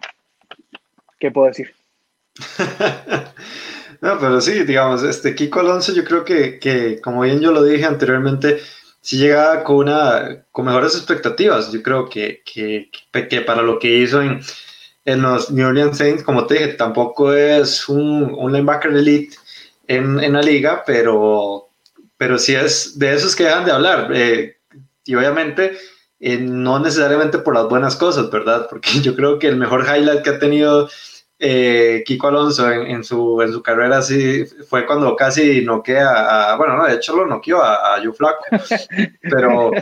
¿Qué 1.19 1.31
puedo 1.31 1.49
decir? 1.49 1.75
no, 4.03 4.19
pero 4.21 4.41
sí, 4.41 4.65
digamos, 4.65 5.03
este 5.03 5.35
Kiko 5.35 5.61
Alonso 5.61 5.95
yo 5.95 6.05
creo 6.05 6.25
que, 6.25 6.59
que, 6.59 7.01
como 7.01 7.23
bien 7.23 7.41
yo 7.41 7.53
lo 7.53 7.65
dije 7.65 7.87
anteriormente, 7.87 8.59
sí 9.01 9.17
llegaba 9.17 9.65
con, 9.65 9.77
una, 9.77 10.45
con 10.53 10.67
mejores 10.67 10.95
expectativas. 10.95 11.73
Yo 11.73 11.83
creo 11.83 12.09
que, 12.09 12.43
que, 12.45 12.91
que 13.29 13.41
para 13.41 13.63
lo 13.63 13.79
que 13.79 13.97
hizo 13.97 14.21
en, 14.21 14.41
en, 15.07 15.23
los 15.23 15.51
New 15.51 15.67
Orleans 15.67 15.97
Saints, 15.97 16.23
como 16.23 16.47
te 16.47 16.55
dije, 16.55 16.69
tampoco 16.75 17.33
es 17.33 17.89
un, 17.89 18.35
un 18.37 18.53
linebacker 18.53 18.93
elite 18.93 19.37
en, 19.87 20.21
en 20.23 20.35
la 20.35 20.43
liga, 20.43 20.83
pero 20.85 21.62
pero 22.23 22.39
sí 22.39 22.55
es 22.55 22.97
de 23.01 23.15
esos 23.15 23.35
que 23.35 23.43
dejan 23.43 23.65
de 23.65 23.73
hablar. 23.73 24.13
Eh, 24.15 24.57
y 25.05 25.17
obviamente 25.17 25.77
eh, 26.21 26.39
no 26.39 26.79
necesariamente 26.79 27.39
por 27.39 27.53
las 27.53 27.69
buenas 27.69 27.97
cosas, 27.97 28.31
¿verdad? 28.31 28.69
Porque 28.71 29.01
yo 29.01 29.17
creo 29.17 29.41
que 29.41 29.49
el 29.49 29.57
mejor 29.57 29.85
highlight 29.85 30.23
que 30.23 30.31
ha 30.31 30.39
tenido 30.39 30.89
eh, 31.41 32.05
Kiko 32.07 32.29
Alonso 32.29 32.71
en, 32.71 33.03
su, 33.03 33.43
en 33.43 33.53
su 33.53 33.61
carrera 33.61 34.03
sí, 34.03 34.45
fue 34.69 34.87
cuando 34.87 35.17
casi 35.17 35.65
noquea 35.65 36.53
a, 36.53 36.57
bueno, 36.57 36.77
no, 36.77 36.87
de 36.87 36.95
hecho 36.95 37.17
lo 37.17 37.27
noqueó 37.27 37.61
a, 37.61 37.97
a 37.97 38.01
Yu 38.01 38.13
Flaco, 38.13 38.45
pero, 39.23 39.73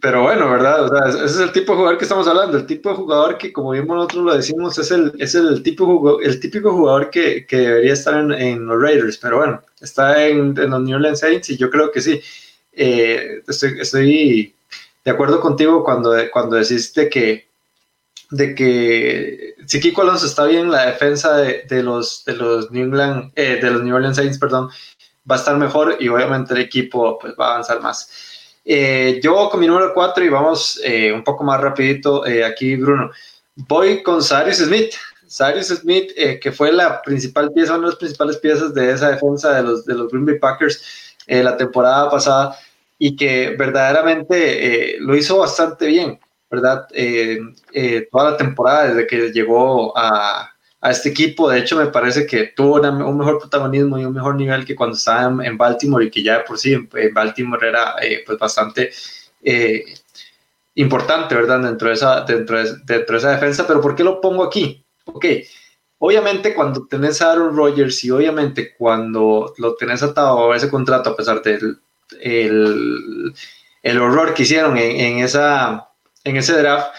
pero 0.00 0.22
bueno, 0.22 0.50
¿verdad? 0.50 0.84
O 0.84 0.88
sea, 0.88 1.24
ese 1.26 1.26
es 1.26 1.40
el 1.40 1.52
tipo 1.52 1.72
de 1.72 1.76
jugador 1.76 1.98
que 1.98 2.04
estamos 2.04 2.26
hablando, 2.26 2.56
el 2.56 2.64
tipo 2.64 2.88
de 2.88 2.96
jugador 2.96 3.36
que, 3.36 3.52
como 3.52 3.72
bien 3.72 3.86
nosotros 3.86 4.24
lo 4.24 4.34
decimos, 4.34 4.78
es 4.78 4.90
el, 4.90 5.12
es 5.18 5.34
el, 5.34 5.62
tipo, 5.62 6.18
el 6.22 6.40
típico 6.40 6.72
jugador 6.72 7.10
que, 7.10 7.44
que 7.44 7.58
debería 7.58 7.92
estar 7.92 8.18
en, 8.18 8.32
en, 8.32 8.64
los 8.64 8.80
Raiders, 8.80 9.18
pero 9.18 9.36
bueno, 9.36 9.60
está 9.84 10.26
en, 10.26 10.54
los 10.54 10.82
New 10.82 10.96
Orleans 10.96 11.20
Saints 11.20 11.50
y 11.50 11.56
yo 11.56 11.70
creo 11.70 11.92
que 11.92 12.00
sí. 12.00 12.20
Eh, 12.72 13.42
estoy, 13.46 14.54
de 15.04 15.10
acuerdo 15.10 15.40
contigo 15.40 15.84
cuando, 15.84 16.12
cuando 16.32 16.56
decís 16.56 16.92
de 16.94 17.08
que, 17.08 17.46
de 18.30 18.54
que 18.54 19.54
si 19.66 19.80
Kiko 19.80 20.02
Alonso 20.02 20.26
está 20.26 20.44
bien, 20.46 20.70
la 20.70 20.86
defensa 20.86 21.36
de, 21.36 21.82
los, 21.82 22.24
de, 22.24 22.34
los 22.34 22.70
New 22.70 22.84
England, 22.84 23.32
eh, 23.36 23.58
de 23.62 23.70
los 23.70 23.82
New 23.82 23.94
Orleans 23.94 24.16
Saints, 24.16 24.38
perdón, 24.38 24.70
va 25.30 25.36
a 25.36 25.38
estar 25.38 25.56
mejor 25.56 25.96
y 26.00 26.08
obviamente 26.08 26.54
el 26.54 26.60
equipo 26.60 27.18
pues, 27.18 27.34
va 27.38 27.48
a 27.48 27.50
avanzar 27.52 27.80
más. 27.80 28.10
Eh, 28.64 29.20
yo 29.22 29.50
con 29.50 29.60
mi 29.60 29.66
número 29.66 29.92
4 29.92 30.24
y 30.24 30.28
vamos 30.30 30.80
un 31.14 31.22
poco 31.22 31.44
más 31.44 31.60
rapidito 31.60 32.24
aquí, 32.44 32.76
Bruno. 32.76 33.10
Voy 33.54 34.02
con 34.02 34.22
Sarius 34.22 34.56
Smith. 34.56 34.94
Sarius 35.34 35.68
Smith, 35.68 36.12
eh, 36.16 36.38
que 36.38 36.52
fue 36.52 36.72
la 36.72 37.02
principal 37.02 37.52
pieza, 37.52 37.72
una 37.72 37.82
de 37.82 37.90
las 37.90 37.98
principales 37.98 38.36
piezas 38.38 38.74
de 38.74 38.92
esa 38.92 39.10
defensa 39.10 39.54
de 39.54 39.62
los, 39.62 39.84
de 39.84 39.94
los 39.94 40.10
Green 40.10 40.26
Bay 40.26 40.38
Packers 40.38 41.12
la 41.26 41.56
temporada 41.56 42.10
pasada 42.10 42.54
y 42.98 43.16
que 43.16 43.56
verdaderamente 43.58 44.96
lo 45.00 45.16
hizo 45.16 45.38
bastante 45.38 45.86
bien, 45.86 46.20
¿verdad? 46.50 46.86
toda 48.10 48.30
la 48.32 48.36
temporada 48.36 48.88
desde 48.88 49.06
que 49.06 49.32
llegó 49.32 49.96
a, 49.96 50.54
a 50.84 50.90
este 50.90 51.08
equipo. 51.08 51.48
De 51.48 51.60
hecho, 51.60 51.78
me 51.78 51.86
parece 51.86 52.26
que 52.26 52.52
tuvo 52.54 52.74
un 52.74 53.16
mejor 53.16 53.38
protagonismo 53.38 53.98
y 53.98 54.04
un 54.04 54.12
mejor 54.12 54.36
nivel 54.36 54.66
que 54.66 54.76
cuando 54.76 54.96
estaba 54.96 55.42
en, 55.42 55.56
Baltimore 55.56 56.04
y 56.04 56.10
que 56.10 56.22
ya 56.22 56.44
por 56.44 56.58
sí 56.58 56.74
en, 56.74 57.14
Baltimore 57.14 57.66
era 57.66 57.96
eh, 58.02 58.22
pues 58.26 58.38
bastante 58.38 58.90
eh, 59.42 59.82
importante, 60.74 61.34
¿verdad? 61.34 61.60
Dentro 61.60 61.88
de, 61.88 61.94
esa, 61.94 62.20
dentro, 62.20 62.62
de, 62.62 62.76
dentro 62.84 63.14
de 63.14 63.18
esa 63.18 63.30
defensa. 63.30 63.66
Pero 63.66 63.80
¿por 63.80 63.96
qué 63.96 64.04
lo 64.04 64.20
pongo 64.20 64.44
aquí? 64.44 64.83
Ok, 65.06 65.26
obviamente 65.98 66.54
cuando 66.54 66.86
tenés 66.86 67.20
a 67.20 67.32
Aaron 67.32 67.56
Rodgers 67.56 68.02
y 68.04 68.10
obviamente 68.10 68.74
cuando 68.76 69.54
lo 69.58 69.76
tenés 69.76 70.02
atado 70.02 70.52
a 70.52 70.56
ese 70.56 70.70
contrato 70.70 71.10
a 71.10 71.16
pesar 71.16 71.42
del 71.42 71.78
el, 72.20 73.34
el 73.82 73.98
horror 73.98 74.34
que 74.34 74.42
hicieron 74.42 74.76
en, 74.78 75.00
en, 75.00 75.18
esa, 75.18 75.90
en 76.24 76.36
ese 76.36 76.54
draft, 76.54 76.94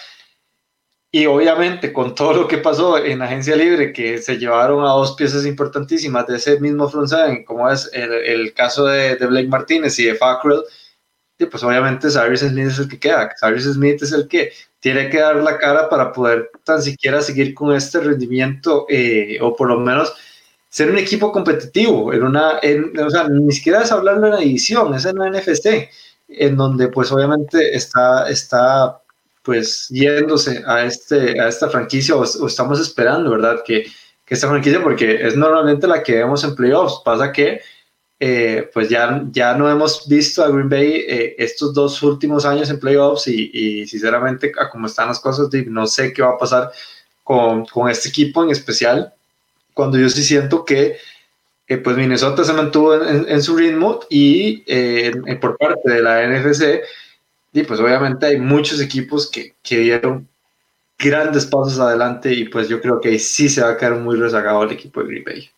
y 1.12 1.28
obviamente 1.28 1.94
con 1.94 2.14
todo 2.14 2.34
lo 2.34 2.48
que 2.48 2.58
pasó 2.58 2.98
en 2.98 3.22
Agencia 3.22 3.56
Libre, 3.56 3.94
que 3.94 4.18
se 4.18 4.38
llevaron 4.38 4.84
a 4.84 4.90
dos 4.90 5.16
piezas 5.16 5.46
importantísimas 5.46 6.28
de 6.28 6.36
ese 6.36 6.60
mismo 6.60 6.90
front 6.90 7.08
seven, 7.08 7.46
como 7.46 7.70
es 7.70 7.90
el, 7.94 8.12
el 8.12 8.54
caso 8.54 8.86
de, 8.86 9.16
de, 9.16 9.26
Blake 9.26 9.48
Martínez 9.48 9.98
y 10.00 10.06
de 10.06 10.16
Fackrell, 10.16 10.64
pues 11.38 11.64
obviamente 11.64 12.10
Cyrus 12.10 12.40
Smith 12.40 12.68
es 12.68 12.80
el 12.80 12.88
que 12.88 13.00
queda. 13.00 13.30
Cyrus 13.40 13.64
Smith 13.64 14.02
es 14.02 14.12
el 14.14 14.28
que 14.28 14.52
tiene 14.80 15.10
que 15.10 15.20
dar 15.20 15.36
la 15.38 15.58
cara 15.58 15.90
para 15.90 16.14
poder 16.14 16.52
tan 16.64 16.82
siquiera 16.82 17.22
seguir 17.22 17.54
con 17.54 17.76
este 17.76 18.00
rendimiento 18.00 18.86
eh, 18.88 19.38
o 19.42 19.56
por 19.56 19.68
lo 19.68 19.80
menos 19.80 20.14
ser 20.70 20.90
un 20.90 20.98
equipo 20.98 21.32
competitivo. 21.32 22.14
En 22.14 22.24
una, 22.24 22.60
en, 22.62 22.98
o 23.00 23.10
sea, 23.10 23.28
ni 23.28 23.52
siquiera 23.52 23.82
es 23.82 23.92
hablar 23.92 24.22
de 24.22 24.28
una 24.28 24.38
división, 24.38 24.94
es 24.94 25.06
en 25.06 25.18
la 25.18 25.30
NFC, 25.30 25.90
en 26.28 26.56
donde 26.56 26.88
pues 26.90 27.12
obviamente 27.12 27.76
está, 27.76 28.30
está 28.30 29.02
pues 29.42 29.88
yéndose 29.90 30.64
a, 30.66 30.84
este, 30.86 31.40
a 31.40 31.48
esta 31.48 31.70
franquicia 31.70 32.16
o, 32.16 32.48
estamos 32.48 32.80
esperando, 32.80 33.30
¿verdad? 33.30 33.62
Que, 33.66 33.84
que, 34.26 34.34
esta 34.34 34.50
franquicia, 34.50 34.82
porque 34.82 35.26
es 35.26 35.38
normalmente 35.38 35.88
la 35.88 36.04
que 36.04 36.16
vemos 36.16 36.44
en 36.44 36.56
playoffs, 36.56 37.02
pasa 37.06 37.32
que 37.32 37.62
eh, 38.20 38.70
pues 38.74 38.88
ya, 38.88 39.24
ya 39.32 39.56
no 39.56 39.70
hemos 39.70 40.08
visto 40.08 40.44
a 40.44 40.50
Green 40.50 40.70
Bay 40.70 41.04
eh, 41.08 41.36
estos 41.38 41.74
dos 41.74 42.02
últimos 42.02 42.46
años 42.46 42.70
en 42.70 42.80
playoffs 42.80 43.28
y, 43.28 43.52
y, 43.54 43.88
sinceramente 43.88 44.52
a 44.58 44.70
cómo 44.70 44.88
están 44.88 45.10
las 45.10 45.20
cosas, 45.20 45.50
no 45.68 45.86
sé 45.86 46.14
qué 46.14 46.22
va 46.22 46.32
a 46.32 46.38
pasar 46.38 46.72
con, 47.24 47.66
con 47.66 47.90
este 47.90 48.10
equipo 48.10 48.44
en 48.44 48.52
especial, 48.52 49.14
cuando 49.74 49.98
yo 49.98 50.08
sí 50.10 50.24
siento 50.24 50.64
que 50.64 50.98
eh, 51.68 51.78
pues 51.78 51.98
Minnesota 51.98 52.44
se 52.46 52.54
mantuvo 52.54 52.96
en, 53.04 53.42
su 53.42 53.58
ritmo 53.58 54.00
y 54.10 54.64
por 55.42 55.58
parte 55.58 55.92
de 55.92 56.02
la 56.02 56.26
NFC, 56.26 56.84
y 57.52 57.64
pues 57.64 57.80
obviamente 57.80 58.28
hay 58.28 58.40
muchos 58.40 58.80
equipos 58.80 59.30
que, 59.30 59.56
que, 59.64 59.80
dieron 59.80 60.28
grandes 60.98 61.46
pasos 61.46 61.80
adelante 61.80 62.34
y 62.34 62.46
pues 62.50 62.70
yo 62.70 62.82
creo 62.82 63.02
que 63.02 63.10
ahí 63.10 63.20
sí 63.20 63.50
se 63.50 63.62
va 63.62 63.72
a 63.72 63.78
quedar 63.78 63.96
muy 63.96 64.18
rezagado 64.18 64.64
el 64.64 64.72
equipo 64.72 65.02
de 65.02 65.08
Green 65.08 65.24
Bay. 65.24 65.50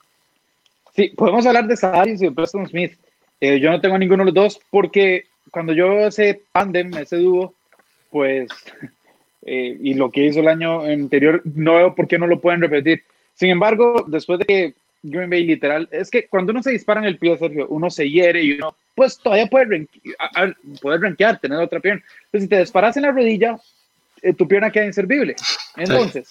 Sí, 0.98 1.10
podemos 1.16 1.46
hablar 1.46 1.68
de 1.68 1.78
Sarius 1.78 2.24
y 2.24 2.26
de 2.26 2.32
Preston 2.32 2.68
Smith. 2.68 2.94
Eh, 3.40 3.60
yo 3.60 3.70
no 3.70 3.80
tengo 3.80 4.00
ninguno 4.00 4.26
de 4.26 4.32
los 4.32 4.34
dos 4.34 4.60
porque 4.72 5.26
cuando 5.52 5.72
yo 5.72 6.08
ese 6.08 6.42
tandem, 6.52 6.92
ese 6.96 7.18
dúo, 7.18 7.54
pues, 8.10 8.50
eh, 9.46 9.78
y 9.80 9.94
lo 9.94 10.10
que 10.10 10.26
hizo 10.26 10.40
el 10.40 10.48
año 10.48 10.82
anterior, 10.82 11.44
no 11.46 11.76
veo 11.76 11.94
por 11.94 12.08
qué 12.08 12.18
no 12.18 12.26
lo 12.26 12.42
pueden 12.42 12.62
repetir. 12.62 13.04
Sin 13.36 13.52
embargo, 13.52 14.06
después 14.08 14.40
de 14.40 14.46
que 14.46 14.74
Green 15.04 15.30
Bay 15.30 15.46
literal, 15.46 15.88
es 15.92 16.10
que 16.10 16.28
cuando 16.28 16.52
uno 16.52 16.64
se 16.64 16.72
dispara 16.72 17.00
en 17.00 17.06
el 17.06 17.20
pie, 17.20 17.38
Sergio, 17.38 17.68
uno 17.70 17.92
se 17.92 18.10
hiere 18.10 18.42
y 18.42 18.54
uno, 18.54 18.76
pues 18.96 19.20
todavía 19.20 19.46
puede, 19.46 19.88
poder 20.82 21.02
rankear, 21.02 21.40
tener 21.40 21.60
otra 21.60 21.80
pierna. 21.80 22.02
Entonces, 22.26 22.42
si 22.42 22.48
te 22.48 22.60
disparas 22.60 22.98
en 22.98 23.04
la 23.04 23.12
rodilla, 23.12 23.56
eh, 24.24 24.34
tu 24.34 24.48
pierna 24.48 24.72
queda 24.72 24.86
inservible. 24.86 25.36
Entonces, 25.76 26.28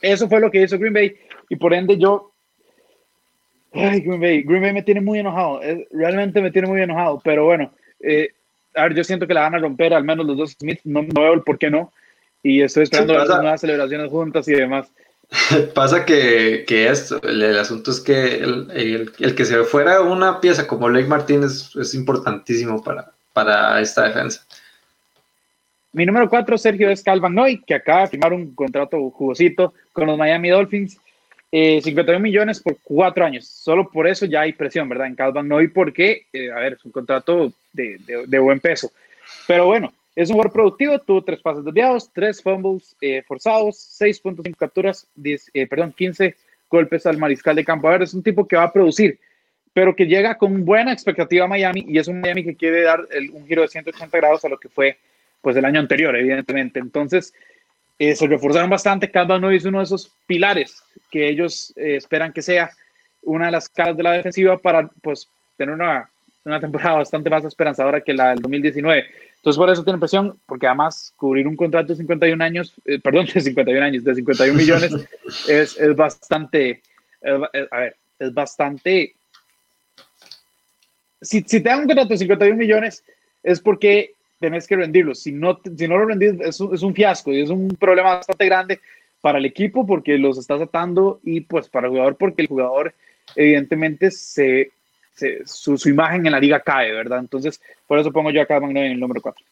eso 0.00 0.26
fue 0.30 0.40
lo 0.40 0.50
que 0.50 0.62
hizo 0.62 0.78
Green 0.78 0.94
Bay 0.94 1.14
y 1.50 1.56
por 1.56 1.74
ende 1.74 1.98
yo, 1.98 2.29
ay, 3.72 4.00
Green 4.00 4.20
Bay, 4.20 4.42
Green 4.42 4.62
Bay 4.62 4.72
me 4.72 4.82
tiene 4.82 5.00
muy 5.00 5.18
enojado, 5.18 5.60
realmente 5.90 6.40
me 6.40 6.50
tiene 6.50 6.68
muy 6.68 6.80
enojado, 6.80 7.20
pero 7.24 7.44
bueno, 7.44 7.72
eh, 8.00 8.30
a 8.74 8.84
ver, 8.84 8.94
yo 8.94 9.04
siento 9.04 9.26
que 9.26 9.34
la 9.34 9.42
van 9.42 9.54
a 9.54 9.58
romper, 9.58 9.94
al 9.94 10.04
menos 10.04 10.26
los 10.26 10.36
dos 10.36 10.56
Smith, 10.58 10.80
no, 10.84 11.02
veo 11.02 11.34
el 11.34 11.42
por 11.42 11.58
qué 11.58 11.70
no, 11.70 11.92
y 12.42 12.62
estoy 12.62 12.84
esperando 12.84 13.14
las 13.14 13.28
nuevas 13.28 13.60
celebraciones 13.60 14.10
juntas 14.10 14.48
y 14.48 14.52
demás. 14.52 14.90
Pasa 15.74 16.04
que, 16.04 16.64
que 16.66 16.88
esto, 16.88 17.20
el, 17.22 17.56
asunto 17.56 17.92
es 17.92 18.00
que 18.00 18.36
el, 18.36 18.70
el, 19.18 19.34
que 19.34 19.44
se 19.44 19.62
fuera 19.64 20.00
una 20.00 20.40
pieza 20.40 20.66
como 20.66 20.88
Blake 20.88 21.06
Martínez 21.06 21.70
es 21.76 21.94
importantísimo 21.94 22.82
para, 22.82 23.12
para 23.32 23.80
esta 23.80 24.04
defensa. 24.04 24.44
Mi 25.92 26.06
número 26.06 26.28
cuatro, 26.28 26.56
Sergio, 26.56 26.88
es 26.90 27.02
Calvin 27.02 27.34
Noy, 27.34 27.62
que 27.64 27.74
acaba 27.74 28.02
de 28.02 28.08
firmar 28.08 28.32
un 28.32 28.54
contrato 28.54 29.10
jugosito 29.10 29.74
con 29.92 30.06
los 30.06 30.18
Miami 30.18 30.48
Dolphins. 30.48 30.98
51 31.52 32.12
eh, 32.12 32.20
millones 32.20 32.60
por 32.60 32.76
cuatro 32.82 33.24
años. 33.24 33.46
Solo 33.46 33.90
por 33.90 34.06
eso 34.06 34.26
ya 34.26 34.42
hay 34.42 34.52
presión, 34.52 34.88
¿verdad? 34.88 35.08
En 35.08 35.16
Calvin 35.16 35.48
Noy, 35.48 35.68
porque, 35.68 36.26
eh, 36.32 36.50
a 36.50 36.60
ver, 36.60 36.74
es 36.74 36.84
un 36.84 36.92
contrato 36.92 37.52
de, 37.72 37.98
de, 38.26 38.38
buen 38.38 38.60
peso. 38.60 38.92
Pero 39.48 39.66
bueno, 39.66 39.92
es 40.14 40.28
un 40.28 40.34
jugador 40.34 40.52
productivo, 40.52 40.98
tuvo 41.00 41.24
tres 41.24 41.40
pases 41.40 41.64
desviados, 41.64 42.12
tres 42.12 42.42
fumbles 42.42 42.94
eh, 43.00 43.22
forzados, 43.26 43.76
6.5 44.00 44.56
capturas, 44.56 45.06
10, 45.16 45.50
eh, 45.54 45.66
perdón, 45.66 45.92
15 45.96 46.36
golpes 46.68 47.04
al 47.06 47.18
mariscal 47.18 47.56
de 47.56 47.64
campo. 47.64 47.88
A 47.88 47.92
ver, 47.92 48.02
es 48.02 48.14
un 48.14 48.22
tipo 48.22 48.46
que 48.46 48.56
va 48.56 48.64
a 48.64 48.72
producir, 48.72 49.18
pero 49.72 49.96
que 49.96 50.06
llega 50.06 50.38
con 50.38 50.64
buena 50.64 50.92
expectativa 50.92 51.46
a 51.46 51.48
Miami 51.48 51.84
y 51.88 51.98
es 51.98 52.06
un 52.06 52.20
Miami 52.20 52.44
que 52.44 52.54
quiere 52.54 52.82
dar 52.82 53.04
un 53.32 53.46
giro 53.46 53.62
de 53.62 53.68
180 53.68 54.16
grados 54.16 54.44
a 54.44 54.48
lo 54.48 54.58
que 54.58 54.68
fue 54.68 54.98
pues 55.40 55.56
el 55.56 55.64
año 55.64 55.80
anterior, 55.80 56.14
evidentemente. 56.14 56.78
Entonces, 56.78 57.32
eh, 58.00 58.16
se 58.16 58.26
reforzaron 58.26 58.68
bastante. 58.68 59.10
Cada 59.10 59.36
uno 59.36 59.50
es 59.50 59.64
uno 59.64 59.78
de 59.78 59.84
esos 59.84 60.10
pilares 60.26 60.82
que 61.10 61.28
ellos 61.28 61.72
esperan 61.76 62.32
que 62.32 62.42
sea 62.42 62.70
una 63.22 63.46
de 63.46 63.52
las 63.52 63.68
caras 63.68 63.96
de 63.96 64.02
la 64.02 64.12
defensiva 64.12 64.58
para 64.58 64.88
pues 65.02 65.28
tener 65.56 65.74
una, 65.74 66.10
una 66.44 66.60
temporada 66.60 66.96
bastante 66.96 67.28
más 67.28 67.44
esperanzadora 67.44 68.00
que 68.00 68.14
la 68.14 68.30
del 68.30 68.40
2019. 68.40 69.06
Entonces, 69.36 69.58
por 69.58 69.70
eso 69.70 69.84
tiene 69.84 69.98
presión, 69.98 70.38
porque 70.46 70.66
además 70.66 71.12
cubrir 71.16 71.46
un 71.46 71.56
contrato 71.56 71.88
de 71.88 71.96
51 71.96 72.42
años, 72.44 72.74
eh, 72.84 72.98
perdón, 72.98 73.26
de 73.26 73.40
51 73.40 73.84
años, 73.84 74.04
de 74.04 74.14
51 74.14 74.54
millones, 74.54 74.92
es, 75.48 75.78
es 75.78 75.96
bastante, 75.96 76.82
a 77.22 77.78
ver, 77.78 77.96
es 78.18 78.34
bastante... 78.34 79.14
Si, 81.22 81.42
si 81.42 81.60
te 81.60 81.68
dan 81.68 81.80
un 81.80 81.86
contrato 81.86 82.10
de 82.10 82.18
51 82.18 82.56
millones, 82.56 83.04
es 83.42 83.60
porque 83.60 84.14
tenés 84.40 84.66
que 84.66 84.76
rendirlo. 84.76 85.14
Si 85.14 85.30
no, 85.30 85.60
si 85.76 85.86
no 85.86 85.98
lo 85.98 86.06
rendís, 86.06 86.34
es 86.40 86.58
un, 86.60 86.74
es 86.74 86.82
un 86.82 86.94
fiasco 86.94 87.32
y 87.32 87.42
es 87.42 87.50
un 87.50 87.68
problema 87.68 88.16
bastante 88.16 88.46
grande 88.46 88.80
para 89.20 89.38
el 89.38 89.44
equipo 89.44 89.86
porque 89.86 90.18
los 90.18 90.38
estás 90.38 90.60
atando 90.62 91.20
y 91.22 91.42
pues 91.42 91.68
para 91.68 91.86
el 91.86 91.92
jugador 91.92 92.16
porque 92.16 92.42
el 92.42 92.48
jugador 92.48 92.94
evidentemente 93.36 94.10
se 94.10 94.72
su, 95.44 95.88
imagen 95.88 96.26
en 96.26 96.32
la 96.32 96.40
liga 96.40 96.60
cae, 96.60 96.92
¿verdad? 96.92 97.18
Entonces, 97.18 97.60
por 97.86 97.98
eso 97.98 98.12
pongo 98.12 98.30
yo 98.30 98.42
a 98.42 98.46
Calvin 98.46 98.72
Noy 98.72 98.86
en 98.86 98.92
el 98.92 99.00
número 99.00 99.20
4. 99.20 99.44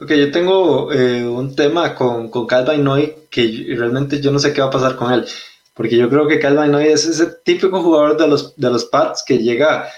Ok, 0.00 0.12
yo 0.12 0.30
tengo 0.30 0.92
eh, 0.92 1.26
un 1.26 1.56
tema 1.56 1.94
con, 1.94 2.30
con 2.30 2.46
Calvin 2.46 2.84
Noy 2.84 3.14
que 3.30 3.66
realmente 3.76 4.20
yo 4.20 4.30
no 4.30 4.38
sé 4.38 4.52
qué 4.52 4.60
va 4.60 4.68
a 4.68 4.72
pasar 4.72 4.96
con 4.96 5.12
él, 5.12 5.24
porque 5.74 5.96
yo 5.96 6.08
creo 6.08 6.28
que 6.28 6.38
Calvin 6.38 6.70
Noy 6.70 6.86
es 6.86 7.04
ese 7.04 7.26
típico 7.44 7.82
jugador 7.82 8.16
de 8.16 8.28
los, 8.28 8.54
de 8.56 8.70
los 8.70 8.84
Pats 8.84 9.24
que 9.26 9.38
llega, 9.38 9.88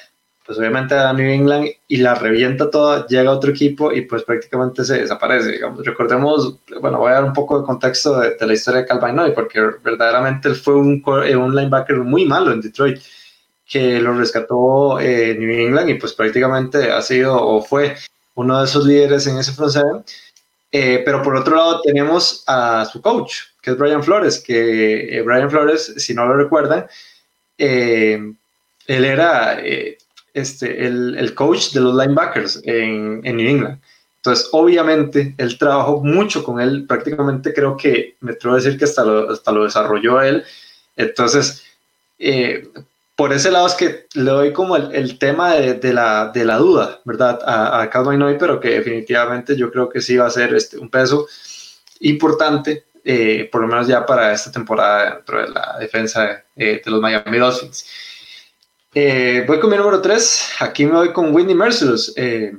pues 0.51 0.59
obviamente 0.59 0.97
a 0.97 1.13
New 1.13 1.31
England 1.31 1.69
y 1.87 1.99
la 1.99 2.17
revienta 2.17 2.69
toda, 2.73 3.07
llega 3.07 3.31
otro 3.31 3.53
equipo 3.53 3.93
y 3.93 4.01
pues 4.01 4.25
prácticamente 4.25 4.85
se 4.85 4.99
desaparece, 4.99 5.53
digamos. 5.53 5.87
Recordemos, 5.87 6.57
bueno, 6.81 6.99
voy 6.99 7.13
a 7.13 7.15
dar 7.15 7.25
un 7.25 7.33
poco 7.33 7.61
de 7.61 7.65
contexto 7.65 8.19
de, 8.19 8.37
la 8.41 8.53
historia 8.53 8.81
de 8.81 8.87
Calvin 8.89 9.33
porque 9.33 9.61
verdaderamente 9.61 10.49
él 10.49 10.57
fue 10.57 10.75
un, 10.75 11.01
un 11.07 11.55
linebacker 11.55 11.99
muy 11.99 12.25
malo 12.25 12.51
en 12.51 12.61
Detroit 12.61 13.01
que 13.65 14.01
lo 14.01 14.13
rescató 14.13 14.99
eh, 14.99 15.37
New 15.39 15.53
England 15.53 15.91
y 15.91 15.95
pues 15.95 16.15
prácticamente 16.15 16.91
ha 16.91 17.01
sido 17.01 17.41
o 17.41 17.63
fue 17.63 17.95
uno 18.35 18.59
de 18.59 18.65
esos 18.65 18.85
líderes 18.85 19.29
en 19.29 19.39
ese 19.39 19.53
front 19.53 19.77
eh, 20.73 21.01
pero 21.05 21.23
por 21.23 21.37
otro 21.37 21.55
lado 21.55 21.81
tenemos 21.81 22.43
a 22.49 22.85
su 22.87 23.01
coach, 23.01 23.35
que 23.63 23.71
es 23.71 23.79
Brian 23.79 24.03
Flores, 24.03 24.41
que 24.41 25.17
eh, 25.17 25.23
Brian 25.23 25.49
Flores, 25.49 25.95
si 25.97 26.13
no 26.13 26.27
lo 26.27 26.35
recuerdan, 26.35 26.89
él 27.57 28.35
era 28.89 29.61
este, 30.35 30.87
el, 30.87 31.17
el, 31.17 31.35
coach 31.35 31.73
de 31.73 31.81
los 31.81 31.95
linebackers 31.95 32.61
en, 32.65 33.21
en, 33.25 33.37
New 33.37 33.49
England. 33.49 33.81
Entonces, 34.17 34.49
obviamente, 34.53 35.35
él 35.39 35.57
trabajó 35.59 36.03
mucho 36.03 36.45
con 36.45 36.61
él, 36.61 36.87
prácticamente 36.87 37.55
creo 37.55 37.77
que 37.77 38.17
me 38.21 38.33
atrevo 38.33 38.55
a 38.55 38.59
decir 38.59 38.79
que 38.79 38.85
hasta 38.85 39.05
lo, 39.05 39.31
hasta 39.31 39.53
lo 39.53 39.65
desarrolló 39.65 40.21
él. 40.21 40.45
Entonces, 40.97 41.65
por 43.17 43.33
ese 43.33 43.51
lado 43.51 43.67
es 43.67 43.75
que 43.75 44.07
le 44.15 44.31
doy 44.31 44.53
como 44.53 44.77
el, 44.77 45.19
tema 45.19 45.55
de, 45.55 45.93
la, 45.93 46.31
de, 46.33 46.45
la, 46.45 46.57
duda, 46.57 47.01
¿verdad? 47.05 47.39
A, 47.45 47.83
a 47.83 47.91
Calvin 47.91 48.39
pero 48.39 48.61
que 48.61 48.71
definitivamente 48.71 49.57
yo 49.57 49.71
creo 49.71 49.89
que 49.89 50.01
sí 50.01 50.17
va 50.17 50.27
a 50.27 50.31
ser 50.31 50.55
este, 50.55 50.79
un 50.79 50.89
peso 50.89 51.27
importante, 52.01 52.85
eh, 53.05 53.49
por 53.51 53.61
lo 53.61 53.69
menos 53.69 53.87
ya 53.87 54.07
para 54.07 54.33
esta 54.33 54.51
temporada 54.51 55.17
dentro 55.17 55.41
de 55.43 55.49
la 55.49 55.77
defensa 55.79 56.43
de, 56.55 56.83
los 56.87 57.01
Miami 57.01 57.39
Dolphins. 57.39 57.87
Eh, 58.95 59.45
voy 59.47 59.61
con 59.61 59.71
mi 59.71 59.77
número 59.77 60.01
3, 60.01 60.51
aquí 60.61 60.85
me 60.85 60.93
voy 60.93 61.13
con 61.13 61.35
Whitney 61.35 61.55
Merciless, 61.55 62.13
eh, 62.17 62.53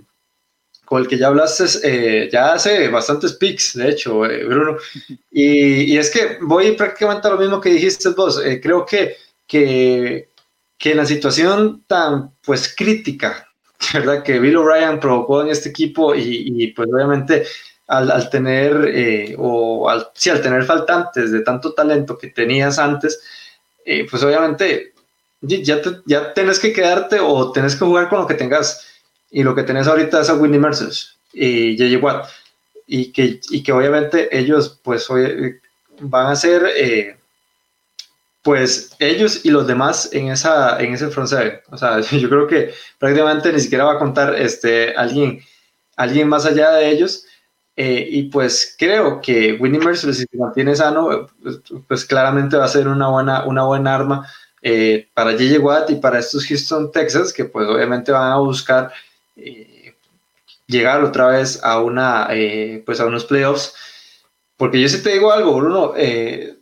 con 0.86 1.02
el 1.02 1.08
que 1.08 1.18
ya 1.18 1.28
hablaste 1.28 2.30
ya 2.32 2.54
hace 2.54 2.88
bastantes 2.88 3.34
picks, 3.34 3.76
de 3.76 3.90
hecho, 3.90 4.20
Bruno. 4.20 4.78
Y, 5.34 5.94
y, 5.94 5.98
es 5.98 6.10
que 6.10 6.40
voy 6.42 6.74
prácticamente 6.74 7.28
a 7.28 7.32
lo 7.32 7.38
mismo 7.38 7.62
que 7.62 7.70
dijiste 7.70 8.10
vos. 8.10 8.42
creo 8.62 8.86
que, 8.86 9.16
que 9.48 10.28
que 10.82 10.96
la 10.96 11.06
situación 11.06 11.84
tan 11.86 12.34
pues 12.44 12.74
crítica, 12.76 13.48
¿verdad? 13.94 14.24
Que 14.24 14.40
Bill 14.40 14.58
O'Brien 14.58 15.00
provocó 15.00 15.44
en 15.44 15.50
este 15.50 15.70
equipo 15.70 16.16
y, 16.16 16.74
pues 16.76 16.90
obviamente 16.92 17.46
al, 17.88 18.30
tener, 18.30 18.86
eh, 18.88 19.36
o 19.38 19.88
al, 19.88 20.08
sí, 20.16 20.32
al 20.32 20.42
tener 20.42 20.64
faltantes 20.64 21.32
de 21.32 21.42
tanto 21.42 21.74
talento 21.74 22.18
que 22.18 22.30
tenías 22.30 22.80
antes, 22.80 23.22
eh, 23.86 24.08
pues 24.10 24.24
obviamente 24.24 24.91
ya, 25.42 25.82
te, 25.82 26.02
ya 26.06 26.34
tenés 26.34 26.60
que 26.60 26.74
quedarte 26.74 27.20
o 27.20 27.52
tenés 27.52 27.76
que 27.76 27.86
jugar 27.86 28.10
con 28.10 28.20
lo 28.20 28.28
que 28.28 28.36
tengas. 28.36 28.88
Y 29.30 29.44
lo 29.44 29.56
que 29.56 29.64
tenés 29.64 29.88
ahorita 29.88 30.22
es 30.22 30.30
a 30.30 30.36
Winnie 30.36 30.60
Mercer 30.60 30.92
y 31.34 31.78
J.J. 31.78 32.04
Watt. 32.04 32.30
Y 32.88 33.12
que, 33.12 33.39
y 33.50 33.64
que 33.64 33.72
obviamente 33.72 34.38
ellos 34.38 34.80
pues 34.84 35.10
hoy, 35.10 35.60
van 36.00 36.28
a 36.28 36.36
ser... 36.36 36.66
Eh, 36.76 37.18
pues 38.44 38.96
ellos 38.98 39.46
y 39.46 39.52
los 39.52 39.68
demás 39.68 40.10
en, 40.14 40.30
esa, 40.30 40.80
en 40.80 40.94
ese 40.94 41.10
front 41.10 41.32
O 41.70 41.78
sea, 41.78 42.00
yo 42.12 42.30
creo 42.30 42.48
que 42.48 42.74
prácticamente 42.98 43.54
ni 43.54 43.60
siquiera 43.60 43.86
va 43.86 43.94
a 43.94 44.00
contar 44.00 44.36
este, 44.36 44.96
alguien, 44.96 45.42
alguien 45.96 46.28
más 46.28 46.46
allá 46.46 46.72
de 46.72 46.89
ellos. 46.89 47.26
Eh, 47.78 48.06
y 48.12 48.24
pues 48.24 48.76
creo 48.78 49.22
que 49.22 49.54
Winnie 49.54 49.80
Mercer, 49.80 50.14
si 50.14 50.26
se 50.26 50.38
mantiene 50.38 50.76
sano, 50.76 51.28
pues, 51.42 51.62
pues, 51.88 52.06
claramente 52.06 52.58
va 52.58 52.66
a 52.66 52.68
ser 52.68 52.88
una 52.88 53.08
buena, 53.08 53.46
una 53.46 53.64
buena 53.64 53.96
arma 53.96 54.28
eh, 54.62 55.07
para 55.14 55.32
J.J. 55.32 55.59
Watt 55.59 55.89
y 55.89 55.95
para 55.95 56.20
estos 56.20 56.45
Houston 56.45 56.91
Texas, 56.91 57.34
que 57.34 57.45
pues 57.45 57.68
obviamente 57.68 58.12
van 58.12 58.32
a 58.32 58.38
buscar 58.38 58.91
eh, 59.36 59.93
llegar 60.68 61.03
otra 61.03 61.28
vez 61.28 61.64
a, 61.64 61.82
una, 61.82 62.30
pues 62.86 62.99
a 62.99 63.05
unos 63.05 63.26
playoffs. 63.26 63.76
Porque 64.57 64.80
yo 64.80 64.88
sí 64.88 65.01
te 65.01 65.14
digo 65.14 65.32
algo, 65.32 65.55
Bruno, 65.55 65.93
eh, 65.97 66.55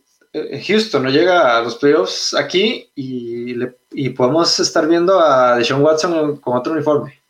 Houston 0.66 1.02
no 1.02 1.10
llega 1.10 1.58
a 1.58 1.62
los 1.62 1.76
playoffs 1.76 2.34
aquí 2.34 2.88
y, 2.94 3.56
y 3.90 4.10
podemos 4.10 4.58
estar 4.60 4.86
viendo 4.86 5.20
a 5.20 5.56
Deshaun 5.56 5.82
Watson 5.82 6.36
con 6.36 6.56
otro 6.56 6.72
uniforme. 6.72 7.20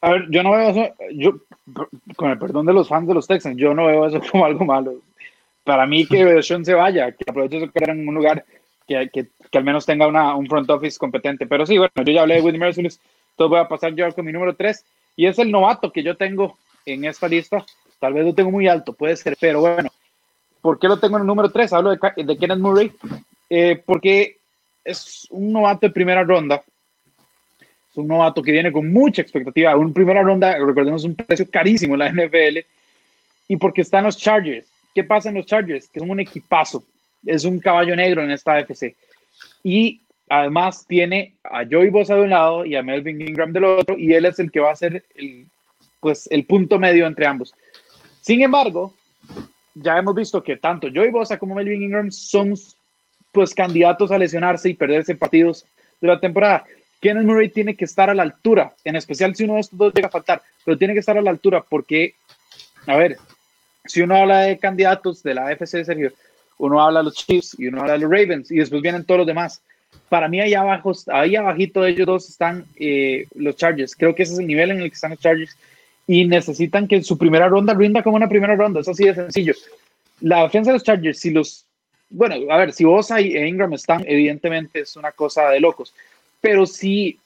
A 0.00 0.10
ver, 0.10 0.26
yo 0.28 0.42
no 0.42 0.50
veo 0.52 0.68
eso, 0.68 0.94
yo, 1.12 1.32
con 2.16 2.30
el 2.30 2.38
perdón 2.38 2.66
de 2.66 2.74
los 2.74 2.88
fans 2.88 3.08
de 3.08 3.14
los 3.14 3.26
Texans, 3.26 3.56
yo 3.56 3.72
no 3.72 3.86
veo 3.86 4.06
eso 4.06 4.20
como 4.30 4.44
algo 4.44 4.64
malo. 4.64 4.96
Para 5.64 5.86
mí 5.86 6.06
que 6.06 6.24
Deshaun 6.24 6.64
se 6.64 6.74
vaya, 6.74 7.12
que 7.12 7.24
aproveche 7.26 7.60
su 7.60 7.70
carrera 7.70 7.92
en 7.92 8.06
un 8.06 8.14
lugar 8.14 8.44
que, 8.86 9.10
que, 9.12 9.26
que, 9.50 9.58
al 9.58 9.64
menos 9.64 9.86
tenga 9.86 10.06
una, 10.06 10.34
un 10.34 10.46
front 10.46 10.68
office 10.70 10.98
competente. 10.98 11.46
Pero 11.46 11.66
sí, 11.66 11.78
bueno, 11.78 11.92
yo 11.96 12.12
ya 12.12 12.22
hablé 12.22 12.36
de 12.36 12.40
Whitney 12.42 12.60
Merciless, 12.60 13.00
entonces 13.30 13.50
voy 13.50 13.60
a 13.60 13.68
pasar 13.68 13.94
yo 13.94 14.10
con 14.14 14.24
mi 14.24 14.32
número 14.32 14.54
3 14.54 14.84
y 15.16 15.26
es 15.26 15.38
el 15.38 15.50
novato 15.50 15.92
que 15.92 16.02
yo 16.02 16.16
tengo 16.16 16.56
en 16.86 17.04
esta 17.04 17.28
lista. 17.28 17.64
Tal 17.98 18.12
vez 18.12 18.24
lo 18.24 18.34
tengo 18.34 18.50
muy 18.50 18.68
alto, 18.68 18.92
puede 18.92 19.16
ser, 19.16 19.36
pero 19.40 19.60
bueno, 19.60 19.90
¿Por 20.64 20.78
qué 20.78 20.88
lo 20.88 20.98
tengo 20.98 21.18
en 21.18 21.20
el 21.20 21.26
número 21.26 21.50
3? 21.50 21.74
Hablo 21.74 21.90
de, 21.90 22.24
de 22.24 22.38
Kenneth 22.38 22.58
Murray. 22.58 22.90
Eh, 23.50 23.82
porque 23.84 24.38
es 24.82 25.28
un 25.28 25.52
novato 25.52 25.86
de 25.86 25.92
primera 25.92 26.24
ronda. 26.24 26.62
Es 27.90 27.96
un 27.98 28.08
novato 28.08 28.42
que 28.42 28.50
viene 28.50 28.72
con 28.72 28.90
mucha 28.90 29.20
expectativa. 29.20 29.76
Un 29.76 29.92
primera 29.92 30.22
ronda, 30.22 30.56
recordemos, 30.56 31.04
un 31.04 31.16
precio 31.16 31.46
carísimo 31.50 31.96
en 31.96 31.98
la 31.98 32.10
NFL. 32.10 32.60
Y 33.46 33.58
porque 33.58 33.82
están 33.82 34.04
los 34.04 34.16
Chargers. 34.16 34.66
¿Qué 34.94 35.04
pasa 35.04 35.28
en 35.28 35.34
los 35.34 35.44
Chargers? 35.44 35.86
Que 35.86 36.00
son 36.00 36.08
un 36.08 36.20
equipazo. 36.20 36.82
Es 37.26 37.44
un 37.44 37.58
caballo 37.58 37.94
negro 37.96 38.22
en 38.22 38.30
esta 38.30 38.58
FC. 38.60 38.94
y 39.62 40.00
además 40.28 40.86
tiene 40.86 41.34
a 41.44 41.64
Joey 41.70 41.90
Bosa 41.90 42.14
de 42.14 42.22
un 42.22 42.30
lado 42.30 42.64
y 42.64 42.76
a 42.76 42.82
Melvin 42.82 43.20
Ingram 43.20 43.52
del 43.52 43.64
otro, 43.64 43.98
y 43.98 44.14
él 44.14 44.24
es 44.24 44.38
el 44.38 44.50
que 44.50 44.60
va 44.60 44.72
a 44.72 44.76
ser 44.76 45.04
el, 45.14 45.46
pues, 46.00 46.26
el 46.30 46.44
punto 46.46 46.78
medio 46.78 47.06
entre 47.06 47.26
ambos. 47.26 47.54
Sin 48.20 48.40
embargo, 48.42 48.94
ya 49.74 49.98
hemos 49.98 50.14
visto 50.14 50.42
que 50.42 50.56
tanto 50.56 50.88
Joey 50.92 51.10
Bosa 51.10 51.38
como 51.38 51.54
Melvin 51.54 51.82
Ingram 51.82 52.10
son 52.10 52.54
pues 53.32 53.52
candidatos 53.52 54.10
a 54.12 54.18
lesionarse 54.18 54.70
y 54.70 54.74
perderse 54.74 55.16
partidos 55.16 55.66
de 56.00 56.08
la 56.08 56.20
temporada. 56.20 56.64
Kenneth 57.00 57.24
Murray 57.24 57.50
tiene 57.50 57.76
que 57.76 57.84
estar 57.84 58.08
a 58.08 58.14
la 58.14 58.22
altura, 58.22 58.72
en 58.84 58.96
especial 58.96 59.34
si 59.34 59.44
uno 59.44 59.54
de 59.54 59.60
estos 59.60 59.78
dos 59.78 59.92
llega 59.92 60.06
a 60.06 60.10
faltar, 60.10 60.40
pero 60.64 60.78
tiene 60.78 60.94
que 60.94 61.00
estar 61.00 61.18
a 61.18 61.20
la 61.20 61.30
altura 61.30 61.62
porque, 61.68 62.14
a 62.86 62.96
ver, 62.96 63.18
si 63.84 64.00
uno 64.00 64.16
habla 64.16 64.40
de 64.40 64.58
candidatos 64.58 65.22
de 65.22 65.34
la 65.34 65.48
AFC, 65.48 65.84
Sergio, 65.84 66.12
uno 66.58 66.80
habla 66.80 67.00
de 67.00 67.04
los 67.04 67.14
Chiefs 67.14 67.56
y 67.58 67.66
uno 67.68 67.80
habla 67.80 67.94
de 67.94 68.00
los 68.00 68.10
Ravens 68.10 68.50
y 68.50 68.56
después 68.56 68.82
vienen 68.82 69.04
todos 69.04 69.18
los 69.18 69.26
demás. 69.26 69.62
Para 70.08 70.28
mí 70.28 70.40
ahí 70.40 70.54
abajo, 70.54 70.92
ahí 71.08 71.36
abajito 71.36 71.82
de 71.82 71.90
ellos 71.90 72.06
dos 72.06 72.28
están 72.28 72.64
eh, 72.76 73.26
los 73.34 73.56
Chargers. 73.56 73.94
Creo 73.96 74.14
que 74.14 74.24
ese 74.24 74.34
es 74.34 74.38
el 74.38 74.46
nivel 74.46 74.70
en 74.70 74.80
el 74.80 74.88
que 74.88 74.94
están 74.94 75.10
los 75.10 75.20
Chargers 75.20 75.56
y 76.06 76.26
necesitan 76.26 76.86
que 76.86 77.02
su 77.02 77.16
primera 77.16 77.48
ronda 77.48 77.74
rinda 77.74 78.02
como 78.02 78.16
una 78.16 78.28
primera 78.28 78.54
ronda. 78.54 78.80
Eso 78.80 78.90
así 78.90 79.04
de 79.04 79.14
sencillo. 79.14 79.54
La 80.20 80.42
defensa 80.42 80.70
de 80.70 80.74
los 80.74 80.84
Chargers, 80.84 81.18
si 81.18 81.30
los, 81.30 81.64
bueno, 82.10 82.36
a 82.52 82.56
ver, 82.58 82.72
si 82.72 82.84
Bosa 82.84 83.20
y 83.20 83.36
Ingram 83.36 83.72
están, 83.72 84.04
evidentemente 84.06 84.80
es 84.80 84.96
una 84.96 85.12
cosa 85.12 85.48
de 85.50 85.60
locos. 85.60 85.94
Pero 86.40 86.66
si 86.66 87.18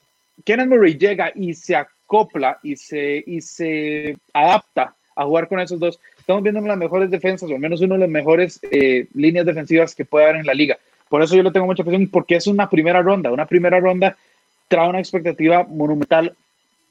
Kenneth 0.45 0.67
Murray 0.69 0.97
llega 0.97 1.31
y 1.35 1.53
se 1.53 1.75
acopla 1.75 2.59
y 2.63 2.75
se, 2.75 3.23
y 3.25 3.41
se 3.41 4.17
adapta 4.33 4.95
a 5.15 5.25
jugar 5.25 5.47
con 5.47 5.59
esos 5.59 5.79
dos, 5.79 5.99
estamos 6.29 6.43
viendo 6.43 6.61
las 6.61 6.77
mejores 6.77 7.09
defensas, 7.09 7.49
o 7.49 7.55
al 7.55 7.59
menos 7.59 7.81
una 7.81 7.95
de 7.95 8.01
las 8.01 8.09
mejores 8.09 8.59
eh, 8.69 9.07
líneas 9.15 9.47
defensivas 9.47 9.95
que 9.95 10.05
puede 10.05 10.25
haber 10.25 10.35
en 10.35 10.45
la 10.45 10.53
liga. 10.53 10.77
Por 11.07 11.23
eso 11.23 11.35
yo 11.35 11.41
le 11.41 11.49
tengo 11.49 11.65
mucha 11.65 11.83
presión, 11.83 12.07
porque 12.07 12.35
es 12.35 12.45
una 12.45 12.69
primera 12.69 13.01
ronda. 13.01 13.31
Una 13.31 13.47
primera 13.47 13.79
ronda 13.79 14.15
trae 14.67 14.87
una 14.87 14.99
expectativa 14.99 15.63
monumental, 15.63 16.35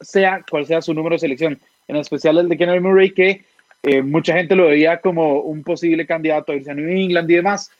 sea 0.01 0.45
cual 0.51 0.66
sea 0.66 0.82
su 0.82 0.93
número 0.93 1.14
de 1.14 1.20
selección. 1.20 1.57
En 1.86 1.95
especial 1.95 2.36
el 2.39 2.49
de 2.49 2.57
Kenneth 2.57 2.82
Murray, 2.82 3.12
que 3.12 3.43
eh, 3.84 4.03
mucha 4.03 4.34
gente 4.34 4.57
lo 4.57 4.66
veía 4.66 5.01
como 5.01 5.39
un 5.43 5.62
posible 5.62 6.05
candidato 6.05 6.51
a 6.51 6.57
irse 6.57 6.72
a 6.72 6.74
New 6.74 6.89
England 6.89 7.30
y 7.30 7.36
demás. 7.36 7.70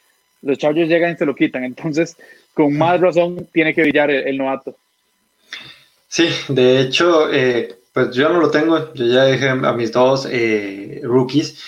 Los 0.43 0.59
Chargers 0.59 0.89
llegan 0.89 1.15
y 1.15 1.17
se 1.17 1.27
lo 1.27 1.35
quitan. 1.35 1.65
Entonces, 1.65 2.17
con 2.55 2.79
más 2.79 3.01
razón, 3.01 3.49
tiene 3.53 3.75
que 3.75 3.83
brillar 3.83 4.13
el, 4.13 4.39
novato. 4.39 4.77
Sí, 6.07 6.29
de 6.47 6.83
hecho, 6.83 7.33
eh, 7.33 7.78
pues 7.93 8.11
yo 8.13 8.29
no 8.29 8.41
lo 8.41 8.51
tengo, 8.51 8.93
yo 8.95 9.07
ya 9.07 9.25
dejé 9.25 9.49
a 9.49 9.73
mis 9.73 9.93
dos 9.93 10.27
eh, 10.31 11.01
rookies, 11.05 11.59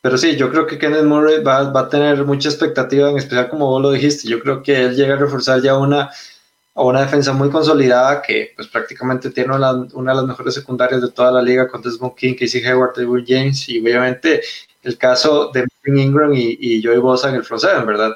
pero 0.00 0.18
sí, 0.18 0.36
yo 0.36 0.50
creo 0.50 0.66
que 0.66 0.78
Kenneth 0.78 1.04
Murray 1.04 1.42
va, 1.42 1.70
va, 1.70 1.80
a 1.80 1.88
tener 1.88 2.24
mucha 2.24 2.48
expectativa, 2.48 3.10
en 3.10 3.18
especial 3.18 3.48
como 3.48 3.66
vos 3.66 3.82
lo 3.82 3.90
dijiste, 3.90 4.28
yo 4.28 4.40
creo 4.40 4.62
que 4.62 4.84
él 4.84 4.96
llega 4.96 5.14
a 5.14 5.18
reforzar 5.18 5.62
ya 5.62 5.78
una, 5.78 6.10
una 6.74 7.02
defensa 7.02 7.32
muy 7.32 7.50
consolidada 7.50 8.20
que 8.20 8.52
pues 8.56 8.68
prácticamente 8.68 9.30
tiene 9.30 9.54
una, 9.54 9.72
una 9.94 10.12
de 10.12 10.16
las 10.16 10.26
mejores 10.26 10.54
secundarias 10.54 11.00
de 11.00 11.10
toda 11.10 11.30
la 11.32 11.42
liga 11.42 11.68
con 11.68 11.82
Desmond 11.82 12.14
King, 12.16 12.34
Casey 12.38 12.64
Hayward, 12.64 12.98
Edward 12.98 13.24
James 13.26 13.68
y 13.68 13.80
obviamente 13.80 14.42
el 14.82 14.98
caso 14.98 15.50
de 15.52 15.66
Ingram 15.86 16.34
y, 16.34 16.58
y 16.60 16.82
Joey 16.82 16.98
Bosa 16.98 17.30
en 17.30 17.36
el 17.36 17.44
front 17.44 17.64
¿verdad? 17.86 18.14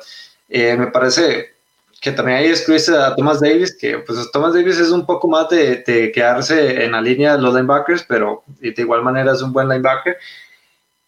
Eh, 0.49 0.77
me 0.77 0.89
parece 0.89 1.58
que 2.01 2.13
también 2.13 2.39
ahí 2.39 2.47
excluiste 2.47 2.97
a 2.97 3.15
Thomas 3.17 3.41
Davis, 3.41 3.77
que 3.77 3.99
pues 3.99 4.31
Thomas 4.31 4.55
Davis 4.55 4.79
es 4.79 4.91
un 4.91 5.05
poco 5.05 5.27
más 5.29 5.49
de, 5.49 5.83
quedarse 6.15 6.85
en 6.85 6.93
la 6.93 7.01
línea 7.01 7.37
de 7.37 7.43
los 7.43 7.55
linebackers, 7.55 8.05
pero 8.05 8.45
de 8.61 8.75
igual 8.77 9.03
manera 9.03 9.33
es 9.33 9.43
un 9.43 9.53
buen 9.53 9.69
linebacker. 9.69 10.17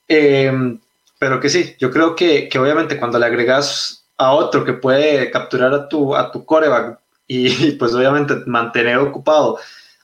Em, 0.09 0.81
pero 1.19 1.39
que 1.39 1.49
sí, 1.49 1.77
yo 1.79 1.91
creo 1.91 2.17
que, 2.17 2.49
que, 2.49 2.59
obviamente 2.59 2.99
cuando 2.99 3.19
le 3.19 3.27
agregas 3.27 4.05
a 4.17 4.33
otro 4.33 4.65
que 4.65 4.73
puede 4.73 5.31
capturar 5.31 5.73
a 5.73 5.89
tu, 5.89 6.17
a 6.17 6.33
tu 6.33 6.45
coreback 6.45 6.99
y, 7.27 7.73
pues 7.79 7.95
obviamente 7.95 8.35
mantener 8.47 8.99
ocupado 8.99 9.59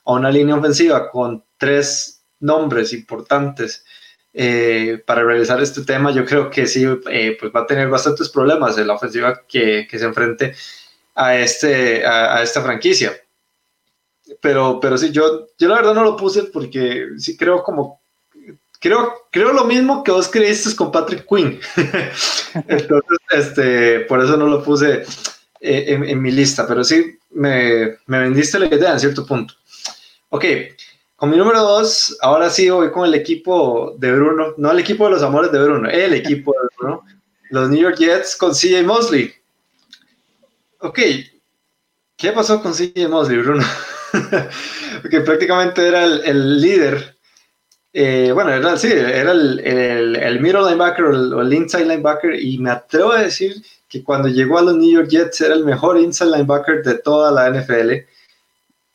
a 0.05 0.13
una 0.13 0.31
línea 0.31 0.55
ofensiva 0.55 1.11
con 1.11 1.43
tres 1.57 2.21
nombres 2.39 2.93
importantes 2.93 3.83
eh, 4.39 5.01
para 5.03 5.23
realizar 5.23 5.59
este 5.63 5.81
tema, 5.81 6.11
yo 6.11 6.23
creo 6.23 6.51
que 6.51 6.67
sí, 6.67 6.85
eh, 7.09 7.35
pues 7.39 7.51
va 7.51 7.61
a 7.61 7.65
tener 7.65 7.89
bastantes 7.89 8.29
problemas 8.29 8.77
en 8.77 8.85
la 8.85 8.93
ofensiva 8.93 9.41
que, 9.47 9.87
que 9.89 9.97
se 9.97 10.05
enfrente 10.05 10.53
a, 11.15 11.35
este, 11.37 12.05
a, 12.05 12.43
esta 12.43 12.61
franquicia. 12.61 13.19
Pero, 14.39 14.79
pero 14.79 14.95
sí, 14.95 15.11
yo, 15.11 15.47
yo 15.57 15.67
la 15.67 15.77
verdad 15.77 15.95
no 15.95 16.03
lo 16.03 16.15
puse 16.15 16.43
porque 16.43 17.07
sí 17.17 17.35
creo 17.35 17.63
como, 17.63 17.99
creo, 18.79 19.11
creo 19.31 19.53
lo 19.53 19.65
mismo 19.65 20.03
que 20.03 20.11
vos 20.11 20.27
creíste 20.27 20.75
con 20.75 20.91
Patrick 20.91 21.25
Quinn. 21.27 21.59
Entonces, 22.67 23.17
este, 23.31 24.01
por 24.01 24.23
eso 24.23 24.37
no 24.37 24.45
lo 24.45 24.63
puse 24.63 25.03
eh, 25.61 25.85
en, 25.87 26.03
en, 26.03 26.21
mi 26.21 26.29
lista, 26.29 26.67
pero 26.67 26.83
sí 26.83 27.17
me, 27.31 27.97
me 28.05 28.19
vendiste 28.19 28.59
la 28.59 28.67
idea 28.67 28.93
en 28.93 28.99
cierto 28.99 29.25
punto. 29.25 29.55
Ok, 30.29 30.45
con 31.17 31.31
mi 31.31 31.37
número 31.37 31.63
dos, 31.63 32.15
ahora 32.21 32.47
sí 32.47 32.69
voy 32.69 32.91
con 32.91 33.05
el 33.07 33.15
equipo 33.15 33.95
de 33.97 34.13
Bruno, 34.13 34.53
no 34.57 34.71
el 34.71 34.77
equipo 34.77 35.05
de 35.05 35.11
los 35.11 35.23
amores 35.23 35.51
de 35.51 35.63
Bruno, 35.63 35.89
el 35.89 36.13
equipo 36.13 36.53
de 36.53 36.67
Bruno, 36.77 37.03
los 37.49 37.69
New 37.69 37.81
York 37.81 37.97
Jets 37.97 38.35
con 38.35 38.51
CJ 38.51 38.83
Mosley. 38.83 39.33
Ok, 40.79 40.99
¿qué 42.15 42.31
pasó 42.33 42.61
con 42.61 42.71
CJ 42.71 43.09
Mosley, 43.09 43.39
Bruno? 43.39 43.65
Porque 45.01 45.21
prácticamente 45.21 45.87
era 45.87 46.05
el, 46.05 46.61
líder. 46.61 47.17
Eh, 47.93 48.29
bueno, 48.31 48.51
era, 48.51 48.77
sí, 48.77 48.91
era 48.91 49.31
el, 49.31 49.59
el, 49.59 50.39
middle 50.39 50.61
linebacker 50.61 51.03
o 51.03 51.41
el, 51.41 51.51
inside 51.51 51.85
linebacker 51.85 52.39
y 52.39 52.59
me 52.59 52.69
atrevo 52.69 53.13
a 53.13 53.21
decir 53.21 53.55
que 53.89 54.03
cuando 54.03 54.27
llegó 54.27 54.59
a 54.59 54.61
los 54.61 54.77
New 54.77 54.91
York 54.91 55.09
Jets 55.09 55.41
era 55.41 55.55
el 55.55 55.65
mejor 55.65 55.99
inside 55.99 56.29
linebacker 56.29 56.83
de 56.83 56.99
toda 56.99 57.31
la 57.31 57.49
NFL 57.49 58.05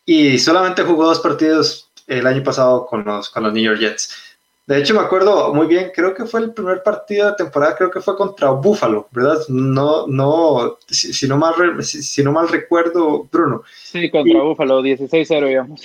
y 0.06 0.38
solamente 0.38 0.84
jugó 0.84 1.06
dos 1.06 1.18
partidos 1.18 1.90
el 2.18 2.26
año 2.26 2.42
pasado 2.42 2.86
con 2.86 3.04
los, 3.04 3.30
con 3.30 3.42
los 3.42 3.52
New 3.52 3.62
York 3.62 3.80
Jets. 3.80 4.32
De 4.66 4.78
hecho, 4.78 4.94
me 4.94 5.00
acuerdo 5.00 5.52
muy 5.52 5.66
bien, 5.66 5.90
creo 5.92 6.14
que 6.14 6.24
fue 6.24 6.40
el 6.40 6.52
primer 6.52 6.84
partido 6.84 7.30
de 7.30 7.36
temporada, 7.36 7.74
creo 7.74 7.90
que 7.90 8.00
fue 8.00 8.16
contra 8.16 8.50
Buffalo, 8.50 9.08
¿verdad? 9.10 9.40
No, 9.48 10.06
no, 10.06 10.78
si, 10.88 11.26
no, 11.26 11.36
mal, 11.36 11.54
si, 11.82 12.22
no 12.22 12.30
mal 12.30 12.48
recuerdo, 12.48 13.26
Bruno. 13.30 13.64
Sí, 13.74 14.08
contra 14.08 14.40
Buffalo, 14.40 14.80
16-0, 14.80 15.48
digamos. 15.48 15.80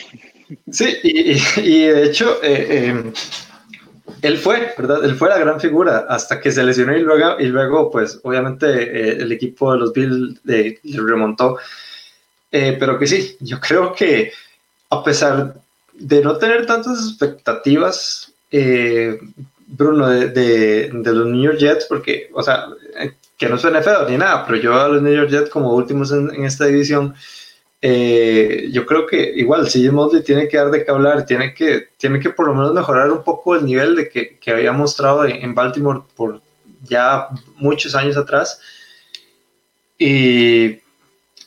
Sí, 0.71 0.95
y, 1.03 1.32
y, 1.61 1.86
de 1.88 2.03
hecho, 2.05 2.38
eh, 2.43 2.67
eh, 2.69 3.11
él 4.21 4.38
fue, 4.38 4.71
¿verdad? 4.78 5.03
Él 5.03 5.15
fue 5.15 5.30
la 5.30 5.39
gran 5.39 5.59
figura 5.59 6.05
hasta 6.07 6.39
que 6.39 6.51
se 6.51 6.63
lesionó 6.63 6.95
y 6.95 7.01
luego, 7.01 7.39
y 7.39 7.47
luego 7.47 7.89
pues, 7.89 8.19
obviamente, 8.23 8.67
eh, 8.67 9.17
el 9.19 9.32
equipo 9.32 9.73
de 9.73 9.80
los 9.80 9.91
Bills 9.91 10.39
le 10.43 10.80
remontó. 10.84 11.57
pero 12.51 12.99
que 12.99 13.07
sí, 13.07 13.36
yo 13.39 13.59
creo 13.59 13.91
que 13.91 14.32
a 14.89 15.03
pesar 15.03 15.55
de 15.99 16.21
no 16.21 16.37
tener 16.37 16.65
tantas 16.65 17.09
expectativas, 17.09 18.33
eh, 18.51 19.19
Bruno, 19.67 20.07
de, 20.07 20.29
de, 20.29 21.13
los 21.13 21.27
New 21.27 21.41
York 21.41 21.57
Jets, 21.57 21.85
porque, 21.85 22.29
o 22.33 22.41
sea, 22.41 22.67
que 23.37 23.49
no 23.49 23.57
suene 23.57 23.81
feo 23.81 24.07
ni 24.07 24.17
nada, 24.17 24.45
pero 24.45 24.57
yo 24.59 24.73
a 24.73 24.87
los 24.87 25.01
New 25.01 25.13
York 25.13 25.29
Jets 25.29 25.49
como 25.49 25.73
últimos 25.75 26.11
en, 26.11 26.45
esta 26.45 26.65
división, 26.65 27.13
eh, 27.81 28.69
yo 28.71 28.85
creo 28.85 29.05
que 29.05 29.33
igual 29.35 29.69
si 29.69 29.89
Mosley 29.89 30.23
tiene 30.23 30.47
que 30.47 30.57
dar 30.57 30.71
de 30.71 30.85
qué 30.85 30.91
hablar, 30.91 31.25
tiene 31.25 31.53
que, 31.53 31.89
tiene 31.97 32.19
que 32.19 32.29
por 32.29 32.47
lo 32.47 32.55
menos 32.55 32.73
mejorar 32.73 33.11
un 33.11 33.23
poco 33.23 33.55
el 33.55 33.65
nivel 33.65 33.95
de 33.95 34.09
que, 34.09 34.37
que 34.39 34.51
había 34.51 34.71
mostrado 34.71 35.25
en, 35.25 35.53
Baltimore 35.53 36.01
por 36.15 36.41
ya 36.83 37.27
muchos 37.57 37.93
años 37.93 38.17
atrás. 38.17 38.59
Y, 39.99 40.79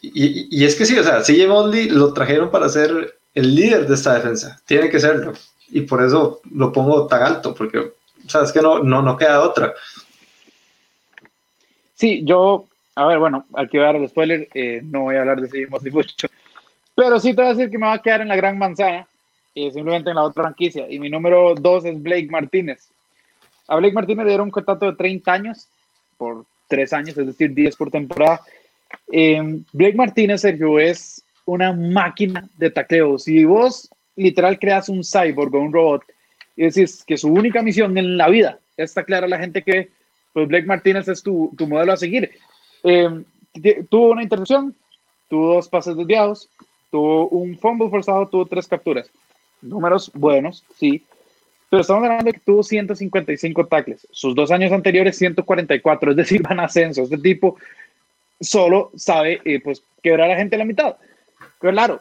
y, 0.02 0.48
y, 0.50 0.64
es 0.64 0.74
que 0.74 0.86
sí, 0.86 0.98
o 0.98 1.04
sea, 1.04 1.22
CJ 1.22 1.48
Mosley 1.48 1.88
lo 1.88 2.12
trajeron 2.12 2.50
para 2.50 2.68
ser 2.68 3.19
el 3.40 3.54
líder 3.54 3.86
de 3.86 3.94
esta 3.94 4.14
defensa. 4.14 4.60
Tiene 4.66 4.88
que 4.88 5.00
serlo. 5.00 5.32
Y 5.70 5.82
por 5.82 6.02
eso 6.02 6.40
lo 6.52 6.72
pongo 6.72 7.06
tan 7.06 7.22
alto, 7.22 7.54
porque 7.54 7.92
sabes 8.26 8.52
que 8.52 8.60
no, 8.60 8.82
no, 8.82 9.02
no 9.02 9.16
queda 9.16 9.42
otra. 9.42 9.74
Sí, 11.94 12.22
yo, 12.24 12.66
a 12.94 13.06
ver, 13.06 13.18
bueno, 13.18 13.46
aquí 13.54 13.76
voy 13.76 13.84
a 13.84 13.92
dar 13.92 13.96
el 13.96 14.08
spoiler, 14.08 14.48
eh, 14.54 14.80
no 14.82 15.02
voy 15.02 15.16
a 15.16 15.20
hablar 15.20 15.40
de 15.40 15.48
seguimos 15.48 15.82
mucho, 15.84 16.28
pero 16.94 17.20
sí 17.20 17.34
te 17.34 17.42
voy 17.42 17.50
a 17.50 17.54
decir 17.54 17.70
que 17.70 17.78
me 17.78 17.86
va 17.86 17.94
a 17.94 18.02
quedar 18.02 18.20
en 18.20 18.28
la 18.28 18.36
gran 18.36 18.58
manzana, 18.58 19.06
eh, 19.54 19.70
simplemente 19.70 20.10
en 20.10 20.16
la 20.16 20.22
otra 20.22 20.44
franquicia. 20.44 20.86
Y 20.90 20.98
mi 20.98 21.08
número 21.08 21.54
dos 21.54 21.84
es 21.84 22.00
Blake 22.02 22.28
Martínez. 22.30 22.88
A 23.68 23.76
Blake 23.76 23.94
Martínez 23.94 24.24
le 24.24 24.30
dieron 24.30 24.48
un 24.48 24.50
contrato 24.50 24.86
de 24.86 24.96
30 24.96 25.32
años 25.32 25.68
por 26.16 26.44
3 26.68 26.92
años, 26.92 27.18
es 27.18 27.26
decir, 27.26 27.52
10 27.54 27.76
por 27.76 27.90
temporada. 27.90 28.40
Eh, 29.12 29.62
Blake 29.72 29.96
Martínez, 29.96 30.40
Sergio, 30.40 30.78
es 30.78 31.19
una 31.44 31.72
máquina 31.72 32.48
de 32.56 32.70
tacleo. 32.70 33.18
Si 33.18 33.44
vos 33.44 33.90
literal 34.16 34.58
creas 34.58 34.88
un 34.88 35.02
cyborg 35.02 35.54
o 35.54 35.60
un 35.60 35.72
robot 35.72 36.02
y 36.56 36.64
decís 36.64 37.04
que 37.06 37.16
su 37.16 37.28
única 37.28 37.62
misión 37.62 37.96
en 37.96 38.16
la 38.16 38.28
vida 38.28 38.58
es 38.76 38.94
taclear 38.94 39.24
a 39.24 39.28
la 39.28 39.38
gente 39.38 39.62
que, 39.62 39.90
pues 40.32 40.48
Blake 40.48 40.66
Martínez 40.66 41.08
es 41.08 41.22
tu, 41.22 41.52
tu 41.56 41.66
modelo 41.66 41.92
a 41.92 41.96
seguir. 41.96 42.30
Em, 42.82 43.24
tuvo 43.88 44.10
una 44.10 44.22
interrupción, 44.22 44.74
tuvo 45.28 45.54
dos 45.54 45.68
pases 45.68 45.96
desviados, 45.96 46.48
tuvo 46.90 47.28
un 47.28 47.58
fumble 47.58 47.88
forzado, 47.88 48.28
tuvo 48.28 48.46
tres 48.46 48.66
capturas. 48.66 49.10
Números 49.62 50.10
buenos, 50.14 50.64
sí. 50.76 51.02
Pero 51.68 51.82
estamos 51.82 52.02
hablando 52.02 52.24
de 52.24 52.32
que 52.32 52.40
tuvo 52.40 52.62
155 52.64 53.66
tackles. 53.66 54.06
Sus 54.10 54.34
dos 54.34 54.50
años 54.50 54.72
anteriores, 54.72 55.16
144. 55.16 56.10
Es 56.10 56.16
decir, 56.16 56.42
van 56.42 56.58
ascenso. 56.58 57.02
Este 57.02 57.18
tipo 57.18 57.56
solo 58.40 58.90
sabe 58.96 59.40
eh, 59.44 59.60
pues 59.60 59.82
quebrar 60.02 60.26
a 60.26 60.32
la 60.32 60.38
gente 60.38 60.56
a 60.56 60.58
la 60.58 60.64
mitad. 60.64 60.96
Claro, 61.60 62.00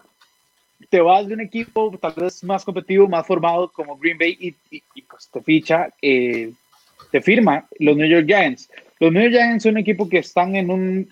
te 0.90 1.02
vas 1.02 1.28
de 1.28 1.34
un 1.34 1.42
equipo 1.42 1.96
tal 2.02 2.14
vez 2.16 2.44
más 2.44 2.64
competitivo, 2.64 3.08
más 3.08 3.28
formado 3.28 3.70
como 3.72 3.98
Green 3.98 4.18
Bay 4.18 4.38
y, 4.40 5.02
pues 5.02 5.30
te 5.30 5.42
ficha, 5.42 5.90
eh, 6.02 6.52
te 7.12 7.22
firma 7.22 7.68
los 7.78 7.98
New 7.98 8.08
York 8.08 8.26
Giants. 8.26 8.70
Los 9.00 9.12
New 9.12 9.22
York 9.22 9.34
Giants 9.34 9.64
son 9.64 9.74
un 9.74 9.80
equipo 9.80 10.08
que 10.08 10.20
están 10.20 10.56
en 10.56 10.72
un 10.72 11.10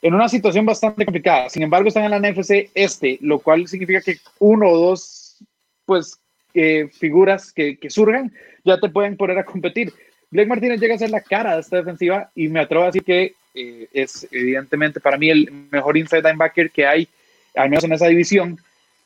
en 0.00 0.14
una 0.14 0.28
situación 0.28 0.64
bastante 0.64 1.04
complicada. 1.04 1.50
Sin 1.50 1.62
embargo, 1.62 1.88
están 1.88 2.04
en 2.04 2.10
la 2.10 2.20
NFC 2.20 2.70
este, 2.74 3.18
lo 3.20 3.40
cual 3.40 3.66
significa 3.66 4.00
que 4.00 4.18
uno 4.38 4.68
o 4.68 4.78
dos 4.78 5.36
pues 5.84 6.18
eh, 6.54 6.88
figuras 6.92 7.52
que, 7.52 7.76
que 7.76 7.90
surjan 7.90 8.32
ya 8.64 8.78
te 8.78 8.88
pueden 8.88 9.16
poner 9.16 9.38
a 9.38 9.44
competir. 9.44 9.92
Blake 10.30 10.48
Martínez 10.48 10.80
llega 10.80 10.94
a 10.94 10.98
ser 10.98 11.10
la 11.10 11.20
cara 11.20 11.54
de 11.54 11.60
esta 11.60 11.76
defensiva 11.76 12.30
y 12.34 12.48
me 12.48 12.60
atrevo 12.60 12.84
a 12.84 12.86
decir 12.86 13.02
que 13.02 13.34
eh, 13.54 13.88
es 13.92 14.26
evidentemente 14.30 15.00
para 15.00 15.18
mí 15.18 15.30
el 15.30 15.50
mejor 15.70 15.96
inside 15.96 16.22
linebacker 16.22 16.70
que 16.70 16.86
hay, 16.86 17.08
al 17.54 17.70
menos 17.70 17.84
en 17.84 17.92
esa 17.92 18.06
división, 18.06 18.58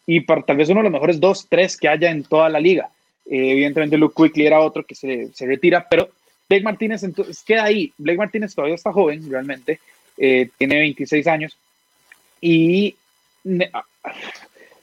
y 0.06 0.20
para, 0.20 0.42
tal 0.42 0.56
vez 0.56 0.68
uno 0.68 0.80
de 0.80 0.84
los 0.84 0.92
mejores 0.92 1.20
dos, 1.20 1.46
tres 1.48 1.76
que 1.76 1.88
haya 1.88 2.10
en 2.10 2.24
toda 2.24 2.48
la 2.48 2.60
liga. 2.60 2.90
Eh, 3.26 3.52
evidentemente 3.52 3.96
Luke 3.96 4.14
Quickly 4.16 4.46
era 4.46 4.60
otro 4.60 4.84
que 4.84 4.94
se, 4.94 5.32
se, 5.32 5.46
retira, 5.46 5.86
pero 5.88 6.10
Blake 6.48 6.64
Martínez 6.64 7.02
entonces 7.02 7.42
queda 7.42 7.64
ahí. 7.64 7.92
Blake 7.98 8.18
Martínez 8.18 8.54
todavía 8.54 8.74
está 8.74 8.92
joven, 8.92 9.30
realmente, 9.30 9.80
eh, 10.18 10.48
tiene 10.58 10.78
26 10.78 11.26
años, 11.26 11.56
y 12.40 12.96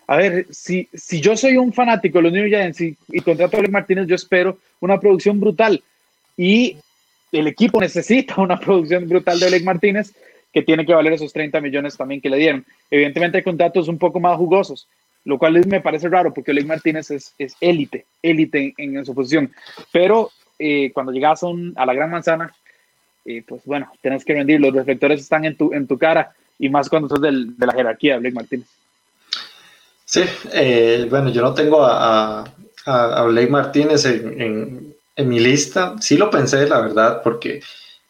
a 0.08 0.18
ver, 0.18 0.48
si, 0.50 0.88
si 0.94 1.22
yo 1.22 1.38
soy 1.38 1.58
un 1.58 1.72
fanático 1.72 2.18
de 2.18 2.24
los 2.24 2.34
New 2.34 2.48
Giants 2.48 2.82
y, 2.82 2.98
y 3.10 3.22
contrato 3.22 3.58
a 3.58 3.60
Blake 3.60 3.72
Martínez, 3.72 4.08
yo 4.08 4.16
espero 4.16 4.58
una 4.80 5.00
producción 5.00 5.40
brutal 5.40 5.84
y 6.36 6.78
el 7.32 7.48
equipo 7.48 7.80
necesita 7.80 8.42
una 8.42 8.60
producción 8.60 9.08
brutal 9.08 9.40
de 9.40 9.48
Blake 9.48 9.64
Martínez 9.64 10.14
que 10.52 10.64
tiene 10.64 10.86
que 10.86 10.94
valer 10.94 11.14
esos 11.14 11.32
30 11.32 11.62
millones 11.62 11.96
también 11.96 12.22
que 12.22 12.30
le 12.30 12.38
dieron. 12.38 12.66
Evidentemente 12.90 13.38
hay 13.38 13.44
contratos 13.44 13.88
un 13.88 13.98
poco 13.98 14.20
más 14.20 14.38
jugosos, 14.38 14.88
lo 15.26 15.38
cual 15.38 15.64
me 15.68 15.82
parece 15.82 16.10
raro 16.10 16.34
porque 16.34 16.52
Blake 16.52 16.68
Martínez 16.68 17.12
es 17.12 17.56
élite, 17.62 18.06
élite 18.24 18.74
en, 18.78 19.06
su 19.06 19.14
posición. 19.14 19.52
Pero 19.92 20.32
eh, 20.58 20.92
cuando 20.94 21.12
llegas 21.12 21.42
a, 21.44 21.86
la 21.86 21.94
gran 21.94 22.10
manzana, 22.10 22.52
eh, 23.26 23.44
pues 23.48 23.62
bueno, 23.66 23.92
tienes 24.02 24.26
que 24.26 24.34
rendir, 24.34 24.60
los 24.60 24.74
reflectores 24.74 25.22
están 25.22 25.46
en 25.46 25.56
tu, 25.56 25.72
en 25.72 25.86
tu 25.86 25.98
cara 25.98 26.34
y 26.58 26.70
más 26.70 26.90
cuando 26.90 27.08
sos 27.08 27.22
del, 27.22 27.56
de 27.58 27.66
la 27.68 27.74
jerarquía 27.74 28.14
de 28.14 28.20
Blake 28.20 28.36
Martínez. 28.36 28.68
Sí, 30.04 30.24
eh, 30.54 31.06
bueno, 31.08 31.30
yo 31.30 31.44
no 31.44 31.54
tengo 31.54 31.84
a, 31.84 32.44
a, 32.88 33.28
Martínez 33.50 34.06
en 34.06 34.42
en 34.42 34.96
mi 35.28 35.40
lista. 35.40 35.96
Sí 36.00 36.18
lo 36.18 36.30
pensé, 36.30 36.68
la 36.68 36.82
verdad, 36.82 37.22
porque 37.24 37.62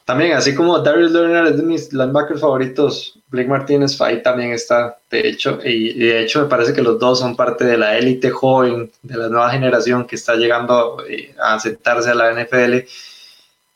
también, 0.05 0.33
así 0.33 0.55
como 0.55 0.79
Darius 0.79 1.11
Lerner 1.11 1.45
es 1.45 1.57
de 1.57 1.63
mis 1.63 1.93
linebackers 1.93 2.41
favoritos, 2.41 3.19
Blake 3.27 3.47
Martínez 3.47 4.01
ahí 4.01 4.23
también 4.23 4.51
está, 4.53 4.97
de 5.11 5.27
hecho, 5.27 5.59
y, 5.63 5.93
de 5.99 6.21
hecho 6.21 6.41
me 6.41 6.49
parece 6.49 6.73
que 6.73 6.81
los 6.81 6.97
dos 6.97 7.19
son 7.19 7.35
parte 7.35 7.63
de 7.63 7.77
la 7.77 7.95
élite 7.95 8.31
joven, 8.31 8.91
de 9.03 9.17
la 9.17 9.29
nueva 9.29 9.51
generación 9.51 10.05
que 10.05 10.15
está 10.15 10.35
llegando 10.35 11.03
eh, 11.07 11.35
a 11.39 11.59
sentarse 11.59 12.09
a 12.09 12.15
la 12.15 12.31
NFL. 12.31 12.87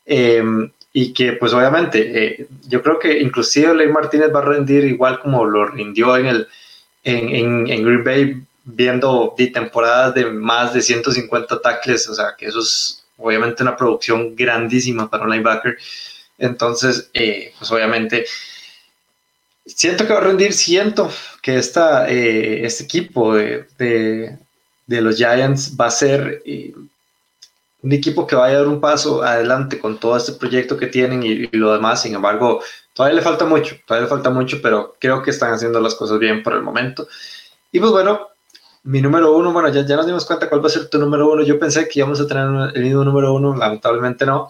Em, 0.05 0.71
y 0.91 1.13
que 1.13 1.33
pues 1.33 1.53
obviamente 1.53 2.41
eh, 2.41 2.47
yo 2.67 2.81
creo 2.81 2.99
que 2.99 3.19
inclusive 3.19 3.73
Blake 3.73 3.91
Martínez 3.91 4.33
va 4.33 4.39
a 4.39 4.45
rendir 4.45 4.83
igual 4.85 5.19
como 5.19 5.45
lo 5.45 5.67
rindió 5.67 6.17
en 6.17 6.25
el 6.27 6.47
en, 7.03 7.67
en, 7.67 7.83
Green 7.83 8.03
Bay 8.03 8.43
viendo 8.63 9.33
de 9.37 9.47
temporadas 9.47 10.13
de 10.13 10.25
más 10.25 10.73
de 10.73 10.81
150 10.81 11.61
tackles, 11.61 12.07
o 12.09 12.13
sea 12.13 12.35
que 12.37 12.47
eso 12.47 12.59
es 12.59 13.02
obviamente 13.23 13.63
una 13.63 13.75
producción 13.75 14.35
grandísima 14.35 15.09
para 15.09 15.23
un 15.23 15.31
linebacker. 15.31 15.77
Entonces, 16.37 17.09
eh, 17.13 17.53
pues 17.57 17.71
obviamente, 17.71 18.25
siento 19.65 20.05
que 20.05 20.13
va 20.13 20.19
a 20.19 20.23
rendir, 20.23 20.53
siento 20.53 21.09
que 21.41 21.57
esta, 21.57 22.09
eh, 22.09 22.65
este 22.65 22.83
equipo 22.83 23.35
de, 23.35 23.65
de, 23.77 25.01
los 25.01 25.15
Giants 25.15 25.75
va 25.79 25.87
a 25.87 25.91
ser 25.91 26.41
eh, 26.45 26.73
un 27.81 27.91
equipo 27.91 28.27
que 28.27 28.35
va 28.35 28.47
a 28.47 28.53
dar 28.53 28.67
un 28.67 28.81
paso 28.81 29.23
adelante 29.23 29.79
con 29.79 29.99
todo 29.99 30.17
este 30.17 30.33
proyecto 30.33 30.77
que 30.77 30.87
tienen 30.87 31.23
y, 31.23 31.47
lo 31.57 31.73
demás. 31.73 32.01
Sin 32.01 32.15
embargo, 32.15 32.61
todavía 32.93 33.17
le 33.17 33.21
falta 33.21 33.45
mucho, 33.45 33.75
todavía 33.85 34.05
le 34.05 34.09
falta 34.09 34.29
mucho, 34.29 34.61
pero 34.61 34.95
creo 34.99 35.21
que 35.21 35.31
están 35.31 35.53
haciendo 35.53 35.79
las 35.79 35.95
cosas 35.95 36.19
bien 36.19 36.43
por 36.43 36.53
el 36.53 36.61
momento. 36.61 37.07
Y 37.71 37.79
pues 37.79 37.91
bueno, 37.91 38.32
mi 38.83 39.01
número 39.01 39.35
uno, 39.35 39.53
bueno, 39.53 39.69
ya, 39.69 39.85
ya 39.85 39.95
nos 39.95 40.05
dimos 40.05 40.25
cuenta 40.25 40.49
cuál 40.49 40.63
va 40.63 40.67
a 40.67 40.71
ser 40.71 40.89
tu 40.89 40.99
número 40.99 41.31
uno. 41.31 41.43
Yo 41.43 41.57
pensé 41.57 41.87
que 41.87 41.99
íbamos 41.99 42.19
a 42.19 42.27
tener 42.27 42.71
el 42.75 42.83
mismo 42.83 43.03
número 43.03 43.33
uno, 43.33 43.55
lamentablemente 43.55 44.25
no. 44.25 44.49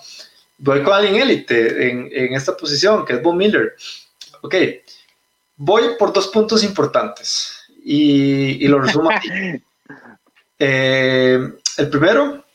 Voy 0.58 0.82
con 0.82 0.94
alguien 0.94 1.16
élite 1.16 1.90
en, 1.90 2.10
en, 2.12 2.34
esta 2.34 2.56
posición, 2.58 3.06
que 3.06 3.14
es 3.14 3.22
Von 3.22 3.38
Miller. 3.38 3.74
Ok, 4.42 4.56
voy 5.56 5.84
por 6.00 6.14
dos 6.14 6.28
puntos 6.28 6.64
importantes 6.64 7.54
y, 7.84 8.66
y 8.66 8.68
lo 8.68 8.80
resumo 8.80 9.12
aquí. 9.12 9.30
Eh, 10.66 11.40
el 11.78 11.90
primero 11.90 12.46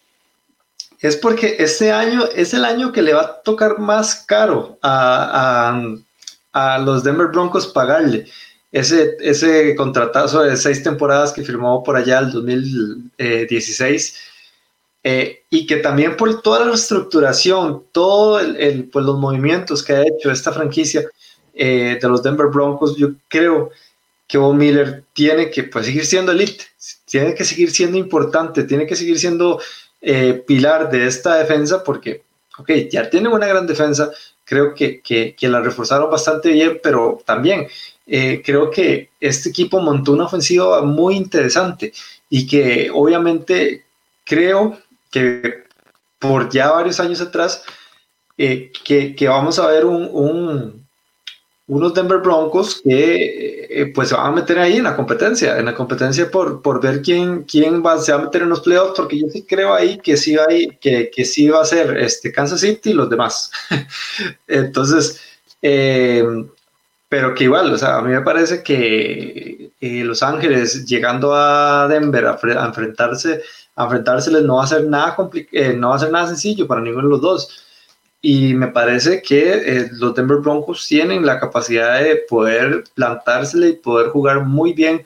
es 1.00 1.16
porque 1.16 1.56
este 1.58 1.92
año 1.92 2.24
es 2.34 2.54
el 2.54 2.64
año 2.64 2.90
que 2.90 3.02
le 3.02 3.12
va 3.12 3.22
a 3.22 3.42
tocar 3.42 3.80
más 3.80 4.24
caro 4.24 4.78
a, 4.80 5.82
a, 6.52 6.74
a 6.74 6.78
los 6.78 7.04
Denver 7.04 7.26
Broncos 7.26 7.66
pagarle 7.66 8.26
ese, 8.72 9.16
ese 9.20 9.74
contratazo 9.74 10.42
de 10.42 10.56
seis 10.56 10.82
temporadas 10.82 11.32
que 11.32 11.42
firmó 11.42 11.82
por 11.82 11.96
allá 11.96 12.18
el 12.18 12.30
2016 12.30 14.16
eh, 15.04 15.42
y 15.48 15.66
que 15.66 15.76
también 15.76 16.16
por 16.16 16.42
toda 16.42 16.60
la 16.60 16.66
reestructuración, 16.66 17.84
todos 17.92 18.42
el, 18.42 18.84
pues 18.90 19.04
los 19.04 19.18
movimientos 19.18 19.82
que 19.82 19.94
ha 19.94 20.02
hecho 20.02 20.30
esta 20.30 20.52
franquicia 20.52 21.08
eh, 21.54 21.98
de 22.00 22.08
los 22.08 22.22
Denver 22.22 22.48
Broncos, 22.48 22.96
yo 22.96 23.10
creo 23.28 23.70
que 24.26 24.38
Von 24.38 24.58
Miller 24.58 25.04
tiene 25.14 25.50
que 25.50 25.62
pues, 25.64 25.86
seguir 25.86 26.04
siendo 26.04 26.32
elite, 26.32 26.64
tiene 27.06 27.34
que 27.34 27.44
seguir 27.44 27.70
siendo 27.70 27.96
importante, 27.96 28.64
tiene 28.64 28.86
que 28.86 28.96
seguir 28.96 29.18
siendo 29.18 29.60
eh, 30.02 30.44
pilar 30.46 30.90
de 30.90 31.06
esta 31.06 31.36
defensa 31.36 31.82
porque, 31.82 32.22
ok, 32.58 32.70
ya 32.90 33.08
tiene 33.08 33.28
una 33.28 33.46
gran 33.46 33.66
defensa, 33.66 34.10
creo 34.44 34.74
que, 34.74 35.00
que, 35.00 35.34
que 35.34 35.48
la 35.48 35.60
reforzaron 35.60 36.10
bastante 36.10 36.50
bien, 36.50 36.80
pero 36.82 37.22
también 37.24 37.66
eh, 38.10 38.42
creo 38.42 38.70
que 38.70 39.10
este 39.20 39.50
equipo 39.50 39.80
montó 39.80 40.12
una 40.12 40.24
ofensiva 40.24 40.80
muy 40.82 41.14
interesante 41.14 41.92
y 42.30 42.46
que 42.46 42.90
obviamente 42.92 43.84
creo 44.24 44.78
que 45.10 45.64
por 46.18 46.48
ya 46.48 46.70
varios 46.70 46.98
años 47.00 47.20
atrás, 47.20 47.62
eh, 48.38 48.72
que, 48.84 49.14
que, 49.14 49.28
vamos 49.28 49.58
a 49.58 49.66
ver 49.66 49.84
un, 49.84 50.08
un, 50.10 50.86
unos 51.66 51.92
Denver 51.92 52.18
Broncos 52.18 52.80
que 52.82 53.66
eh, 53.68 53.92
pues 53.94 54.08
se 54.08 54.14
van 54.14 54.26
a 54.26 54.36
meter 54.36 54.58
ahí 54.58 54.78
en 54.78 54.84
la 54.84 54.96
competencia, 54.96 55.58
en 55.58 55.66
la 55.66 55.74
competencia 55.74 56.30
por, 56.30 56.62
por 56.62 56.80
ver 56.80 57.02
quién, 57.02 57.42
quién 57.42 57.84
va, 57.84 57.98
se 57.98 58.12
va 58.12 58.20
a 58.20 58.24
meter 58.24 58.42
en 58.42 58.48
los 58.48 58.60
playoffs, 58.60 58.94
porque 58.96 59.20
yo 59.20 59.26
sí 59.28 59.44
creo 59.46 59.74
ahí 59.74 59.98
que 59.98 60.16
sí, 60.16 60.36
hay, 60.38 60.68
que, 60.80 61.10
que 61.14 61.24
sí 61.26 61.48
va 61.48 61.60
a 61.60 61.66
ser 61.66 61.96
este, 61.98 62.32
Kansas 62.32 62.60
City 62.60 62.90
y 62.90 62.94
los 62.94 63.10
demás. 63.10 63.50
Entonces, 64.48 65.20
eh, 65.60 66.24
pero 67.08 67.34
que 67.34 67.44
igual, 67.44 67.72
o 67.72 67.78
sea, 67.78 67.96
a 67.96 68.02
mí 68.02 68.10
me 68.10 68.20
parece 68.20 68.62
que 68.62 69.70
eh, 69.80 70.04
Los 70.04 70.22
Ángeles 70.22 70.84
llegando 70.84 71.34
a 71.34 71.88
Denver 71.88 72.26
a, 72.26 72.38
enfrentarse, 72.66 73.42
a 73.76 73.84
enfrentárseles 73.84 74.42
no 74.42 74.56
va 74.56 74.64
a 74.64 74.66
ser 74.66 74.84
nada 74.84 75.16
eh, 75.52 75.72
no 75.74 75.90
va 75.90 75.96
a 75.96 75.98
ser 76.00 76.10
nada 76.10 76.26
sencillo 76.28 76.66
para 76.66 76.80
ninguno 76.80 77.08
de 77.08 77.10
los 77.12 77.20
dos. 77.20 77.64
Y 78.20 78.54
me 78.54 78.68
parece 78.68 79.22
que 79.22 79.52
eh, 79.54 79.90
los 79.92 80.14
Denver 80.14 80.38
Broncos 80.38 80.86
tienen 80.86 81.24
la 81.24 81.38
capacidad 81.40 82.00
de 82.00 82.16
poder 82.28 82.84
plantársele 82.94 83.68
y 83.70 83.72
poder 83.74 84.08
jugar 84.08 84.44
muy 84.44 84.72
bien 84.72 85.04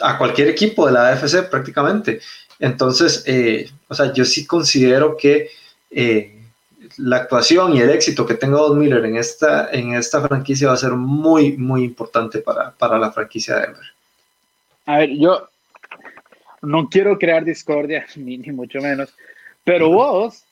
a 0.00 0.18
cualquier 0.18 0.48
equipo 0.48 0.86
de 0.86 0.92
la 0.92 1.08
AFC 1.10 1.48
prácticamente. 1.50 2.20
Entonces, 2.58 3.24
o 3.88 3.94
sea, 3.94 4.12
yo 4.12 4.24
sí 4.24 4.46
considero 4.46 5.16
que 5.16 5.50
la 7.02 7.16
actuación 7.16 7.74
y 7.74 7.80
el 7.80 7.90
éxito 7.90 8.24
que 8.24 8.34
tenga 8.34 8.58
Don 8.58 8.78
Miller 8.78 9.04
en 9.04 9.16
esta, 9.16 9.70
en 9.72 9.94
esta 9.94 10.26
franquicia 10.26 10.68
va 10.68 10.74
a 10.74 10.76
ser 10.76 10.92
muy, 10.92 11.56
muy 11.56 11.82
importante 11.82 12.38
para, 12.38 12.70
para 12.70 12.98
la 12.98 13.10
franquicia 13.10 13.56
de 13.56 13.60
Denver. 13.62 13.84
A 14.86 14.98
ver, 14.98 15.10
yo 15.10 15.48
no 16.62 16.88
quiero 16.88 17.18
crear 17.18 17.44
discordia, 17.44 18.06
ni, 18.16 18.38
ni 18.38 18.52
mucho 18.52 18.80
menos, 18.80 19.12
pero 19.64 19.90
vos, 19.90 20.44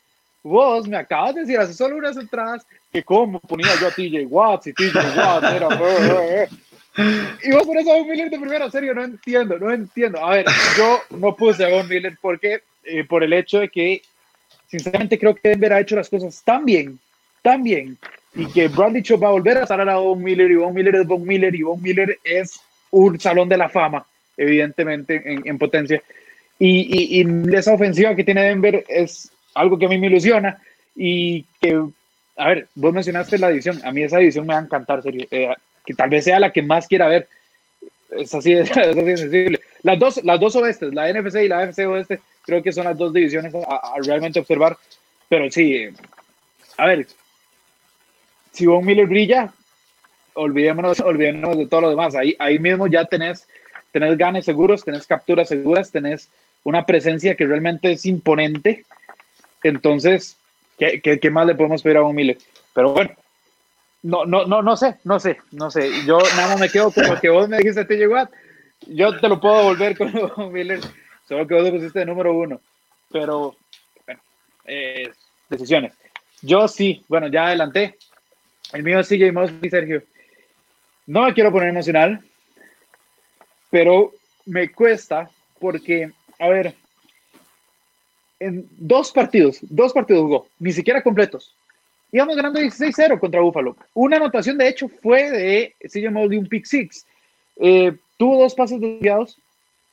vos 0.42 0.88
me 0.88 0.96
acabas 0.96 1.36
de 1.36 1.42
decir 1.42 1.59
hace 1.59 1.72
solo 1.72 1.96
unas 1.96 2.16
entradas 2.16 2.66
que 2.92 3.05
como 3.05 3.38
ponía 3.38 3.70
yo 3.80 3.86
a 3.86 3.90
TJ 3.92 4.26
Watts 4.26 4.66
y 4.66 4.72
TJ 4.72 4.96
Watts 5.16 5.53
era... 5.53 6.48
Y 7.42 7.53
vos 7.53 7.62
pones 7.62 7.86
a 7.86 7.94
Von 7.94 8.09
Miller 8.09 8.28
de 8.28 8.38
primera, 8.38 8.68
serio, 8.68 8.92
no 8.92 9.05
entiendo, 9.05 9.57
no 9.59 9.70
entiendo. 9.70 10.22
A 10.22 10.34
ver, 10.34 10.46
yo 10.76 11.01
no 11.11 11.36
puse 11.36 11.64
a 11.64 11.68
Von 11.68 11.88
Miller 11.88 12.18
porque, 12.20 12.62
eh, 12.82 13.05
por 13.05 13.22
el 13.22 13.32
hecho 13.32 13.61
de 13.61 13.68
que 13.68 14.03
sinceramente 14.70 15.18
creo 15.18 15.34
que 15.34 15.48
Denver 15.48 15.72
ha 15.72 15.80
hecho 15.80 15.96
las 15.96 16.08
cosas 16.08 16.42
tan 16.44 16.64
bien, 16.64 16.98
tan 17.42 17.62
bien, 17.62 17.98
y 18.34 18.46
que 18.46 18.68
Bradley 18.68 19.02
Chop 19.02 19.22
va 19.22 19.28
a 19.28 19.32
volver 19.32 19.58
a 19.58 19.66
salir 19.66 19.88
a 19.88 19.96
Von 19.96 20.22
Miller, 20.22 20.50
y 20.50 20.56
Von 20.56 20.74
Miller 20.74 20.96
es 20.96 21.06
Von 21.06 21.26
Miller, 21.26 21.54
y 21.54 21.62
Von 21.62 21.82
Miller 21.82 22.18
es 22.22 22.60
un 22.90 23.18
salón 23.18 23.48
de 23.48 23.56
la 23.56 23.68
fama, 23.68 24.06
evidentemente, 24.36 25.22
en, 25.24 25.58
potencia. 25.58 26.02
Y, 26.58 27.20
y, 27.20 27.54
esa 27.54 27.74
ofensiva 27.74 28.14
que 28.14 28.24
tiene 28.24 28.42
Denver 28.42 28.84
es 28.88 29.30
algo 29.54 29.78
que 29.78 29.86
a 29.86 29.88
mí 29.88 29.98
me 29.98 30.06
ilusiona 30.06 30.58
y 30.94 31.44
que 31.60 31.80
a 32.40 32.48
ver, 32.48 32.68
vos 32.74 32.94
mencionaste 32.94 33.38
la 33.38 33.50
división. 33.50 33.80
A 33.84 33.92
mí 33.92 34.02
esa 34.02 34.18
división 34.18 34.46
me 34.46 34.54
va 34.54 34.60
a 34.60 34.62
encantar, 34.62 35.02
serio. 35.02 35.26
Eh, 35.30 35.54
que 35.84 35.94
tal 35.94 36.08
vez 36.08 36.24
sea 36.24 36.40
la 36.40 36.52
que 36.52 36.62
más 36.62 36.86
quiera 36.86 37.06
ver. 37.06 37.28
Es 38.11 38.34
así, 38.34 38.52
es 38.54 38.70
así 38.76 39.16
sensible. 39.16 39.61
Las 39.82 39.98
dos, 39.98 40.24
las 40.24 40.40
dos 40.40 40.56
oestes, 40.56 40.92
la 40.92 41.12
NFC 41.12 41.36
y 41.44 41.48
la 41.48 41.64
FC 41.64 41.86
oeste, 41.86 42.20
creo 42.42 42.62
que 42.62 42.72
son 42.72 42.84
las 42.84 42.98
dos 42.98 43.12
divisiones 43.12 43.54
a, 43.54 43.94
realmente 44.04 44.40
observar. 44.40 44.76
Pero 45.28 45.50
sí, 45.50 45.88
a 46.76 46.86
ver, 46.86 47.06
si 48.52 48.66
Von 48.66 48.84
Miller 48.84 49.06
brilla, 49.06 49.52
olvidémonos, 50.34 51.00
olvidémonos 51.00 51.56
de 51.56 51.66
todo 51.66 51.82
lo 51.82 51.90
demás. 51.90 52.14
Ahí, 52.14 52.34
ahí 52.38 52.58
mismo 52.58 52.86
ya 52.86 53.04
tenés, 53.04 53.46
tenés 53.92 54.16
ganes 54.18 54.44
seguros, 54.44 54.84
tenés 54.84 55.06
capturas 55.06 55.48
seguras, 55.48 55.90
tenés 55.90 56.28
una 56.64 56.84
presencia 56.84 57.36
que 57.36 57.46
realmente 57.46 57.92
es 57.92 58.04
imponente. 58.06 58.84
Entonces, 59.62 60.36
¿qué, 60.78 61.00
qué, 61.00 61.20
qué 61.20 61.30
más 61.30 61.46
le 61.46 61.54
podemos 61.54 61.82
pedir 61.82 61.98
a 61.98 62.00
Von 62.00 62.14
Miller? 62.14 62.38
Pero 62.74 62.92
bueno, 62.92 63.11
no, 64.03 64.24
no, 64.24 64.46
no, 64.46 64.62
no 64.62 64.76
sé, 64.76 64.96
no 65.05 65.20
sé, 65.20 65.38
no 65.53 65.70
sé. 65.70 65.90
Yo 66.07 66.18
nada 66.36 66.48
más 66.48 66.61
me 66.61 66.68
quedo 66.68 66.90
con 66.90 67.07
lo 67.07 67.20
que 67.20 67.28
vos 67.28 67.48
me 67.48 67.59
dijiste, 67.59 67.84
TJ 67.84 68.09
Watt. 68.09 68.30
Yo 68.86 69.18
te 69.18 69.28
lo 69.28 69.40
puedo 69.40 69.64
volver 69.64 69.96
con 69.96 70.12
Von 70.12 70.53
Miller, 70.53 70.80
solo 71.28 71.46
que 71.46 71.55
vos 71.55 71.64
lo 71.64 71.72
pusiste 71.72 71.98
de 71.98 72.07
número 72.07 72.34
uno. 72.34 72.61
Pero, 73.11 73.57
bueno, 74.07 74.20
decisiones. 75.48 75.92
Yo 76.42 76.66
sí, 76.68 77.05
bueno, 77.09 77.28
ya 77.28 77.46
adelanté. 77.46 77.98
El 78.72 78.82
mío 78.82 79.01
es 79.01 79.09
CJ 79.09 79.32
Mosley, 79.32 79.68
Sergio. 79.68 80.03
No 81.07 81.24
me 81.24 81.34
quiero 81.34 81.51
poner 81.51 81.68
emocional, 81.68 82.24
pero 83.68 84.12
me 84.46 84.70
cuesta 84.72 85.28
porque, 85.59 86.11
a 86.38 86.48
ver, 86.48 86.74
en 88.38 88.66
dos 88.78 89.12
partidos, 89.12 89.59
dos 89.62 89.92
partidos 89.92 90.22
jugó, 90.22 90.48
ni 90.59 90.72
siquiera 90.72 91.03
completos. 91.03 91.55
Íbamos 92.12 92.36
ganando 92.36 92.61
16-0 92.61 93.18
contra 93.18 93.40
Buffalo. 93.40 93.76
Una 93.94 94.16
anotación, 94.16 94.58
de 94.58 94.68
hecho, 94.68 94.88
fue 94.88 95.30
de 95.30 95.74
CJ 95.80 96.11
Mosley, 96.11 96.38
un 96.38 96.48
pick 96.48 96.64
six. 96.64 97.06
Eh, 97.56 97.92
tuvo 98.16 98.38
dos 98.42 98.54
pases 98.54 98.80
desviados, 98.80 99.38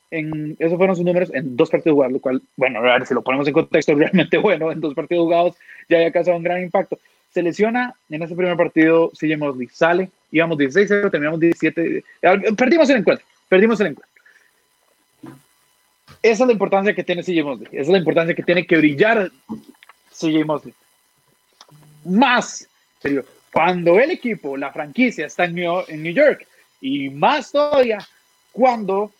esos 0.09 0.77
fueron 0.77 0.95
sus 0.95 1.05
números 1.05 1.31
en 1.33 1.57
dos 1.57 1.69
partidos 1.69 1.95
jugados, 1.95 2.13
lo 2.13 2.19
cual, 2.19 2.41
bueno, 2.55 2.79
a 2.79 2.81
ver 2.81 3.05
si 3.05 3.13
lo 3.13 3.21
ponemos 3.21 3.47
en 3.47 3.53
contexto, 3.53 3.93
realmente 3.95 4.37
bueno, 4.37 4.71
en 4.71 4.79
dos 4.79 4.93
partidos 4.93 5.23
jugados 5.23 5.55
ya 5.89 5.97
había 5.97 6.11
causado 6.11 6.37
un 6.37 6.43
gran 6.43 6.61
impacto. 6.61 6.97
Se 7.31 7.43
lesiona 7.43 7.93
en 8.09 8.23
ese 8.23 8.35
primer 8.35 8.55
partido 8.55 9.11
CJ 9.11 9.37
Mosley, 9.37 9.67
sale, 9.67 10.09
íbamos 10.31 10.57
16-0, 10.57 11.11
terminamos 11.11 11.39
17, 11.39 12.03
perdimos 12.57 12.89
el 12.89 12.97
encuentro, 12.97 13.25
perdimos 13.49 13.79
el 13.81 13.87
encuentro. 13.87 14.13
Esa 16.23 16.43
es 16.43 16.47
la 16.47 16.53
importancia 16.53 16.95
que 16.95 17.03
tiene 17.03 17.21
CJ 17.21 17.43
Mosley, 17.43 17.67
esa 17.73 17.81
es 17.81 17.89
la 17.89 17.97
importancia 17.97 18.33
que 18.33 18.43
tiene 18.43 18.65
que 18.65 18.77
brillar 18.77 19.29
CJ 20.17 20.45
Mosley. 20.45 20.73
Más, 22.07 22.67
cuando 23.51 23.99
el 23.99 24.11
equipo, 24.11 24.55
la 24.57 24.71
franquicia 24.71 25.25
está 25.25 25.45
en 25.45 25.55
New, 25.55 26.13
York, 26.13 26.47
y 26.79 27.09
más 27.09 27.51
todavía 27.51 27.99
cuando 28.51 29.11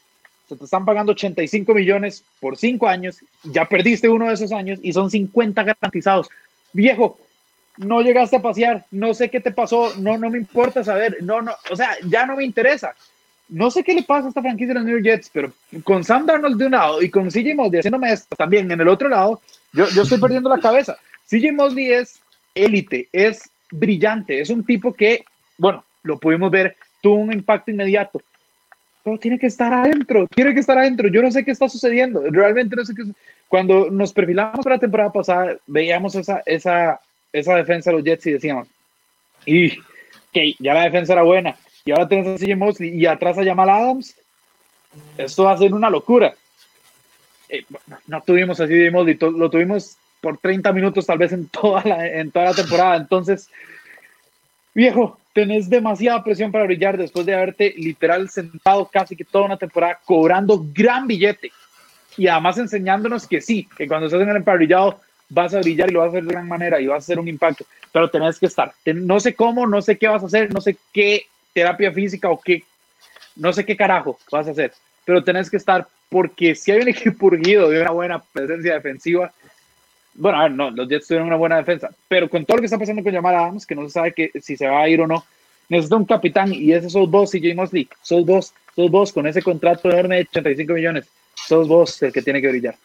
se 0.48 0.56
te 0.56 0.64
están 0.64 0.86
pagando 0.86 1.12
85 1.12 1.74
millones 1.74 2.24
por 2.40 2.58
5 2.58 2.88
años, 2.88 3.20
ya 3.44 3.66
perdiste 3.66 4.08
uno 4.08 4.28
de 4.28 4.36
esos 4.36 4.52
años 4.52 4.80
y 4.82 4.94
son 4.94 5.12
50 5.12 5.62
garantizados. 5.64 6.30
Viejo, 6.72 7.20
no 7.78 8.02
llegaste 8.02 8.38
a 8.38 8.42
pasear, 8.42 8.86
no 8.92 9.14
sé 9.14 9.30
qué 9.30 9.42
te 9.42 9.52
pasó, 9.52 9.94
no, 9.98 10.18
no 10.18 10.30
me 10.30 10.38
importa 10.38 10.84
saber, 10.84 11.18
no, 11.22 11.42
no, 11.42 11.54
o 11.70 11.76
sea, 11.76 11.98
ya 12.06 12.26
no 12.26 12.36
me 12.38 12.46
interesa. 12.46 12.96
No 13.50 13.72
sé 13.72 13.84
qué 13.84 13.94
le 13.94 14.04
pasa 14.04 14.26
a 14.26 14.30
esta 14.30 14.42
franquicia 14.42 14.74
de 14.74 14.80
los 14.82 14.86
New 14.86 15.02
Jets, 15.02 15.30
pero 15.32 15.54
con 15.84 16.04
Sam 16.04 16.26
Darnold 16.26 16.58
de 16.58 16.66
un 16.66 16.72
lado 16.72 17.02
y 17.02 17.10
con 17.10 17.30
CJ 17.30 17.56
Mosley 17.56 17.80
haciéndome 17.80 18.12
esto 18.12 18.36
también 18.36 18.70
en 18.70 18.82
el 18.82 18.88
otro 18.88 19.08
lado, 19.08 19.42
yo, 19.72 19.88
yo 19.90 20.04
estoy 20.04 20.20
perdiendo 20.20 20.50
la 20.50 20.60
cabeza. 20.60 20.98
CJ 21.30 21.54
Mosley 21.54 21.94
es 21.94 22.22
élite, 22.64 23.10
es 23.12 23.50
brillante, 23.72 24.40
es 24.40 24.50
un 24.50 24.66
tipo 24.66 24.94
que, 24.94 25.24
bueno, 25.58 25.84
lo 26.04 26.18
pudimos 26.18 26.52
ver, 26.52 26.76
tuvo 27.02 27.16
un 27.16 27.34
impacto 27.34 27.72
inmediato, 27.72 28.22
pero 29.04 29.18
tiene 29.18 29.40
que 29.40 29.48
estar 29.48 29.74
adentro, 29.74 30.28
tiene 30.28 30.54
que 30.54 30.60
estar 30.60 30.78
adentro. 30.78 31.08
Yo 31.08 31.22
no 31.22 31.32
sé 31.32 31.46
qué 31.46 31.52
está 31.52 31.70
sucediendo, 31.70 32.22
realmente 32.30 32.76
no 32.76 32.86
sé 32.86 32.94
qué. 32.94 33.04
Cuando 33.48 33.90
nos 33.90 34.12
perfilamos 34.12 34.64
para 34.64 34.76
la 34.76 34.82
temporada 34.82 35.12
pasada, 35.12 35.58
veíamos 35.66 36.16
esa, 36.16 36.44
esa, 36.46 37.00
esa 37.32 37.56
defensa 37.56 37.90
de 37.90 37.98
los 37.98 38.06
Jets 38.06 38.28
y 38.28 38.32
decíamos, 38.34 38.68
y 39.46 39.78
que 40.34 40.54
ya 40.60 40.74
la 40.74 40.84
defensa 40.84 41.14
era 41.14 41.24
buena, 41.24 41.56
y 41.86 41.92
ahora 41.92 42.08
tenemos 42.08 42.42
a 42.42 42.46
CJ 42.46 42.56
Mosley 42.58 42.90
y 42.90 43.06
atrás 43.06 43.38
a 43.38 43.46
Jamal 43.46 43.70
Adams, 43.70 44.16
esto 45.18 45.46
va 45.46 45.54
a 45.54 45.58
ser 45.58 45.74
una 45.74 45.90
locura. 45.90 46.34
Eh, 47.48 47.64
no 48.08 48.22
tuvimos 48.22 48.60
así 48.60 48.74
de 48.74 48.92
Mosley, 48.92 49.18
lo 49.18 49.50
tuvimos 49.50 49.98
por 50.22 50.38
30 50.38 50.72
minutos 50.74 51.06
tal 51.06 51.18
vez 51.18 51.32
en 51.32 51.48
toda 51.48 51.84
la, 51.84 52.08
en 52.08 52.32
toda 52.32 52.46
la 52.46 52.54
temporada, 52.54 52.98
entonces, 52.98 53.50
viejo, 54.74 55.18
tenés 55.34 55.70
demasiada 55.70 56.24
presión 56.24 56.52
para 56.52 56.66
brillar 56.66 56.98
después 56.98 57.26
de 57.26 57.36
haberte 57.36 57.74
literal 57.78 58.30
sentado 58.30 58.88
casi 58.92 59.16
que 59.16 59.24
toda 59.24 59.46
una 59.46 59.58
temporada 59.58 60.00
cobrando 60.04 60.66
gran 60.74 61.08
billete 61.08 61.52
y 62.18 62.28
además 62.28 62.58
enseñándonos 62.58 63.28
que 63.28 63.42
sí, 63.42 63.68
que 63.78 63.88
cuando 63.88 64.08
estás 64.08 64.22
en 64.22 64.30
el 64.30 64.38
emparrillado 64.38 65.00
vas 65.30 65.54
a 65.54 65.60
brillar 65.60 65.90
y 65.90 65.94
lo 65.94 66.00
vas 66.00 66.08
a 66.08 66.10
hacer 66.10 66.24
de 66.24 66.34
gran 66.34 66.48
manera 66.48 66.80
y 66.80 66.88
vas 66.88 66.96
a 66.96 67.06
hacer 67.06 67.20
un 67.20 67.28
impacto, 67.28 67.66
pero 67.92 68.10
tenés 68.10 68.40
que 68.40 68.48
estar. 68.48 68.74
No 68.86 69.20
sé 69.20 69.36
cómo, 69.36 69.68
no 69.68 69.82
sé 69.82 69.98
qué 69.98 70.08
vas 70.08 70.24
a 70.24 70.26
hacer, 70.26 70.52
no 70.54 70.62
sé 70.62 70.78
qué 70.92 71.28
terapia 71.54 71.92
física 71.92 72.30
o 72.30 72.40
qué, 72.40 72.64
no 73.36 73.54
sé 73.54 73.66
qué 73.66 73.78
carajo 73.78 74.18
vas 74.32 74.48
a 74.48 74.52
hacer, 74.52 74.74
pero 75.06 75.24
tenés 75.24 75.50
que 75.50 75.58
estar 75.58 75.88
porque 76.10 76.56
si 76.56 76.72
hay 76.72 76.82
un 76.82 76.88
equipo 76.90 77.28
urgido 77.28 77.70
de 77.70 77.82
una 77.82 77.92
buena 77.92 78.24
presencia 78.34 78.74
defensiva, 78.74 79.32
bueno, 80.18 80.40
a 80.40 80.44
ver, 80.44 80.52
no, 80.52 80.72
los 80.72 80.90
Jets 80.90 81.08
tuvieron 81.08 81.28
una 81.28 81.38
buena 81.38 81.58
defensa, 81.58 81.90
pero 82.08 82.30
con 82.30 82.44
todo 82.46 82.58
lo 82.58 82.62
que 82.62 82.66
está 82.66 82.80
pasando 82.80 83.04
con 83.04 83.14
Jamal 83.14 83.36
Adams, 83.36 83.66
que 83.66 83.76
no 83.76 83.84
se 83.84 83.92
sabe 83.92 84.14
que, 84.14 84.32
si 84.42 84.58
se 84.58 84.68
va 84.68 84.82
a 84.82 84.90
ir 84.90 85.00
o 85.00 85.08
no, 85.08 85.24
necesita 85.70 85.96
un 85.96 86.06
capitán 86.06 86.52
y 86.54 86.74
ese 86.74 86.90
sos 86.90 87.10
vos, 87.10 87.32
CJ 87.32 87.56
Mosley, 87.56 87.88
sos 88.02 88.26
vos, 88.26 88.54
sos 88.76 88.92
vos 88.92 89.14
con 89.14 89.28
ese 89.28 89.42
contrato 89.42 89.90
enorme 89.90 90.18
de 90.18 90.28
85 90.32 90.74
millones, 90.74 91.06
sos 91.36 91.68
vos 91.68 92.02
el 92.02 92.12
que 92.12 92.22
tiene 92.22 92.42
que 92.42 92.50
brillar. 92.50 92.76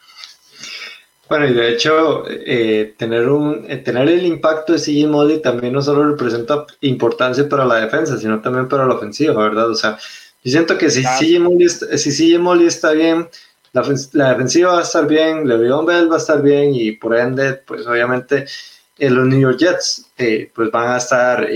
Bueno, 1.27 1.47
y 1.47 1.53
de 1.53 1.71
hecho, 1.71 2.25
eh, 2.29 2.93
tener, 2.97 3.27
un, 3.27 3.65
eh, 3.67 3.77
tener 3.77 4.07
el 4.09 4.25
impacto 4.25 4.73
de 4.73 4.79
CJ 4.79 5.07
Mosley 5.07 5.41
también 5.41 5.73
no 5.73 5.81
solo 5.81 6.07
representa 6.07 6.65
importancia 6.81 7.49
para 7.49 7.65
la 7.65 7.75
defensa, 7.75 8.17
sino 8.17 8.41
también 8.41 8.67
para 8.67 8.85
la 8.85 8.93
ofensiva, 8.93 9.41
¿verdad? 9.41 9.71
O 9.71 9.75
sea, 9.75 9.97
yo 10.43 10.51
siento 10.51 10.77
que 10.77 10.91
si 10.91 11.01
CJ 11.01 11.39
Mosley, 11.39 11.69
si 11.97 12.37
Mosley 12.37 12.67
está 12.67 12.91
bien, 12.91 13.27
la, 13.73 13.83
la, 14.13 14.29
defensiva 14.29 14.73
va 14.73 14.79
a 14.79 14.83
estar 14.83 15.07
bien, 15.07 15.47
Le'Veon 15.47 15.85
Bell 15.85 16.11
va 16.11 16.15
a 16.15 16.19
estar 16.19 16.41
bien 16.41 16.73
y 16.73 16.93
por 16.93 17.17
ende, 17.17 17.53
pues 17.53 17.85
obviamente 17.85 18.45
eh, 18.97 19.09
los 19.09 19.27
New 19.27 19.39
York 19.39 19.57
Jets 19.57 20.11
pues 20.53 20.71
van 20.71 20.91
a 20.91 20.97
estar 20.97 21.47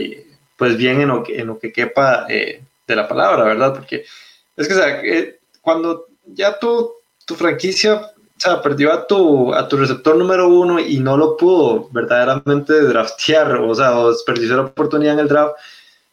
pues 0.57 0.75
bien 0.75 1.01
en 1.01 1.07
lo 1.09 1.23
que, 1.23 1.39
en 1.39 1.47
lo 1.47 1.59
que 1.59 1.71
quepa 1.71 2.25
de 2.27 2.95
la 2.95 3.07
palabra, 3.07 3.43
¿verdad? 3.43 3.73
Porque 3.73 4.03
es 4.55 4.67
que, 4.67 4.73
o 4.73 4.77
sea, 4.77 5.01
cuando 5.61 6.07
ya 6.25 6.57
tu, 6.59 6.91
tu 7.25 7.35
franquicia 7.35 8.11
o 8.37 8.39
sea, 8.39 8.61
perdió 8.61 8.93
a 8.93 9.07
tu, 9.07 9.51
a 9.53 9.67
tu 9.67 9.77
receptor 9.77 10.15
número 10.15 10.47
uno 10.47 10.79
y 10.79 10.99
no 10.99 11.17
lo 11.17 11.35
pudo 11.37 11.89
verdaderamente 11.91 12.81
draftear, 12.81 13.55
o 13.55 13.73
sea, 13.73 13.97
o 13.97 14.11
desperdició 14.11 14.57
la 14.57 14.61
oportunidad 14.63 15.15
en 15.15 15.19
el 15.21 15.27
draft, 15.27 15.55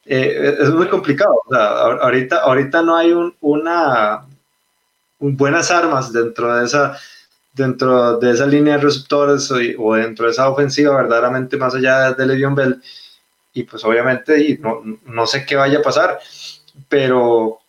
eh, 0.06 0.56
es 0.58 0.70
muy 0.70 0.88
complicado. 0.88 1.34
O 1.46 1.54
sea, 1.54 1.66
ahorita, 1.66 2.38
ahorita 2.38 2.82
no 2.82 2.96
hay 2.96 3.12
un, 3.12 3.34
una 3.42 4.24
buenas 5.32 5.70
armas 5.70 6.12
dentro 6.12 6.54
de 6.54 6.64
esa 6.64 6.98
dentro 7.52 8.18
de 8.18 8.32
esa 8.32 8.46
línea 8.46 8.76
de 8.76 8.82
receptores 8.82 9.50
o, 9.50 9.94
dentro 9.94 10.26
de 10.26 10.32
esa 10.32 10.48
ofensiva 10.48 10.96
verdaderamente 10.96 11.56
más 11.56 11.74
allá 11.74 12.12
de 12.12 12.26
Le'Veon 12.26 12.54
Bell 12.54 12.82
y 13.52 13.62
pues 13.62 13.84
obviamente 13.84 14.40
y 14.42 14.58
no, 14.58 14.82
no 15.06 15.26
sé 15.26 15.46
qué 15.46 15.54
vaya 15.54 15.78
a 15.78 15.82
pasar 15.82 16.18
pero 16.88 17.60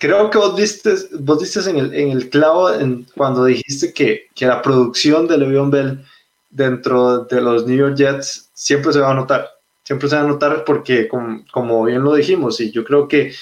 creo 0.00 0.30
que 0.30 0.38
vos 0.38 0.56
viste, 0.56 0.94
vos 1.20 1.38
diste 1.38 1.68
en, 1.70 1.76
el, 1.76 1.94
en 1.94 2.10
el 2.10 2.30
clavo 2.30 2.72
en, 2.72 3.06
cuando 3.16 3.44
dijiste 3.44 3.92
que, 3.92 4.28
que, 4.34 4.46
la 4.46 4.62
producción 4.62 5.28
de 5.28 5.38
Le'Veon 5.38 5.70
Bell 5.70 6.04
dentro 6.48 7.24
de 7.24 7.40
los 7.40 7.66
New 7.66 7.76
York 7.76 7.96
Jets 7.96 8.50
siempre 8.54 8.92
se 8.92 9.00
va 9.00 9.10
a 9.10 9.14
notar. 9.14 9.50
Siempre 9.84 10.08
se 10.08 10.16
va 10.16 10.22
a 10.22 10.26
notar 10.26 10.64
porque, 10.64 11.06
como, 11.06 11.44
como 11.52 11.84
bien 11.84 12.02
lo 12.02 12.14
dijimos, 12.14 12.60
y 12.60 12.70
yo 12.70 12.84
creo 12.84 13.08
que 13.08 13.32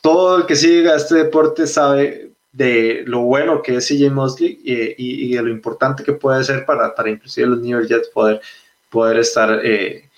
todo 0.00 0.38
el 0.38 0.46
que 0.46 0.56
siga 0.56 0.96
este 0.96 1.16
deporte 1.16 1.66
sabe 1.66 2.30
de 2.54 3.02
lo 3.06 3.22
bueno 3.22 3.62
que 3.62 3.76
es 3.76 3.88
CJ 3.88 4.10
Mosley 4.10 4.60
y, 4.62 4.94
y, 4.96 5.34
de 5.34 5.42
lo 5.42 5.50
importante 5.50 6.04
que 6.04 6.12
puede 6.12 6.44
ser 6.44 6.64
para, 6.64 6.94
para 6.94 7.10
inclusive 7.10 7.48
los 7.48 7.60
New 7.60 7.70
York 7.70 7.88
Jets 7.88 8.08
poder, 8.10 8.40
poder 8.88 9.18
estar 9.18 9.60
eh, 9.64 10.08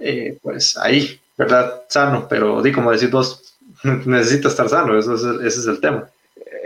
eh, 0.00 0.38
pues 0.42 0.78
ahí, 0.78 1.20
¿verdad? 1.36 1.82
Sano, 1.88 2.26
pero 2.26 2.62
di 2.62 2.72
como 2.72 2.90
decís 2.90 3.10
vos, 3.10 3.54
necesita 4.06 4.48
estar 4.48 4.66
sano, 4.68 4.98
eso 4.98 5.14
es 5.14 5.22
ese 5.44 5.60
es 5.60 5.66
el 5.66 5.80
tema. 5.80 6.08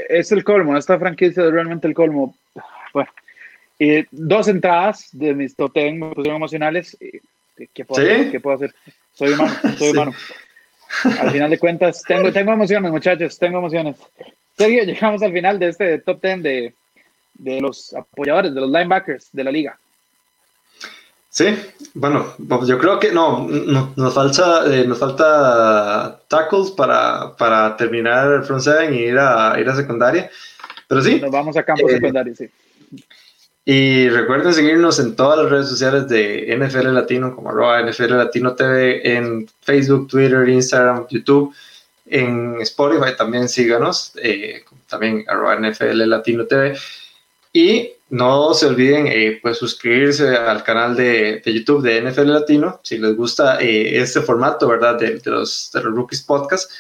Es 0.09 0.31
el 0.31 0.45
colmo, 0.45 0.77
esta 0.77 0.99
franquicia 0.99 1.45
es 1.45 1.53
realmente 1.53 1.89
el 1.89 1.95
colmo. 1.95 2.37
Bueno, 2.95 3.11
dos 4.13 4.47
entradas 4.47 5.09
de 5.11 5.35
mis 5.35 5.57
totem 5.57 5.99
me 5.99 6.15
pusieron 6.15 6.37
emocionales. 6.37 6.97
¿Qué 7.75 7.85
puedo, 7.85 8.01
hacer? 8.01 8.31
¿Qué 8.31 8.39
puedo 8.39 8.55
hacer? 8.55 8.75
Soy 9.15 9.33
humano, 9.33 9.55
soy 9.77 9.91
humano. 9.91 10.13
Al 11.21 11.31
final 11.33 11.51
de 11.51 11.59
cuentas, 11.59 12.03
tengo, 12.07 12.33
tengo 12.33 12.53
emociones, 12.53 12.91
muchachos, 12.93 13.37
tengo 13.37 13.59
emociones. 13.59 13.97
Sergio, 14.59 14.83
llegamos 14.83 15.23
al 15.23 15.33
final 15.33 15.59
de 15.59 15.69
este 15.69 15.99
top 16.01 16.21
10 16.21 16.43
de, 16.43 16.75
de 17.35 17.61
los 17.61 17.95
apoyadores, 17.95 18.53
de 18.53 18.61
los 18.61 18.71
linebackers 18.71 19.29
de 19.33 19.45
la 19.45 19.53
liga. 19.53 19.79
Sí, 21.31 21.57
bueno, 21.95 22.35
yo 22.67 22.79
creo 22.79 22.99
que 22.99 23.13
no, 23.13 23.47
nos 23.47 24.15
falta, 24.15 24.65
eh, 24.67 24.85
nos 24.85 24.99
falta 24.99 26.21
tackles 26.27 26.73
para, 26.73 27.37
para 27.37 27.77
terminar 27.77 28.33
el 28.33 28.43
front 28.43 28.63
seven 28.63 28.95
y 28.95 28.99
ir 29.03 29.19
a, 29.19 29.55
ir 29.61 29.69
a 29.69 29.77
secundaria. 29.77 30.31
Pero 30.89 31.03
sí. 31.03 31.21
Nos 31.21 31.31
vamos 31.31 31.57
a 31.57 31.63
campo 31.63 31.89
eh, 31.89 31.93
secundario, 31.93 32.35
sí. 32.35 32.49
Y 33.65 34.09
recuerden 34.09 34.55
seguirnos 34.55 34.99
en 34.99 35.15
todas 35.15 35.39
las 35.39 35.51
redes 35.51 35.69
sociales 35.69 36.09
de 36.09 36.57
NFL 36.59 36.93
Latino, 36.95 37.37
como 37.37 37.51
arroba 37.51 37.83
NFL 37.83 38.17
Latino 38.17 38.55
TV, 38.55 39.17
en 39.17 39.47
Facebook, 39.61 40.09
Twitter, 40.09 40.49
Instagram, 40.49 41.07
YouTube, 41.09 41.55
en 42.11 42.61
Spotify 42.61 43.17
también 43.17 43.49
síganos, 43.49 44.13
eh, 44.17 44.65
también 44.89 45.25
arroba 45.29 45.57
NFL 45.57 46.09
Latino 46.09 46.47
TV. 46.47 46.77
Y 47.53 47.93
no 48.11 48.55
se 48.55 48.67
olviden 48.67 49.07
eh, 49.07 49.39
pues 49.43 49.59
suscribirse 49.59 50.37
al 50.37 50.63
canal 50.63 50.97
de, 50.97 51.43
de, 51.45 51.53
YouTube 51.53 51.83
de 51.83 52.01
NFL 52.01 52.33
Latino 52.33 52.81
si 52.83 52.99
les 52.99 53.15
gusta 53.17 53.61
eh, 53.61 54.01
este 54.01 54.21
formato, 54.21 54.69
¿verdad? 54.69 54.99
De, 54.99 55.21
los, 55.25 55.71
de 55.73 55.83
los 55.83 55.95
Rookies 55.95 56.23
Podcast. 56.23 56.71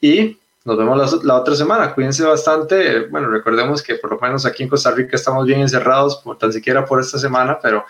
Y 0.00 0.38
nos 0.64 0.76
vemos 0.76 1.24
la, 1.24 1.36
otra 1.36 1.54
semana. 1.54 1.94
Cuídense 1.94 2.24
bastante. 2.24 3.06
Bueno, 3.06 3.28
recordemos 3.28 3.82
que 3.82 3.96
por 3.96 4.10
lo 4.10 4.18
menos 4.18 4.46
aquí 4.46 4.62
en 4.62 4.68
Costa 4.68 4.90
Rica 4.90 5.16
estamos 5.16 5.46
bien 5.46 5.60
encerrados, 5.60 6.16
por 6.16 6.38
tan 6.38 6.52
siquiera 6.52 6.84
por 6.84 7.00
esta 7.00 7.18
semana, 7.18 7.58
pero 7.60 7.84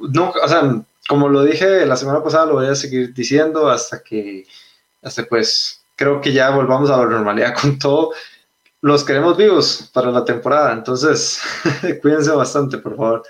no, 0.00 0.30
o 0.30 0.48
sea, 0.48 0.84
como 1.08 1.28
lo 1.28 1.44
dije 1.44 1.86
la 1.86 1.96
semana 1.96 2.22
pasada, 2.22 2.46
lo 2.46 2.54
voy 2.54 2.66
a 2.66 2.74
seguir 2.74 3.12
diciendo 3.12 3.68
hasta 3.68 4.02
que, 4.02 4.46
hasta 5.02 5.24
pues, 5.24 5.83
creo 5.96 6.20
que 6.20 6.32
ya 6.32 6.50
volvamos 6.50 6.90
a 6.90 6.98
la 6.98 7.06
normalidad 7.06 7.54
con 7.60 7.78
todo 7.78 8.12
los 8.84 9.02
queremos 9.02 9.34
vivos 9.38 9.90
para 9.94 10.10
la 10.10 10.26
temporada, 10.26 10.74
entonces 10.74 11.40
cuídense 12.02 12.30
bastante, 12.32 12.76
por 12.76 12.94
favor. 12.94 13.22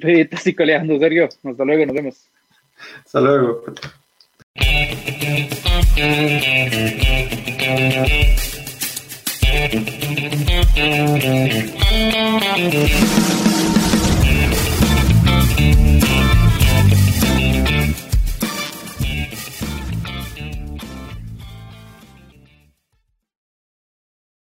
Sí, 0.00 0.20
estás 0.20 0.42
coleando, 0.56 0.98
Sergio. 0.98 1.28
Hasta 1.44 1.64
luego, 1.64 1.86
nos 1.86 1.94
vemos. 1.94 2.16
Hasta 3.04 3.20
luego. 3.20 3.64